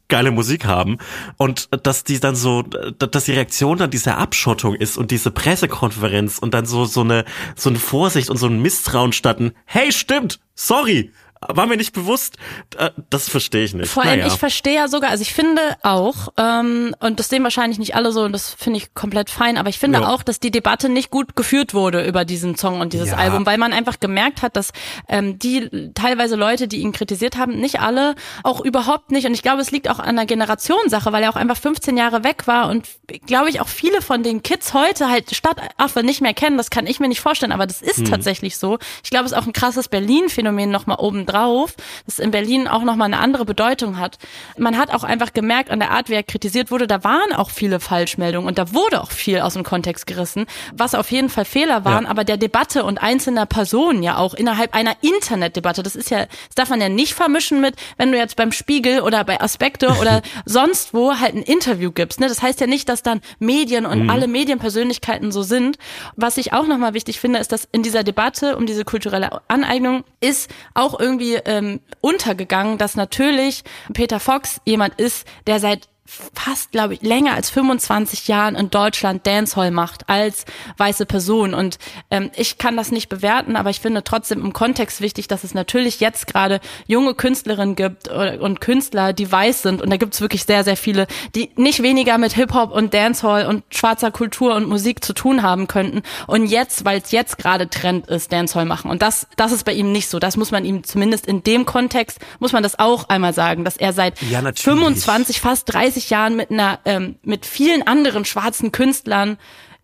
geile 0.07 0.32
Musik 0.32 0.65
haben 0.65 0.97
und 1.38 1.69
dass 1.86 2.03
die 2.03 2.19
dann 2.19 2.36
so, 2.36 2.61
dass 2.61 3.26
die 3.26 3.32
Reaktion 3.32 3.78
dann 3.78 3.89
diese 3.89 4.15
Abschottung 4.15 4.76
ist 4.76 4.97
und 4.97 5.11
diese 5.11 5.32
Pressekonferenz 5.32 6.38
und 6.38 6.53
dann 6.53 6.65
so 6.65 6.86
so 6.86 7.01
eine 7.01 7.26
so 7.55 7.69
eine 7.69 7.80
Vorsicht 7.80 8.30
und 8.30 8.38
so 8.38 8.47
ein 8.47 8.61
Misstrauen 8.61 9.13
statten. 9.13 9.53
Hey, 9.65 9.91
stimmt, 9.91 10.39
sorry, 10.53 11.11
war 11.49 11.65
mir 11.65 11.77
nicht 11.77 11.93
bewusst. 11.93 12.37
Äh, 12.77 12.91
Das 13.09 13.29
verstehe 13.29 13.63
ich 13.63 13.73
nicht. 13.73 13.89
Vor 13.89 14.03
allem, 14.03 14.19
Naja. 14.19 14.27
ich 14.33 14.39
verstehe 14.39 14.75
ja 14.75 14.87
sogar, 14.87 15.09
also 15.11 15.21
ich 15.21 15.33
finde 15.33 15.61
auch, 15.83 16.29
ähm, 16.37 16.95
und 16.99 17.19
das 17.19 17.29
sehen 17.29 17.43
wahrscheinlich 17.43 17.79
nicht 17.79 17.95
alle 17.95 18.11
so, 18.11 18.23
und 18.23 18.31
das 18.31 18.53
finde 18.53 18.77
ich 18.77 18.93
komplett 18.93 19.29
fein, 19.29 19.57
aber 19.57 19.69
ich 19.69 19.79
finde 19.79 19.99
Ja. 19.99 20.07
auch, 20.09 20.23
dass 20.23 20.39
die 20.39 20.51
Debatte 20.51 20.89
nicht 20.89 21.09
gut 21.11 21.35
geführt 21.35 21.73
wurde 21.73 22.05
über 22.05 22.25
diesen 22.25 22.55
Song 22.57 22.81
und 22.81 22.93
dieses 22.93 23.09
Ja. 23.11 23.17
Album, 23.17 23.45
weil 23.45 23.57
man 23.57 23.73
einfach 23.73 23.99
gemerkt 23.99 24.41
hat, 24.41 24.55
dass 24.55 24.71
ähm, 25.07 25.39
die 25.39 25.91
teilweise 25.93 26.35
Leute, 26.35 26.67
die 26.67 26.77
ihn 26.77 26.91
kritisiert 26.91 27.37
haben, 27.37 27.59
nicht 27.59 27.79
alle, 27.79 28.15
auch 28.43 28.61
überhaupt 28.61 29.11
nicht, 29.11 29.25
und 29.27 29.33
ich 29.33 29.41
glaube, 29.41 29.61
es 29.61 29.71
liegt 29.71 29.89
auch 29.89 29.99
an 29.99 30.15
der 30.15 30.25
Generationssache, 30.25 31.11
weil 31.11 31.23
er 31.23 31.29
auch 31.29 31.35
einfach 31.35 31.57
15 31.57 31.97
Jahre 31.97 32.23
weg 32.23 32.47
war 32.47 32.69
und 32.69 32.87
glaube 33.27 33.49
ich 33.49 33.61
auch 33.61 33.67
viele 33.67 34.01
von 34.01 34.23
den 34.23 34.43
Kids 34.43 34.73
heute 34.73 35.09
halt 35.09 35.35
Stadtaffe 35.35 36.03
nicht 36.03 36.21
mehr 36.21 36.33
kennen, 36.33 36.57
das 36.57 36.69
kann 36.69 36.87
ich 36.87 36.99
mir 36.99 37.07
nicht 37.07 37.21
vorstellen, 37.21 37.51
aber 37.51 37.67
das 37.67 37.81
ist 37.81 38.07
tatsächlich 38.07 38.57
so. 38.57 38.77
Ich 39.03 39.09
glaube, 39.09 39.25
es 39.25 39.31
ist 39.31 39.37
auch 39.37 39.45
ein 39.47 39.53
krasses 39.53 39.87
Berlin-Phänomen 39.87 40.69
nochmal 40.71 40.97
obendrauf, 41.36 41.73
das 42.05 42.19
in 42.19 42.31
Berlin 42.31 42.67
auch 42.67 42.83
nochmal 42.83 43.05
eine 43.07 43.19
andere 43.19 43.45
Bedeutung 43.45 43.99
hat. 43.99 44.17
Man 44.57 44.77
hat 44.77 44.93
auch 44.93 45.03
einfach 45.03 45.33
gemerkt 45.33 45.69
an 45.69 45.79
der 45.79 45.91
Art, 45.91 46.09
wie 46.09 46.13
er 46.13 46.23
kritisiert 46.23 46.71
wurde, 46.71 46.88
da 46.88 47.03
waren 47.03 47.33
auch 47.33 47.49
viele 47.49 47.79
Falschmeldungen 47.79 48.47
und 48.47 48.57
da 48.57 48.73
wurde 48.73 49.01
auch 49.01 49.11
viel 49.11 49.39
aus 49.39 49.53
dem 49.53 49.63
Kontext 49.63 50.07
gerissen, 50.07 50.45
was 50.73 50.95
auf 50.95 51.11
jeden 51.11 51.29
Fall 51.29 51.45
Fehler 51.45 51.86
waren, 51.86 52.05
Ja. 52.05 52.09
aber 52.09 52.23
der 52.23 52.38
Debatte 52.38 52.83
und 52.83 53.01
einzelner 53.01 53.45
Personen 53.45 54.03
ja 54.03 54.17
auch 54.17 54.33
innerhalb 54.33 54.73
einer 54.73 54.95
Internetdebatte, 55.01 55.83
das 55.83 55.95
ist 55.95 56.09
ja, 56.09 56.25
das 56.25 56.55
darf 56.55 56.69
man 56.69 56.81
ja 56.81 56.89
nicht 56.89 57.13
vermischen 57.13 57.61
mit, 57.61 57.75
wenn 57.97 58.11
du 58.11 58.17
jetzt 58.17 58.36
beim 58.36 58.51
Spiegel 58.51 59.01
oder 59.01 59.23
bei 59.23 59.41
Aspekte 59.41 59.89
oder 59.99 60.21
sonst 60.45 60.93
wo 60.93 61.15
halt 61.19 61.36
ein 61.36 61.41
Interview 61.43 61.91
gibst. 61.91 62.19
Ne? 62.19 62.27
Das 62.27 62.41
heißt 62.41 62.59
ja 62.61 62.67
nicht, 62.67 62.88
dass 62.89 63.03
dann 63.03 63.21
Medien 63.39 63.86
und 63.86 64.09
alle 64.09 64.27
Medienpersönlichkeiten 64.27 65.31
so 65.31 65.41
sind. 65.43 65.77
Was 66.15 66.38
ich 66.38 66.53
auch 66.53 66.67
nochmal 66.67 66.93
wichtig 66.93 67.19
finde, 67.19 67.39
ist, 67.39 67.51
dass 67.51 67.67
in 67.71 67.83
dieser 67.83 68.03
Debatte 68.03 68.55
um 68.57 68.65
diese 68.65 68.86
kulturelle 68.86 69.41
Aneignung 69.47 70.03
ist 70.19 70.49
auch 70.73 70.99
irgendwie 70.99 71.24
ähm, 71.34 71.82
untergegangen, 72.01 72.78
dass 72.78 72.95
natürlich 72.95 73.63
Peter 73.93 74.19
Fox 74.19 74.61
jemand 74.65 74.99
ist, 74.99 75.28
der 75.47 75.59
seit 75.59 75.89
fast, 76.05 76.71
glaube 76.71 76.93
ich, 76.93 77.01
länger 77.01 77.33
als 77.33 77.49
25 77.49 78.27
Jahren 78.27 78.55
in 78.55 78.69
Deutschland 78.69 79.25
Dancehall 79.25 79.71
macht 79.71 80.07
als 80.07 80.45
weiße 80.77 81.07
Person. 81.07 81.55
Und 81.55 81.79
ähm, 82.11 82.29
ich 82.35 82.59
kann 82.59 82.77
das 82.77 82.91
nicht 82.91 83.09
bewerten, 83.09 83.55
aber 83.55 83.71
ich 83.71 83.79
finde 83.79 84.03
trotzdem 84.03 84.41
im 84.41 84.53
Kontext 84.53 85.01
wichtig, 85.01 85.27
dass 85.27 85.43
es 85.43 85.55
natürlich 85.55 85.99
jetzt 85.99 86.27
gerade 86.27 86.59
junge 86.85 87.15
Künstlerinnen 87.15 87.75
gibt 87.75 88.07
äh, 88.07 88.37
und 88.39 88.61
Künstler, 88.61 89.13
die 89.13 89.31
weiß 89.31 89.63
sind. 89.63 89.81
Und 89.81 89.89
da 89.89 89.97
gibt 89.97 90.13
es 90.13 90.21
wirklich 90.21 90.43
sehr, 90.43 90.63
sehr 90.63 90.77
viele, 90.77 91.07
die 91.33 91.49
nicht 91.55 91.81
weniger 91.81 92.19
mit 92.19 92.33
Hip-Hop 92.33 92.71
und 92.71 92.93
Dancehall 92.93 93.47
und 93.47 93.63
schwarzer 93.71 94.11
Kultur 94.11 94.53
und 94.53 94.67
Musik 94.67 95.03
zu 95.03 95.13
tun 95.13 95.41
haben 95.41 95.67
könnten. 95.67 96.03
Und 96.27 96.45
jetzt, 96.45 96.85
weil 96.85 97.01
es 97.01 97.11
jetzt 97.11 97.39
gerade 97.39 97.67
Trend 97.67 98.07
ist, 98.07 98.31
Dancehall 98.31 98.65
machen. 98.65 98.91
Und 98.91 99.01
das, 99.01 99.27
das 99.37 99.51
ist 99.51 99.63
bei 99.63 99.73
ihm 99.73 99.91
nicht 99.91 100.09
so. 100.09 100.19
Das 100.19 100.37
muss 100.37 100.51
man 100.51 100.65
ihm 100.65 100.83
zumindest 100.83 101.25
in 101.25 101.41
dem 101.41 101.65
Kontext, 101.65 102.19
muss 102.39 102.53
man 102.53 102.61
das 102.61 102.77
auch 102.77 103.09
einmal 103.09 103.33
sagen, 103.33 103.65
dass 103.65 103.75
er 103.75 103.91
seit 103.91 104.21
Ja, 104.21 104.43
natürlich. 104.43 104.61
25 104.61 105.41
fast 105.41 105.73
30 105.73 105.94
Jahren 106.09 106.35
mit 106.35 106.51
einer 106.51 106.79
ähm, 106.85 107.15
mit 107.23 107.45
vielen 107.45 107.85
anderen 107.85 108.25
schwarzen 108.25 108.71
Künstlern 108.71 109.37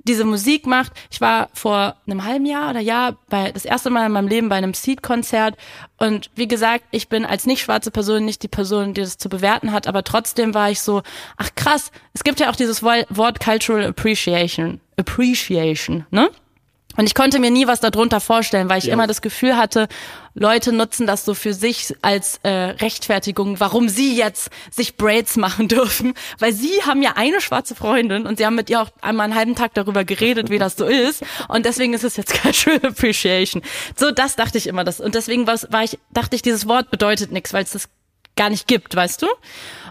diese 0.03 0.26
Musik 0.26 0.66
macht. 0.66 0.91
Ich 1.12 1.22
war 1.22 1.49
vor 1.53 1.95
einem 2.07 2.24
halben 2.26 2.45
Jahr 2.45 2.72
oder 2.72 2.80
Jahr 2.80 3.18
bei 3.30 3.51
das 3.51 3.66
erste 3.66 3.89
Mal 3.89 4.07
in 4.07 4.12
meinem 4.12 4.28
Leben 4.28 4.49
bei 4.49 4.55
einem 4.55 4.74
Seed-Konzert 4.74 5.55
und 5.97 6.30
wie 6.36 6.47
gesagt, 6.47 6.86
ich 6.91 7.09
bin 7.09 7.26
als 7.26 7.45
nicht 7.45 7.62
schwarze 7.62 7.91
Person 7.91 8.26
nicht 8.26 8.43
die 8.43 8.47
Person, 8.47 8.93
die 8.93 9.01
das 9.01 9.18
zu 9.18 9.30
bewerten 9.30 9.72
hat, 9.72 9.88
aber 9.88 10.03
trotzdem 10.03 10.53
war 10.53 10.72
ich 10.72 10.82
so, 10.82 11.03
ach 11.38 11.49
krass, 11.55 11.91
es 12.14 12.24
gibt 12.24 12.39
ja 12.39 12.49
auch 12.49 12.55
dieses 12.55 12.84
Wort 12.84 13.39
Cultural 13.39 13.86
Appreciation, 13.86 14.82
Appreciation, 14.97 16.05
ne? 16.09 16.30
Und 16.98 17.06
ich 17.06 17.16
konnte 17.16 17.39
mir 17.39 17.52
nie 17.52 17.68
was 17.68 17.80
darunter 17.80 18.20
vorstellen, 18.20 18.70
weil 18.70 18.80
ich 18.80 18.89
immer 18.89 19.08
das 19.08 19.22
Gefühl 19.22 19.58
hatte, 19.58 19.88
Leute 20.34 20.72
nutzen 20.72 21.08
das 21.08 21.26
so 21.26 21.34
für 21.34 21.54
sich 21.54 21.94
als 22.02 22.39
äh, 22.44 22.50
Rechtfertigung, 22.50 23.60
warum 23.60 23.89
sie 23.89 24.16
jetzt 24.16 24.50
sich 24.70 24.96
Braids 24.98 25.36
machen 25.38 25.68
dürfen. 25.70 26.14
Weil 26.39 26.54
sie 26.54 26.82
haben 26.86 27.02
ja 27.02 27.14
eine 27.16 27.42
schwarze 27.42 27.76
Freundin 27.76 28.26
und 28.26 28.38
sie 28.38 28.46
haben 28.46 28.56
mit 28.56 28.70
ihr 28.70 28.82
auch 28.82 28.89
einmal 29.02 29.26
einen 29.26 29.36
halben 29.36 29.56
Tag 29.56 29.74
darüber 29.74 30.04
geredet, 30.04 30.50
wie 30.50 30.60
das 30.60 30.76
so 30.76 30.86
ist. 30.86 31.24
Und 31.48 31.66
deswegen 31.66 31.94
ist 31.94 32.04
es 32.04 32.18
jetzt 32.18 32.34
Cultural 32.42 32.80
Appreciation. 32.84 33.62
So, 33.96 34.12
das 34.12 34.36
dachte 34.36 34.58
ich 34.58 34.68
immer. 34.68 34.84
Das, 34.84 35.00
und 35.00 35.16
deswegen 35.16 35.48
war, 35.48 35.60
war 35.70 35.84
ich, 35.84 36.00
dachte 36.12 36.36
ich, 36.36 36.42
dieses 36.42 36.68
Wort 36.68 36.92
bedeutet 36.92 37.32
nichts, 37.32 37.54
weil 37.54 37.64
es 37.64 37.72
das 37.72 37.89
gar 38.36 38.50
nicht 38.50 38.68
gibt, 38.68 38.96
weißt 38.96 39.22
du? 39.22 39.28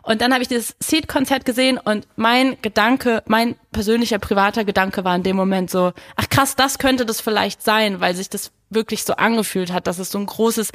Und 0.03 0.23
dann 0.23 0.33
habe 0.33 0.43
ich 0.43 0.49
dieses 0.49 0.75
Seed-Konzert 0.81 1.45
gesehen 1.45 1.79
und 1.79 2.07
mein 2.17 2.57
Gedanke, 2.63 3.23
mein 3.27 3.57
persönlicher 3.73 4.19
privater 4.19 4.65
Gedanke 4.65 5.05
war 5.05 5.15
in 5.15 5.23
dem 5.23 5.37
Moment 5.37 5.71
so, 5.71 5.93
ach 6.17 6.29
krass, 6.29 6.57
das 6.57 6.79
könnte 6.79 7.05
das 7.05 7.21
vielleicht 7.21 7.63
sein, 7.63 8.01
weil 8.01 8.15
sich 8.15 8.31
das 8.31 8.51
wirklich 8.71 9.05
so 9.05 9.15
angefühlt 9.15 9.73
hat, 9.73 9.87
dass 9.87 9.99
es 9.99 10.11
so 10.11 10.19
ein 10.19 10.27
großes 10.27 10.73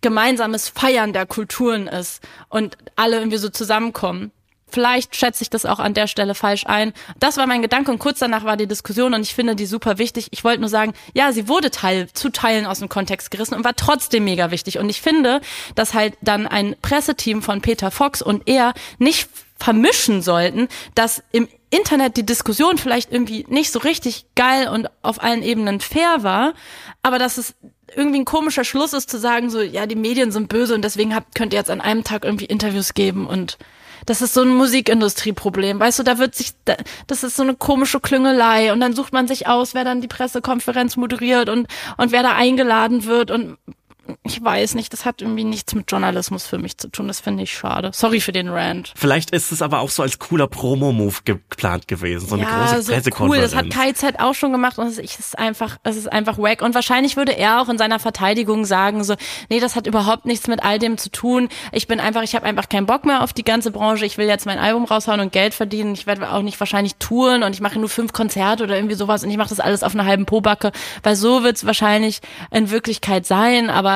gemeinsames 0.00 0.68
Feiern 0.68 1.12
der 1.12 1.26
Kulturen 1.26 1.88
ist 1.88 2.22
und 2.48 2.76
alle 2.96 3.18
irgendwie 3.18 3.38
so 3.38 3.48
zusammenkommen. 3.48 4.30
Vielleicht 4.68 5.14
schätze 5.14 5.42
ich 5.42 5.50
das 5.50 5.64
auch 5.64 5.78
an 5.78 5.94
der 5.94 6.08
Stelle 6.08 6.34
falsch 6.34 6.66
ein. 6.66 6.92
Das 7.20 7.36
war 7.36 7.46
mein 7.46 7.62
Gedanke 7.62 7.90
und 7.90 8.00
kurz 8.00 8.18
danach 8.18 8.44
war 8.44 8.56
die 8.56 8.66
Diskussion 8.66 9.14
und 9.14 9.22
ich 9.22 9.34
finde 9.34 9.54
die 9.54 9.66
super 9.66 9.98
wichtig. 9.98 10.26
Ich 10.32 10.42
wollte 10.42 10.60
nur 10.60 10.68
sagen, 10.68 10.92
ja, 11.14 11.32
sie 11.32 11.46
wurde 11.46 11.70
Teil, 11.70 12.08
zu 12.12 12.30
Teilen 12.30 12.66
aus 12.66 12.80
dem 12.80 12.88
Kontext 12.88 13.30
gerissen 13.30 13.54
und 13.54 13.64
war 13.64 13.76
trotzdem 13.76 14.24
mega 14.24 14.50
wichtig. 14.50 14.78
Und 14.78 14.90
ich 14.90 15.00
finde, 15.00 15.40
dass 15.76 15.94
halt 15.94 16.14
dann 16.20 16.48
ein 16.48 16.74
Presseteam 16.82 17.42
von 17.42 17.60
Peter 17.60 17.92
Fox 17.92 18.22
und 18.22 18.48
er 18.48 18.74
nicht 18.98 19.28
vermischen 19.56 20.20
sollten, 20.20 20.68
dass 20.94 21.22
im 21.30 21.48
Internet 21.70 22.16
die 22.16 22.26
Diskussion 22.26 22.76
vielleicht 22.76 23.12
irgendwie 23.12 23.46
nicht 23.48 23.72
so 23.72 23.78
richtig 23.78 24.26
geil 24.34 24.68
und 24.68 24.88
auf 25.02 25.22
allen 25.22 25.42
Ebenen 25.42 25.80
fair 25.80 26.22
war, 26.22 26.54
aber 27.02 27.18
dass 27.18 27.38
es 27.38 27.54
irgendwie 27.94 28.20
ein 28.20 28.24
komischer 28.24 28.64
Schluss 28.64 28.92
ist 28.92 29.08
zu 29.08 29.18
sagen, 29.18 29.48
so, 29.48 29.60
ja, 29.60 29.86
die 29.86 29.96
Medien 29.96 30.32
sind 30.32 30.48
böse 30.48 30.74
und 30.74 30.82
deswegen 30.82 31.14
habt, 31.14 31.34
könnt 31.34 31.52
ihr 31.52 31.58
jetzt 31.58 31.70
an 31.70 31.80
einem 31.80 32.04
Tag 32.04 32.24
irgendwie 32.24 32.44
Interviews 32.44 32.94
geben 32.94 33.26
und 33.26 33.58
das 34.04 34.20
ist 34.22 34.34
so 34.34 34.42
ein 34.42 34.48
Musikindustrieproblem. 34.54 35.80
Weißt 35.80 35.98
du, 35.98 36.02
da 36.02 36.18
wird 36.18 36.34
sich, 36.34 36.52
da- 36.64 36.76
das 37.06 37.22
ist 37.24 37.36
so 37.36 37.42
eine 37.42 37.54
komische 37.54 38.00
Klüngelei 38.00 38.72
und 38.72 38.80
dann 38.80 38.94
sucht 38.94 39.12
man 39.12 39.26
sich 39.28 39.46
aus, 39.46 39.74
wer 39.74 39.84
dann 39.84 40.00
die 40.00 40.08
Pressekonferenz 40.08 40.96
moderiert 40.96 41.48
und, 41.48 41.66
und 41.96 42.12
wer 42.12 42.22
da 42.22 42.34
eingeladen 42.34 43.04
wird 43.04 43.30
und 43.30 43.56
ich 44.24 44.42
weiß 44.42 44.74
nicht, 44.74 44.92
das 44.92 45.04
hat 45.04 45.22
irgendwie 45.22 45.44
nichts 45.44 45.74
mit 45.74 45.90
Journalismus 45.90 46.46
für 46.46 46.58
mich 46.58 46.78
zu 46.78 46.88
tun. 46.88 47.08
Das 47.08 47.20
finde 47.20 47.42
ich 47.42 47.52
schade. 47.52 47.90
Sorry 47.92 48.20
für 48.20 48.32
den 48.32 48.48
Rant. 48.48 48.92
Vielleicht 48.96 49.30
ist 49.30 49.52
es 49.52 49.62
aber 49.62 49.80
auch 49.80 49.90
so 49.90 50.02
als 50.02 50.18
cooler 50.18 50.46
Promo-Move 50.46 51.18
geplant 51.24 51.88
gewesen, 51.88 52.28
so 52.28 52.34
eine 52.34 52.44
große 52.44 52.82
so 52.82 52.92
Pressekonferenz. 52.92 53.34
cool. 53.34 53.40
Das 53.40 53.54
hat 53.54 53.70
KZ 53.70 54.20
auch 54.20 54.34
schon 54.34 54.52
gemacht 54.52 54.78
und 54.78 54.86
es 54.86 54.98
ist 54.98 55.38
einfach, 55.38 55.78
es 55.82 55.96
ist 55.96 56.12
einfach 56.12 56.38
wack. 56.38 56.62
Und 56.62 56.74
wahrscheinlich 56.74 57.16
würde 57.16 57.36
er 57.36 57.60
auch 57.60 57.68
in 57.68 57.78
seiner 57.78 57.98
Verteidigung 57.98 58.64
sagen 58.64 59.04
so, 59.04 59.14
nee, 59.48 59.60
das 59.60 59.76
hat 59.76 59.86
überhaupt 59.86 60.26
nichts 60.26 60.48
mit 60.48 60.62
all 60.64 60.78
dem 60.78 60.98
zu 60.98 61.10
tun. 61.10 61.48
Ich 61.72 61.86
bin 61.86 62.00
einfach, 62.00 62.22
ich 62.22 62.34
habe 62.34 62.46
einfach 62.46 62.68
keinen 62.68 62.86
Bock 62.86 63.04
mehr 63.04 63.22
auf 63.22 63.32
die 63.32 63.44
ganze 63.44 63.70
Branche. 63.70 64.06
Ich 64.06 64.18
will 64.18 64.26
jetzt 64.26 64.46
mein 64.46 64.58
Album 64.58 64.84
raushauen 64.84 65.20
und 65.20 65.32
Geld 65.32 65.54
verdienen. 65.54 65.94
Ich 65.94 66.06
werde 66.06 66.30
auch 66.30 66.42
nicht 66.42 66.58
wahrscheinlich 66.60 66.96
touren 66.96 67.42
und 67.42 67.54
ich 67.54 67.60
mache 67.60 67.78
nur 67.78 67.88
fünf 67.88 68.12
Konzerte 68.12 68.64
oder 68.64 68.76
irgendwie 68.76 68.94
sowas 68.96 69.24
und 69.24 69.30
ich 69.30 69.36
mache 69.36 69.50
das 69.50 69.60
alles 69.60 69.82
auf 69.82 69.94
einer 69.94 70.04
halben 70.04 70.26
Pobacke, 70.26 70.72
weil 71.02 71.16
so 71.16 71.42
wird 71.42 71.56
es 71.56 71.66
wahrscheinlich 71.66 72.20
in 72.50 72.70
Wirklichkeit 72.70 73.26
sein. 73.26 73.70
Aber 73.70 73.95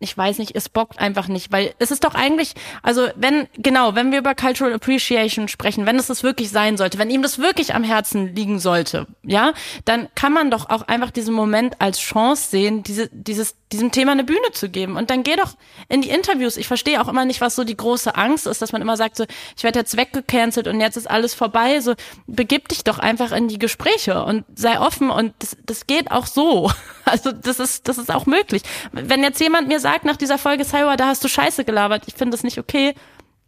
ich 0.00 0.16
weiß 0.16 0.38
nicht, 0.38 0.56
es 0.56 0.70
bockt 0.70 0.98
einfach 0.98 1.28
nicht, 1.28 1.52
weil 1.52 1.74
es 1.78 1.90
ist 1.90 2.04
doch 2.04 2.14
eigentlich, 2.14 2.54
also 2.82 3.08
wenn, 3.16 3.46
genau, 3.58 3.94
wenn 3.94 4.10
wir 4.10 4.18
über 4.18 4.34
Cultural 4.34 4.72
Appreciation 4.72 5.46
sprechen, 5.46 5.84
wenn 5.84 5.96
es 5.96 6.06
das 6.06 6.22
wirklich 6.22 6.50
sein 6.50 6.78
sollte, 6.78 6.98
wenn 6.98 7.10
ihm 7.10 7.20
das 7.20 7.38
wirklich 7.38 7.74
am 7.74 7.84
Herzen 7.84 8.34
liegen 8.34 8.58
sollte, 8.58 9.06
ja, 9.22 9.52
dann 9.84 10.08
kann 10.14 10.32
man 10.32 10.50
doch 10.50 10.70
auch 10.70 10.88
einfach 10.88 11.10
diesen 11.10 11.34
Moment 11.34 11.82
als 11.82 12.00
Chance 12.00 12.48
sehen, 12.50 12.82
diese, 12.82 13.10
dieses, 13.12 13.56
diesem 13.72 13.92
Thema 13.92 14.12
eine 14.12 14.24
Bühne 14.24 14.50
zu 14.52 14.70
geben. 14.70 14.96
Und 14.96 15.10
dann 15.10 15.22
geh 15.22 15.36
doch 15.36 15.54
in 15.88 16.00
die 16.00 16.08
Interviews. 16.08 16.56
Ich 16.56 16.66
verstehe 16.66 17.00
auch 17.00 17.08
immer 17.08 17.26
nicht, 17.26 17.42
was 17.42 17.54
so 17.54 17.64
die 17.64 17.76
große 17.76 18.16
Angst 18.16 18.46
ist, 18.46 18.62
dass 18.62 18.72
man 18.72 18.80
immer 18.80 18.96
sagt, 18.96 19.16
so, 19.16 19.24
ich 19.54 19.62
werde 19.62 19.78
jetzt 19.78 19.98
weggecancelt 19.98 20.66
und 20.66 20.80
jetzt 20.80 20.96
ist 20.96 21.10
alles 21.10 21.34
vorbei. 21.34 21.80
So, 21.80 21.94
begib 22.26 22.68
dich 22.68 22.84
doch 22.84 22.98
einfach 22.98 23.32
in 23.32 23.48
die 23.48 23.58
Gespräche 23.58 24.24
und 24.24 24.44
sei 24.54 24.80
offen 24.80 25.10
und 25.10 25.34
das, 25.40 25.58
das 25.66 25.86
geht 25.86 26.10
auch 26.10 26.26
so. 26.26 26.70
Also 27.06 27.32
das 27.32 27.58
ist, 27.58 27.88
das 27.88 27.98
ist 27.98 28.08
auch 28.08 28.26
möglich. 28.26 28.62
Wenn 28.92 29.24
jetzt 29.24 29.40
jemand 29.40 29.66
mir 29.66 29.80
sagt 29.80 29.89
nach 30.04 30.16
dieser 30.16 30.38
Folge, 30.38 30.64
Cyber, 30.64 30.96
da 30.96 31.06
hast 31.06 31.24
du 31.24 31.28
Scheiße 31.28 31.64
gelabert, 31.64 32.04
ich 32.06 32.14
finde 32.14 32.32
das 32.32 32.42
nicht 32.42 32.58
okay, 32.58 32.94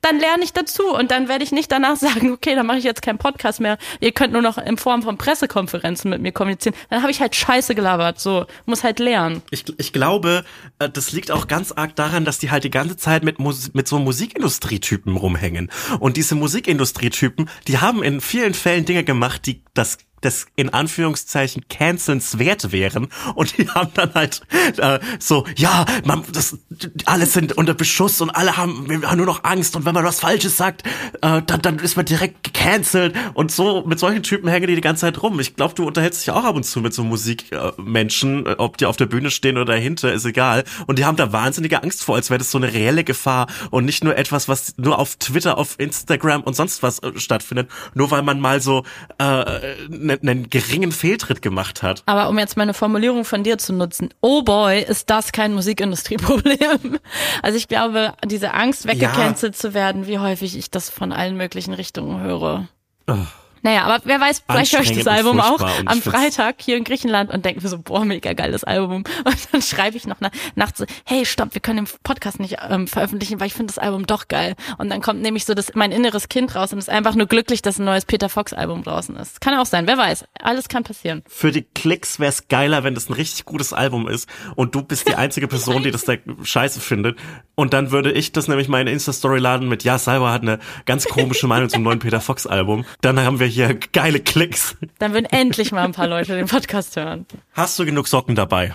dann 0.02 0.18
lerne 0.18 0.42
ich 0.42 0.52
dazu 0.52 0.94
und 0.94 1.10
dann 1.10 1.28
werde 1.28 1.44
ich 1.44 1.52
nicht 1.52 1.72
danach 1.72 1.96
sagen, 2.02 2.32
okay, 2.32 2.54
dann 2.54 2.66
mache 2.66 2.78
ich 2.78 2.84
jetzt 2.84 3.02
keinen 3.02 3.18
Podcast 3.18 3.60
mehr. 3.60 3.78
Ihr 4.00 4.12
könnt 4.12 4.32
nur 4.32 4.42
noch 4.42 4.58
in 4.58 4.76
Form 4.76 5.02
von 5.02 5.16
Pressekonferenzen 5.16 6.10
mit 6.10 6.20
mir 6.20 6.32
kommunizieren. 6.32 6.74
Dann 6.90 7.02
habe 7.02 7.10
ich 7.10 7.20
halt 7.20 7.34
Scheiße 7.34 7.74
gelabert. 7.74 8.20
So, 8.20 8.46
muss 8.66 8.84
halt 8.84 8.98
lernen. 8.98 9.42
Ich, 9.50 9.64
ich 9.78 9.92
glaube, 9.92 10.44
äh, 10.78 10.90
das 10.90 11.12
liegt 11.12 11.30
auch 11.30 11.46
ganz 11.46 11.72
arg 11.72 11.96
daran, 11.96 12.24
dass 12.24 12.38
die 12.38 12.50
halt 12.50 12.64
die 12.64 12.70
ganze 12.70 12.96
Zeit 12.96 13.22
mit, 13.24 13.38
Mus 13.38 13.72
mit 13.72 13.88
so 13.88 13.98
Musikindustrietypen 13.98 15.16
rumhängen. 15.16 15.70
Und 16.00 16.16
diese 16.16 16.34
Musikindustrietypen, 16.34 17.48
die 17.68 17.78
haben 17.78 18.02
in 18.02 18.20
vielen 18.20 18.54
Fällen 18.54 18.84
Dinge 18.84 19.04
gemacht, 19.04 19.46
die 19.46 19.62
das 19.74 19.98
des 20.24 20.46
in 20.56 20.70
Anführungszeichen 20.70 21.64
cancelnswert 21.68 22.72
wären. 22.72 23.08
Und 23.34 23.58
die 23.58 23.68
haben 23.68 23.90
dann 23.94 24.14
halt 24.14 24.42
äh, 24.78 24.98
so 25.18 25.44
ja 25.56 25.84
man 26.04 26.24
das 26.32 26.58
alle 27.06 27.26
sind 27.26 27.52
unter 27.52 27.74
Beschuss 27.74 28.20
und 28.20 28.30
alle 28.30 28.56
haben, 28.56 28.86
haben 29.06 29.16
nur 29.16 29.26
noch 29.26 29.44
Angst. 29.44 29.76
Und 29.76 29.84
wenn 29.84 29.94
man 29.94 30.04
was 30.04 30.20
Falsches 30.20 30.56
sagt 30.56 30.84
äh, 31.22 31.42
dann 31.42 31.62
dann 31.62 31.78
ist 31.78 31.96
man 31.96 32.04
direkt 32.04 32.42
gecancelt. 32.44 33.14
Und 33.34 33.50
so 33.50 33.84
mit 33.86 33.98
solchen 33.98 34.22
Typen 34.22 34.48
hängen 34.48 34.66
die 34.66 34.74
die 34.74 34.80
ganze 34.80 35.02
Zeit 35.02 35.22
rum. 35.22 35.40
Ich 35.40 35.56
glaube 35.56 35.74
du 35.74 35.86
unterhältst 35.86 36.22
dich 36.22 36.30
auch 36.30 36.44
ab 36.44 36.56
und 36.56 36.64
zu 36.64 36.80
mit 36.80 36.94
so 36.94 37.04
Musikmenschen 37.04 38.46
äh, 38.46 38.54
ob 38.58 38.76
die 38.76 38.86
auf 38.86 38.96
der 38.96 39.06
Bühne 39.06 39.30
stehen 39.30 39.56
oder 39.56 39.74
dahinter 39.74 40.12
ist 40.12 40.24
egal. 40.24 40.64
Und 40.86 40.98
die 40.98 41.04
haben 41.04 41.16
da 41.16 41.32
wahnsinnige 41.32 41.82
Angst 41.82 42.04
vor 42.04 42.16
als 42.16 42.30
wäre 42.30 42.38
das 42.38 42.50
so 42.50 42.58
eine 42.58 42.72
reelle 42.72 43.04
Gefahr 43.04 43.46
und 43.70 43.84
nicht 43.84 44.04
nur 44.04 44.16
etwas 44.16 44.48
was 44.48 44.74
nur 44.76 44.98
auf 44.98 45.16
Twitter 45.16 45.58
auf 45.58 45.74
Instagram 45.78 46.42
und 46.42 46.54
sonst 46.54 46.82
was 46.82 46.98
äh, 47.00 47.12
stattfindet. 47.16 47.68
Nur 47.94 48.10
weil 48.10 48.22
man 48.22 48.40
mal 48.40 48.60
so 48.60 48.84
äh, 49.18 49.76
einen 50.20 50.50
geringen 50.50 50.92
Fehltritt 50.92 51.42
gemacht 51.42 51.82
hat. 51.82 52.02
Aber 52.06 52.28
um 52.28 52.38
jetzt 52.38 52.56
meine 52.56 52.74
Formulierung 52.74 53.24
von 53.24 53.42
dir 53.44 53.58
zu 53.58 53.72
nutzen, 53.72 54.12
oh 54.20 54.42
boy, 54.42 54.80
ist 54.82 55.10
das 55.10 55.32
kein 55.32 55.54
Musikindustrieproblem. 55.54 56.98
Also 57.42 57.56
ich 57.56 57.68
glaube, 57.68 58.14
diese 58.24 58.54
Angst, 58.54 58.86
weggecancelt 58.86 59.54
ja. 59.54 59.58
zu 59.58 59.74
werden, 59.74 60.06
wie 60.06 60.18
häufig 60.18 60.56
ich 60.56 60.70
das 60.70 60.90
von 60.90 61.12
allen 61.12 61.36
möglichen 61.36 61.74
Richtungen 61.74 62.20
höre. 62.20 62.68
Oh. 63.06 63.16
Naja, 63.62 63.84
aber 63.84 64.02
wer 64.04 64.20
weiß, 64.20 64.42
vielleicht 64.48 64.72
höre 64.72 64.82
ich 64.82 64.92
das 64.92 65.06
Album 65.06 65.40
auch 65.40 65.64
am 65.86 66.02
Freitag 66.02 66.56
hier 66.60 66.76
in 66.76 66.84
Griechenland 66.84 67.30
und 67.30 67.44
denke 67.44 67.62
mir 67.62 67.68
so, 67.68 67.78
boah, 67.78 68.04
mega 68.04 68.32
geiles 68.32 68.64
Album. 68.64 69.04
Und 69.24 69.36
dann 69.52 69.62
schreibe 69.62 69.96
ich 69.96 70.06
noch 70.06 70.16
na, 70.20 70.30
nachts 70.54 70.78
so, 70.78 70.84
hey, 71.04 71.24
stopp, 71.24 71.54
wir 71.54 71.60
können 71.60 71.84
den 71.84 71.92
Podcast 72.02 72.40
nicht 72.40 72.56
ähm, 72.68 72.88
veröffentlichen, 72.88 73.40
weil 73.40 73.46
ich 73.46 73.54
finde 73.54 73.72
das 73.72 73.78
Album 73.78 74.06
doch 74.06 74.28
geil. 74.28 74.54
Und 74.78 74.90
dann 74.90 75.00
kommt 75.00 75.22
nämlich 75.22 75.44
so 75.44 75.54
das, 75.54 75.74
mein 75.74 75.92
inneres 75.92 76.28
Kind 76.28 76.54
raus 76.54 76.72
und 76.72 76.78
ist 76.78 76.90
einfach 76.90 77.14
nur 77.14 77.26
glücklich, 77.26 77.62
dass 77.62 77.78
ein 77.78 77.84
neues 77.84 78.04
Peter 78.04 78.28
Fox 78.28 78.52
Album 78.52 78.82
draußen 78.82 79.14
ist. 79.16 79.40
Kann 79.40 79.54
auch 79.58 79.66
sein, 79.66 79.86
wer 79.86 79.96
weiß. 79.96 80.24
Alles 80.40 80.68
kann 80.68 80.82
passieren. 80.82 81.22
Für 81.28 81.52
die 81.52 81.62
Klicks 81.62 82.18
wäre 82.18 82.30
es 82.30 82.48
geiler, 82.48 82.84
wenn 82.84 82.94
das 82.94 83.08
ein 83.08 83.14
richtig 83.14 83.44
gutes 83.44 83.72
Album 83.72 84.08
ist 84.08 84.28
und 84.56 84.74
du 84.74 84.82
bist 84.82 85.08
die 85.08 85.14
einzige 85.14 85.48
Person, 85.48 85.82
die 85.82 85.90
das 85.90 86.04
da 86.04 86.14
scheiße 86.42 86.80
findet. 86.80 87.18
Und 87.54 87.72
dann 87.74 87.90
würde 87.90 88.12
ich 88.12 88.32
das 88.32 88.48
nämlich 88.48 88.68
meine 88.68 88.90
Insta-Story 88.90 89.38
laden 89.38 89.68
mit, 89.68 89.84
ja, 89.84 89.98
Salva 89.98 90.32
hat 90.32 90.42
eine 90.42 90.58
ganz 90.84 91.04
komische 91.04 91.46
Meinung 91.46 91.68
zum 91.68 91.82
neuen 91.82 91.98
Peter 91.98 92.20
Fox 92.20 92.46
Album. 92.46 92.84
Dann 93.02 93.20
haben 93.20 93.38
wir 93.38 93.46
hier 93.52 93.74
geile 93.74 94.20
Klicks. 94.20 94.76
Dann 94.98 95.12
würden 95.12 95.26
endlich 95.26 95.72
mal 95.72 95.84
ein 95.84 95.92
paar 95.92 96.06
Leute 96.06 96.34
den 96.34 96.46
Podcast 96.46 96.96
hören. 96.96 97.26
Hast 97.52 97.78
du 97.78 97.84
genug 97.84 98.08
Socken 98.08 98.34
dabei? 98.34 98.74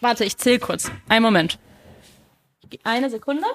Warte, 0.00 0.24
ich 0.24 0.36
zähle 0.36 0.58
kurz. 0.58 0.90
Einen 1.08 1.22
Moment. 1.22 1.58
Eine 2.84 3.10
Sekunde. 3.10 3.46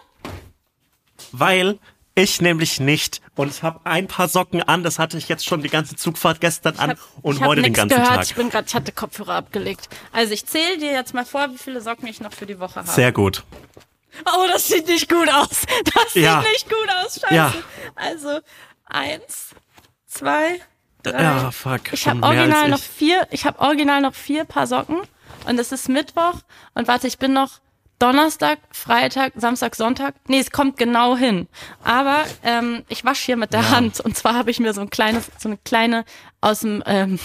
Weil 1.31 1.79
ich 2.15 2.41
nämlich 2.41 2.79
nicht. 2.79 3.21
Und 3.35 3.49
ich 3.49 3.63
habe 3.63 3.81
ein 3.83 4.07
paar 4.07 4.27
Socken 4.27 4.63
an. 4.63 4.83
Das 4.83 4.97
hatte 4.97 5.17
ich 5.17 5.29
jetzt 5.29 5.45
schon 5.45 5.61
die 5.61 5.69
ganze 5.69 5.95
Zugfahrt 5.95 6.41
gestern 6.41 6.77
an 6.77 6.91
hab, 6.91 6.97
und 7.21 7.41
heute 7.41 7.61
den 7.61 7.73
ganzen 7.73 7.95
gehört. 7.95 8.15
Tag. 8.15 8.23
Ich 8.25 8.35
bin 8.35 8.49
gerade, 8.49 8.67
ich 8.67 8.75
hatte 8.75 8.91
Kopfhörer 8.91 9.35
abgelegt. 9.35 9.89
Also 10.11 10.33
ich 10.33 10.45
zähle 10.45 10.77
dir 10.79 10.91
jetzt 10.91 11.13
mal 11.13 11.25
vor, 11.25 11.51
wie 11.51 11.57
viele 11.57 11.81
Socken 11.81 12.07
ich 12.07 12.19
noch 12.19 12.33
für 12.33 12.45
die 12.45 12.59
Woche 12.59 12.75
habe. 12.75 12.89
Sehr 12.89 13.11
gut. 13.11 13.43
Oh, 14.25 14.47
das 14.51 14.67
sieht 14.67 14.87
nicht 14.87 15.09
gut 15.09 15.29
aus. 15.29 15.63
Das 15.93 16.13
ja. 16.15 16.41
sieht 16.41 16.51
nicht 16.51 16.69
gut 16.69 16.89
aus. 17.03 17.19
Scheiße. 17.21 17.35
Ja. 17.35 17.53
Also 17.95 18.39
eins, 18.85 19.49
zwei, 20.17 20.59
drei. 21.03 21.21
Ja, 21.21 21.51
fuck. 21.51 21.93
Ich 21.93 22.07
habe 22.07 22.23
original 22.23 22.65
ich. 22.65 22.71
noch 22.71 22.79
vier. 22.79 23.27
Ich 23.31 23.45
habe 23.45 23.59
original 23.59 24.01
noch 24.01 24.13
vier 24.13 24.45
Paar 24.45 24.67
Socken 24.67 24.97
und 25.47 25.59
es 25.59 25.71
ist 25.71 25.89
Mittwoch 25.89 26.35
und 26.73 26.87
warte, 26.87 27.07
ich 27.07 27.17
bin 27.17 27.33
noch 27.33 27.59
Donnerstag, 27.99 28.59
Freitag, 28.71 29.33
Samstag, 29.35 29.75
Sonntag. 29.75 30.13
Nee, 30.27 30.39
es 30.39 30.51
kommt 30.51 30.77
genau 30.77 31.17
hin. 31.17 31.47
Aber 31.83 32.25
ähm, 32.43 32.83
ich 32.89 33.03
wasche 33.03 33.25
hier 33.25 33.37
mit 33.37 33.53
der 33.53 33.61
ja. 33.61 33.69
Hand. 33.71 33.99
Und 33.99 34.15
zwar 34.15 34.35
habe 34.35 34.51
ich 34.51 34.59
mir 34.59 34.71
so 34.73 34.81
ein 34.81 34.91
kleines, 34.91 35.31
so 35.39 35.49
eine 35.49 35.57
kleine 35.57 36.05
aus 36.39 36.59
dem 36.59 36.83
ähm, 36.85 37.17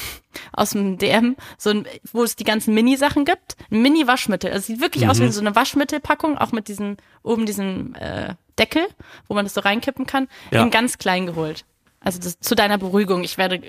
aus 0.53 0.71
dem 0.71 0.97
DM, 0.97 1.37
so 1.59 1.71
ein, 1.71 1.87
wo 2.13 2.25
es 2.25 2.37
die 2.37 2.45
ganzen 2.45 2.73
Mini-Sachen 2.73 3.27
gibt. 3.27 3.57
Ein 3.71 3.83
Mini-Waschmittel. 3.83 4.51
Also 4.51 4.69
sieht 4.69 4.81
wirklich 4.81 5.05
mhm. 5.05 5.11
aus 5.11 5.21
wie 5.21 5.29
so 5.29 5.43
eine 5.43 5.55
Waschmittelpackung, 5.55 6.39
auch 6.39 6.53
mit 6.53 6.69
diesen 6.69 6.97
oben 7.23 7.45
diesen 7.45 7.95
äh, 7.97 8.35
Deckel, 8.59 8.87
wo 9.29 9.35
man 9.35 9.45
das 9.45 9.53
so 9.53 9.61
reinkippen 9.61 10.07
kann. 10.07 10.27
Ja. 10.51 10.63
In 10.63 10.71
ganz 10.71 10.97
klein 10.97 11.27
geholt. 11.27 11.67
Also 12.05 12.19
das, 12.19 12.39
zu 12.41 12.55
deiner 12.55 12.79
Beruhigung. 12.79 13.25
Ich 13.25 13.39
werde 13.39 13.63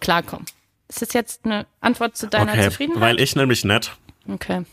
klarkommen. 0.00 0.46
Ist 0.88 1.02
das 1.02 1.12
jetzt 1.12 1.44
eine 1.44 1.66
Antwort 1.80 2.16
zu 2.16 2.26
deiner 2.26 2.52
okay, 2.52 2.64
Zufriedenheit? 2.64 3.00
Weil 3.00 3.20
ich 3.20 3.36
nämlich 3.36 3.64
nett. 3.64 3.92
Okay. 4.28 4.64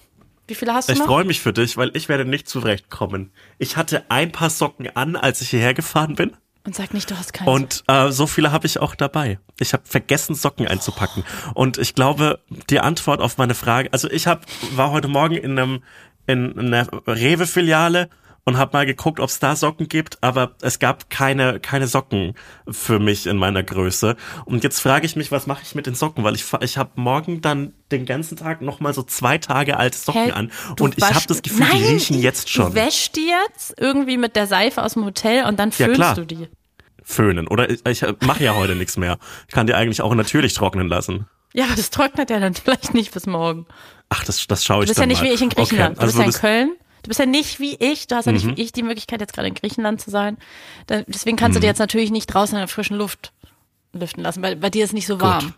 Wie 0.48 0.56
viele 0.56 0.74
hast 0.74 0.90
du 0.90 0.94
ich 0.94 1.00
noch? 1.00 1.06
Ich 1.06 1.10
freue 1.10 1.26
mich 1.26 1.42
für 1.42 1.54
dich, 1.54 1.78
weil 1.78 1.92
ich 1.96 2.10
werde 2.10 2.26
nicht 2.26 2.48
zurechtkommen. 2.48 3.32
Ich 3.60 3.78
hatte 3.78 4.06
ein 4.10 4.32
paar 4.32 4.50
Socken 4.50 4.90
an, 4.96 5.16
als 5.16 5.42
ich 5.42 5.50
hierher 5.50 5.74
gefahren 5.74 6.16
bin. 6.16 6.36
Und 6.66 6.76
sag 6.76 6.94
nicht, 6.94 7.10
du 7.10 7.18
hast 7.18 7.34
keine. 7.34 7.50
Und 7.50 7.84
äh, 7.88 8.12
so 8.12 8.28
viele 8.28 8.52
habe 8.52 8.66
ich 8.66 8.80
auch 8.80 8.96
dabei. 8.96 9.40
Ich 9.60 9.74
habe 9.74 9.84
vergessen, 9.86 10.36
Socken 10.36 10.68
einzupacken. 10.68 11.24
Und 11.54 11.78
ich 11.78 11.96
glaube, 11.96 12.40
die 12.70 12.80
Antwort 12.80 13.22
auf 13.22 13.38
meine 13.38 13.56
Frage, 13.56 13.94
also 13.94 14.10
ich 14.10 14.28
hab, 14.28 14.46
war 14.76 14.92
heute 14.92 15.08
Morgen 15.08 15.36
in 15.36 15.58
einem 15.58 15.84
in 16.28 16.60
einer 16.60 16.88
Rewe-Filiale 17.08 18.10
und 18.48 18.58
habe 18.58 18.78
mal 18.78 18.86
geguckt, 18.86 19.20
ob 19.20 19.28
es 19.30 19.40
da 19.40 19.58
Socken 19.58 19.90
gibt, 19.90 20.24
aber 20.24 20.56
es 20.62 20.80
gab 20.80 21.10
keine 21.10 21.60
keine 21.60 21.86
Socken 21.86 22.34
für 22.70 22.98
mich 22.98 23.28
in 23.28 23.36
meiner 23.36 23.62
Größe. 23.62 24.16
Und 24.46 24.64
jetzt 24.64 24.80
frage 24.80 25.06
ich 25.06 25.18
mich, 25.18 25.34
was 25.34 25.48
mache 25.48 25.64
ich 25.64 25.76
mit 25.76 25.86
den 25.86 25.96
Socken, 25.96 26.24
weil 26.24 26.34
ich 26.34 26.46
ich 26.62 26.78
habe 26.78 26.92
morgen 26.96 27.42
dann 27.42 27.74
den 27.92 28.06
ganzen 28.06 28.38
Tag 28.38 28.62
noch 28.62 28.80
mal 28.80 28.94
so 28.94 29.04
zwei 29.04 29.38
Tage 29.38 29.76
alte 29.76 29.98
Socken 29.98 30.24
Hä? 30.24 30.32
an 30.32 30.52
und 30.80 30.98
ich 30.98 31.04
habe 31.04 31.26
das 31.28 31.42
Gefühl, 31.42 31.60
Nein, 31.60 31.78
die 31.78 31.84
riechen 31.90 32.20
jetzt 32.22 32.50
schon. 32.50 32.68
Du 32.68 32.76
wäschst 32.76 33.18
die 33.18 33.28
jetzt 33.28 33.76
irgendwie 33.78 34.16
mit 34.16 34.38
der 34.38 34.48
Seife 34.48 34.82
aus 34.82 34.94
dem 34.94 35.04
Hotel 35.04 35.44
und 35.44 35.60
dann 35.60 35.74
föhnst 35.74 36.00
ja, 36.00 36.14
du 36.14 36.26
die. 36.26 36.48
Föhnen 37.04 37.50
oder 37.50 37.70
ich, 37.70 37.86
ich 37.86 38.06
mache 38.22 38.46
ja 38.46 38.56
heute 38.56 38.76
nichts 38.76 38.96
mehr. 38.96 39.18
Ich 39.50 39.54
kann 39.54 39.68
die 39.68 39.74
eigentlich 39.74 40.02
auch 40.02 40.16
natürlich 40.16 40.54
trocknen 40.54 40.88
lassen. 40.88 41.26
Ja, 41.54 41.66
das 41.76 41.90
trocknet 41.90 42.30
ja 42.30 42.40
dann 42.40 42.54
vielleicht 42.54 42.94
nicht 42.94 43.14
bis 43.14 43.26
morgen. 43.26 43.66
Ach, 44.08 44.24
das, 44.24 44.48
das 44.48 44.64
schaue 44.64 44.86
ich 44.86 44.88
dann 44.88 44.94
Du 44.94 45.00
bist 45.00 45.00
ja 45.00 45.06
nicht 45.06 45.22
mal. 45.22 45.30
wie 45.30 45.34
ich 45.34 45.42
in 45.42 45.50
Griechenland. 45.50 45.98
Okay, 45.98 46.06
also 46.06 46.18
du 46.18 46.26
bist 46.26 46.42
ja 46.42 46.50
in 46.50 46.68
Köln. 46.68 46.78
Du 47.08 47.10
bist 47.10 47.22
ja 47.22 47.26
nicht 47.26 47.62
wie 47.62 47.78
ich, 47.80 48.08
du 48.08 48.18
hast 48.18 48.26
ja 48.26 48.34
nicht 48.34 48.46
mhm. 48.46 48.58
wie 48.58 48.62
ich 48.62 48.74
die 48.74 48.84
Möglichkeit, 48.84 49.22
jetzt 49.22 49.32
gerade 49.32 49.48
in 49.48 49.54
Griechenland 49.54 50.02
zu 50.02 50.10
sein. 50.10 50.36
Deswegen 50.90 51.38
kannst 51.38 51.54
mhm. 51.54 51.60
du 51.60 51.62
dir 51.62 51.68
jetzt 51.68 51.80
natürlich 51.80 52.12
nicht 52.12 52.28
draußen 52.28 52.58
in 52.58 52.60
der 52.60 52.68
frischen 52.68 52.98
Luft 52.98 53.32
lüften 53.94 54.24
lassen, 54.24 54.44
weil 54.44 54.58
bei 54.58 54.70
dir 54.70 54.84
ist 54.84 54.92
nicht 54.92 55.08
so 55.08 55.22
warm. 55.22 55.54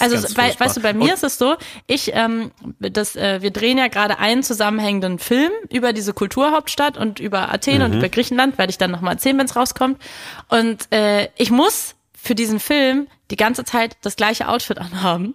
also, 0.00 0.34
bei, 0.34 0.52
weißt 0.58 0.76
du, 0.76 0.80
bei 0.80 0.94
mir 0.94 1.04
Und 1.04 1.10
ist 1.12 1.22
es 1.22 1.38
so, 1.38 1.54
ich, 1.86 2.10
ähm, 2.12 2.50
das, 2.80 3.14
äh, 3.14 3.40
wir 3.40 3.52
drehen 3.52 3.78
ja 3.78 3.86
gerade 3.86 4.18
einen 4.18 4.42
zusammenhängenden 4.42 5.20
Film 5.20 5.52
über 5.70 5.92
diese 5.92 6.12
Kulturhauptstadt 6.12 6.96
und 6.96 7.20
über 7.20 7.54
Athen 7.54 7.78
mhm. 7.78 7.84
und 7.84 7.92
über 7.92 8.08
Griechenland, 8.08 8.58
werde 8.58 8.70
ich 8.70 8.78
dann 8.78 8.90
nochmal 8.90 9.12
erzählen, 9.12 9.38
wenn 9.38 9.46
es 9.46 9.54
rauskommt. 9.54 10.02
Und 10.48 10.92
äh, 10.92 11.28
ich 11.36 11.52
muss 11.52 11.94
für 12.20 12.34
diesen 12.34 12.58
Film 12.58 13.06
die 13.30 13.36
ganze 13.36 13.64
Zeit 13.64 13.96
das 14.02 14.16
gleiche 14.16 14.48
Outfit 14.48 14.78
anhaben, 14.78 15.34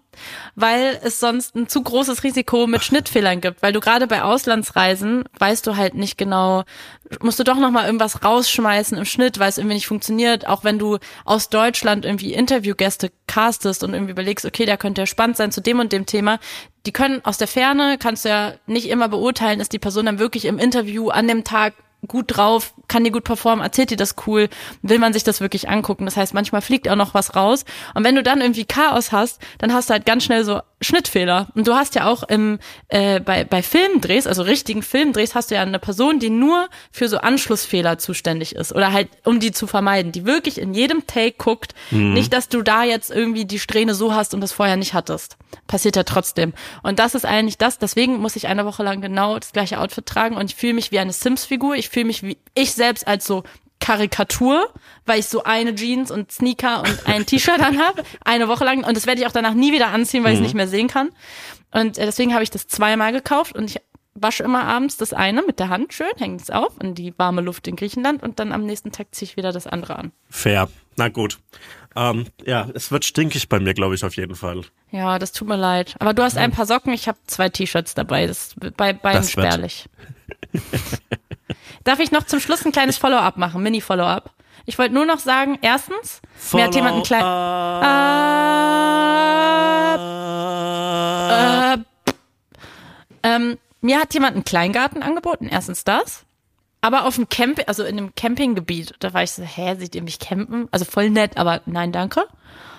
weil 0.56 1.00
es 1.04 1.20
sonst 1.20 1.56
ein 1.56 1.68
zu 1.68 1.84
großes 1.84 2.24
Risiko 2.24 2.66
mit 2.66 2.84
Schnittfehlern 2.84 3.39
gibt, 3.39 3.62
weil 3.62 3.74
du 3.74 3.80
gerade 3.80 4.08
bei 4.08 4.24
Auslandsreisen 4.24 5.26
weißt 5.38 5.68
du 5.68 5.76
halt 5.76 5.94
nicht 5.94 6.18
genau, 6.18 6.64
musst 7.22 7.39
du 7.39 7.44
doch 7.44 7.58
noch 7.58 7.70
mal 7.70 7.86
irgendwas 7.86 8.24
rausschmeißen 8.24 8.98
im 8.98 9.06
Schnitt, 9.06 9.38
weil 9.38 9.50
es 9.50 9.58
irgendwie 9.58 9.76
nicht 9.76 9.88
funktioniert, 9.88 10.48
auch 10.48 10.64
wenn 10.64 10.80
du 10.80 10.98
aus 11.24 11.50
Deutschland 11.50 12.06
irgendwie 12.06 12.34
Interviewgäste 12.34 13.12
castest 13.28 13.84
und 13.84 13.94
irgendwie 13.94 14.12
überlegst, 14.12 14.46
okay, 14.46 14.66
der 14.66 14.78
könnte 14.78 15.02
ja 15.02 15.06
spannend 15.06 15.38
sein 15.38 15.52
zu 15.52 15.62
dem 15.62 15.80
und 15.80 15.94
dem 15.94 16.08
Thema, 16.08 16.39
die 16.86 16.91
können 16.91 17.24
aus 17.24 17.38
der 17.38 17.48
Ferne 17.48 17.98
kannst 18.00 18.26
du 18.26 18.30
ja 18.30 18.54
nicht 18.66 18.89
immer 18.89 19.08
beurteilen, 19.08 19.60
ist 19.60 19.72
die 19.72 19.80
Person 19.80 20.08
dann 20.08 20.20
wirklich 20.20 20.46
im 20.46 20.58
Interview 20.58 21.10
an 21.10 21.28
dem 21.28 21.44
Tag 21.44 21.74
gut 22.08 22.26
drauf, 22.28 22.74
kann 22.88 23.04
die 23.04 23.12
gut 23.12 23.24
performen, 23.24 23.64
erzählt 23.64 23.89
die 23.89 23.95
das 23.95 24.16
cool, 24.28 24.49
will 24.82 24.99
man 24.99 25.14
sich 25.14 25.24
das 25.24 25.41
wirklich 25.41 25.70
angucken. 25.70 26.06
Das 26.06 26.18
heißt, 26.18 26.34
manchmal 26.34 26.62
fliegt 26.62 26.88
auch 26.89 26.95
noch 26.95 27.14
was 27.14 27.36
raus. 27.36 27.66
Und 27.93 28.04
wenn 28.04 28.16
du 28.16 28.24
dann 28.24 28.41
irgendwie 28.41 28.66
Chaos 28.66 29.12
hast, 29.12 29.41
dann 29.58 29.74
hast 29.74 29.89
du 29.89 29.93
halt 29.93 30.06
ganz 30.06 30.24
schnell 30.24 30.43
so 30.43 30.62
Schnittfehler. 30.82 31.47
Und 31.56 31.68
du 31.68 31.74
hast 31.74 31.95
ja 31.95 32.06
auch 32.08 32.24
im, 32.24 32.60
äh, 32.89 33.20
bei, 33.20 33.43
bei 33.45 33.64
Filmdrehs, 33.64 34.28
also 34.28 34.43
richtigen 34.43 34.84
Filmdrehs, 34.84 35.34
hast 35.36 35.49
du 35.49 35.56
ja 35.56 35.62
eine 35.62 35.80
Person, 35.80 36.20
die 36.20 36.30
nur 36.30 36.70
für 36.91 37.08
so 37.08 37.18
Anschlussfehler 37.18 37.97
zuständig 37.97 38.56
ist. 38.56 38.74
Oder 38.74 38.91
halt, 38.91 39.10
um 39.24 39.39
die 39.39 39.51
zu 39.51 39.68
vermeiden, 39.68 40.12
die 40.12 40.26
wirklich 40.26 40.60
in 40.60 40.74
jedem 40.74 41.08
Take 41.08 41.36
guckt. 41.38 41.74
Mhm. 41.91 42.14
Nicht, 42.14 42.34
dass 42.34 42.49
du 42.49 42.62
da 42.62 42.84
jetzt 42.84 43.12
irgendwie 43.12 43.45
die 43.45 43.60
Strähne 43.60 43.95
so 43.95 44.14
hast 44.14 44.34
und 44.34 44.41
das 44.41 44.51
vorher 44.51 44.78
nicht 44.78 44.93
hattest. 44.93 45.38
Passiert 45.68 45.95
ja 45.95 46.04
trotzdem. 46.04 46.54
Und 46.82 46.99
das 46.99 47.16
ist 47.16 47.26
eigentlich 47.26 47.58
das. 47.58 47.80
Deswegen 47.80 48.18
muss 48.18 48.36
ich 48.36 48.47
eine 48.47 48.66
Woche 48.66 48.84
lang 48.84 49.01
genau 49.01 49.39
das 49.39 49.51
gleiche 49.51 49.80
Outfit 49.80 50.06
tragen 50.06 50.36
und 50.36 50.51
ich 50.51 50.56
fühle 50.56 50.74
mich 50.74 50.91
wie 50.91 50.99
eine 50.99 51.14
Sims-Figur. 51.14 51.76
Ich 51.76 51.89
fühle 51.94 52.06
mich 52.06 52.24
wie 52.24 52.38
ich 52.56 52.74
selbst 52.74 53.08
als 53.08 53.26
so 53.26 53.44
Karikatur, 53.80 54.70
weil 55.06 55.20
ich 55.20 55.28
so 55.28 55.44
eine 55.44 55.76
Jeans 55.76 56.10
und 56.10 56.32
Sneaker 56.32 56.82
und 56.82 57.06
ein 57.06 57.26
T-Shirt 57.26 57.60
an 57.60 57.80
habe, 57.80 58.04
eine 58.24 58.48
Woche 58.48 58.64
lang. 58.64 58.84
Und 58.84 58.96
das 58.96 59.06
werde 59.06 59.22
ich 59.22 59.28
auch 59.28 59.32
danach 59.32 59.54
nie 59.54 59.74
wieder 59.74 59.89
anziehen, 59.89 60.24
weil 60.24 60.32
mhm. 60.32 60.36
ich 60.36 60.39
es 60.39 60.44
nicht 60.44 60.56
mehr 60.56 60.68
sehen 60.68 60.88
kann. 60.88 61.10
Und 61.72 61.98
äh, 61.98 62.06
deswegen 62.06 62.34
habe 62.34 62.44
ich 62.44 62.50
das 62.50 62.68
zweimal 62.68 63.12
gekauft 63.12 63.56
und 63.56 63.70
ich 63.70 63.82
wasche 64.16 64.44
immer 64.44 64.64
abends 64.64 64.98
das 64.98 65.12
eine 65.12 65.41
mit 65.41 65.60
der 65.60 65.70
Hand 65.70 65.94
schön, 65.94 66.12
hänge 66.18 66.38
es 66.38 66.50
auf 66.50 66.74
in 66.82 66.94
die 66.94 67.14
warme 67.18 67.41
Luft 67.41 67.68
in 67.68 67.76
Griechenland 67.76 68.22
und 68.22 68.39
dann 68.39 68.52
am 68.52 68.66
nächsten 68.66 68.91
Tag 68.91 69.08
ziehe 69.12 69.28
ich 69.28 69.38
wieder 69.38 69.52
das 69.52 69.68
andere 69.68 69.98
an. 69.98 70.12
Fair. 70.30 70.70
Na 70.96 71.10
gut. 71.10 71.39
Ähm, 71.96 72.28
ja, 72.46 72.70
es 72.74 72.91
wird 72.91 73.06
stinkig 73.06 73.50
bei 73.50 73.60
mir, 73.60 73.74
glaube 73.74 73.96
ich, 73.96 74.06
auf 74.06 74.16
jeden 74.16 74.36
Fall. 74.36 74.62
Ja, 74.91 75.20
das 75.20 75.32
tut 75.32 75.48
mir 75.48 75.58
leid. 75.58 75.96
Aber 76.00 76.14
du 76.14 76.24
hast 76.24 76.38
ein 76.38 76.52
paar 76.52 76.66
Socken, 76.66 76.94
ich 76.94 77.08
habe 77.08 77.18
zwei 77.26 77.50
T-Shirts 77.50 77.96
dabei. 77.96 78.28
Das 78.28 78.48
ist 78.48 78.78
bei 78.78 78.94
beiden 78.94 79.22
Das 79.22 79.32
spärlich. 79.32 79.89
Darf 81.84 81.99
ich 81.99 82.11
noch 82.11 82.24
zum 82.24 82.39
Schluss 82.39 82.66
ein 82.66 82.72
kleines 82.72 82.97
Follow-up 82.97 83.38
machen, 83.38 83.61
Mini-Follow-up? 83.64 84.31
Ich 84.65 84.77
wollte 84.80 84.94
nur 84.94 85.06
noch 85.06 85.19
sagen, 85.19 85.60
erstens, 85.61 86.22
mir 86.53 86.64
hat 86.65 86.76
jemand 86.76 86.98
ein 86.98 87.03
klein... 87.03 87.23
Äh, 91.73 91.84
ähm, 93.23 93.57
mir 93.81 93.99
hat 93.99 94.14
jemand 94.14 94.35
einen 94.35 94.45
Kleingarten 94.45 95.03
angeboten, 95.03 95.48
erstens 95.52 95.84
das. 95.84 96.23
Aber 96.80 97.06
auf 97.06 97.15
dem 97.15 97.30
Camp, 97.30 97.61
also 97.68 97.84
in 97.84 97.98
einem 97.98 98.15
Campinggebiet, 98.15 98.95
da 98.99 99.14
war 99.14 99.23
ich 99.23 99.31
so, 99.31 99.44
hä, 99.44 99.76
seht 99.77 99.95
ihr 99.95 100.03
mich 100.03 100.19
campen? 100.19 100.68
Also 100.72 100.85
voll 100.85 101.10
nett, 101.10 101.38
aber 101.38 101.61
nein, 101.65 101.91
danke. 101.91 102.26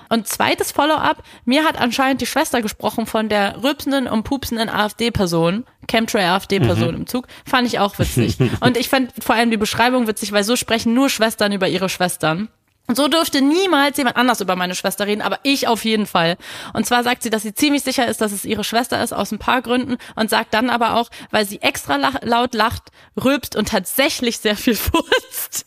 Und 0.08 0.28
zweites 0.28 0.72
Follow-up, 0.72 1.22
mir 1.44 1.64
hat 1.64 1.80
anscheinend 1.80 2.20
die 2.20 2.26
Schwester 2.26 2.62
gesprochen 2.62 3.06
von 3.06 3.28
der 3.28 3.62
rülpsenden 3.62 4.06
und 4.06 4.24
pupsenden 4.24 4.68
AfD-Person, 4.68 5.64
Chemtrail-AfD-Person 5.88 6.94
im 6.94 7.06
Zug, 7.06 7.26
fand 7.46 7.66
ich 7.66 7.78
auch 7.78 7.98
witzig. 7.98 8.36
und 8.60 8.76
ich 8.76 8.88
fand 8.88 9.12
vor 9.22 9.34
allem 9.34 9.50
die 9.50 9.56
Beschreibung 9.56 10.06
witzig, 10.06 10.32
weil 10.32 10.44
so 10.44 10.56
sprechen 10.56 10.94
nur 10.94 11.08
Schwestern 11.08 11.52
über 11.52 11.68
ihre 11.68 11.88
Schwestern. 11.88 12.48
Und 12.86 12.96
so 12.96 13.08
dürfte 13.08 13.40
niemals 13.40 13.96
jemand 13.96 14.16
anders 14.16 14.42
über 14.42 14.56
meine 14.56 14.74
Schwester 14.74 15.06
reden, 15.06 15.22
aber 15.22 15.38
ich 15.42 15.68
auf 15.68 15.84
jeden 15.86 16.04
Fall. 16.06 16.36
Und 16.74 16.84
zwar 16.84 17.02
sagt 17.02 17.22
sie, 17.22 17.30
dass 17.30 17.42
sie 17.42 17.54
ziemlich 17.54 17.82
sicher 17.82 18.06
ist, 18.06 18.20
dass 18.20 18.32
es 18.32 18.44
ihre 18.44 18.62
Schwester 18.62 19.02
ist, 19.02 19.14
aus 19.14 19.32
ein 19.32 19.38
paar 19.38 19.62
Gründen. 19.62 19.96
Und 20.16 20.28
sagt 20.28 20.52
dann 20.52 20.68
aber 20.68 20.96
auch, 20.96 21.08
weil 21.30 21.46
sie 21.46 21.62
extra 21.62 21.96
lach 21.96 22.16
laut 22.22 22.52
lacht, 22.52 22.90
rülpst 23.22 23.56
und 23.56 23.68
tatsächlich 23.68 24.38
sehr 24.38 24.56
viel 24.56 24.74
furzt. 24.76 25.66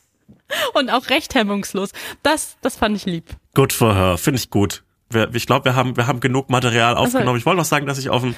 Und 0.76 0.92
auch 0.92 1.10
recht 1.10 1.34
hemmungslos. 1.34 1.90
Das, 2.22 2.56
das 2.62 2.78
fand 2.78 2.96
ich 2.96 3.06
lieb. 3.06 3.26
Good 3.58 3.74
for 3.74 3.96
her, 3.96 4.18
finde 4.20 4.40
ich 4.40 4.52
gut. 4.52 4.84
Wir, 5.10 5.34
ich 5.34 5.48
glaube, 5.48 5.66
wir 5.66 5.74
haben, 5.76 5.98
wir 5.98 6.06
haben 6.06 6.20
genug 6.20 6.50
Material 6.52 6.96
aufgenommen. 6.96 7.40
Ich 7.40 7.46
wollte 7.48 7.58
noch 7.58 7.66
sagen, 7.66 7.88
dass 7.88 7.98
ich 7.98 8.12
auf 8.12 8.22
dem, 8.22 8.36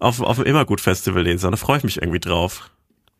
auf, 0.00 0.20
auf 0.20 0.34
dem 0.34 0.46
Immergut-Festival 0.46 1.22
lese. 1.22 1.48
Da 1.48 1.56
freue 1.56 1.78
ich 1.78 1.84
mich 1.84 2.02
irgendwie 2.02 2.18
drauf. 2.18 2.70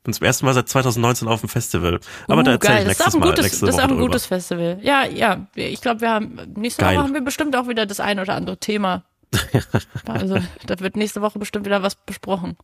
Bin 0.03 0.13
zum 0.13 0.27
ersten 0.27 0.47
Mal 0.47 0.55
seit 0.55 0.69
2019 0.69 1.29
auf 1.29 1.39
dem 1.41 1.49
Festival. 1.49 2.01
Aber 2.27 2.43
da 2.43 2.51
Uh, 2.51 2.55
erzähle 2.55 2.75
geil. 2.85 2.91
ich 2.91 2.99
Das 2.99 3.07
ist 3.07 3.15
nächstes 3.15 3.15
auch 3.15 3.15
ein 3.15 3.21
Mal. 3.21 3.29
gutes, 3.31 3.45
nächste 3.45 3.67
das 3.67 3.75
ist 3.75 3.79
auch 3.81 3.85
ein 3.85 3.89
drüber. 3.91 4.03
gutes 4.07 4.27
Festival. 4.27 4.79
Ja, 4.83 5.05
ja. 5.05 5.47
Ich 5.55 5.81
glaube, 5.81 6.01
wir 6.01 6.11
haben 6.11 6.41
nächste 6.57 6.83
Geil. 6.83 6.97
Woche 6.97 7.05
haben 7.05 7.15
wir 7.15 7.21
bestimmt 7.21 7.55
auch 7.55 7.69
wieder 7.69 7.87
das 7.87 8.01
ein 8.01 8.19
oder 8.19 8.35
andere 8.35 8.57
Thema. 8.59 9.05
also, 10.09 10.39
da 10.67 10.81
wird 10.81 10.97
nächste 10.97 11.23
Woche 11.23 11.39
bestimmt 11.39 11.67
wieder 11.67 11.83
was 11.85 11.95
besprochen. 11.95 12.57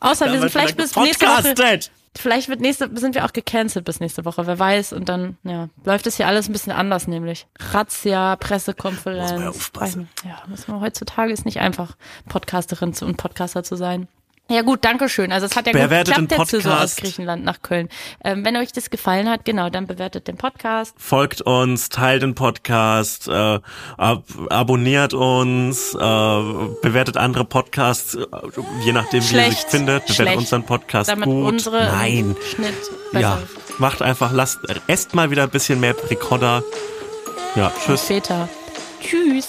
Außer 0.00 0.30
wir 0.30 0.40
sind 0.40 0.50
vielleicht 0.50 0.76
bis 0.76 0.94
nächste 0.96 1.26
Woche. 1.26 1.54
Vielleicht 2.16 2.48
wird 2.48 2.60
nächste, 2.60 2.88
sind 2.96 3.16
wir 3.16 3.24
auch 3.24 3.32
gecancelt 3.32 3.84
bis 3.84 3.98
nächste 3.98 4.24
Woche, 4.24 4.46
wer 4.46 4.58
weiß. 4.58 4.92
Und 4.92 5.08
dann, 5.08 5.36
ja, 5.42 5.68
läuft 5.84 6.06
es 6.06 6.16
hier 6.16 6.28
alles 6.28 6.48
ein 6.48 6.52
bisschen 6.52 6.72
anders, 6.72 7.08
nämlich. 7.08 7.46
Razzia, 7.72 8.36
Pressekonferenz. 8.36 9.32
Muss 9.32 9.32
man 9.32 9.42
ja 9.42 9.48
aufpassen. 9.48 10.08
Ja, 10.24 10.42
muss 10.46 10.68
man 10.68 10.80
heutzutage 10.80 11.32
ist 11.32 11.44
nicht 11.44 11.58
einfach, 11.58 11.96
Podcasterin 12.28 12.94
und 13.00 13.16
Podcaster 13.16 13.64
zu 13.64 13.74
sein. 13.74 14.06
Ja 14.50 14.60
gut, 14.60 14.84
danke 14.84 15.08
schön. 15.08 15.32
Also 15.32 15.46
es 15.46 15.56
hat 15.56 15.66
ja 15.66 15.72
gut 15.72 15.80
Bewertet 15.80 16.14
geklappt 16.16 16.52
den 16.52 16.58
jetzt 16.58 16.64
so 16.64 16.70
aus. 16.70 16.96
Griechenland 16.96 17.44
nach 17.44 17.62
Köln. 17.62 17.88
Ähm, 18.22 18.44
wenn 18.44 18.56
euch 18.58 18.72
das 18.72 18.90
gefallen 18.90 19.28
hat, 19.28 19.46
genau, 19.46 19.70
dann 19.70 19.86
bewertet 19.86 20.28
den 20.28 20.36
Podcast. 20.36 20.94
Folgt 20.98 21.40
uns, 21.40 21.88
teilt 21.88 22.22
den 22.22 22.34
Podcast, 22.34 23.26
äh, 23.26 23.32
ab, 23.96 24.24
abonniert 24.50 25.14
uns, 25.14 25.94
äh, 25.94 25.98
bewertet 25.98 27.16
andere 27.16 27.46
Podcasts, 27.46 28.16
äh, 28.16 28.26
je 28.84 28.92
nachdem, 28.92 29.22
wie 29.22 29.24
ihr 29.24 29.30
Schlecht. 29.30 29.62
sich 29.62 29.70
findet. 29.70 30.02
Bewertet 30.02 30.16
Schlecht. 30.16 30.36
unseren 30.38 30.64
Podcast 30.64 31.08
Damit 31.08 31.24
gut. 31.24 31.46
unsere 31.46 31.86
Nein. 31.86 32.36
Ja, 33.12 33.38
macht 33.78 34.02
einfach, 34.02 34.30
lasst, 34.30 34.58
esst 34.88 35.14
mal 35.14 35.30
wieder 35.30 35.44
ein 35.44 35.50
bisschen 35.50 35.80
mehr 35.80 35.94
Ricotta. 36.10 36.62
Ja, 37.54 37.72
tschüss. 37.82 38.02
Väter. 38.02 38.48
Tschüss. 39.00 39.48